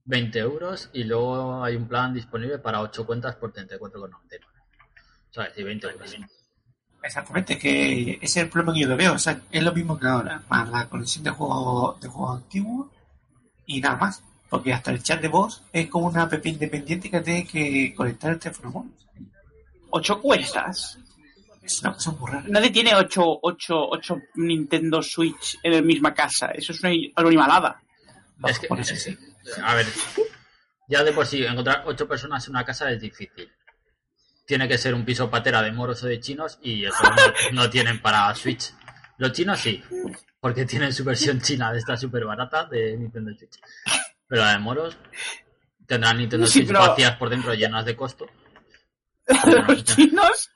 20 0.06 0.38
euros 0.38 0.90
y 0.92 1.04
luego 1.04 1.64
hay 1.64 1.76
un 1.76 1.88
plan 1.88 2.12
disponible 2.12 2.58
para 2.58 2.80
8 2.80 3.06
cuentas 3.06 3.36
por 3.36 3.52
34,99. 3.52 4.10
O 4.10 5.34
sea, 5.34 5.44
es 5.44 5.50
decir, 5.50 5.64
20 5.64 5.86
euros. 5.86 6.16
Exactamente, 7.02 7.58
que 7.58 8.12
ese 8.12 8.24
es 8.24 8.36
el 8.38 8.48
problema 8.48 8.72
que 8.72 8.80
yo 8.80 8.96
veo. 8.96 9.12
O 9.12 9.18
sea, 9.18 9.40
es 9.50 9.62
lo 9.62 9.72
mismo 9.72 9.98
que 9.98 10.06
ahora, 10.06 10.42
más 10.48 10.68
la 10.70 10.88
colección 10.88 11.24
de 11.24 11.30
juegos, 11.30 12.00
de 12.00 12.08
juegos 12.08 12.36
antiguos 12.42 12.90
y 13.66 13.80
nada 13.80 13.96
más. 13.96 14.22
Porque 14.48 14.72
hasta 14.72 14.90
el 14.92 15.02
chat 15.02 15.20
de 15.20 15.28
voz 15.28 15.62
es 15.72 15.88
como 15.88 16.06
una 16.06 16.22
app 16.22 16.46
independiente 16.46 17.10
que 17.10 17.20
tiene 17.20 17.46
que 17.46 17.94
conectar 17.94 18.30
el 18.30 18.38
teléfono 18.38 18.70
móvil. 18.70 18.94
Ocho 19.96 20.20
cuentas. 20.20 20.98
Es 21.62 21.80
una 21.82 21.92
cosa 21.94 22.10
muy 22.10 22.30
rara. 22.30 22.44
Nadie 22.48 22.70
tiene 22.70 22.94
ocho, 22.96 23.22
ocho, 23.42 23.88
ocho 23.88 24.20
Nintendo 24.34 25.00
Switch 25.02 25.58
en 25.62 25.72
la 25.72 25.82
misma 25.82 26.12
casa. 26.12 26.48
Eso 26.48 26.72
es 26.72 26.80
una 26.82 26.92
animalada. 27.16 27.80
Es 28.46 28.58
que- 28.58 28.84
sí. 28.84 29.16
A 29.62 29.74
ver, 29.76 29.86
ya 30.88 31.04
de 31.04 31.12
por 31.12 31.26
sí, 31.26 31.44
encontrar 31.44 31.84
8 31.86 32.08
personas 32.08 32.44
en 32.46 32.50
una 32.50 32.64
casa 32.64 32.90
es 32.90 33.00
difícil. 33.00 33.50
Tiene 34.46 34.66
que 34.68 34.76
ser 34.78 34.94
un 34.94 35.04
piso 35.04 35.30
patera 35.30 35.62
de 35.62 35.70
moros 35.72 36.02
o 36.02 36.06
de 36.06 36.18
chinos 36.20 36.58
y 36.60 36.84
eso 36.84 37.02
no, 37.02 37.62
no 37.62 37.70
tienen 37.70 38.02
para 38.02 38.34
Switch. 38.34 38.72
Los 39.18 39.32
chinos 39.32 39.60
sí, 39.60 39.80
porque 40.40 40.66
tienen 40.66 40.92
su 40.92 41.04
versión 41.04 41.40
china 41.40 41.72
de 41.72 41.78
esta 41.78 41.96
súper 41.96 42.24
barata 42.24 42.64
de 42.64 42.96
Nintendo 42.96 43.32
Switch. 43.38 43.58
Pero 44.26 44.42
la 44.42 44.52
de 44.52 44.58
moros 44.58 44.98
tendrán 45.86 46.18
Nintendo 46.18 46.46
Sí, 46.46 46.54
Switch 46.58 46.66
pero- 46.66 46.80
vacías 46.80 47.16
por 47.16 47.30
dentro 47.30 47.54
llenas 47.54 47.84
de 47.84 47.94
costo. 47.96 48.26
Los 49.68 49.84
chinos, 49.84 50.50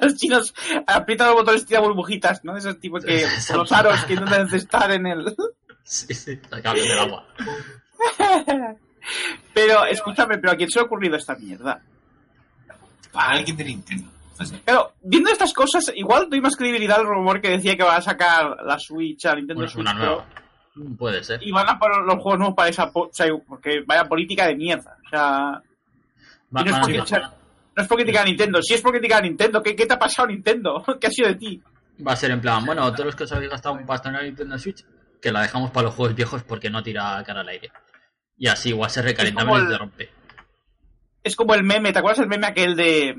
los 0.00 0.14
chinos 0.16 0.54
aprietan 0.86 1.28
los 1.28 1.36
botones 1.36 1.62
y 1.62 1.66
tiran 1.66 1.84
burbujitas, 1.84 2.44
¿no? 2.44 2.56
Esos 2.56 2.78
tipos 2.78 3.04
que, 3.04 3.26
los 3.54 3.72
aros 3.72 4.04
que 4.04 4.14
intentan 4.14 4.42
encestar 4.42 4.90
en 4.92 5.06
el... 5.06 5.34
Sí, 5.82 6.12
sí, 6.14 6.38
la 6.50 6.60
cable 6.62 6.82
del 6.82 6.98
agua. 6.98 7.26
Pero, 9.54 9.84
escúchame, 9.86 10.38
pero 10.38 10.52
¿a 10.52 10.56
quién 10.56 10.68
se 10.70 10.78
le 10.78 10.82
ha 10.82 10.86
ocurrido 10.86 11.16
esta 11.16 11.34
mierda? 11.36 11.80
Para 13.12 13.30
alguien 13.30 13.56
de 13.56 13.64
Nintendo. 13.64 14.10
Sea, 14.42 14.58
Pero, 14.64 14.92
viendo 15.02 15.30
estas 15.30 15.52
cosas, 15.54 15.90
igual 15.94 16.28
doy 16.28 16.40
más 16.40 16.56
credibilidad 16.56 16.98
al 16.98 17.06
rumor 17.06 17.40
que 17.40 17.50
decía 17.50 17.76
que 17.76 17.84
va 17.84 17.96
a 17.96 18.02
sacar 18.02 18.56
la 18.64 18.78
Switch, 18.78 19.24
a 19.24 19.34
Nintendo 19.34 19.62
Una, 19.62 19.70
Switch 19.70 19.80
una 19.80 19.94
nueva. 19.94 20.26
Puede 20.98 21.24
ser. 21.24 21.42
y 21.42 21.50
van 21.52 21.68
a 21.70 21.78
poner 21.78 21.98
los 22.02 22.16
juegos 22.20 22.38
nuevos 22.38 22.54
para 22.56 22.68
esa... 22.68 22.90
po- 22.92 23.04
O 23.06 23.10
sea, 23.12 23.28
porque 23.48 23.82
vaya 23.86 24.04
política 24.04 24.46
de 24.46 24.56
mierda. 24.56 24.98
O 25.06 25.08
sea, 25.08 25.62
Va- 26.54 26.60
y 26.60 26.64
no, 26.64 26.64
es 26.64 26.72
a 26.74 26.80
porque, 26.80 27.02
no 27.76 27.82
es 27.82 27.88
porque 27.88 28.04
criticar 28.04 28.22
a 28.22 28.28
Nintendo. 28.28 28.62
Si 28.62 28.74
es 28.74 28.80
porque 28.80 28.98
criticar 28.98 29.22
a 29.22 29.26
Nintendo, 29.26 29.62
¿qué, 29.62 29.76
¿qué 29.76 29.86
te 29.86 29.94
ha 29.94 29.98
pasado 29.98 30.28
Nintendo? 30.28 30.82
¿Qué 31.00 31.06
ha 31.06 31.10
sido 31.10 31.28
de 31.28 31.34
ti? 31.36 31.62
Va 32.06 32.12
a 32.12 32.16
ser 32.16 32.30
en 32.30 32.40
plan, 32.40 32.64
bueno, 32.64 32.90
todos 32.92 33.06
los 33.06 33.16
que 33.16 33.24
os 33.24 33.32
habéis 33.32 33.50
gastado 33.50 33.74
un 33.74 33.86
pastón 33.86 34.14
en 34.14 34.20
la 34.20 34.24
Nintendo 34.26 34.58
Switch, 34.58 34.84
que 35.20 35.30
la 35.32 35.42
dejamos 35.42 35.70
para 35.70 35.86
los 35.86 35.94
juegos 35.94 36.14
viejos 36.16 36.42
porque 36.42 36.68
no 36.70 36.82
tira 36.82 37.22
cara 37.24 37.40
al 37.42 37.48
aire. 37.48 37.70
Y 38.38 38.48
así 38.48 38.70
igual 38.70 38.90
se 38.90 39.00
recalienta 39.02 39.44
y 39.44 39.54
el- 39.54 39.68
te 39.68 39.78
rompe. 39.78 40.10
Es 41.22 41.34
como 41.36 41.54
el 41.54 41.64
meme, 41.64 41.92
¿te 41.92 41.98
acuerdas 41.98 42.20
el 42.20 42.28
meme 42.28 42.46
aquel 42.46 42.76
de... 42.76 43.14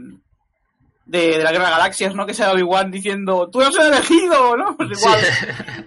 De, 1.05 1.37
de 1.37 1.43
la 1.43 1.51
Guerra 1.53 1.65
de 1.67 1.71
Galaxias, 1.71 2.13
¿no? 2.15 2.25
Que 2.25 2.33
se 2.33 2.45
Obi-Wan 2.45 2.91
diciendo, 2.91 3.49
tú 3.49 3.61
eres 3.61 3.77
el 3.79 3.87
elegido, 3.87 4.57
¿no? 4.57 4.75
Pues 4.75 4.99
igual, 4.99 5.19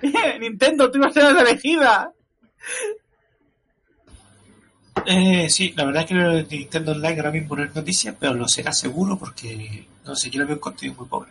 Sí. 0.01 0.13
Nintendo, 0.41 0.91
tú 0.91 0.97
ibas 0.99 1.15
a 1.17 1.21
ser 1.21 1.37
elegida. 1.47 2.11
Eh, 5.07 5.49
sí, 5.51 5.73
la 5.77 5.85
verdad 5.85 6.03
es 6.03 6.09
que 6.49 6.57
Nintendo 6.57 6.93
Online 6.93 7.17
ahora 7.17 7.31
mismo 7.31 7.57
no 7.57 7.65
es 7.65 7.75
noticia, 7.75 8.15
pero 8.19 8.35
lo 8.35 8.47
será 8.49 8.73
seguro 8.73 9.19
porque, 9.19 9.87
no 10.05 10.15
sé, 10.15 10.31
yo 10.31 10.41
le 10.41 10.47
veo 10.47 10.55
un 10.57 10.61
contenido 10.61 10.99
muy 11.01 11.09
pobre. 11.09 11.31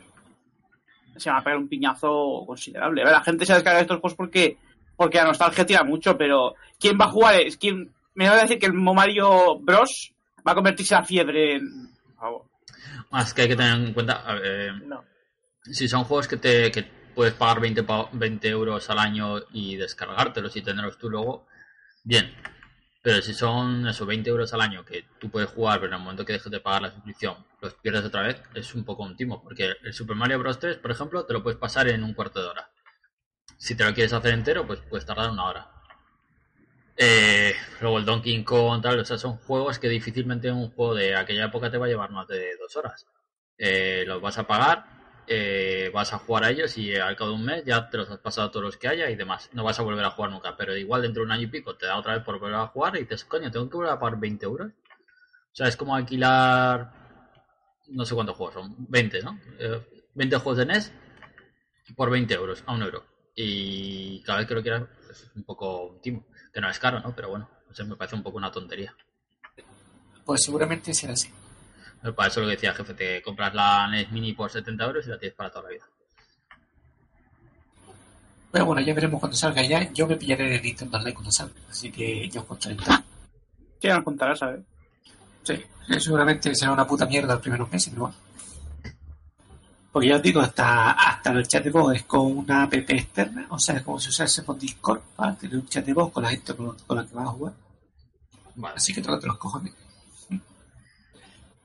Se 1.17 1.29
va 1.29 1.37
a 1.39 1.43
pegar 1.43 1.57
un 1.59 1.67
piñazo 1.67 2.43
considerable. 2.47 3.01
A 3.01 3.05
ver, 3.05 3.13
la 3.13 3.21
gente 3.23 3.45
se 3.45 3.53
descarga 3.53 3.81
estos 3.81 3.99
juegos 3.99 4.15
porque, 4.15 4.57
porque 4.95 5.17
la 5.17 5.25
nostalgia 5.25 5.65
tira 5.65 5.83
mucho, 5.83 6.17
pero 6.17 6.55
¿quién 6.79 6.97
va 6.99 7.05
a 7.05 7.11
jugar? 7.11 7.35
Es 7.35 7.57
quien 7.57 7.91
me 8.15 8.29
va 8.29 8.35
a 8.37 8.41
decir 8.43 8.57
que 8.59 8.67
el 8.67 8.73
Mario 8.73 9.59
Bros 9.59 10.11
va 10.47 10.53
a 10.53 10.55
convertirse 10.55 10.95
a 10.95 11.03
fiebre 11.03 11.55
en... 11.55 11.89
Por 12.05 12.15
favor. 12.15 12.45
Más 13.11 13.33
que 13.33 13.41
hay 13.43 13.47
que 13.49 13.55
tener 13.55 13.73
en 13.75 13.93
cuenta, 13.93 14.23
eh, 14.43 14.71
No. 14.85 15.03
si 15.63 15.87
son 15.87 16.03
juegos 16.05 16.27
que 16.27 16.37
te 16.37 16.71
que 16.71 16.83
puedes 17.15 17.33
pagar 17.33 17.59
20, 17.59 17.83
pa- 17.83 18.07
20 18.13 18.47
euros 18.47 18.89
al 18.89 18.99
año 18.99 19.39
y 19.51 19.75
descargártelos 19.75 20.55
y 20.55 20.61
tenerlos 20.61 20.97
tú 20.97 21.09
luego, 21.09 21.47
bien. 22.03 22.31
Pero 23.01 23.21
si 23.21 23.33
son 23.33 23.87
esos 23.87 24.05
20 24.05 24.29
euros 24.29 24.53
al 24.53 24.61
año 24.61 24.83
que 24.83 25.05
tú 25.19 25.29
puedes 25.29 25.49
jugar, 25.49 25.79
pero 25.79 25.93
en 25.93 25.99
el 25.99 26.03
momento 26.03 26.25
que 26.25 26.33
dejes 26.33 26.51
de 26.51 26.59
pagar 26.59 26.81
la 26.81 26.91
suscripción 26.91 27.45
los 27.61 27.73
pierdes 27.75 28.05
otra 28.05 28.23
vez, 28.23 28.41
es 28.53 28.73
un 28.75 28.83
poco 28.83 29.03
un 29.03 29.15
timo. 29.15 29.41
Porque 29.43 29.73
el 29.83 29.93
Super 29.93 30.15
Mario 30.15 30.39
Bros. 30.39 30.59
3, 30.59 30.77
por 30.77 30.91
ejemplo, 30.91 31.25
te 31.25 31.33
lo 31.33 31.43
puedes 31.43 31.59
pasar 31.59 31.87
en 31.87 32.03
un 32.03 32.13
cuarto 32.13 32.41
de 32.41 32.47
hora. 32.47 32.69
Si 33.57 33.75
te 33.75 33.83
lo 33.83 33.93
quieres 33.93 34.13
hacer 34.13 34.33
entero, 34.33 34.65
pues 34.65 34.79
puedes 34.81 35.05
tardar 35.05 35.29
una 35.29 35.45
hora. 35.45 35.71
Eh, 36.95 37.55
luego 37.81 37.97
el 37.97 38.05
Donkey 38.05 38.43
Kong, 38.43 38.81
tal, 38.81 38.99
o 38.99 39.05
sea, 39.05 39.17
son 39.17 39.37
juegos 39.37 39.79
que 39.79 39.87
difícilmente 39.87 40.51
un 40.51 40.69
juego 40.71 40.95
de 40.95 41.15
aquella 41.15 41.45
época 41.45 41.71
te 41.71 41.77
va 41.77 41.85
a 41.85 41.89
llevar 41.89 42.11
más 42.11 42.27
de 42.27 42.57
dos 42.57 42.75
horas. 42.75 43.07
Eh, 43.57 44.03
los 44.07 44.21
vas 44.21 44.37
a 44.37 44.47
pagar, 44.47 44.85
eh, 45.31 45.91
vas 45.93 46.11
a 46.11 46.17
jugar 46.17 46.43
a 46.43 46.49
ellos 46.49 46.75
y 46.79 46.95
al 46.95 47.15
cabo 47.15 47.29
de 47.29 47.35
un 47.35 47.45
mes 47.45 47.63
ya 47.63 47.87
te 47.87 47.97
los 47.97 48.09
has 48.09 48.17
pasado 48.17 48.49
todos 48.49 48.65
los 48.65 48.77
que 48.77 48.87
haya 48.87 49.11
y 49.11 49.15
demás. 49.15 49.49
No 49.53 49.63
vas 49.63 49.79
a 49.79 49.83
volver 49.83 50.03
a 50.03 50.09
jugar 50.09 50.31
nunca, 50.31 50.57
pero 50.57 50.75
igual 50.75 51.03
dentro 51.03 51.21
de 51.21 51.27
un 51.27 51.31
año 51.31 51.43
y 51.43 51.47
pico 51.47 51.75
te 51.75 51.85
da 51.85 51.97
otra 51.97 52.15
vez 52.15 52.23
por 52.23 52.39
volver 52.39 52.55
a 52.55 52.67
jugar 52.67 52.95
y 52.95 53.01
dices, 53.01 53.25
coño, 53.25 53.51
tengo 53.51 53.69
que 53.69 53.77
volver 53.77 53.93
a 53.93 53.99
pagar 53.99 54.19
20 54.19 54.43
euros. 54.45 54.71
O 54.71 55.55
sea, 55.55 55.67
es 55.67 55.77
como 55.77 55.95
alquilar, 55.95 56.91
no 57.89 58.05
sé 58.05 58.15
cuántos 58.15 58.35
juegos 58.35 58.55
son, 58.55 58.75
20, 58.89 59.21
¿no? 59.21 59.39
Eh, 59.59 60.09
20 60.15 60.37
juegos 60.37 60.57
de 60.57 60.65
NES 60.65 60.91
por 61.95 62.09
20 62.09 62.33
euros, 62.33 62.63
a 62.65 62.73
un 62.73 62.81
euro. 62.81 63.05
Y 63.35 64.21
cada 64.23 64.39
vez 64.39 64.47
que 64.47 64.55
lo 64.55 64.63
quieras 64.63 64.83
es 65.11 65.31
un 65.35 65.43
poco 65.43 65.85
un 65.85 66.01
timo. 66.01 66.25
Que 66.51 66.59
no 66.59 66.69
es 66.69 66.79
caro, 66.79 66.99
¿no? 67.01 67.15
Pero 67.15 67.29
bueno, 67.29 67.49
me 67.85 67.95
parece 67.95 68.15
un 68.15 68.23
poco 68.23 68.37
una 68.37 68.51
tontería. 68.51 68.95
Pues 70.25 70.43
seguramente 70.43 70.91
será 70.93 71.13
así. 71.13 71.29
Pero 72.01 72.15
Para 72.15 72.29
eso 72.29 72.39
lo 72.39 72.47
que 72.47 72.53
decía 72.53 72.69
el 72.69 72.75
jefe, 72.75 72.93
te 72.93 73.21
compras 73.21 73.53
la 73.53 73.87
NES 73.87 74.11
Mini 74.11 74.33
por 74.33 74.49
70 74.49 74.83
euros 74.85 75.05
y 75.05 75.09
la 75.09 75.19
tienes 75.19 75.35
para 75.35 75.49
toda 75.49 75.63
la 75.63 75.69
vida. 75.69 75.85
Pero 78.51 78.65
bueno, 78.65 78.81
ya 78.81 78.93
veremos 78.93 79.19
cuando 79.19 79.37
salga 79.37 79.61
ya. 79.63 79.91
Yo 79.91 80.07
me 80.07 80.15
pillaré 80.15 80.55
el 80.55 80.61
Nintendo 80.61 80.97
Online 80.97 81.13
cuando 81.13 81.31
salga, 81.31 81.53
así 81.69 81.91
que 81.91 82.27
ya 82.29 82.41
os 82.41 82.47
contaré. 82.47 82.77
Sí, 83.81 83.87
nos 83.87 84.03
contarás, 84.03 84.39
¿sabes? 84.39 84.61
Sí, 85.43 85.61
seguramente 85.99 86.55
será 86.55 86.71
una 86.71 86.87
puta 86.87 87.05
mierda 87.05 87.33
los 87.33 87.41
primeros 87.41 87.71
meses, 87.71 87.89
pero 87.89 88.03
bueno. 88.03 88.17
Porque 89.91 90.09
ya 90.09 90.15
os 90.17 90.21
digo, 90.21 90.39
hasta, 90.39 90.91
hasta 90.91 91.31
el 91.31 91.47
chat 91.47 91.63
de 91.63 91.71
voz 91.71 91.95
es 91.95 92.03
con 92.03 92.37
una 92.37 92.63
app 92.63 92.73
externa, 92.73 93.47
o 93.49 93.57
sea, 93.57 93.77
es 93.77 93.81
como 93.83 93.99
si 93.99 94.09
usase 94.09 94.43
por 94.43 94.57
Discord 94.57 95.01
para 95.15 95.35
tener 95.35 95.57
un 95.57 95.67
chat 95.67 95.85
de 95.85 95.93
voz 95.93 96.11
con 96.11 96.23
la 96.23 96.29
gente 96.29 96.55
con, 96.55 96.77
con 96.77 96.97
la 96.97 97.05
que 97.05 97.15
vas 97.15 97.25
a 97.25 97.31
jugar. 97.31 97.53
Vale. 98.55 98.75
Así 98.75 98.93
que 98.93 99.01
tócate 99.01 99.27
los 99.27 99.37
cojones. 99.37 99.73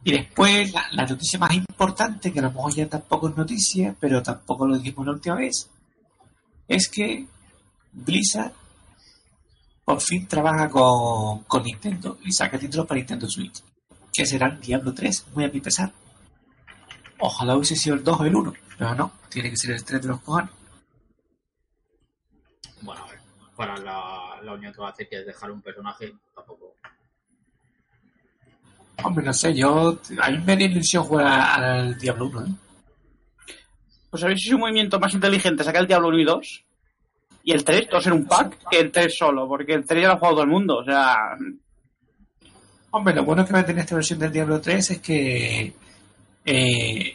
Y 0.07 0.13
después, 0.13 0.71
la, 0.73 1.07
noticia 1.07 1.39
más 1.39 1.55
importante, 1.55 2.31
que 2.31 2.39
a 2.39 2.43
lo 2.43 2.53
mejor 2.53 2.75
ya 2.75 2.87
tampoco 2.87 3.31
es 3.31 3.37
noticia, 3.37 3.97
pero 3.99 4.23
tampoco 4.23 4.67
lo 4.67 4.77
dijimos 4.77 5.07
la 5.07 5.13
última 5.13 5.37
vez, 5.37 5.71
es 6.69 6.89
que 6.91 7.27
Blizzard 7.91 8.53
por 9.83 10.03
fin 10.03 10.27
trabaja 10.27 10.69
con, 10.69 11.45
con 11.45 11.63
Nintendo 11.63 12.19
y 12.23 12.33
saca 12.33 12.59
títulos 12.59 12.87
para 12.87 12.99
Nintendo 12.99 13.27
Switch, 13.29 13.63
que 14.13 14.27
serán 14.27 14.61
Diablo 14.61 14.93
3, 14.93 15.29
muy 15.35 15.45
a 15.45 15.49
mi 15.49 15.61
pesar. 15.61 15.91
Ojalá 17.19 17.57
hubiese 17.57 17.77
sido 17.77 17.97
el 17.97 18.05
2 18.05 18.21
o 18.21 18.25
el 18.25 18.37
1, 18.37 18.53
pero 18.77 18.95
no, 18.95 19.13
tiene 19.31 19.49
que 19.49 19.57
ser 19.57 19.71
el 19.71 19.85
3 19.85 20.03
de 20.03 20.09
los 20.09 20.21
cojones. 20.21 20.51
Bueno, 22.83 23.05
a 23.05 23.09
ver, 23.09 23.21
para 23.57 23.79
la, 23.79 24.41
la 24.43 24.53
unión 24.53 24.71
que 24.71 24.81
va 24.83 24.89
a 24.89 24.91
hacer 24.91 25.09
que 25.09 25.21
es 25.21 25.27
dejar 25.27 25.51
un 25.51 25.63
personaje, 25.63 26.15
tampoco. 26.35 26.64
Hombre, 29.03 29.25
no 29.25 29.33
sé, 29.33 29.55
yo. 29.55 29.99
A 30.23 30.31
mí 30.31 30.39
me 30.45 30.53
haría 30.53 30.67
ilusión 30.69 31.05
jugar 31.05 31.27
al 31.27 31.99
Diablo 31.99 32.27
1, 32.27 32.43
¿eh? 32.47 32.51
Pues 34.11 34.23
habéis 34.23 34.47
hecho 34.47 34.55
un 34.55 34.61
movimiento 34.63 35.01
más 35.01 35.13
inteligente, 35.13 35.65
sacar 35.65 35.83
el 35.83 35.89
Diablo 35.89 36.09
1 36.09 36.19
y 36.21 36.25
2. 36.25 36.65
Y 37.47 37.53
el 37.53 37.65
3, 37.65 37.89
todos 37.89 38.07
en 38.07 38.13
un 38.15 38.27
pack, 38.27 38.57
que 38.71 38.79
el 38.79 38.91
3 38.93 39.15
solo, 39.19 39.47
porque 39.49 39.75
el 39.75 39.85
3 39.85 40.03
ya 40.03 40.09
lo 40.09 40.15
ha 40.15 40.17
jugado 40.19 40.35
todo 40.37 40.45
el 40.45 40.51
mundo. 40.51 40.77
O 40.79 40.85
sea, 40.85 41.17
Hombre, 42.93 43.13
lo 43.15 43.25
bueno 43.25 43.45
que 43.45 43.53
va 43.53 43.59
a 43.59 43.67
tener 43.67 43.83
esta 43.83 43.97
versión 43.97 44.21
del 44.21 44.31
Diablo 44.33 44.61
3 44.61 44.91
es 44.93 44.99
que 45.01 45.75
eh, 46.45 47.15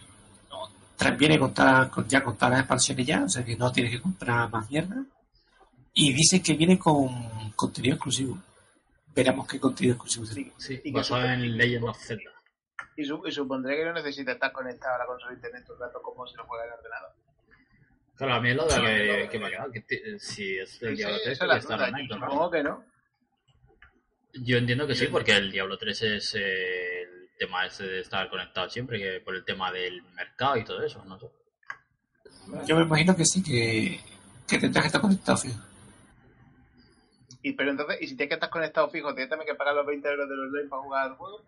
viene 1.18 1.40
con, 1.40 1.54
con- 1.90 2.08
ya 2.08 2.22
con 2.22 2.36
todas 2.36 2.52
las 2.52 2.60
expansiones 2.60 3.08
ya, 3.08 3.24
o 3.24 3.30
sea 3.30 3.46
que 3.46 3.56
no 3.56 3.72
tienes 3.72 3.94
que 3.94 4.02
comprar 4.02 4.52
más 4.52 4.70
mierda. 4.70 4.98
Y 5.94 6.12
dice 6.14 6.42
que 6.42 6.54
viene 6.56 6.78
con 6.78 7.52
contenido 7.56 7.96
exclusivo. 7.96 8.38
Contenido 9.60 9.96
exclusivo 9.96 10.26
tiene. 10.34 10.54
Sí, 10.58 10.80
Y 10.84 10.92
que 10.92 10.98
basado 10.98 11.24
en 11.26 11.58
Legend 11.58 11.86
of 11.86 11.98
Zelda. 12.00 12.32
Y, 12.96 13.06
su- 13.06 13.24
y 13.26 13.32
supondré 13.32 13.78
que 13.78 13.86
no 13.86 13.94
necesita 13.94 14.34
estar 14.34 14.52
conectado 14.52 14.96
a 14.96 14.98
la 15.00 15.06
consola 15.06 15.32
de 15.32 15.36
internet 15.38 15.64
todo 15.66 15.76
el 15.78 15.82
rato 15.84 16.02
como 16.02 16.26
si 16.28 16.36
lo 16.36 16.46
juega 16.46 16.66
en 16.66 16.72
el 16.74 16.80
ordenador. 16.80 17.12
Claro, 18.16 18.34
a 18.34 18.42
mí 18.42 18.50
es 18.50 18.56
lo 18.58 18.66
de 18.68 18.76
que, 18.82 19.30
que 19.32 19.40
me 19.40 19.46
ha 19.48 19.50
quedado. 19.50 19.72
Que 19.72 19.82
te- 19.82 20.20
si 20.20 20.58
es 20.58 20.82
el 20.82 20.90
Sí, 20.90 20.96
Diablo 20.98 21.18
sí, 21.18 21.24
3, 21.26 21.38
esa 21.42 21.56
es 21.58 21.66
que 21.66 21.74
online. 21.74 22.02
El 22.02 22.10
supongo 22.10 22.52
que 22.52 22.64
no. 22.64 22.86
Yo 24.34 24.58
entiendo 24.58 24.86
que 24.88 24.96
sí, 24.96 25.08
porque 25.08 25.32
el 25.32 25.52
Diablo 25.52 25.78
3 25.78 26.02
es 26.04 26.36
eh, 26.36 27.02
el 27.04 27.30
tema 27.38 27.66
ese 27.66 27.84
de 27.86 28.02
estar 28.02 28.30
conectado 28.30 28.70
siempre, 28.70 29.00
que 29.00 29.22
por 29.22 29.36
el 29.36 29.44
tema 29.46 29.72
del 29.72 30.04
mercado 30.14 30.58
y 30.58 30.64
todo 30.66 30.84
eso, 30.84 31.04
no 31.06 31.18
sé. 31.20 31.28
Yo 32.68 32.76
me 32.76 32.84
imagino 32.84 33.16
que 33.16 33.26
sí, 33.26 33.42
que, 33.42 34.00
que 34.48 34.58
tendrás 34.60 34.84
que 34.84 34.88
estar 34.88 35.02
conectado 35.02 35.38
fijo. 35.38 35.60
Y, 37.42 37.54
pero 37.54 37.72
entonces, 37.72 37.98
¿y 38.02 38.08
si 38.08 38.16
tienes 38.16 38.30
que 38.30 38.34
estar 38.36 38.50
conectado 38.50 38.90
fijo, 38.90 39.14
tienes 39.14 39.30
también 39.30 39.48
que 39.48 39.56
pagar 39.56 39.74
los 39.76 39.86
20 39.86 40.08
euros 40.10 40.30
de 40.30 40.36
los 40.36 40.48
online 40.50 40.70
para 40.70 40.82
jugar 40.82 41.08
al 41.12 41.16
juego? 41.16 41.42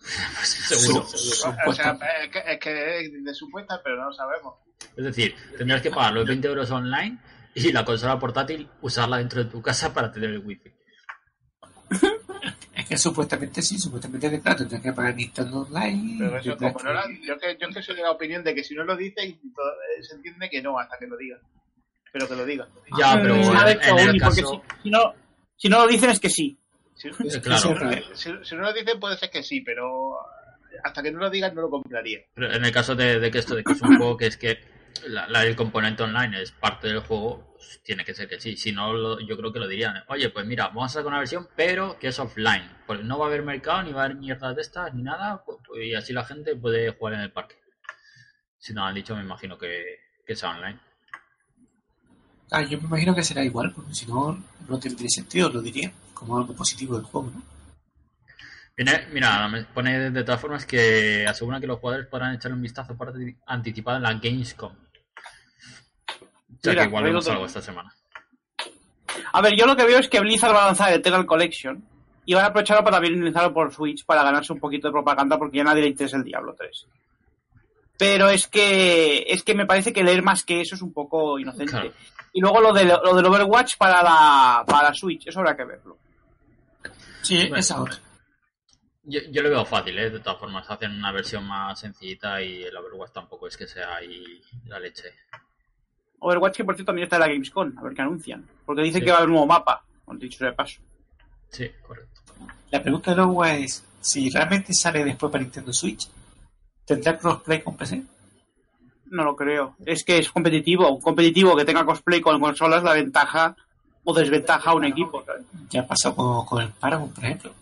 seguro, 0.00 1.06
Su- 1.06 1.16
seguro. 1.18 1.56
O 1.66 1.72
sea, 1.74 1.98
es 2.24 2.30
que, 2.30 2.42
es 2.46 2.58
que 2.58 3.00
es 3.00 3.24
de 3.24 3.34
supuesta, 3.34 3.80
pero 3.84 3.96
no 3.96 4.06
lo 4.06 4.12
sabemos. 4.12 4.54
Es 4.96 5.04
decir, 5.04 5.34
tendrás 5.58 5.82
que 5.82 5.90
pagar 5.90 6.12
los 6.14 6.26
20 6.26 6.48
euros 6.48 6.70
online 6.70 7.18
y 7.54 7.70
la 7.72 7.84
consola 7.84 8.18
portátil 8.18 8.68
usarla 8.80 9.18
dentro 9.18 9.44
de 9.44 9.50
tu 9.50 9.60
casa 9.62 9.92
para 9.92 10.10
tener 10.10 10.30
el 10.30 10.38
wifi. 10.38 10.72
Es 12.74 12.86
que 12.88 12.96
supuestamente 12.96 13.60
sí, 13.62 13.78
supuestamente 13.78 14.30
que 14.30 14.40
claro, 14.40 14.58
tendrás 14.58 14.80
que 14.82 14.92
pagar 14.92 15.14
Nintendo 15.14 15.60
Online. 15.60 16.16
Pero 16.18 16.38
eso, 16.38 16.56
como 16.56 16.74
que- 16.78 16.84
no 16.84 16.92
la, 16.94 17.04
yo, 17.22 17.38
que, 17.38 17.56
yo 17.60 17.68
que 17.68 17.82
soy 17.82 17.94
de 17.96 18.02
la 18.02 18.10
opinión 18.10 18.42
de 18.42 18.54
que 18.54 18.64
si 18.64 18.74
no 18.74 18.82
lo 18.84 18.96
dice, 18.96 19.38
todo- 19.54 19.72
eh, 19.98 20.02
se 20.02 20.14
entiende 20.16 20.48
que 20.50 20.62
no 20.62 20.78
hasta 20.78 20.98
que 20.98 21.06
lo 21.06 21.16
diga. 21.16 21.38
Pero 22.12 22.28
que 22.28 22.36
lo 22.36 22.44
diga. 22.44 22.68
Ya, 22.98 23.18
pero 23.22 23.34
en, 23.36 24.08
el 24.10 24.20
caso... 24.20 24.62
si, 24.76 24.82
si 24.82 24.90
no, 24.90 25.14
si 25.56 25.68
no 25.68 25.78
lo 25.80 25.86
dicen 25.88 26.10
es 26.10 26.20
que 26.20 26.28
sí. 26.30 26.58
Si, 26.94 27.10
Claro, 27.40 27.74
si, 28.14 28.30
si 28.44 28.54
no 28.54 28.60
lo 28.62 28.72
dicen, 28.72 29.00
puede 29.00 29.16
ser 29.16 29.30
que 29.30 29.42
sí, 29.42 29.60
pero 29.62 30.18
hasta 30.84 31.02
que 31.02 31.10
no 31.10 31.18
lo 31.20 31.30
digan, 31.30 31.54
no 31.54 31.62
lo 31.62 31.70
compraría. 31.70 32.20
pero 32.34 32.52
en 32.52 32.64
el 32.64 32.70
caso 32.72 32.94
de, 32.94 33.18
de 33.18 33.30
que 33.30 33.38
esto 33.38 33.54
de 33.56 33.64
que 33.64 33.72
es 33.72 33.82
un 33.82 33.96
juego 33.96 34.16
que 34.16 34.26
es 34.26 34.36
que 34.36 34.60
la, 35.06 35.26
la- 35.28 35.44
el 35.44 35.56
componente 35.56 36.02
online 36.02 36.42
es 36.42 36.52
parte 36.52 36.88
del 36.88 37.00
juego, 37.00 37.54
pues, 37.56 37.80
tiene 37.82 38.04
que 38.04 38.14
ser 38.14 38.28
que 38.28 38.38
sí. 38.40 38.56
Si 38.56 38.72
no, 38.72 38.92
lo- 38.92 39.18
yo 39.20 39.36
creo 39.36 39.52
que 39.52 39.58
lo 39.58 39.66
dirían. 39.66 40.04
Oye, 40.08 40.28
pues 40.28 40.44
mira, 40.46 40.66
vamos 40.68 40.84
a 40.92 40.94
sacar 40.94 41.06
una 41.08 41.18
versión, 41.18 41.48
pero 41.56 41.98
que 41.98 42.08
es 42.08 42.18
offline. 42.18 42.70
Porque 42.86 43.02
no 43.02 43.18
va 43.18 43.24
a 43.24 43.28
haber 43.28 43.42
mercado, 43.42 43.82
ni 43.82 43.92
va 43.92 44.02
a 44.02 44.04
haber 44.04 44.18
mierdas 44.18 44.54
de 44.54 44.62
estas, 44.62 44.92
ni 44.94 45.02
nada. 45.02 45.42
pues, 45.44 45.58
pues, 45.66 45.82
y 45.84 45.94
así 45.94 46.12
la 46.12 46.24
gente 46.24 46.54
puede 46.56 46.90
jugar 46.90 47.14
en 47.14 47.20
el 47.20 47.32
parque. 47.32 47.56
Si 48.58 48.72
no 48.74 48.82
lo 48.82 48.88
han 48.88 48.94
dicho, 48.94 49.16
me 49.16 49.22
imagino 49.22 49.56
que, 49.58 49.82
que 50.26 50.36
sea 50.36 50.50
online. 50.50 50.78
Ah, 52.52 52.62
yo 52.62 52.78
me 52.80 52.86
imagino 52.86 53.14
que 53.14 53.22
será 53.24 53.42
igual, 53.44 53.72
porque 53.72 53.94
si 53.94 54.06
no, 54.06 54.38
no 54.68 54.78
tendría 54.78 55.08
sentido, 55.08 55.48
lo 55.48 55.60
diría, 55.62 55.90
como 56.12 56.36
algo 56.38 56.54
positivo 56.54 56.96
del 56.96 57.04
juego, 57.06 57.30
¿no? 57.34 57.42
Viene- 58.76 59.06
mira, 59.12 59.48
me 59.48 59.64
pone 59.64 60.10
de 60.10 60.24
todas 60.24 60.40
formas 60.40 60.64
que 60.66 61.26
asegura 61.26 61.60
que 61.60 61.66
los 61.66 61.78
jugadores 61.78 62.06
podrán 62.08 62.34
echarle 62.34 62.56
un 62.56 62.62
vistazo 62.62 62.96
parte 62.96 63.36
anticipada 63.46 63.98
en 63.98 64.02
la 64.02 64.14
Gamescom. 64.14 64.72
O 64.72 66.62
sea 66.62 66.72
Mira, 66.72 66.82
que 66.82 66.88
igual 66.88 67.04
vemos 67.04 67.28
algo 67.28 67.46
esta 67.46 67.60
semana. 67.60 67.92
A 69.32 69.40
ver, 69.42 69.54
yo 69.56 69.66
lo 69.66 69.76
que 69.76 69.84
veo 69.84 69.98
es 69.98 70.08
que 70.08 70.20
Blizzard 70.20 70.54
va 70.54 70.64
a 70.64 70.66
lanzar 70.66 70.90
el 70.92 71.00
Eternal 71.00 71.26
Collection 71.26 71.84
y 72.24 72.34
van 72.34 72.44
a 72.44 72.48
aprovecharlo 72.48 72.84
para 72.84 72.96
también 72.96 73.22
lanzarlo 73.22 73.52
por 73.52 73.72
Switch 73.74 74.04
para 74.04 74.22
ganarse 74.22 74.52
un 74.52 74.60
poquito 74.60 74.88
de 74.88 74.92
propaganda 74.92 75.38
porque 75.38 75.58
ya 75.58 75.64
nadie 75.64 75.82
le 75.82 75.88
interesa 75.88 76.16
el 76.16 76.24
Diablo 76.24 76.54
3. 76.56 76.86
Pero 77.98 78.30
es 78.30 78.46
que 78.48 79.24
es 79.28 79.42
que 79.42 79.54
me 79.54 79.66
parece 79.66 79.92
que 79.92 80.02
leer 80.02 80.22
más 80.22 80.44
que 80.44 80.60
eso 80.60 80.74
es 80.74 80.82
un 80.82 80.92
poco 80.92 81.38
inocente. 81.38 81.70
Claro. 81.72 81.92
Y 82.32 82.40
luego 82.40 82.60
lo, 82.60 82.72
de, 82.72 82.84
lo 82.84 83.14
del 83.14 83.26
Overwatch 83.26 83.76
para 83.76 84.02
la, 84.02 84.64
para 84.66 84.88
la 84.88 84.94
Switch, 84.94 85.26
eso 85.26 85.40
habrá 85.40 85.56
que 85.56 85.64
verlo. 85.64 85.98
Sí, 87.22 87.38
Bueno, 87.40 87.56
esa 87.56 87.80
otra. 87.82 87.98
Yo, 89.04 89.20
yo 89.30 89.42
lo 89.42 89.50
veo 89.50 89.64
fácil, 89.64 89.98
¿eh? 89.98 90.10
De 90.10 90.20
todas 90.20 90.38
formas, 90.38 90.68
hacen 90.70 90.92
una 90.92 91.12
versión 91.12 91.46
más 91.46 91.78
sencillita 91.80 92.40
y 92.40 92.62
el 92.62 92.76
Overwatch 92.76 93.12
tampoco 93.12 93.48
es 93.48 93.56
que 93.56 93.66
sea 93.66 93.96
ahí 93.96 94.40
la 94.66 94.78
leche. 94.78 95.12
Overwatch 96.20 96.56
que 96.56 96.64
por 96.64 96.74
cierto 96.76 96.90
también 96.90 97.04
está 97.04 97.16
en 97.16 97.20
la 97.22 97.28
Gamescom, 97.28 97.76
a 97.78 97.82
ver 97.82 97.94
qué 97.94 98.02
anuncian. 98.02 98.48
Porque 98.64 98.82
dicen 98.82 99.00
Sí. 99.00 99.04
que 99.04 99.10
va 99.10 99.16
a 99.16 99.20
haber 99.20 99.28
un 99.28 99.34
nuevo 99.34 99.46
mapa, 99.48 99.84
con 100.04 100.18
dicho 100.18 100.44
de 100.44 100.52
paso. 100.52 100.80
Sí, 101.48 101.68
correcto. 101.86 102.20
La 102.70 102.80
pregunta 102.82 103.10
de 103.10 103.16
luego 103.18 103.44
es, 103.44 103.84
si 104.00 104.30
realmente 104.30 104.72
sale 104.72 105.04
después 105.04 105.30
para 105.30 105.42
Nintendo 105.42 105.72
Switch, 105.72 106.08
¿tendrá 106.86 107.18
crossplay 107.18 107.60
con 107.62 107.76
PC? 107.76 108.02
No 109.12 109.24
lo 109.24 109.36
creo. 109.36 109.76
Es 109.84 110.04
que 110.04 110.16
es 110.16 110.30
competitivo. 110.30 110.90
Un 110.90 111.02
competitivo 111.02 111.54
que 111.54 111.66
tenga 111.66 111.84
cosplay 111.84 112.22
con 112.22 112.40
consolas 112.40 112.82
la 112.82 112.94
ventaja 112.94 113.54
o 114.04 114.14
desventaja 114.14 114.70
a 114.70 114.74
un 114.74 114.86
equipo. 114.86 115.22
¿sabes? 115.22 115.42
Ya 115.68 115.82
ha 115.82 115.86
pasado 115.86 116.14
con, 116.16 116.46
con 116.46 116.62
el 116.62 116.70
Paragon, 116.70 117.10
por 117.12 117.22
ejemplo. 117.22 117.52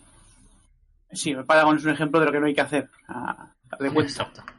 Sí, 1.11 1.31
el 1.31 1.43
Paragon 1.43 1.75
es 1.75 1.83
un 1.83 1.91
ejemplo 1.91 2.21
de 2.21 2.25
lo 2.27 2.31
que 2.31 2.39
no 2.39 2.45
hay 2.45 2.55
que 2.55 2.61
hacer. 2.61 2.89
A, 3.09 3.51
a 3.69 3.83
de 3.83 3.91
cuenta. 3.91 4.11
Exacto. 4.11 4.43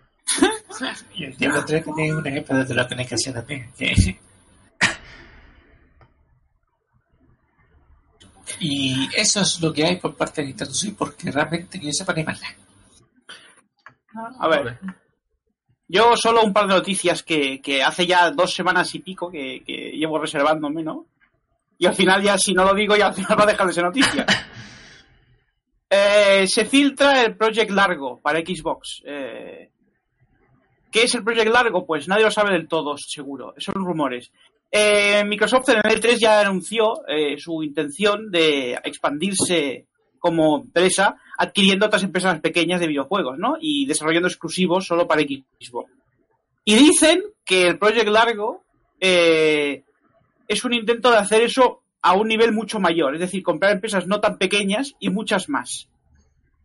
Y 1.14 1.24
el 1.24 1.36
Diablo 1.36 1.64
3 1.64 1.85
tiene 1.85 2.14
un 2.14 2.27
ejemplo 2.27 2.64
de 2.64 2.74
lo 2.74 2.89
que 2.89 2.94
no 2.94 3.01
hay 3.01 3.06
que 3.06 3.14
hacer 3.14 3.35
también. 3.35 3.70
Y 8.60 9.09
eso 9.16 9.40
es 9.40 9.60
lo 9.60 9.73
que 9.73 9.85
hay 9.85 9.97
por 9.97 10.14
parte 10.14 10.40
de 10.43 10.48
Nintendo 10.48 10.74
Switch, 10.74 10.94
porque 10.94 11.32
realmente 11.32 11.81
yo 11.81 11.90
sepa 11.90 12.14
más 12.14 12.40
nada. 12.40 12.55
A 14.39 14.48
ver. 14.48 14.78
Yo 15.93 16.16
solo 16.16 16.43
un 16.43 16.55
par 16.55 16.66
de 16.66 16.74
noticias 16.74 17.23
que, 17.23 17.60
que 17.60 17.82
hace 17.82 18.06
ya 18.06 18.31
dos 18.31 18.55
semanas 18.55 18.94
y 18.94 19.01
pico 19.01 19.31
que, 19.31 19.62
que 19.62 19.90
llevo 19.90 20.19
reservándome, 20.19 20.82
¿no? 20.82 21.05
Y 21.77 21.85
al 21.85 21.94
final 21.94 22.23
ya 22.23 22.39
si 22.39 22.55
no 22.55 22.64
lo 22.64 22.74
digo 22.74 22.97
ya 22.97 23.06
al 23.09 23.14
final 23.14 23.39
va 23.39 23.43
a 23.43 23.47
dejar 23.47 23.66
de 23.66 23.73
ser 23.74 23.85
noticia. 23.85 24.27
Eh, 25.94 26.47
se 26.47 26.64
filtra 26.64 27.23
el 27.23 27.36
Project 27.36 27.70
Largo 27.70 28.19
para 28.19 28.40
Xbox. 28.40 29.02
Eh, 29.05 29.69
¿Qué 30.90 31.02
es 31.02 31.14
el 31.14 31.23
Project 31.23 31.52
Largo? 31.52 31.85
Pues 31.85 32.09
nadie 32.09 32.24
lo 32.24 32.31
sabe 32.31 32.55
del 32.55 32.66
todo, 32.66 32.94
seguro. 32.97 33.52
Son 33.59 33.74
rumores. 33.74 34.32
Eh, 34.70 35.23
Microsoft 35.27 35.69
en 35.69 35.82
el 35.85 36.01
E3 36.01 36.16
ya 36.19 36.40
anunció 36.40 37.06
eh, 37.06 37.36
su 37.36 37.62
intención 37.62 38.31
de 38.31 38.73
expandirse 38.82 39.86
como 40.19 40.62
empresa 40.62 41.16
adquiriendo 41.43 41.86
otras 41.86 42.05
empresas 42.05 42.39
pequeñas 42.39 42.78
de 42.78 42.86
videojuegos, 42.86 43.36
¿no? 43.36 43.56
Y 43.60 43.85
desarrollando 43.86 44.28
exclusivos 44.28 44.86
solo 44.86 45.09
para 45.09 45.23
Xbox. 45.23 45.90
Y 46.64 46.77
dicen 46.77 47.20
que 47.44 47.66
el 47.66 47.78
Project 47.78 48.06
Largo 48.06 48.62
eh, 49.01 49.82
es 50.47 50.64
un 50.64 50.73
intento 50.73 51.10
de 51.10 51.16
hacer 51.16 51.43
eso 51.43 51.82
a 52.01 52.14
un 52.14 52.28
nivel 52.28 52.52
mucho 52.52 52.78
mayor, 52.78 53.14
es 53.14 53.20
decir, 53.20 53.43
comprar 53.43 53.73
empresas 53.73 54.06
no 54.06 54.20
tan 54.20 54.39
pequeñas 54.39 54.94
y 55.01 55.10
muchas 55.10 55.48
más, 55.48 55.89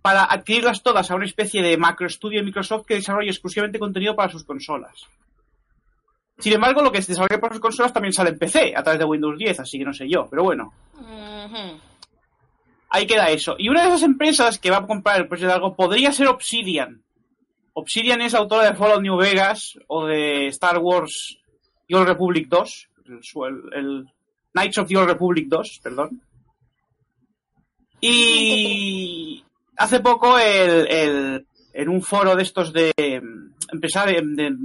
para 0.03 0.25
adquirirlas 0.25 0.83
todas 0.83 1.09
a 1.09 1.15
una 1.15 1.25
especie 1.25 1.63
de 1.63 1.75
macroestudio 1.77 2.39
de 2.39 2.45
Microsoft 2.45 2.85
que 2.85 2.95
desarrolle 2.95 3.31
exclusivamente 3.31 3.79
contenido 3.79 4.15
para 4.15 4.31
sus 4.31 4.43
consolas. 4.43 5.07
Sin 6.37 6.53
embargo, 6.53 6.83
lo 6.83 6.91
que 6.91 7.01
se 7.01 7.13
desarrolla 7.13 7.41
para 7.41 7.55
sus 7.55 7.61
consolas 7.61 7.93
también 7.93 8.13
sale 8.13 8.29
en 8.29 8.37
PC, 8.37 8.75
a 8.75 8.83
través 8.83 8.99
de 8.99 9.05
Windows 9.05 9.39
10, 9.39 9.59
así 9.59 9.79
que 9.79 9.85
no 9.85 9.93
sé 9.93 10.07
yo, 10.07 10.27
pero 10.29 10.43
bueno, 10.43 10.71
Ujú. 10.93 11.79
Ahí 12.89 13.05
queda 13.07 13.29
eso. 13.29 13.55
Y 13.57 13.69
una 13.69 13.81
de 13.83 13.87
esas 13.89 14.03
empresas 14.03 14.59
que 14.59 14.69
va 14.71 14.77
a 14.77 14.87
comprar 14.87 15.19
el 15.21 15.27
Project 15.27 15.49
Largo 15.49 15.75
podría 15.75 16.11
ser 16.11 16.27
Obsidian. 16.27 17.01
Obsidian 17.73 18.21
es 18.21 18.33
autora 18.33 18.69
de 18.71 18.75
Fallout 18.75 19.01
New 19.01 19.17
Vegas 19.17 19.77
o 19.87 20.05
de 20.05 20.47
Star 20.47 20.79
Wars 20.79 21.37
The 21.87 21.95
Old 21.95 22.07
Republic 22.07 22.47
2, 22.49 22.89
el, 23.75 24.05
Knights 24.53 24.77
of 24.79 24.87
the 24.87 24.97
Old 24.97 25.09
Republic 25.09 25.47
2, 25.47 25.79
perdón. 25.83 26.21
Y 28.01 29.43
hace 29.77 29.99
poco 29.99 30.37
el, 30.39 31.45
en 31.73 31.89
un 31.89 32.01
foro 32.01 32.35
de 32.35 32.43
estos 32.43 32.73
de 32.73 32.93
mm, 32.97 33.73
empresa 33.73 34.05
de, 34.05 34.21
de- 34.23 34.55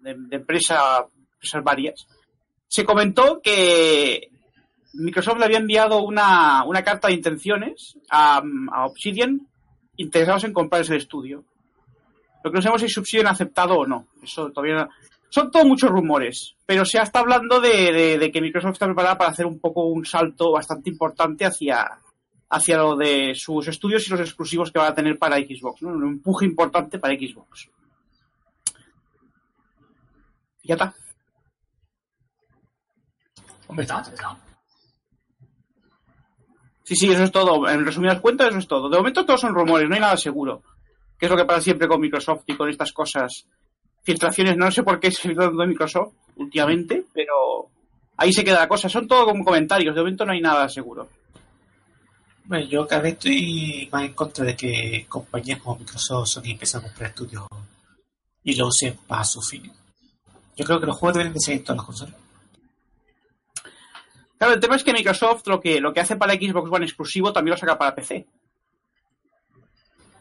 de- 0.00 0.14
de 0.18 0.36
empresa, 0.36 1.06
empresas 1.34 1.62
varias, 1.64 2.06
se 2.68 2.84
comentó 2.84 3.40
que 3.42 4.30
Microsoft 4.94 5.38
le 5.38 5.44
había 5.44 5.58
enviado 5.58 6.02
una, 6.02 6.64
una 6.64 6.82
carta 6.82 7.08
de 7.08 7.14
intenciones 7.14 7.96
a, 8.10 8.42
Obsidian 8.86 9.46
interesados 9.96 10.44
en 10.44 10.52
comprar 10.52 10.82
ese 10.82 10.96
estudio. 10.96 11.44
Lo 12.42 12.50
que 12.50 12.56
no 12.56 12.62
sabemos 12.62 12.82
es 12.82 12.92
si 12.92 13.00
Obsidian 13.00 13.26
ha 13.26 13.30
aceptado 13.30 13.74
o 13.74 13.86
no. 13.86 14.08
Eso 14.22 14.50
todavía 14.50 14.76
no- 14.76 14.88
Son 15.28 15.50
todos 15.50 15.66
muchos 15.66 15.90
rumores, 15.90 16.56
pero 16.66 16.84
se 16.84 16.98
está 16.98 17.20
hablando 17.20 17.60
de, 17.60 18.30
que 18.32 18.40
Microsoft 18.40 18.72
está 18.72 18.86
preparada 18.86 19.18
para 19.18 19.30
hacer 19.30 19.46
un 19.46 19.60
poco 19.60 19.84
un 19.84 20.04
salto 20.04 20.52
bastante 20.52 20.90
importante 20.90 21.44
hacia, 21.44 21.98
hacia 22.48 22.76
lo 22.78 22.96
de 22.96 23.34
sus 23.36 23.68
estudios 23.68 24.06
y 24.06 24.10
los 24.10 24.20
exclusivos 24.20 24.72
que 24.72 24.78
va 24.80 24.88
a 24.88 24.94
tener 24.94 25.18
para 25.18 25.36
Xbox. 25.36 25.82
Un 25.82 26.02
empuje 26.04 26.46
importante 26.46 26.98
para 26.98 27.14
Xbox. 27.14 27.68
Ya 30.64 30.74
está. 30.74 30.94
Hombre, 33.68 33.84
está. 33.84 34.02
Sí, 36.90 36.96
sí, 36.96 37.12
eso 37.12 37.22
es 37.22 37.30
todo. 37.30 37.68
En 37.68 37.86
resumidas 37.86 38.20
cuentas, 38.20 38.48
eso 38.48 38.58
es 38.58 38.66
todo. 38.66 38.88
De 38.88 38.96
momento 38.96 39.24
todos 39.24 39.40
son 39.40 39.54
rumores, 39.54 39.88
no 39.88 39.94
hay 39.94 40.00
nada 40.00 40.16
seguro. 40.16 40.64
Que 41.16 41.26
es 41.26 41.30
lo 41.30 41.36
que 41.36 41.44
pasa 41.44 41.60
siempre 41.60 41.86
con 41.86 42.00
Microsoft 42.00 42.42
y 42.48 42.56
con 42.56 42.68
estas 42.68 42.92
cosas. 42.92 43.46
Filtraciones, 44.02 44.56
no 44.56 44.72
sé 44.72 44.82
por 44.82 44.98
qué 44.98 45.12
se 45.12 45.28
filtrando 45.28 45.62
de 45.62 45.68
Microsoft 45.68 46.14
últimamente, 46.34 47.04
pero 47.14 47.68
ahí 48.16 48.32
se 48.32 48.42
queda 48.42 48.58
la 48.58 48.66
cosa. 48.66 48.88
Son 48.88 49.06
todo 49.06 49.24
como 49.24 49.44
comentarios, 49.44 49.94
de 49.94 50.00
momento 50.00 50.26
no 50.26 50.32
hay 50.32 50.40
nada 50.40 50.68
seguro. 50.68 51.08
Bueno, 52.46 52.66
yo 52.66 52.84
cada 52.88 53.02
vez 53.02 53.12
estoy 53.12 53.88
más 53.92 54.02
en 54.02 54.12
contra 54.12 54.44
de 54.46 54.56
que 54.56 55.06
compañías 55.08 55.60
como 55.60 55.78
Microsoft, 55.78 56.26
Sony 56.28 56.50
empiecen 56.50 56.80
a 56.80 56.82
comprar 56.82 57.10
estudios 57.10 57.44
y 58.42 58.56
lo 58.56 58.66
usen 58.66 58.98
para 59.06 59.22
su 59.22 59.40
fin. 59.42 59.70
Yo 60.56 60.64
creo 60.64 60.80
que 60.80 60.86
los 60.86 60.96
juegos 60.96 61.18
deben 61.18 61.34
de 61.34 61.38
seguir 61.38 61.62
todas 61.62 61.76
las 61.76 61.86
consolas. 61.86 62.16
Claro, 64.40 64.54
el 64.54 64.60
tema 64.60 64.76
es 64.76 64.82
que 64.82 64.94
Microsoft 64.94 65.46
lo 65.48 65.60
que, 65.60 65.82
lo 65.82 65.92
que 65.92 66.00
hace 66.00 66.16
para 66.16 66.32
Xbox 66.32 66.72
One 66.72 66.86
exclusivo 66.86 67.30
también 67.30 67.50
lo 67.50 67.58
saca 67.58 67.76
para 67.76 67.94
PC. 67.94 68.26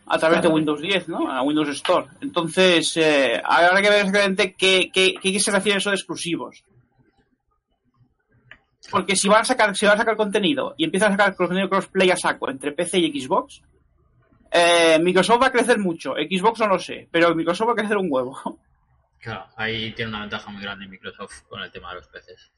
A 0.07 0.19
través 0.19 0.41
de. 0.41 0.49
Windows 0.49 0.81
10, 0.81 1.07
¿no? 1.07 1.31
A 1.31 1.41
Windows 1.41 1.69
Store. 1.69 2.05
Entonces, 2.19 2.97
eh, 2.97 3.41
habrá 3.41 3.81
que 3.81 3.89
ver 3.89 3.99
exactamente 3.99 4.55
qué, 4.55 4.91
qué, 4.93 5.13
qué 5.13 5.39
se 5.39 5.51
refiere 5.51 5.75
a 5.75 5.77
eso 5.77 5.91
de 5.91 5.95
exclusivos. 5.95 6.65
Porque 8.91 9.15
si 9.15 9.29
van 9.29 9.43
a 9.43 9.45
sacar, 9.45 9.73
si 9.77 9.85
van 9.85 9.95
a 9.95 9.99
sacar 9.99 10.17
contenido 10.17 10.75
y 10.75 10.83
empiezan 10.83 11.13
a 11.13 11.15
sacar 11.15 11.35
contenido 11.37 11.69
crossplay 11.69 12.11
a 12.11 12.17
saco 12.17 12.49
entre 12.49 12.73
PC 12.73 12.99
y 12.99 13.21
Xbox, 13.21 13.61
eh, 14.51 14.99
Microsoft 14.99 15.43
va 15.43 15.47
a 15.47 15.51
crecer 15.53 15.79
mucho. 15.79 16.15
Xbox 16.15 16.59
no 16.59 16.67
lo 16.67 16.79
sé, 16.79 17.07
pero 17.09 17.33
Microsoft 17.33 17.69
va 17.69 17.71
a 17.71 17.77
crecer 17.77 17.95
un 17.95 18.09
huevo. 18.11 18.59
Claro, 19.21 19.45
ahí 19.55 19.93
tiene 19.93 20.09
una 20.09 20.21
ventaja 20.21 20.49
muy 20.49 20.61
grande 20.61 20.87
Microsoft 20.87 21.43
con 21.47 21.61
el 21.61 21.71
tema 21.71 21.89
de 21.89 21.95
los 21.95 22.07
PCs. 22.07 22.51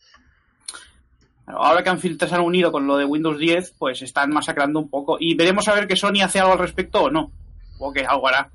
Ahora 1.53 1.83
que 1.83 1.89
han 1.89 1.99
filtrado, 1.99 2.29
se 2.29 2.35
han 2.35 2.41
unido 2.41 2.71
con 2.71 2.87
lo 2.87 2.97
de 2.97 3.05
Windows 3.05 3.37
10, 3.37 3.75
pues 3.77 4.01
están 4.01 4.31
masacrando 4.31 4.79
un 4.79 4.89
poco. 4.89 5.17
Y 5.19 5.35
veremos 5.35 5.67
a 5.67 5.73
ver 5.73 5.87
que 5.87 5.95
Sony 5.95 6.21
hace 6.23 6.39
algo 6.39 6.53
al 6.53 6.59
respecto 6.59 7.03
o 7.03 7.11
no. 7.11 7.31
O 7.79 7.91
que 7.91 8.05
algo 8.05 8.27
hará. 8.27 8.51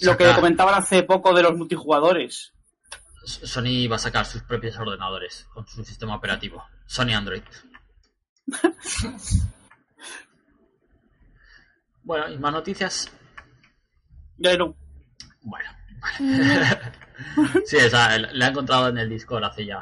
Lo 0.00 0.16
que 0.16 0.32
comentaban 0.34 0.74
hace 0.74 1.02
poco 1.02 1.34
de 1.34 1.42
los 1.42 1.56
multijugadores. 1.56 2.52
Sony 3.24 3.88
va 3.90 3.96
a 3.96 3.98
sacar 3.98 4.24
sus 4.24 4.42
propios 4.42 4.78
ordenadores 4.78 5.46
con 5.52 5.66
su 5.66 5.84
sistema 5.84 6.14
operativo. 6.16 6.64
Sony 6.86 7.14
Android. 7.14 7.42
bueno, 12.02 12.30
y 12.30 12.38
más 12.38 12.52
noticias. 12.52 13.10
Ya 14.38 14.56
no. 14.56 14.74
Bueno. 15.42 15.70
sí, 17.66 17.76
esa, 17.76 18.16
la 18.18 18.46
he 18.46 18.50
encontrado 18.50 18.88
en 18.88 18.98
el 18.98 19.08
Discord 19.08 19.44
hace 19.44 19.66
ya 19.66 19.80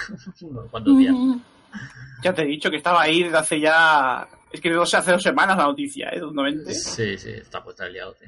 unos 0.42 0.68
cuantos 0.70 0.98
días. 0.98 1.14
Ya 2.22 2.32
te 2.32 2.42
he 2.42 2.46
dicho 2.46 2.70
que 2.70 2.76
estaba 2.76 3.02
ahí 3.02 3.22
desde 3.24 3.38
hace 3.38 3.60
ya. 3.60 4.28
Es 4.50 4.60
que 4.60 4.70
no 4.70 4.84
sé, 4.86 4.96
hace 4.96 5.12
dos 5.12 5.22
semanas 5.22 5.56
la 5.56 5.64
noticia, 5.64 6.08
¿eh? 6.10 6.20
Totalmente. 6.20 6.74
Sí, 6.74 7.16
sí, 7.18 7.30
está 7.30 7.62
puesta 7.64 7.86
el 7.86 7.94
día 7.94 8.04
12. 8.04 8.26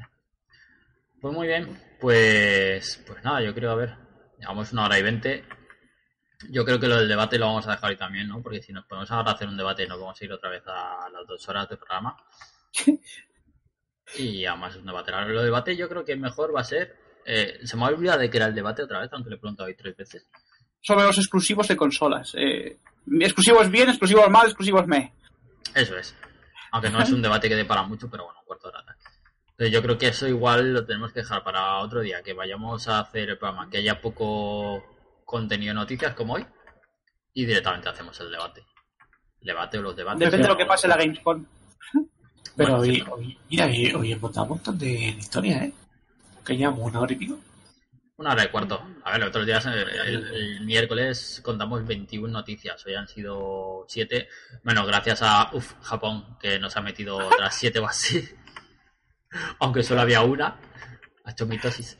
Pues 1.20 1.34
muy 1.34 1.46
bien, 1.46 1.80
pues, 2.00 3.02
pues 3.06 3.22
nada, 3.24 3.40
yo 3.42 3.54
creo, 3.54 3.70
a 3.70 3.74
ver, 3.76 3.94
llevamos 4.38 4.72
una 4.72 4.84
hora 4.86 4.98
y 4.98 5.02
veinte. 5.02 5.44
Yo 6.50 6.64
creo 6.64 6.78
que 6.78 6.88
lo 6.88 6.96
del 6.96 7.08
debate 7.08 7.38
lo 7.38 7.46
vamos 7.46 7.66
a 7.66 7.72
dejar 7.72 7.90
hoy 7.90 7.96
también, 7.96 8.28
¿no? 8.28 8.42
Porque 8.42 8.60
si 8.60 8.72
nos 8.72 8.84
ponemos 8.86 9.10
ahora 9.10 9.30
a 9.30 9.34
hacer 9.34 9.48
un 9.48 9.56
debate 9.56 9.86
nos 9.86 9.98
vamos 9.98 10.20
a 10.20 10.24
ir 10.24 10.32
otra 10.32 10.50
vez 10.50 10.62
a 10.66 11.08
las 11.10 11.26
dos 11.26 11.48
horas 11.48 11.68
de 11.68 11.76
programa. 11.76 12.16
Y 14.18 14.44
además 14.44 14.74
es 14.74 14.80
un 14.80 14.86
debate. 14.86 15.12
Ahora, 15.12 15.26
Lo 15.28 15.36
del 15.40 15.46
debate 15.46 15.76
yo 15.76 15.88
creo 15.88 16.04
que 16.04 16.14
mejor 16.14 16.54
va 16.54 16.60
a 16.60 16.64
ser... 16.64 16.94
eh, 17.24 17.58
se 17.64 17.76
me 17.76 17.84
ha 17.84 17.88
olvidado 17.88 18.20
de 18.20 18.28
que 18.28 18.36
era 18.36 18.46
el 18.46 18.54
debate 18.54 18.82
otra 18.82 19.00
vez, 19.00 19.08
aunque 19.12 19.30
le 19.30 19.36
he 19.36 19.38
preguntado 19.38 19.66
hoy 19.66 19.74
tres 19.74 19.96
veces. 19.96 20.28
Sobre 20.80 21.04
los 21.04 21.16
exclusivos 21.16 21.66
de 21.68 21.76
consolas. 21.76 22.34
Eh, 22.36 22.78
exclusivos 23.20 23.70
bien, 23.70 23.88
exclusivos 23.88 24.28
mal, 24.30 24.46
exclusivos 24.46 24.86
me. 24.86 25.12
Eso 25.74 25.96
es. 25.96 26.14
Aunque 26.72 26.90
no 26.90 27.00
es 27.00 27.10
un 27.12 27.22
debate 27.22 27.48
que 27.48 27.54
dé 27.56 27.64
para 27.64 27.82
mucho, 27.82 28.08
pero 28.10 28.24
bueno, 28.24 28.40
un 28.40 28.46
cuarto 28.46 28.68
de 28.70 28.76
hora. 28.78 28.96
Entonces 29.50 29.72
yo 29.72 29.82
creo 29.82 29.96
que 29.98 30.08
eso 30.08 30.26
igual 30.26 30.72
lo 30.72 30.84
tenemos 30.84 31.12
que 31.12 31.20
dejar 31.20 31.44
para 31.44 31.78
otro 31.78 32.00
día, 32.00 32.22
que 32.22 32.32
vayamos 32.32 32.88
a 32.88 32.98
hacer 33.00 33.30
el 33.30 33.38
programa, 33.38 33.70
que 33.70 33.78
haya 33.78 34.00
poco 34.00 34.84
contenido 35.24 35.70
de 35.70 35.74
noticias 35.80 36.14
como 36.14 36.34
hoy, 36.34 36.46
y 37.32 37.44
directamente 37.46 37.88
hacemos 37.88 38.18
el 38.20 38.30
debate. 38.32 38.64
El 39.40 39.46
debate 39.46 39.78
o 39.78 39.82
los 39.82 39.94
debates. 39.96 40.18
Depende 40.20 40.42
de 40.44 40.48
lo 40.48 40.56
que 40.56 40.66
pase 40.66 40.86
en 40.86 40.90
la 40.90 40.96
Gamescom. 40.96 41.44
Pero 42.56 42.70
Bueno, 42.70 42.76
hoy, 42.78 42.94
sí. 42.96 43.04
hoy- 43.10 43.38
mira, 43.50 43.66
hoy, 43.66 43.92
hoy 43.92 44.12
hemos 44.12 44.32
dado 44.32 44.44
un 44.44 44.48
montón 44.50 44.78
de 44.78 44.92
historias, 44.92 45.62
¿eh? 45.62 45.72
Que 46.44 46.56
llevamos 46.56 46.80
una 46.90 47.00
hora 47.00 47.12
y 47.12 47.16
pico. 47.16 47.38
Una 48.16 48.32
hora 48.32 48.44
y 48.44 48.48
cuarto. 48.48 48.80
A 49.02 49.12
ver, 49.12 49.20
los 49.20 49.28
otros 49.30 49.44
días, 49.44 49.66
eh, 49.66 49.84
el, 50.06 50.26
el 50.34 50.60
miércoles 50.60 51.40
contamos 51.44 51.84
21 51.84 52.32
noticias. 52.32 52.84
Hoy 52.86 52.94
han 52.94 53.08
sido 53.08 53.84
7. 53.88 54.28
Bueno, 54.62 54.86
gracias 54.86 55.20
a 55.22 55.50
uf, 55.52 55.74
Japón, 55.82 56.36
que 56.38 56.58
nos 56.60 56.76
ha 56.76 56.80
metido 56.80 57.16
otras 57.26 57.56
7 57.56 57.80
o 57.80 57.86
así. 57.86 58.28
Aunque 59.58 59.82
solo 59.82 60.02
había 60.02 60.22
una. 60.22 60.60
Ha 61.24 61.30
hecho 61.32 61.46
mitosis. 61.46 61.98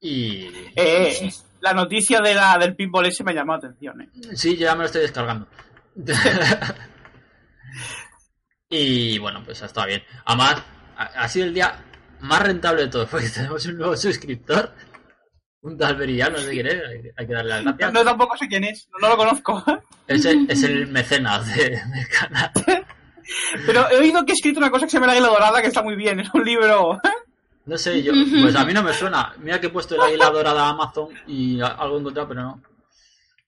Y. 0.00 0.48
Eh, 0.76 1.28
la 1.60 1.72
noticia 1.72 2.20
de 2.20 2.34
la, 2.34 2.56
del 2.58 2.76
pinball 2.76 3.06
ese 3.06 3.24
me 3.24 3.34
llamó 3.34 3.52
la 3.52 3.58
atención, 3.58 4.02
¿eh? 4.02 4.10
Sí, 4.34 4.56
ya 4.56 4.74
me 4.74 4.80
lo 4.80 4.86
estoy 4.86 5.02
descargando. 5.02 5.48
y 8.70 9.18
bueno, 9.18 9.42
pues 9.44 9.60
ha 9.62 9.66
estado 9.66 9.88
bien. 9.88 10.04
Además, 10.24 10.62
ha, 10.96 11.04
ha 11.04 11.28
sido 11.28 11.46
el 11.46 11.54
día 11.54 11.82
más 12.20 12.42
rentable 12.42 12.82
de 12.82 12.88
todos, 12.88 13.08
porque 13.08 13.28
tenemos 13.28 13.66
un 13.66 13.78
nuevo 13.78 13.96
suscriptor. 13.96 14.72
Un 15.66 15.76
tal 15.76 15.96
Berillán, 15.96 16.32
no 16.32 16.38
sé 16.38 16.50
quién 16.50 16.66
es, 16.68 16.82
hay, 17.16 17.26
que 17.26 17.32
darle 17.32 17.50
las 17.50 17.64
gracias. 17.64 17.92
No, 17.92 18.04
tampoco 18.04 18.36
sé 18.36 18.46
quién 18.46 18.62
es, 18.64 18.88
no, 18.92 18.98
no 19.00 19.08
lo 19.08 19.16
conozco. 19.16 19.64
Es 20.06 20.24
el, 20.24 20.48
es 20.48 20.62
el 20.62 20.86
mecenas 20.86 21.44
de- 21.56 21.70
del 21.70 22.08
canal. 22.08 22.52
Pero 23.66 23.90
he 23.90 23.96
oído 23.98 24.24
que 24.24 24.30
ha 24.32 24.34
escrito 24.34 24.60
una 24.60 24.70
cosa 24.70 24.86
que 24.86 24.90
se 24.90 24.96
llama 24.98 25.08
La 25.08 25.14
Águila 25.14 25.28
Dorada, 25.28 25.60
que 25.60 25.66
está 25.66 25.82
muy 25.82 25.96
bien, 25.96 26.20
es 26.20 26.32
un 26.32 26.44
libro. 26.44 27.00
No 27.64 27.76
sé, 27.76 28.00
yo, 28.00 28.12
pues 28.12 28.54
a 28.54 28.64
mí 28.64 28.72
no 28.72 28.84
me 28.84 28.92
suena. 28.94 29.34
Mira 29.38 29.60
que 29.60 29.66
he 29.66 29.70
puesto 29.70 29.96
el 29.96 30.00
águila 30.02 30.30
dorada 30.30 30.66
a 30.66 30.70
Amazon 30.70 31.08
y 31.26 31.60
algo 31.60 31.96
he 31.96 32.00
encontrado, 32.00 32.28
pero 32.28 32.42
no. 32.42 32.62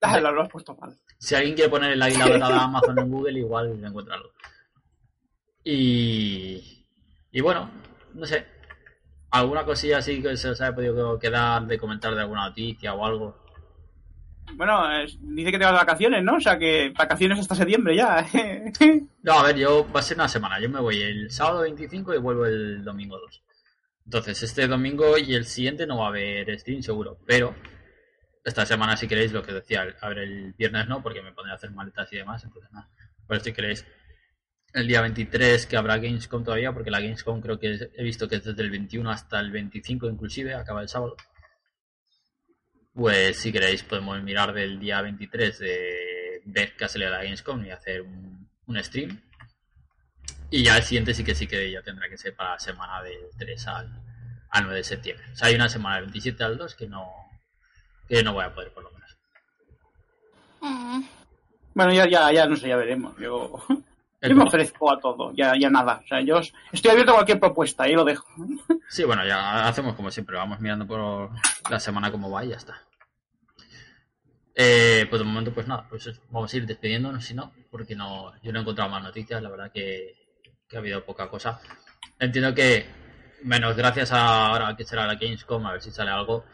Ah, 0.00 0.18
lo, 0.18 0.32
lo 0.32 0.42
has 0.42 0.48
puesto 0.48 0.74
mal. 0.74 0.96
Si 1.18 1.36
alguien 1.36 1.54
quiere 1.54 1.70
poner 1.70 1.92
el 1.92 2.02
águila 2.02 2.26
dorada 2.26 2.56
a 2.58 2.64
Amazon 2.64 2.98
en 2.98 3.08
Google, 3.12 3.38
igual 3.38 3.84
encuentra 3.84 4.16
algo. 4.16 4.30
Y, 5.62 6.84
y 7.30 7.40
bueno, 7.40 7.70
no 8.14 8.26
sé. 8.26 8.44
¿Alguna 9.30 9.64
cosilla 9.64 9.98
así 9.98 10.22
que 10.22 10.36
se 10.36 10.48
os 10.50 10.60
haya 10.60 10.74
podido 10.74 11.18
quedar 11.18 11.66
de 11.66 11.78
comentar 11.78 12.14
de 12.14 12.22
alguna 12.22 12.48
noticia 12.48 12.94
o 12.94 13.04
algo? 13.04 13.36
Bueno, 14.54 14.90
es- 15.00 15.18
dice 15.20 15.50
que 15.52 15.58
te 15.58 15.64
vas 15.64 15.74
de 15.74 15.78
vacaciones, 15.80 16.22
¿no? 16.24 16.36
O 16.36 16.40
sea 16.40 16.58
que 16.58 16.90
vacaciones 16.96 17.38
hasta 17.38 17.54
septiembre 17.54 17.94
ya. 17.96 18.26
No, 19.22 19.32
a 19.40 19.42
ver, 19.42 19.56
yo 19.56 19.86
va 19.94 20.00
a 20.00 20.02
ser 20.02 20.16
una 20.16 20.28
semana. 20.28 20.58
Yo 20.58 20.70
me 20.70 20.80
voy 20.80 21.02
el 21.02 21.30
sábado 21.30 21.60
25 21.62 22.14
y 22.14 22.18
vuelvo 22.18 22.46
el 22.46 22.82
domingo 22.82 23.18
2. 23.18 23.42
Entonces, 24.06 24.42
este 24.42 24.66
domingo 24.66 25.18
y 25.18 25.34
el 25.34 25.44
siguiente 25.44 25.86
no 25.86 25.98
va 25.98 26.06
a 26.06 26.08
haber 26.08 26.58
stream 26.58 26.80
seguro, 26.82 27.18
pero 27.26 27.54
esta 28.42 28.64
semana 28.64 28.96
si 28.96 29.06
queréis 29.06 29.32
lo 29.32 29.42
que 29.42 29.52
decía, 29.52 29.84
a 30.00 30.08
ver 30.08 30.18
el 30.20 30.54
viernes 30.54 30.88
no, 30.88 31.02
porque 31.02 31.20
me 31.20 31.32
pondré 31.32 31.52
a 31.52 31.56
hacer 31.56 31.70
maletas 31.72 32.10
y 32.14 32.16
demás, 32.16 32.42
entonces 32.42 32.72
nada. 32.72 32.88
Pero 33.26 33.40
si 33.44 33.52
queréis 33.52 33.84
el 34.74 34.86
día 34.86 35.00
23 35.00 35.66
que 35.66 35.76
habrá 35.76 35.98
Gamescom 35.98 36.44
todavía, 36.44 36.72
porque 36.72 36.90
la 36.90 37.00
Gamescom 37.00 37.40
creo 37.40 37.58
que 37.58 37.72
es- 37.74 37.88
he 37.96 38.02
visto 38.02 38.28
que 38.28 38.36
es 38.36 38.44
desde 38.44 38.62
el 38.62 38.70
21 38.70 39.10
hasta 39.10 39.40
el 39.40 39.50
25 39.50 40.08
inclusive, 40.08 40.54
acaba 40.54 40.82
el 40.82 40.88
sábado. 40.88 41.16
Pues 42.92 43.38
si 43.38 43.52
queréis 43.52 43.82
podemos 43.84 44.20
mirar 44.22 44.52
del 44.52 44.78
día 44.80 45.00
23 45.02 45.58
de 45.58 46.42
ver 46.46 46.76
qué 46.76 46.88
sale 46.88 47.08
la 47.08 47.22
Gamescom 47.22 47.64
y 47.64 47.70
hacer 47.70 48.02
un, 48.02 48.48
un 48.66 48.84
stream. 48.84 49.20
Y 50.50 50.64
ya 50.64 50.76
el 50.78 50.82
siguiente 50.82 51.14
sí 51.14 51.22
que 51.24 51.34
sí 51.34 51.46
que 51.46 51.70
ya 51.70 51.82
tendrá 51.82 52.08
que 52.08 52.16
ser 52.18 52.34
para 52.34 52.52
la 52.52 52.58
semana 52.58 53.02
del 53.02 53.18
3 53.38 53.66
al, 53.68 54.02
al 54.50 54.62
9 54.64 54.76
de 54.78 54.84
septiembre. 54.84 55.26
O 55.32 55.36
sea, 55.36 55.48
hay 55.48 55.54
una 55.54 55.68
semana 55.68 55.96
del 55.96 56.06
27 56.06 56.42
al 56.42 56.56
2 56.58 56.74
que 56.74 56.86
no, 56.88 57.06
que 58.08 58.22
no 58.22 58.32
voy 58.32 58.44
a 58.44 58.54
poder 58.54 58.72
por 58.72 58.82
lo 58.82 58.90
menos. 58.90 59.18
Mm. 60.60 61.02
bueno, 61.74 61.92
ya, 61.92 62.08
ya, 62.08 62.32
ya 62.32 62.46
no 62.46 62.56
sé, 62.56 62.68
ya 62.68 62.76
veremos. 62.76 63.14
Yo, 63.18 63.62
Yo 64.20 64.34
me 64.34 64.44
ofrezco 64.44 64.92
a 64.92 64.98
todo, 64.98 65.32
ya, 65.32 65.52
ya 65.58 65.70
nada. 65.70 66.00
O 66.04 66.08
sea, 66.08 66.20
yo 66.20 66.40
estoy 66.72 66.90
abierto 66.90 67.12
a 67.12 67.16
cualquier 67.16 67.38
propuesta, 67.38 67.84
ahí 67.84 67.92
lo 67.92 68.04
dejo. 68.04 68.26
Sí, 68.88 69.04
bueno, 69.04 69.24
ya 69.24 69.68
hacemos 69.68 69.94
como 69.94 70.10
siempre, 70.10 70.36
vamos 70.36 70.60
mirando 70.60 70.86
por 70.86 71.30
la 71.70 71.78
semana 71.78 72.10
cómo 72.10 72.30
va 72.30 72.44
y 72.44 72.48
ya 72.48 72.56
está. 72.56 72.82
Eh, 74.54 75.06
pues 75.08 75.20
de 75.20 75.24
momento, 75.24 75.54
pues 75.54 75.68
nada, 75.68 75.86
pues 75.88 76.20
vamos 76.30 76.52
a 76.52 76.56
ir 76.56 76.66
despidiéndonos, 76.66 77.24
si 77.24 77.32
no, 77.32 77.52
porque 77.70 77.94
no, 77.94 78.32
yo 78.42 78.50
no 78.50 78.58
he 78.58 78.62
encontrado 78.62 78.90
más 78.90 79.04
noticias, 79.04 79.40
la 79.40 79.50
verdad 79.50 79.70
que, 79.72 80.16
que 80.68 80.76
ha 80.76 80.80
habido 80.80 81.04
poca 81.04 81.28
cosa. 81.28 81.60
Entiendo 82.18 82.52
que, 82.54 82.86
menos 83.44 83.76
gracias 83.76 84.10
a 84.10 84.48
ahora 84.48 84.74
que 84.76 84.84
será 84.84 85.06
la 85.06 85.14
Gamescom, 85.14 85.64
a 85.64 85.72
ver 85.72 85.80
si 85.80 85.92
sale 85.92 86.10
algo, 86.10 86.44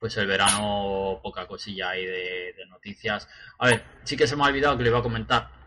pues 0.00 0.16
el 0.16 0.26
verano 0.26 1.20
poca 1.22 1.46
cosilla 1.46 1.90
hay 1.90 2.04
de, 2.04 2.54
de 2.56 2.66
noticias. 2.68 3.28
A 3.58 3.68
ver, 3.68 3.84
sí 4.02 4.16
que 4.16 4.26
se 4.26 4.34
me 4.34 4.42
ha 4.42 4.46
olvidado 4.46 4.76
que 4.76 4.82
le 4.82 4.88
iba 4.88 4.98
a 4.98 5.02
comentar 5.02 5.63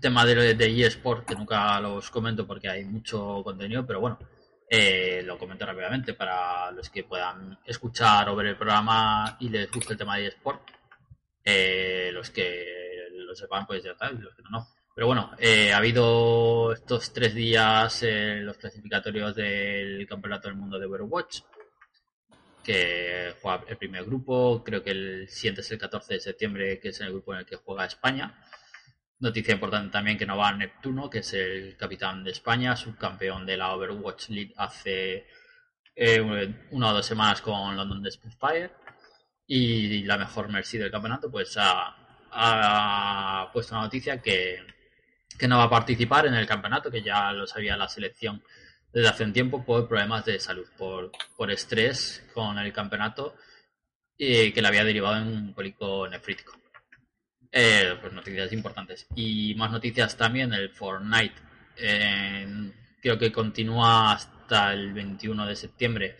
tema 0.00 0.24
de, 0.24 0.54
de 0.54 0.86
eSport, 0.86 1.26
que 1.26 1.34
nunca 1.34 1.80
los 1.80 2.10
comento 2.10 2.46
porque 2.46 2.68
hay 2.68 2.84
mucho 2.84 3.42
contenido, 3.44 3.86
pero 3.86 4.00
bueno, 4.00 4.18
eh, 4.68 5.22
lo 5.24 5.38
comento 5.38 5.64
rápidamente 5.64 6.14
para 6.14 6.72
los 6.72 6.90
que 6.90 7.04
puedan 7.04 7.58
escuchar 7.64 8.28
o 8.28 8.36
ver 8.36 8.46
el 8.46 8.56
programa 8.56 9.36
y 9.40 9.48
les 9.48 9.70
guste 9.70 9.92
el 9.92 9.98
tema 9.98 10.16
de 10.16 10.26
eSport. 10.26 10.62
Eh, 11.44 12.10
los 12.12 12.30
que 12.30 13.08
lo 13.12 13.34
sepan, 13.34 13.66
pues 13.66 13.84
ya 13.84 13.92
está, 13.92 14.10
los 14.10 14.34
que 14.34 14.42
no, 14.42 14.50
no. 14.50 14.68
Pero 14.94 15.06
bueno, 15.06 15.32
eh, 15.38 15.72
ha 15.72 15.76
habido 15.76 16.72
estos 16.72 17.12
tres 17.12 17.34
días 17.34 18.02
los 18.02 18.56
clasificatorios 18.56 19.36
del 19.36 20.06
Campeonato 20.08 20.48
del 20.48 20.56
Mundo 20.56 20.78
de 20.78 20.86
Overwatch, 20.86 21.42
que 22.64 23.34
juega 23.40 23.62
el 23.68 23.76
primer 23.76 24.04
grupo, 24.04 24.64
creo 24.64 24.82
que 24.82 24.90
el 24.90 25.28
siguiente 25.28 25.60
es 25.60 25.70
el 25.70 25.78
14 25.78 26.14
de 26.14 26.20
septiembre, 26.20 26.80
que 26.80 26.88
es 26.88 27.00
el 27.00 27.10
grupo 27.10 27.34
en 27.34 27.40
el 27.40 27.46
que 27.46 27.56
juega 27.56 27.84
España. 27.84 28.34
Noticia 29.18 29.54
importante 29.54 29.90
también 29.90 30.18
que 30.18 30.26
no 30.26 30.36
va 30.36 30.52
Neptuno, 30.52 31.08
que 31.08 31.20
es 31.20 31.32
el 31.32 31.76
capitán 31.76 32.22
de 32.22 32.32
España, 32.32 32.76
subcampeón 32.76 33.46
de 33.46 33.56
la 33.56 33.74
Overwatch 33.74 34.28
League 34.28 34.52
hace 34.56 35.26
eh, 35.94 36.20
una 36.72 36.90
o 36.90 36.92
dos 36.92 37.06
semanas 37.06 37.40
con 37.40 37.74
London 37.76 38.10
Spitfire. 38.10 38.72
Y 39.46 40.02
la 40.02 40.18
mejor 40.18 40.48
Mercy 40.48 40.76
del 40.78 40.90
campeonato, 40.90 41.30
pues 41.30 41.56
ha, 41.58 43.48
puesto 43.52 43.74
una 43.74 43.84
noticia 43.84 44.20
que, 44.20 44.58
que 45.38 45.48
no 45.48 45.58
va 45.58 45.64
a 45.64 45.70
participar 45.70 46.26
en 46.26 46.34
el 46.34 46.46
campeonato, 46.46 46.90
que 46.90 47.02
ya 47.02 47.32
lo 47.32 47.46
sabía 47.46 47.76
la 47.76 47.88
selección 47.88 48.42
desde 48.92 49.08
hace 49.08 49.24
un 49.24 49.32
tiempo 49.32 49.64
por 49.64 49.88
problemas 49.88 50.24
de 50.26 50.40
salud, 50.40 50.66
por, 50.76 51.10
por 51.36 51.50
estrés 51.50 52.22
con 52.34 52.58
el 52.58 52.72
campeonato 52.72 53.34
y 54.18 54.52
que 54.52 54.62
le 54.62 54.68
había 54.68 54.84
derivado 54.84 55.16
en 55.16 55.28
un 55.28 55.52
cólico 55.52 56.08
nefrítico. 56.08 56.52
Eh, 57.58 57.96
pues 58.02 58.12
noticias 58.12 58.52
importantes. 58.52 59.06
Y 59.14 59.54
más 59.54 59.70
noticias 59.70 60.14
también, 60.14 60.52
el 60.52 60.68
Fortnite 60.68 61.32
creo 63.00 63.18
que 63.18 63.32
continúa 63.32 64.12
hasta 64.12 64.74
el 64.74 64.92
21 64.92 65.46
de 65.46 65.56
septiembre 65.56 66.16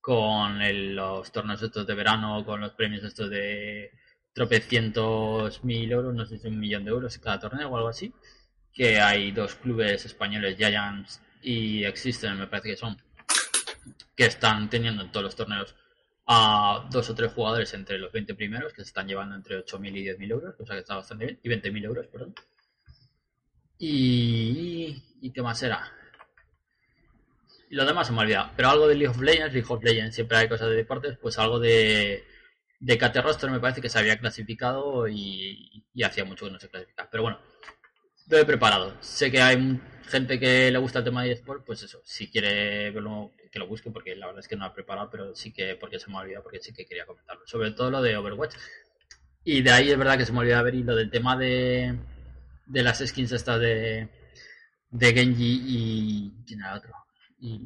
con 0.00 0.60
los 0.94 1.32
torneos 1.32 1.62
estos 1.62 1.84
de 1.84 1.94
verano, 1.94 2.44
con 2.44 2.60
los 2.60 2.74
premios 2.74 3.02
estos 3.02 3.28
de 3.28 3.90
tropecientos 4.32 5.64
mil 5.64 5.90
euros, 5.90 6.14
no 6.14 6.24
sé 6.24 6.38
si 6.38 6.46
un 6.46 6.60
millón 6.60 6.84
de 6.84 6.90
euros 6.90 7.18
cada 7.18 7.40
torneo 7.40 7.70
o 7.70 7.76
algo 7.76 7.88
así, 7.88 8.12
que 8.72 9.00
hay 9.00 9.32
dos 9.32 9.56
clubes 9.56 10.06
españoles, 10.06 10.56
Giants 10.56 11.20
y 11.42 11.82
Existen, 11.82 12.38
me 12.38 12.46
parece 12.46 12.70
que 12.70 12.76
son, 12.76 12.96
que 14.14 14.26
están 14.26 14.70
teniendo 14.70 15.02
en 15.02 15.10
todos 15.10 15.24
los 15.24 15.34
torneos 15.34 15.74
a 16.30 16.86
dos 16.90 17.08
o 17.08 17.14
tres 17.14 17.32
jugadores 17.32 17.72
entre 17.72 17.98
los 17.98 18.12
20 18.12 18.34
primeros, 18.34 18.72
que 18.74 18.82
se 18.82 18.88
están 18.88 19.08
llevando 19.08 19.34
entre 19.34 19.64
8.000 19.64 19.96
y 19.96 20.04
10.000 20.04 20.30
euros, 20.30 20.54
cosa 20.56 20.74
que 20.74 20.80
está 20.80 20.96
bastante 20.96 21.24
bien, 21.24 21.40
y 21.42 21.48
20.000 21.48 21.84
euros, 21.84 22.06
perdón. 22.08 22.34
Y, 23.78 25.02
y 25.22 25.30
qué 25.32 25.42
más 25.42 25.62
era? 25.62 25.90
Lo 27.70 27.86
demás 27.86 28.06
se 28.06 28.12
me 28.12 28.18
ha 28.18 28.22
olvidado. 28.22 28.50
Pero 28.56 28.68
algo 28.68 28.88
de 28.88 28.94
League 28.94 29.08
of 29.08 29.20
Legends, 29.22 29.54
League 29.54 29.66
of 29.68 29.82
Legends 29.82 30.14
siempre 30.14 30.36
hay 30.36 30.48
cosas 30.48 30.68
de 30.68 30.76
deportes, 30.76 31.16
pues 31.16 31.38
algo 31.38 31.58
de, 31.58 32.24
de 32.78 32.98
Kate 32.98 33.22
Roster 33.22 33.50
me 33.50 33.60
parece 33.60 33.80
que 33.80 33.88
se 33.88 33.98
había 33.98 34.18
clasificado 34.18 35.08
y, 35.08 35.86
y 35.94 36.02
hacía 36.02 36.26
mucho 36.26 36.44
que 36.44 36.52
no 36.52 36.60
se 36.60 36.68
clasificaba. 36.68 37.08
Pero 37.10 37.22
bueno, 37.22 37.40
lo 38.28 38.38
he 38.38 38.44
preparado. 38.44 38.96
Sé 39.00 39.30
que 39.30 39.40
hay 39.40 39.80
gente 40.08 40.38
que 40.38 40.70
le 40.70 40.78
gusta 40.78 41.00
el 41.00 41.04
tema 41.04 41.22
de 41.22 41.32
eSport, 41.32 41.64
pues 41.64 41.82
eso, 41.82 42.00
si 42.04 42.30
quiere 42.30 42.90
verlo, 42.90 43.32
que 43.50 43.58
lo 43.58 43.66
busque, 43.66 43.90
porque 43.90 44.16
la 44.16 44.26
verdad 44.26 44.40
es 44.40 44.48
que 44.48 44.56
no 44.56 44.64
lo 44.64 44.70
he 44.70 44.74
preparado, 44.74 45.10
pero 45.10 45.34
sí 45.34 45.52
que, 45.52 45.76
porque 45.76 45.98
se 45.98 46.10
me 46.10 46.16
ha 46.16 46.20
olvidado, 46.20 46.42
porque 46.42 46.60
sí 46.60 46.72
que 46.72 46.86
quería 46.86 47.06
comentarlo. 47.06 47.46
Sobre 47.46 47.72
todo 47.72 47.90
lo 47.90 48.02
de 48.02 48.16
Overwatch. 48.16 48.54
Y 49.44 49.62
de 49.62 49.70
ahí 49.70 49.90
es 49.90 49.98
verdad 49.98 50.18
que 50.18 50.26
se 50.26 50.32
me 50.32 50.40
olvidó 50.40 50.62
ver 50.62 50.74
y 50.74 50.82
lo 50.82 50.94
del 50.94 51.10
tema 51.10 51.36
de, 51.36 51.98
de 52.66 52.82
las 52.82 52.98
skins 52.98 53.32
estas 53.32 53.60
de, 53.60 54.08
de 54.90 55.12
Genji 55.12 55.62
y... 55.66 56.44
¿Quién 56.46 56.60
era 56.60 56.72
el 56.72 56.78
otro? 56.78 56.92
Y, 57.40 57.60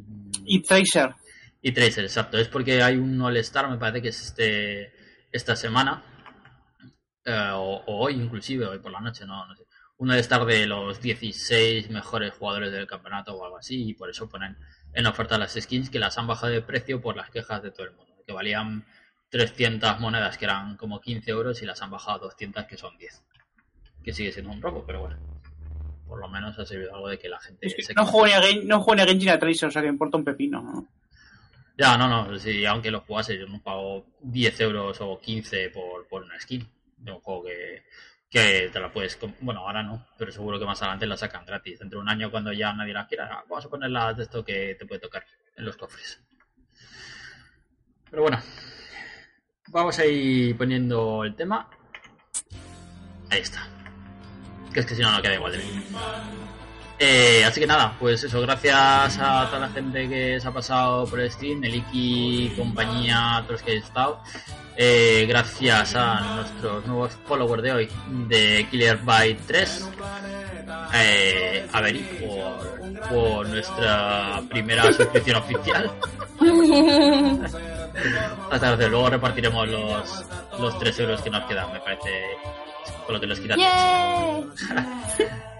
Y 0.44 0.62
Tracer. 0.62 1.14
y 1.60 1.72
Tracer, 1.72 2.04
exacto. 2.04 2.38
Es 2.38 2.48
porque 2.48 2.82
hay 2.82 2.96
un 2.96 3.20
All-Star, 3.20 3.68
me 3.68 3.78
parece 3.78 4.02
que 4.02 4.08
es 4.08 4.22
este 4.22 4.92
esta 5.32 5.56
semana, 5.56 6.04
eh, 7.24 7.50
o, 7.54 7.82
o 7.86 8.04
hoy 8.04 8.20
inclusive, 8.20 8.66
hoy 8.66 8.80
por 8.80 8.92
la 8.92 9.00
noche, 9.00 9.24
no, 9.24 9.46
no 9.46 9.56
sé. 9.56 9.62
Un 10.02 10.10
All-Star 10.10 10.44
de 10.46 10.66
los 10.66 11.00
16 11.00 11.88
mejores 11.90 12.32
jugadores 12.32 12.72
del 12.72 12.88
campeonato 12.88 13.36
o 13.36 13.44
algo 13.44 13.58
así, 13.58 13.90
y 13.90 13.94
por 13.94 14.10
eso 14.10 14.28
ponen 14.28 14.56
en 14.94 15.06
oferta 15.06 15.38
las 15.38 15.52
skins 15.54 15.90
que 15.90 16.00
las 16.00 16.18
han 16.18 16.26
bajado 16.26 16.52
de 16.52 16.60
precio 16.60 17.00
por 17.00 17.16
las 17.16 17.30
quejas 17.30 17.62
de 17.62 17.70
todo 17.70 17.86
el 17.86 17.92
mundo, 17.92 18.12
que 18.26 18.32
valían 18.32 18.84
300 19.30 20.00
monedas 20.00 20.36
que 20.38 20.46
eran 20.46 20.76
como 20.76 21.00
15 21.00 21.30
euros 21.30 21.62
y 21.62 21.66
las 21.66 21.80
han 21.82 21.90
bajado 21.92 22.16
a 22.16 22.24
200 22.24 22.64
que 22.64 22.76
son 22.76 22.98
10. 22.98 23.22
Que 24.02 24.12
sigue 24.12 24.32
siendo 24.32 24.50
un 24.50 24.60
robo, 24.60 24.84
pero 24.84 25.02
bueno. 25.02 25.18
Por 26.08 26.18
lo 26.18 26.26
menos 26.28 26.58
ha 26.58 26.66
servido 26.66 26.94
algo 26.96 27.08
de 27.08 27.20
que 27.20 27.28
la 27.28 27.38
gente 27.38 27.64
Es 27.64 27.72
que 27.76 27.84
se 27.84 27.94
no 27.94 28.04
juego 28.04 28.26
ni 28.26 28.32
a 28.32 28.42
Gen- 28.42 28.66
no 28.66 28.80
juego 28.80 28.96
ni 28.96 29.02
a 29.02 29.06
Genji 29.06 29.26
ni 29.26 29.30
a 29.30 29.38
Tracer, 29.38 29.68
o 29.68 29.70
sea 29.70 29.82
que 29.82 29.88
importa 29.88 30.16
un 30.16 30.24
pepino. 30.24 30.60
¿no? 30.60 30.88
Ya, 31.78 31.96
no, 31.96 32.08
no, 32.08 32.36
sí, 32.40 32.66
aunque 32.66 32.90
lo 32.90 33.02
jugase, 33.02 33.38
yo 33.38 33.46
no 33.46 33.62
pago 33.62 34.04
10 34.20 34.60
euros 34.62 35.00
o 35.00 35.20
15 35.20 35.70
por, 35.70 36.08
por 36.08 36.24
una 36.24 36.40
skin 36.40 36.68
de 36.98 37.12
un 37.12 37.20
juego 37.20 37.44
que, 37.44 37.84
que 38.32 38.70
te 38.72 38.80
la 38.80 38.90
puedes. 38.90 39.18
Bueno, 39.40 39.60
ahora 39.60 39.82
no, 39.82 40.06
pero 40.16 40.32
seguro 40.32 40.58
que 40.58 40.64
más 40.64 40.80
adelante 40.80 41.06
la 41.06 41.18
sacan 41.18 41.44
gratis. 41.44 41.78
Dentro 41.78 41.98
de 41.98 42.02
un 42.02 42.08
año, 42.08 42.30
cuando 42.30 42.50
ya 42.52 42.72
nadie 42.72 42.94
la 42.94 43.06
quiera, 43.06 43.28
ah, 43.30 43.44
vamos 43.48 43.66
a 43.66 43.68
ponerlas 43.68 44.16
de 44.16 44.22
esto 44.22 44.42
que 44.42 44.74
te 44.78 44.86
puede 44.86 45.00
tocar 45.02 45.24
en 45.54 45.66
los 45.66 45.76
cofres. 45.76 46.18
Pero 48.10 48.22
bueno, 48.22 48.40
vamos 49.68 49.98
a 49.98 50.06
ir 50.06 50.56
poniendo 50.56 51.24
el 51.24 51.36
tema. 51.36 51.68
Ahí 53.30 53.40
está. 53.40 53.68
Que 54.72 54.80
es 54.80 54.86
que 54.86 54.94
si 54.94 55.02
no, 55.02 55.12
no 55.12 55.20
queda 55.20 55.34
igual 55.34 55.52
de 55.52 55.58
bien. 55.58 55.84
Eh, 57.04 57.44
así 57.44 57.58
que 57.58 57.66
nada, 57.66 57.96
pues 57.98 58.22
eso, 58.22 58.40
gracias 58.42 59.18
a 59.18 59.46
toda 59.46 59.58
la 59.58 59.68
gente 59.70 60.08
que 60.08 60.38
se 60.38 60.46
ha 60.46 60.52
pasado 60.52 61.04
por 61.04 61.18
el 61.18 61.32
stream, 61.32 61.64
el 61.64 61.74
Iki, 61.74 62.52
compañía, 62.56 63.38
todos 63.38 63.50
los 63.50 63.62
que 63.62 63.72
han 63.72 63.78
estado. 63.78 64.20
Eh, 64.76 65.26
gracias 65.28 65.96
a 65.96 66.36
nuestros 66.36 66.86
nuevos 66.86 67.18
followers 67.26 67.60
de 67.60 67.72
hoy, 67.72 67.88
de 68.28 68.68
Killer 68.70 68.98
Byte 68.98 69.40
3. 69.48 69.88
Eh, 70.94 71.66
a 71.72 71.80
Beri 71.80 72.08
por, 72.24 73.08
por 73.08 73.48
nuestra 73.48 74.40
primera 74.48 74.92
suscripción 74.92 75.38
oficial. 75.38 75.90
Hasta. 78.48 78.76
Luego 78.76 79.10
repartiremos 79.10 79.68
los, 79.68 80.24
los 80.60 80.78
3 80.78 81.00
euros 81.00 81.20
que 81.20 81.30
nos 81.30 81.44
quedan, 81.46 81.72
me 81.72 81.80
parece, 81.80 82.10
con 83.06 83.14
lo 83.14 83.20
que 83.20 83.26
nos 83.26 83.40
quitan. 83.40 83.58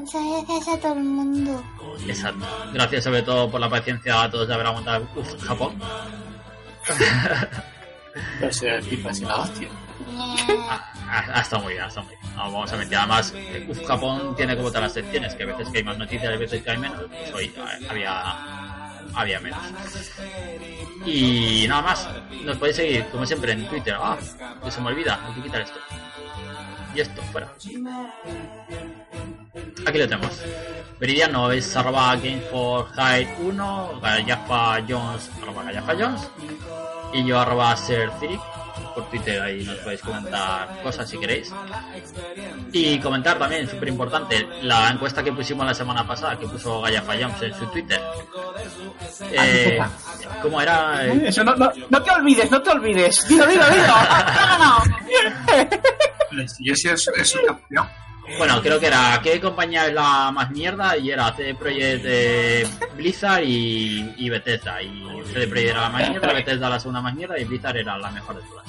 Muchas 0.00 0.22
gracias 0.48 0.68
a 0.68 0.80
todo 0.80 0.92
el 0.94 1.00
mundo. 1.04 1.62
Exacto. 2.06 2.46
Gracias 2.72 3.04
sobre 3.04 3.22
todo 3.22 3.50
por 3.50 3.60
la 3.60 3.68
paciencia 3.68 4.22
a 4.22 4.30
todos 4.30 4.48
de 4.48 4.54
haber 4.54 4.66
aguantado 4.66 5.06
Uf, 5.14 5.42
Japón. 5.44 5.78
FIFA 8.82 9.10
es 9.10 9.20
la 9.20 9.36
hostia. 9.36 9.68
Ha, 10.18 10.80
ha- 11.08 11.38
ha 11.38 11.40
estado 11.40 11.62
muy 11.62 11.74
bien, 11.74 11.84
ha 11.84 11.88
estado 11.88 12.06
muy 12.06 12.16
bien. 12.16 12.34
No, 12.36 12.42
vamos 12.52 12.72
a 12.72 12.76
mentir. 12.76 12.98
Además, 12.98 13.34
Uf, 13.68 13.86
Japón 13.86 14.34
tiene 14.36 14.56
como 14.56 14.68
todas 14.68 14.82
las 14.84 14.92
secciones, 14.94 15.34
que 15.34 15.42
a 15.42 15.46
veces 15.46 15.68
que 15.68 15.78
hay 15.78 15.84
más 15.84 15.98
noticias, 15.98 16.32
a 16.34 16.36
veces 16.38 16.62
que 16.62 16.70
hay 16.70 16.78
menos. 16.78 17.02
Pues 17.08 17.34
hoy 17.34 17.44
eh, 17.56 17.86
había, 17.88 18.96
había 19.14 19.40
menos. 19.40 19.60
Y 21.04 21.66
nada 21.68 21.82
más. 21.82 22.08
Nos 22.44 22.56
podéis 22.56 22.76
seguir, 22.76 23.04
como 23.10 23.26
siempre, 23.26 23.52
en 23.52 23.68
Twitter. 23.68 23.94
Ah, 24.00 24.16
que 24.64 24.70
se 24.70 24.80
me 24.80 24.88
olvida, 24.88 25.20
hay 25.26 25.34
que 25.34 25.42
quitar 25.42 25.60
esto. 25.60 25.78
Y 26.94 27.00
esto, 27.00 27.22
fuera. 27.32 27.48
Aquí 29.86 29.98
lo 29.98 30.08
tenemos. 30.08 30.42
Veridiano 31.00 31.50
es 31.50 31.74
arroba 31.76 32.14
game 32.16 32.42
for 32.50 32.86
hide 32.94 33.28
1, 33.40 34.00
Gallafa 34.02 34.84
Jones 34.86 35.30
arroba 35.42 35.62
Gallafa 35.64 35.94
Jones 35.98 36.30
y 37.14 37.24
yo 37.24 37.40
arroba 37.40 37.74
ser 37.74 38.10
Ciric 38.20 38.40
por 38.94 39.08
Twitter 39.08 39.40
ahí 39.40 39.64
nos 39.64 39.76
podéis 39.78 40.02
comentar 40.02 40.82
cosas 40.82 41.08
si 41.08 41.18
queréis 41.18 41.50
y 42.72 42.98
comentar 42.98 43.38
también 43.38 43.68
súper 43.68 43.88
importante 43.88 44.46
la 44.62 44.90
encuesta 44.90 45.22
que 45.22 45.32
pusimos 45.32 45.64
la 45.64 45.74
semana 45.74 46.06
pasada 46.06 46.38
que 46.38 46.46
puso 46.46 46.82
Gallafa 46.82 47.14
Jones 47.14 47.42
en 47.42 47.54
su 47.54 47.66
Twitter 47.68 48.00
eh, 49.32 49.80
¿cómo 50.42 50.60
era? 50.60 51.06
Eso, 51.06 51.44
no, 51.44 51.56
no, 51.56 51.72
no 51.88 52.02
te 52.02 52.10
olvides, 52.10 52.50
no 52.50 52.60
te 52.62 52.70
olvides. 52.70 53.28
Dilo, 53.28 53.46
dilo, 53.46 53.64
dilo. 53.70 53.94
Sí 56.46 56.70
es, 56.70 56.84
es 56.84 57.34
un 57.34 57.46
campeón. 57.46 57.88
Bueno, 58.38 58.62
creo 58.62 58.78
que 58.78 58.86
era 58.86 59.20
¿qué 59.22 59.40
compañía 59.40 59.86
es 59.86 59.94
la 59.94 60.30
más 60.30 60.50
mierda? 60.50 60.96
Y 60.96 61.10
era 61.10 61.34
CD 61.34 61.54
Projekt 61.54 62.04
eh, 62.04 62.66
Blizzard 62.94 63.42
y, 63.42 64.14
y 64.18 64.28
Bethesda. 64.30 64.80
Y 64.82 65.04
CD 65.32 65.46
Projekt 65.48 65.70
era 65.70 65.80
la 65.82 65.88
más 65.90 66.08
mierda, 66.08 66.32
Bethesda 66.32 66.68
la 66.68 66.78
segunda 66.78 67.00
más 67.00 67.14
mierda 67.14 67.38
y 67.38 67.44
Blizzard 67.44 67.76
era 67.76 67.98
la 67.98 68.10
mejor 68.10 68.36
de 68.36 68.42
todas. 68.48 68.66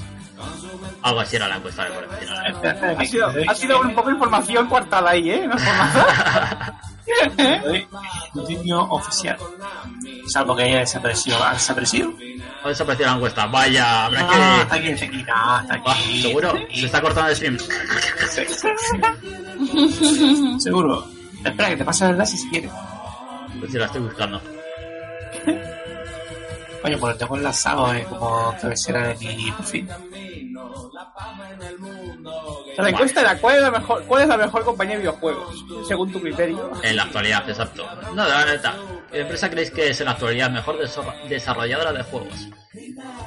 Algo 1.03 1.19
así 1.19 1.35
era 1.35 1.47
la 1.47 1.57
encuesta 1.57 1.85
de 1.85 1.91
por 1.91 2.03
encima. 2.03 2.41
Ha 2.99 3.05
sido, 3.05 3.31
ha 3.47 3.53
sido 3.55 3.81
un 3.81 3.93
poco 3.93 4.07
de 4.07 4.15
información 4.15 4.67
coartada 4.67 5.11
ahí, 5.11 5.29
¿eh? 5.29 5.47
No 5.47 5.55
es 5.55 5.63
por 5.63 5.73
nada. 5.75 6.81
Escrutinio 8.25 8.81
oficial. 8.89 9.37
Salvo 10.27 10.55
que 10.55 10.63
haya 10.63 10.79
desaparecido. 10.79 11.43
¿Ha 11.43 11.53
desaparecido? 11.53 12.13
¿O 12.63 12.69
desapareció 12.69 13.07
la 13.07 13.13
encuesta? 13.15 13.47
Vaya, 13.47 14.05
habrá 14.05 14.21
No, 14.21 14.29
que... 14.29 14.61
está 14.61 14.75
aquí, 14.75 14.87
está 14.89 15.05
aquí, 15.05 15.19
está 15.19 15.33
Ah, 15.35 15.65
aquí. 15.69 16.21
¿Seguro? 16.21 16.53
Se 16.73 16.85
está 16.85 17.01
cortando 17.01 17.29
el 17.29 17.35
stream. 17.35 17.57
Seguro. 20.59 21.05
Espera, 21.43 21.69
que 21.69 21.77
te 21.77 21.83
pase 21.85 22.05
el 22.05 22.11
enlace 22.11 22.37
si 22.37 22.49
quieres. 22.49 22.71
Pues 23.59 23.71
si 23.71 23.77
la 23.77 23.85
estoy 23.85 24.01
buscando. 24.01 24.41
Oye, 26.83 26.97
pues 26.97 27.13
lo 27.13 27.15
tengo 27.17 27.37
enlazado 27.37 27.93
eh, 27.93 28.05
como 28.09 28.55
cabecera 28.59 29.07
de 29.09 29.15
mi 29.15 29.51
perfil. 29.51 29.87
O 30.61 30.91
sea, 32.75 32.83
la 32.83 32.89
encuesta 32.89 33.21
era 33.21 33.37
¿cuál 33.37 33.55
es 33.55 33.61
la 33.61 33.71
mejor, 33.71 34.03
cuál 34.05 34.21
es 34.23 34.27
la 34.27 34.37
mejor 34.37 34.63
compañía 34.63 34.95
de 34.95 35.01
videojuegos? 35.01 35.65
Según 35.87 36.11
tu 36.11 36.21
criterio. 36.21 36.71
En 36.83 36.95
la 36.95 37.03
actualidad, 37.03 37.49
exacto. 37.49 37.87
No, 38.13 38.27
la 38.27 38.45
neta. 38.45 38.75
¿Qué 39.11 39.21
empresa 39.21 39.49
creéis 39.49 39.71
que 39.71 39.89
es 39.89 39.99
en 39.99 40.05
la 40.05 40.11
actualidad 40.11 40.49
mejor 40.49 40.77
desarrolladora 41.27 41.91
de 41.91 42.03
juegos? 42.03 42.47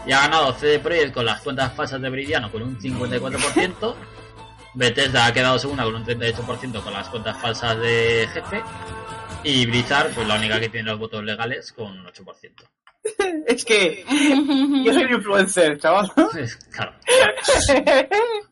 Y 0.06 0.12
ha 0.12 0.20
ganado 0.20 0.52
CD 0.54 0.78
Projekt 0.78 1.14
con 1.14 1.26
las 1.26 1.40
cuentas 1.42 1.72
falsas 1.74 2.00
de 2.00 2.10
Viridiano 2.10 2.50
con 2.50 2.62
un 2.62 2.78
54%. 2.78 3.94
Bethesda 4.74 5.26
ha 5.26 5.32
quedado 5.32 5.58
segunda 5.58 5.84
con 5.84 5.94
un 5.94 6.04
38% 6.04 6.82
con 6.82 6.92
las 6.92 7.08
cuentas 7.08 7.40
falsas 7.40 7.78
de 7.78 8.28
Jefe. 8.32 8.62
Y 9.44 9.66
Blizzard, 9.66 10.10
pues 10.14 10.26
la 10.26 10.36
única 10.36 10.58
que 10.58 10.68
tiene 10.68 10.90
los 10.90 10.98
votos 10.98 11.22
legales 11.22 11.72
con 11.72 11.98
un 11.98 12.06
8%. 12.06 12.64
Es 13.46 13.64
que 13.64 14.04
yo 14.84 14.92
soy 14.92 15.04
un 15.04 15.14
influencer, 15.14 15.78
chaval. 15.78 16.10
claro. 16.70 16.92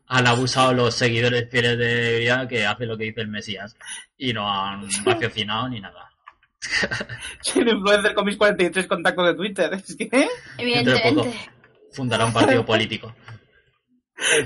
Han 0.09 0.27
abusado 0.27 0.75
los 0.75 0.95
seguidores 0.95 1.49
fieles 1.51 1.79
de 1.79 2.11
Viridiano 2.13 2.47
que 2.47 2.67
hacen 2.67 2.89
lo 2.89 2.99
que 2.99 3.05
dice 3.05 3.23
el 3.23 3.29
Mesías. 3.29 3.75
Y 4.19 4.33
no 4.33 4.47
han 4.51 4.87
raciocinado 5.05 5.69
ni 5.71 5.81
nada. 5.81 6.11
Soy 7.41 7.63
un 7.63 7.69
influencer 7.71 8.15
con 8.15 8.27
mis 8.27 8.37
43 8.37 8.87
contactos 8.87 9.27
de 9.27 9.35
Twitter. 9.35 9.73
Es 9.73 9.97
que 9.97 10.29
Evidentemente. 10.59 11.35
fundará 11.93 12.27
un 12.27 12.33
partido 12.33 12.65
político. 12.67 13.15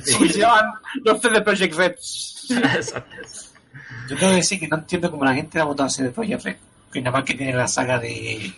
Se 0.03 0.29
llaman 0.39 0.65
los 1.05 1.21
CD 1.21 1.43
Project 1.43 1.75
Reds. 1.75 2.47
Exacto. 2.51 3.17
Yo 4.09 4.17
tengo 4.17 4.31
que 4.33 4.37
decir 4.37 4.61
que 4.61 4.69
no 4.69 4.77
entiendo 4.77 5.11
cómo 5.11 5.25
la 5.25 5.35
gente 5.35 5.59
la 5.59 5.65
ha 5.65 5.67
votado 5.67 5.89
a 5.89 5.91
CD 5.91 6.11
Projekt 6.11 6.45
Red. 6.45 6.57
Que 6.93 7.01
nada 7.01 7.19
más 7.19 7.25
que 7.27 7.35
tiene 7.35 7.53
la 7.53 7.67
saga 7.69 7.99
de, 7.99 8.53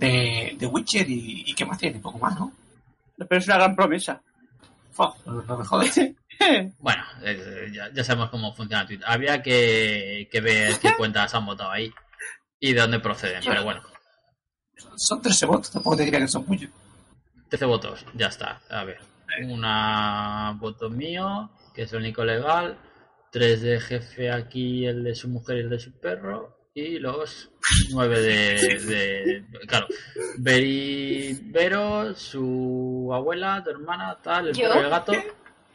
de, 0.00 0.56
de 0.58 0.66
Witcher 0.66 1.08
y, 1.08 1.44
y 1.46 1.54
qué 1.54 1.64
más 1.64 1.78
tiene, 1.78 2.00
poco 2.00 2.18
más, 2.18 2.38
¿no? 2.38 2.52
Pero 3.16 3.38
es 3.38 3.46
una 3.46 3.56
gran 3.56 3.76
promesa. 3.76 4.22
No, 4.98 5.42
no 5.42 5.58
me 5.58 5.64
jodas. 5.64 6.00
Bueno, 6.78 7.02
eh, 7.22 7.70
ya, 7.70 7.92
ya 7.92 8.02
sabemos 8.02 8.30
cómo 8.30 8.54
funciona 8.54 8.86
Twitter. 8.86 9.04
Habría 9.06 9.42
que, 9.42 10.26
que 10.32 10.40
ver 10.40 10.78
qué 10.78 10.96
cuentas 10.96 11.34
han 11.34 11.44
votado 11.44 11.70
ahí 11.70 11.92
y 12.58 12.72
de 12.72 12.80
dónde 12.80 12.98
proceden. 12.98 13.42
Pero 13.44 13.62
bueno, 13.62 13.82
Son 14.96 15.20
13 15.20 15.44
votos, 15.44 15.70
tampoco 15.70 15.98
te 15.98 16.04
diría 16.06 16.20
que 16.20 16.28
son 16.28 16.46
muchos. 16.46 16.70
13 17.50 17.66
votos, 17.66 18.06
ya 18.14 18.28
está. 18.28 18.58
A 18.70 18.84
ver, 18.84 19.00
una 19.48 20.56
voto 20.58 20.88
mío, 20.88 21.50
que 21.74 21.82
es 21.82 21.92
el 21.92 21.98
único 21.98 22.24
legal. 22.24 22.78
Tres 23.30 23.60
de 23.60 23.78
jefe 23.78 24.32
aquí, 24.32 24.86
el 24.86 25.04
de 25.04 25.14
su 25.14 25.28
mujer 25.28 25.58
y 25.58 25.60
el 25.60 25.68
de 25.68 25.78
su 25.78 25.92
perro. 25.92 26.56
Y 26.80 26.98
los 26.98 27.50
nueve 27.90 28.20
de. 28.22 28.80
de 28.80 29.44
claro, 29.66 29.86
Beri, 30.38 31.38
Vero, 31.42 32.14
su 32.14 33.10
abuela, 33.12 33.62
tu 33.62 33.68
hermana, 33.68 34.16
tal, 34.22 34.48
el 34.48 34.54
¿Yo? 34.54 34.66
perro 34.68 34.80
y 34.80 34.84
el 34.84 34.90
gato. 34.90 35.12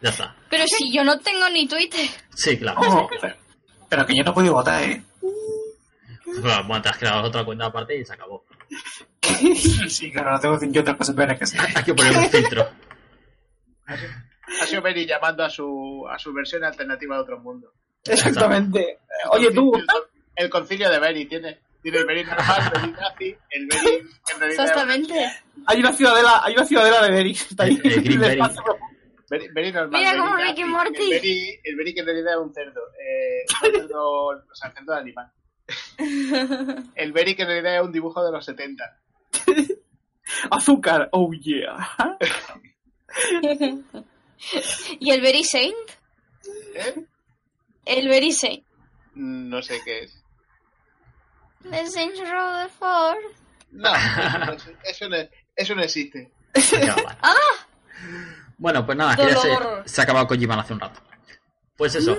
Ya 0.02 0.10
está. 0.10 0.36
Pero 0.50 0.64
si 0.66 0.92
yo 0.92 1.04
no 1.04 1.20
tengo 1.20 1.48
ni 1.50 1.68
Twitter. 1.68 2.08
Sí, 2.34 2.58
claro. 2.58 2.82
Oh, 2.82 3.10
pero, 3.22 3.36
pero 3.88 4.06
que 4.08 4.16
yo 4.16 4.24
no 4.24 4.32
he 4.32 4.34
podido 4.34 4.54
votar, 4.56 4.82
¿eh? 4.82 5.04
Bueno, 6.42 6.82
te 6.82 6.90
has 6.90 6.98
creado 6.98 7.28
otra 7.28 7.46
cuenta 7.46 7.66
aparte 7.68 7.98
y 7.98 8.04
se 8.04 8.14
acabó. 8.14 8.44
Sí, 9.90 10.12
claro, 10.12 10.32
no 10.32 10.40
tengo 10.40 10.60
yo 10.72 10.82
otras 10.82 10.98
cosas 10.98 11.16
peores 11.16 11.38
que 11.38 11.44
hacer. 11.44 11.60
Hay 11.76 11.84
que 11.84 11.94
poner 11.94 12.18
un 12.18 12.30
filtro. 12.30 12.68
Ha 13.88 14.66
sido 14.66 14.82
Benny 14.82 15.06
llamando 15.06 15.44
a 15.44 15.50
su, 15.50 16.06
a 16.10 16.18
su 16.18 16.34
versión 16.34 16.64
alternativa 16.64 17.16
de 17.16 17.22
otro 17.22 17.40
mundo. 17.40 17.74
Exactamente. 18.06 19.00
Oye, 19.32 19.52
tú, 19.52 19.72
El, 20.36 20.46
el 20.46 20.50
concilio 20.50 20.90
de 20.90 21.00
Benny 21.00 21.26
tiene, 21.26 21.60
tiene 21.82 21.98
el 22.00 22.06
Benny 22.06 22.24
normal, 22.24 22.72
Benny 22.74 22.92
nazi, 22.94 23.36
el 23.52 23.70
realidad 23.70 24.50
Exactamente. 24.66 25.32
hay 25.68 25.80
una 25.80 25.94
ciudadela, 25.94 26.42
hay 26.44 26.54
una 26.54 26.66
ciudadela 26.66 27.02
de 27.04 27.12
Derry. 27.14 27.32
Está 27.32 27.64
ahí. 27.64 27.80
El- 27.84 27.94
el 28.12 28.18
Berry. 28.20 28.40
Benny, 29.30 29.48
Benny 29.54 29.72
normal. 29.72 30.00
Mira 30.00 30.12
Benny 30.12 30.24
como 30.24 30.36
nazi, 30.38 30.48
Rick 30.50 30.60
y 30.60 30.64
Morty. 30.66 31.04
El 31.04 31.10
Benny, 31.22 31.60
el 31.64 31.76
Benny 31.76 31.94
que 31.94 32.00
en 32.02 32.06
realidad 32.06 32.34
es 32.34 32.40
un 32.40 32.54
cerdo. 32.54 32.82
Eh, 33.00 33.46
un 33.64 33.72
cerdo, 33.74 34.12
o 34.28 34.56
sea, 34.56 34.72
cerdo 34.72 34.94
de 34.94 35.00
animal. 35.00 35.32
El 36.96 37.12
Benny 37.12 37.36
que 37.36 37.42
en 37.42 37.48
realidad 37.48 37.76
es 37.78 37.82
un 37.82 37.92
dibujo 37.92 38.24
de 38.24 38.32
los 38.32 38.46
70. 38.46 39.00
Azúcar, 40.52 41.10
oh 41.12 41.32
yeah. 41.34 41.90
¿Y 45.00 45.12
el 45.12 45.22
Very 45.22 45.44
Saint? 45.44 45.76
¿Eh? 46.76 47.04
El 47.86 48.08
Very 48.10 48.32
Saint. 48.32 48.64
No 49.16 49.62
sé 49.62 49.80
qué 49.86 50.00
es. 50.04 50.24
The 51.70 51.88
Saints 51.88 52.20
Row 52.20 52.64
the 52.64 52.70
Four. 52.80 53.16
No, 53.72 53.92
eso, 54.84 55.10
no, 55.10 55.18
eso 55.56 55.76
no 55.76 55.82
existe. 55.82 56.32
Ya, 56.72 56.96
vale. 56.96 57.18
Bueno, 58.58 58.86
pues 58.86 58.98
nada, 58.98 59.16
que 59.16 59.24
ya 59.28 59.36
se, 59.38 59.50
se 59.86 60.02
ha 60.02 60.04
acabado 60.04 60.28
Kojima 60.28 60.60
hace 60.60 60.74
un 60.74 60.80
rato. 60.80 61.02
Pues 61.76 61.96
eso, 61.96 62.18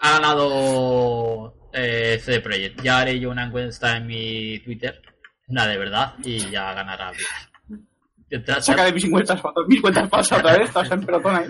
ha 0.00 0.12
ganado 0.12 1.54
eh, 1.72 2.18
CD 2.24 2.40
Projekt. 2.40 2.80
Ya 2.82 2.98
haré 3.00 3.18
yo 3.20 3.30
una 3.30 3.44
encuesta 3.44 3.96
en 3.96 4.06
mi 4.06 4.58
Twitter, 4.60 5.02
una 5.48 5.66
de 5.66 5.76
verdad, 5.76 6.14
y 6.22 6.38
ya 6.50 6.72
ganará. 6.72 7.12
Saca 8.60 8.84
de 8.84 8.92
mis 8.92 9.08
cuentas, 9.10 9.40
mis 9.68 9.80
cuentas 9.80 10.08
falsas 10.08 10.38
otra 10.38 10.56
vez, 10.56 10.68
estás 10.68 10.90
en 10.90 11.04
pelotón 11.04 11.36
ahí. 11.36 11.48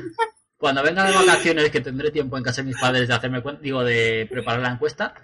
Cuando 0.59 0.83
venga 0.83 1.05
de 1.05 1.15
vacaciones, 1.15 1.71
que 1.71 1.81
tendré 1.81 2.11
tiempo 2.11 2.37
en 2.37 2.43
casa 2.43 2.63
de 2.63 2.69
mis 2.69 2.79
padres 2.81 3.07
de 3.07 3.15
hacerme 3.15 3.43
cuen- 3.43 3.61
digo, 3.61 3.85
de 3.85 4.27
preparar 4.31 4.61
la 4.61 4.71
encuesta, 4.73 5.15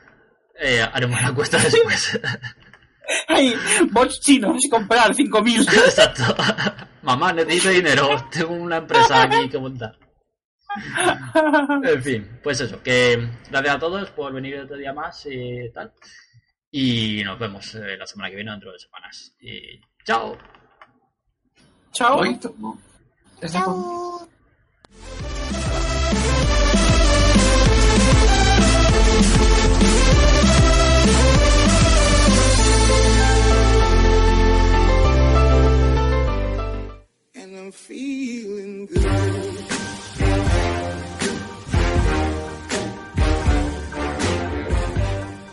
eh, 0.60 0.82
haremos 0.82 1.20
la 1.22 1.28
encuesta 1.28 1.58
después. 1.58 2.20
Ay, 3.28 3.54
bots 3.90 4.20
chinos, 4.20 4.62
comprar 4.70 5.12
5.000. 5.12 5.60
Exacto. 5.86 6.22
Mamá, 7.02 7.32
necesito 7.32 7.70
dinero. 7.70 8.08
Tengo 8.30 8.54
una 8.54 8.76
empresa 8.76 9.22
aquí 9.22 9.48
que 9.48 9.58
montar. 9.58 9.98
En 11.82 12.02
fin, 12.02 12.38
pues 12.42 12.60
eso. 12.60 12.80
Que 12.82 13.28
gracias 13.50 13.74
a 13.74 13.78
todos 13.78 14.10
por 14.10 14.32
venir 14.32 14.60
otro 14.60 14.76
día 14.76 14.92
más 14.92 15.26
y 15.26 15.70
tal. 15.72 15.92
Y 16.70 17.22
nos 17.24 17.38
vemos 17.38 17.74
eh, 17.74 17.96
la 17.96 18.06
semana 18.06 18.30
que 18.30 18.36
viene, 18.36 18.52
dentro 18.52 18.72
de 18.72 18.78
semanas. 18.78 19.34
Y 19.40 19.80
chao. 20.04 20.38
Chao. 21.92 22.22
Chao. 23.40 24.28
I'm 37.70 37.74
feeling 37.74 38.86
good. 38.86 39.59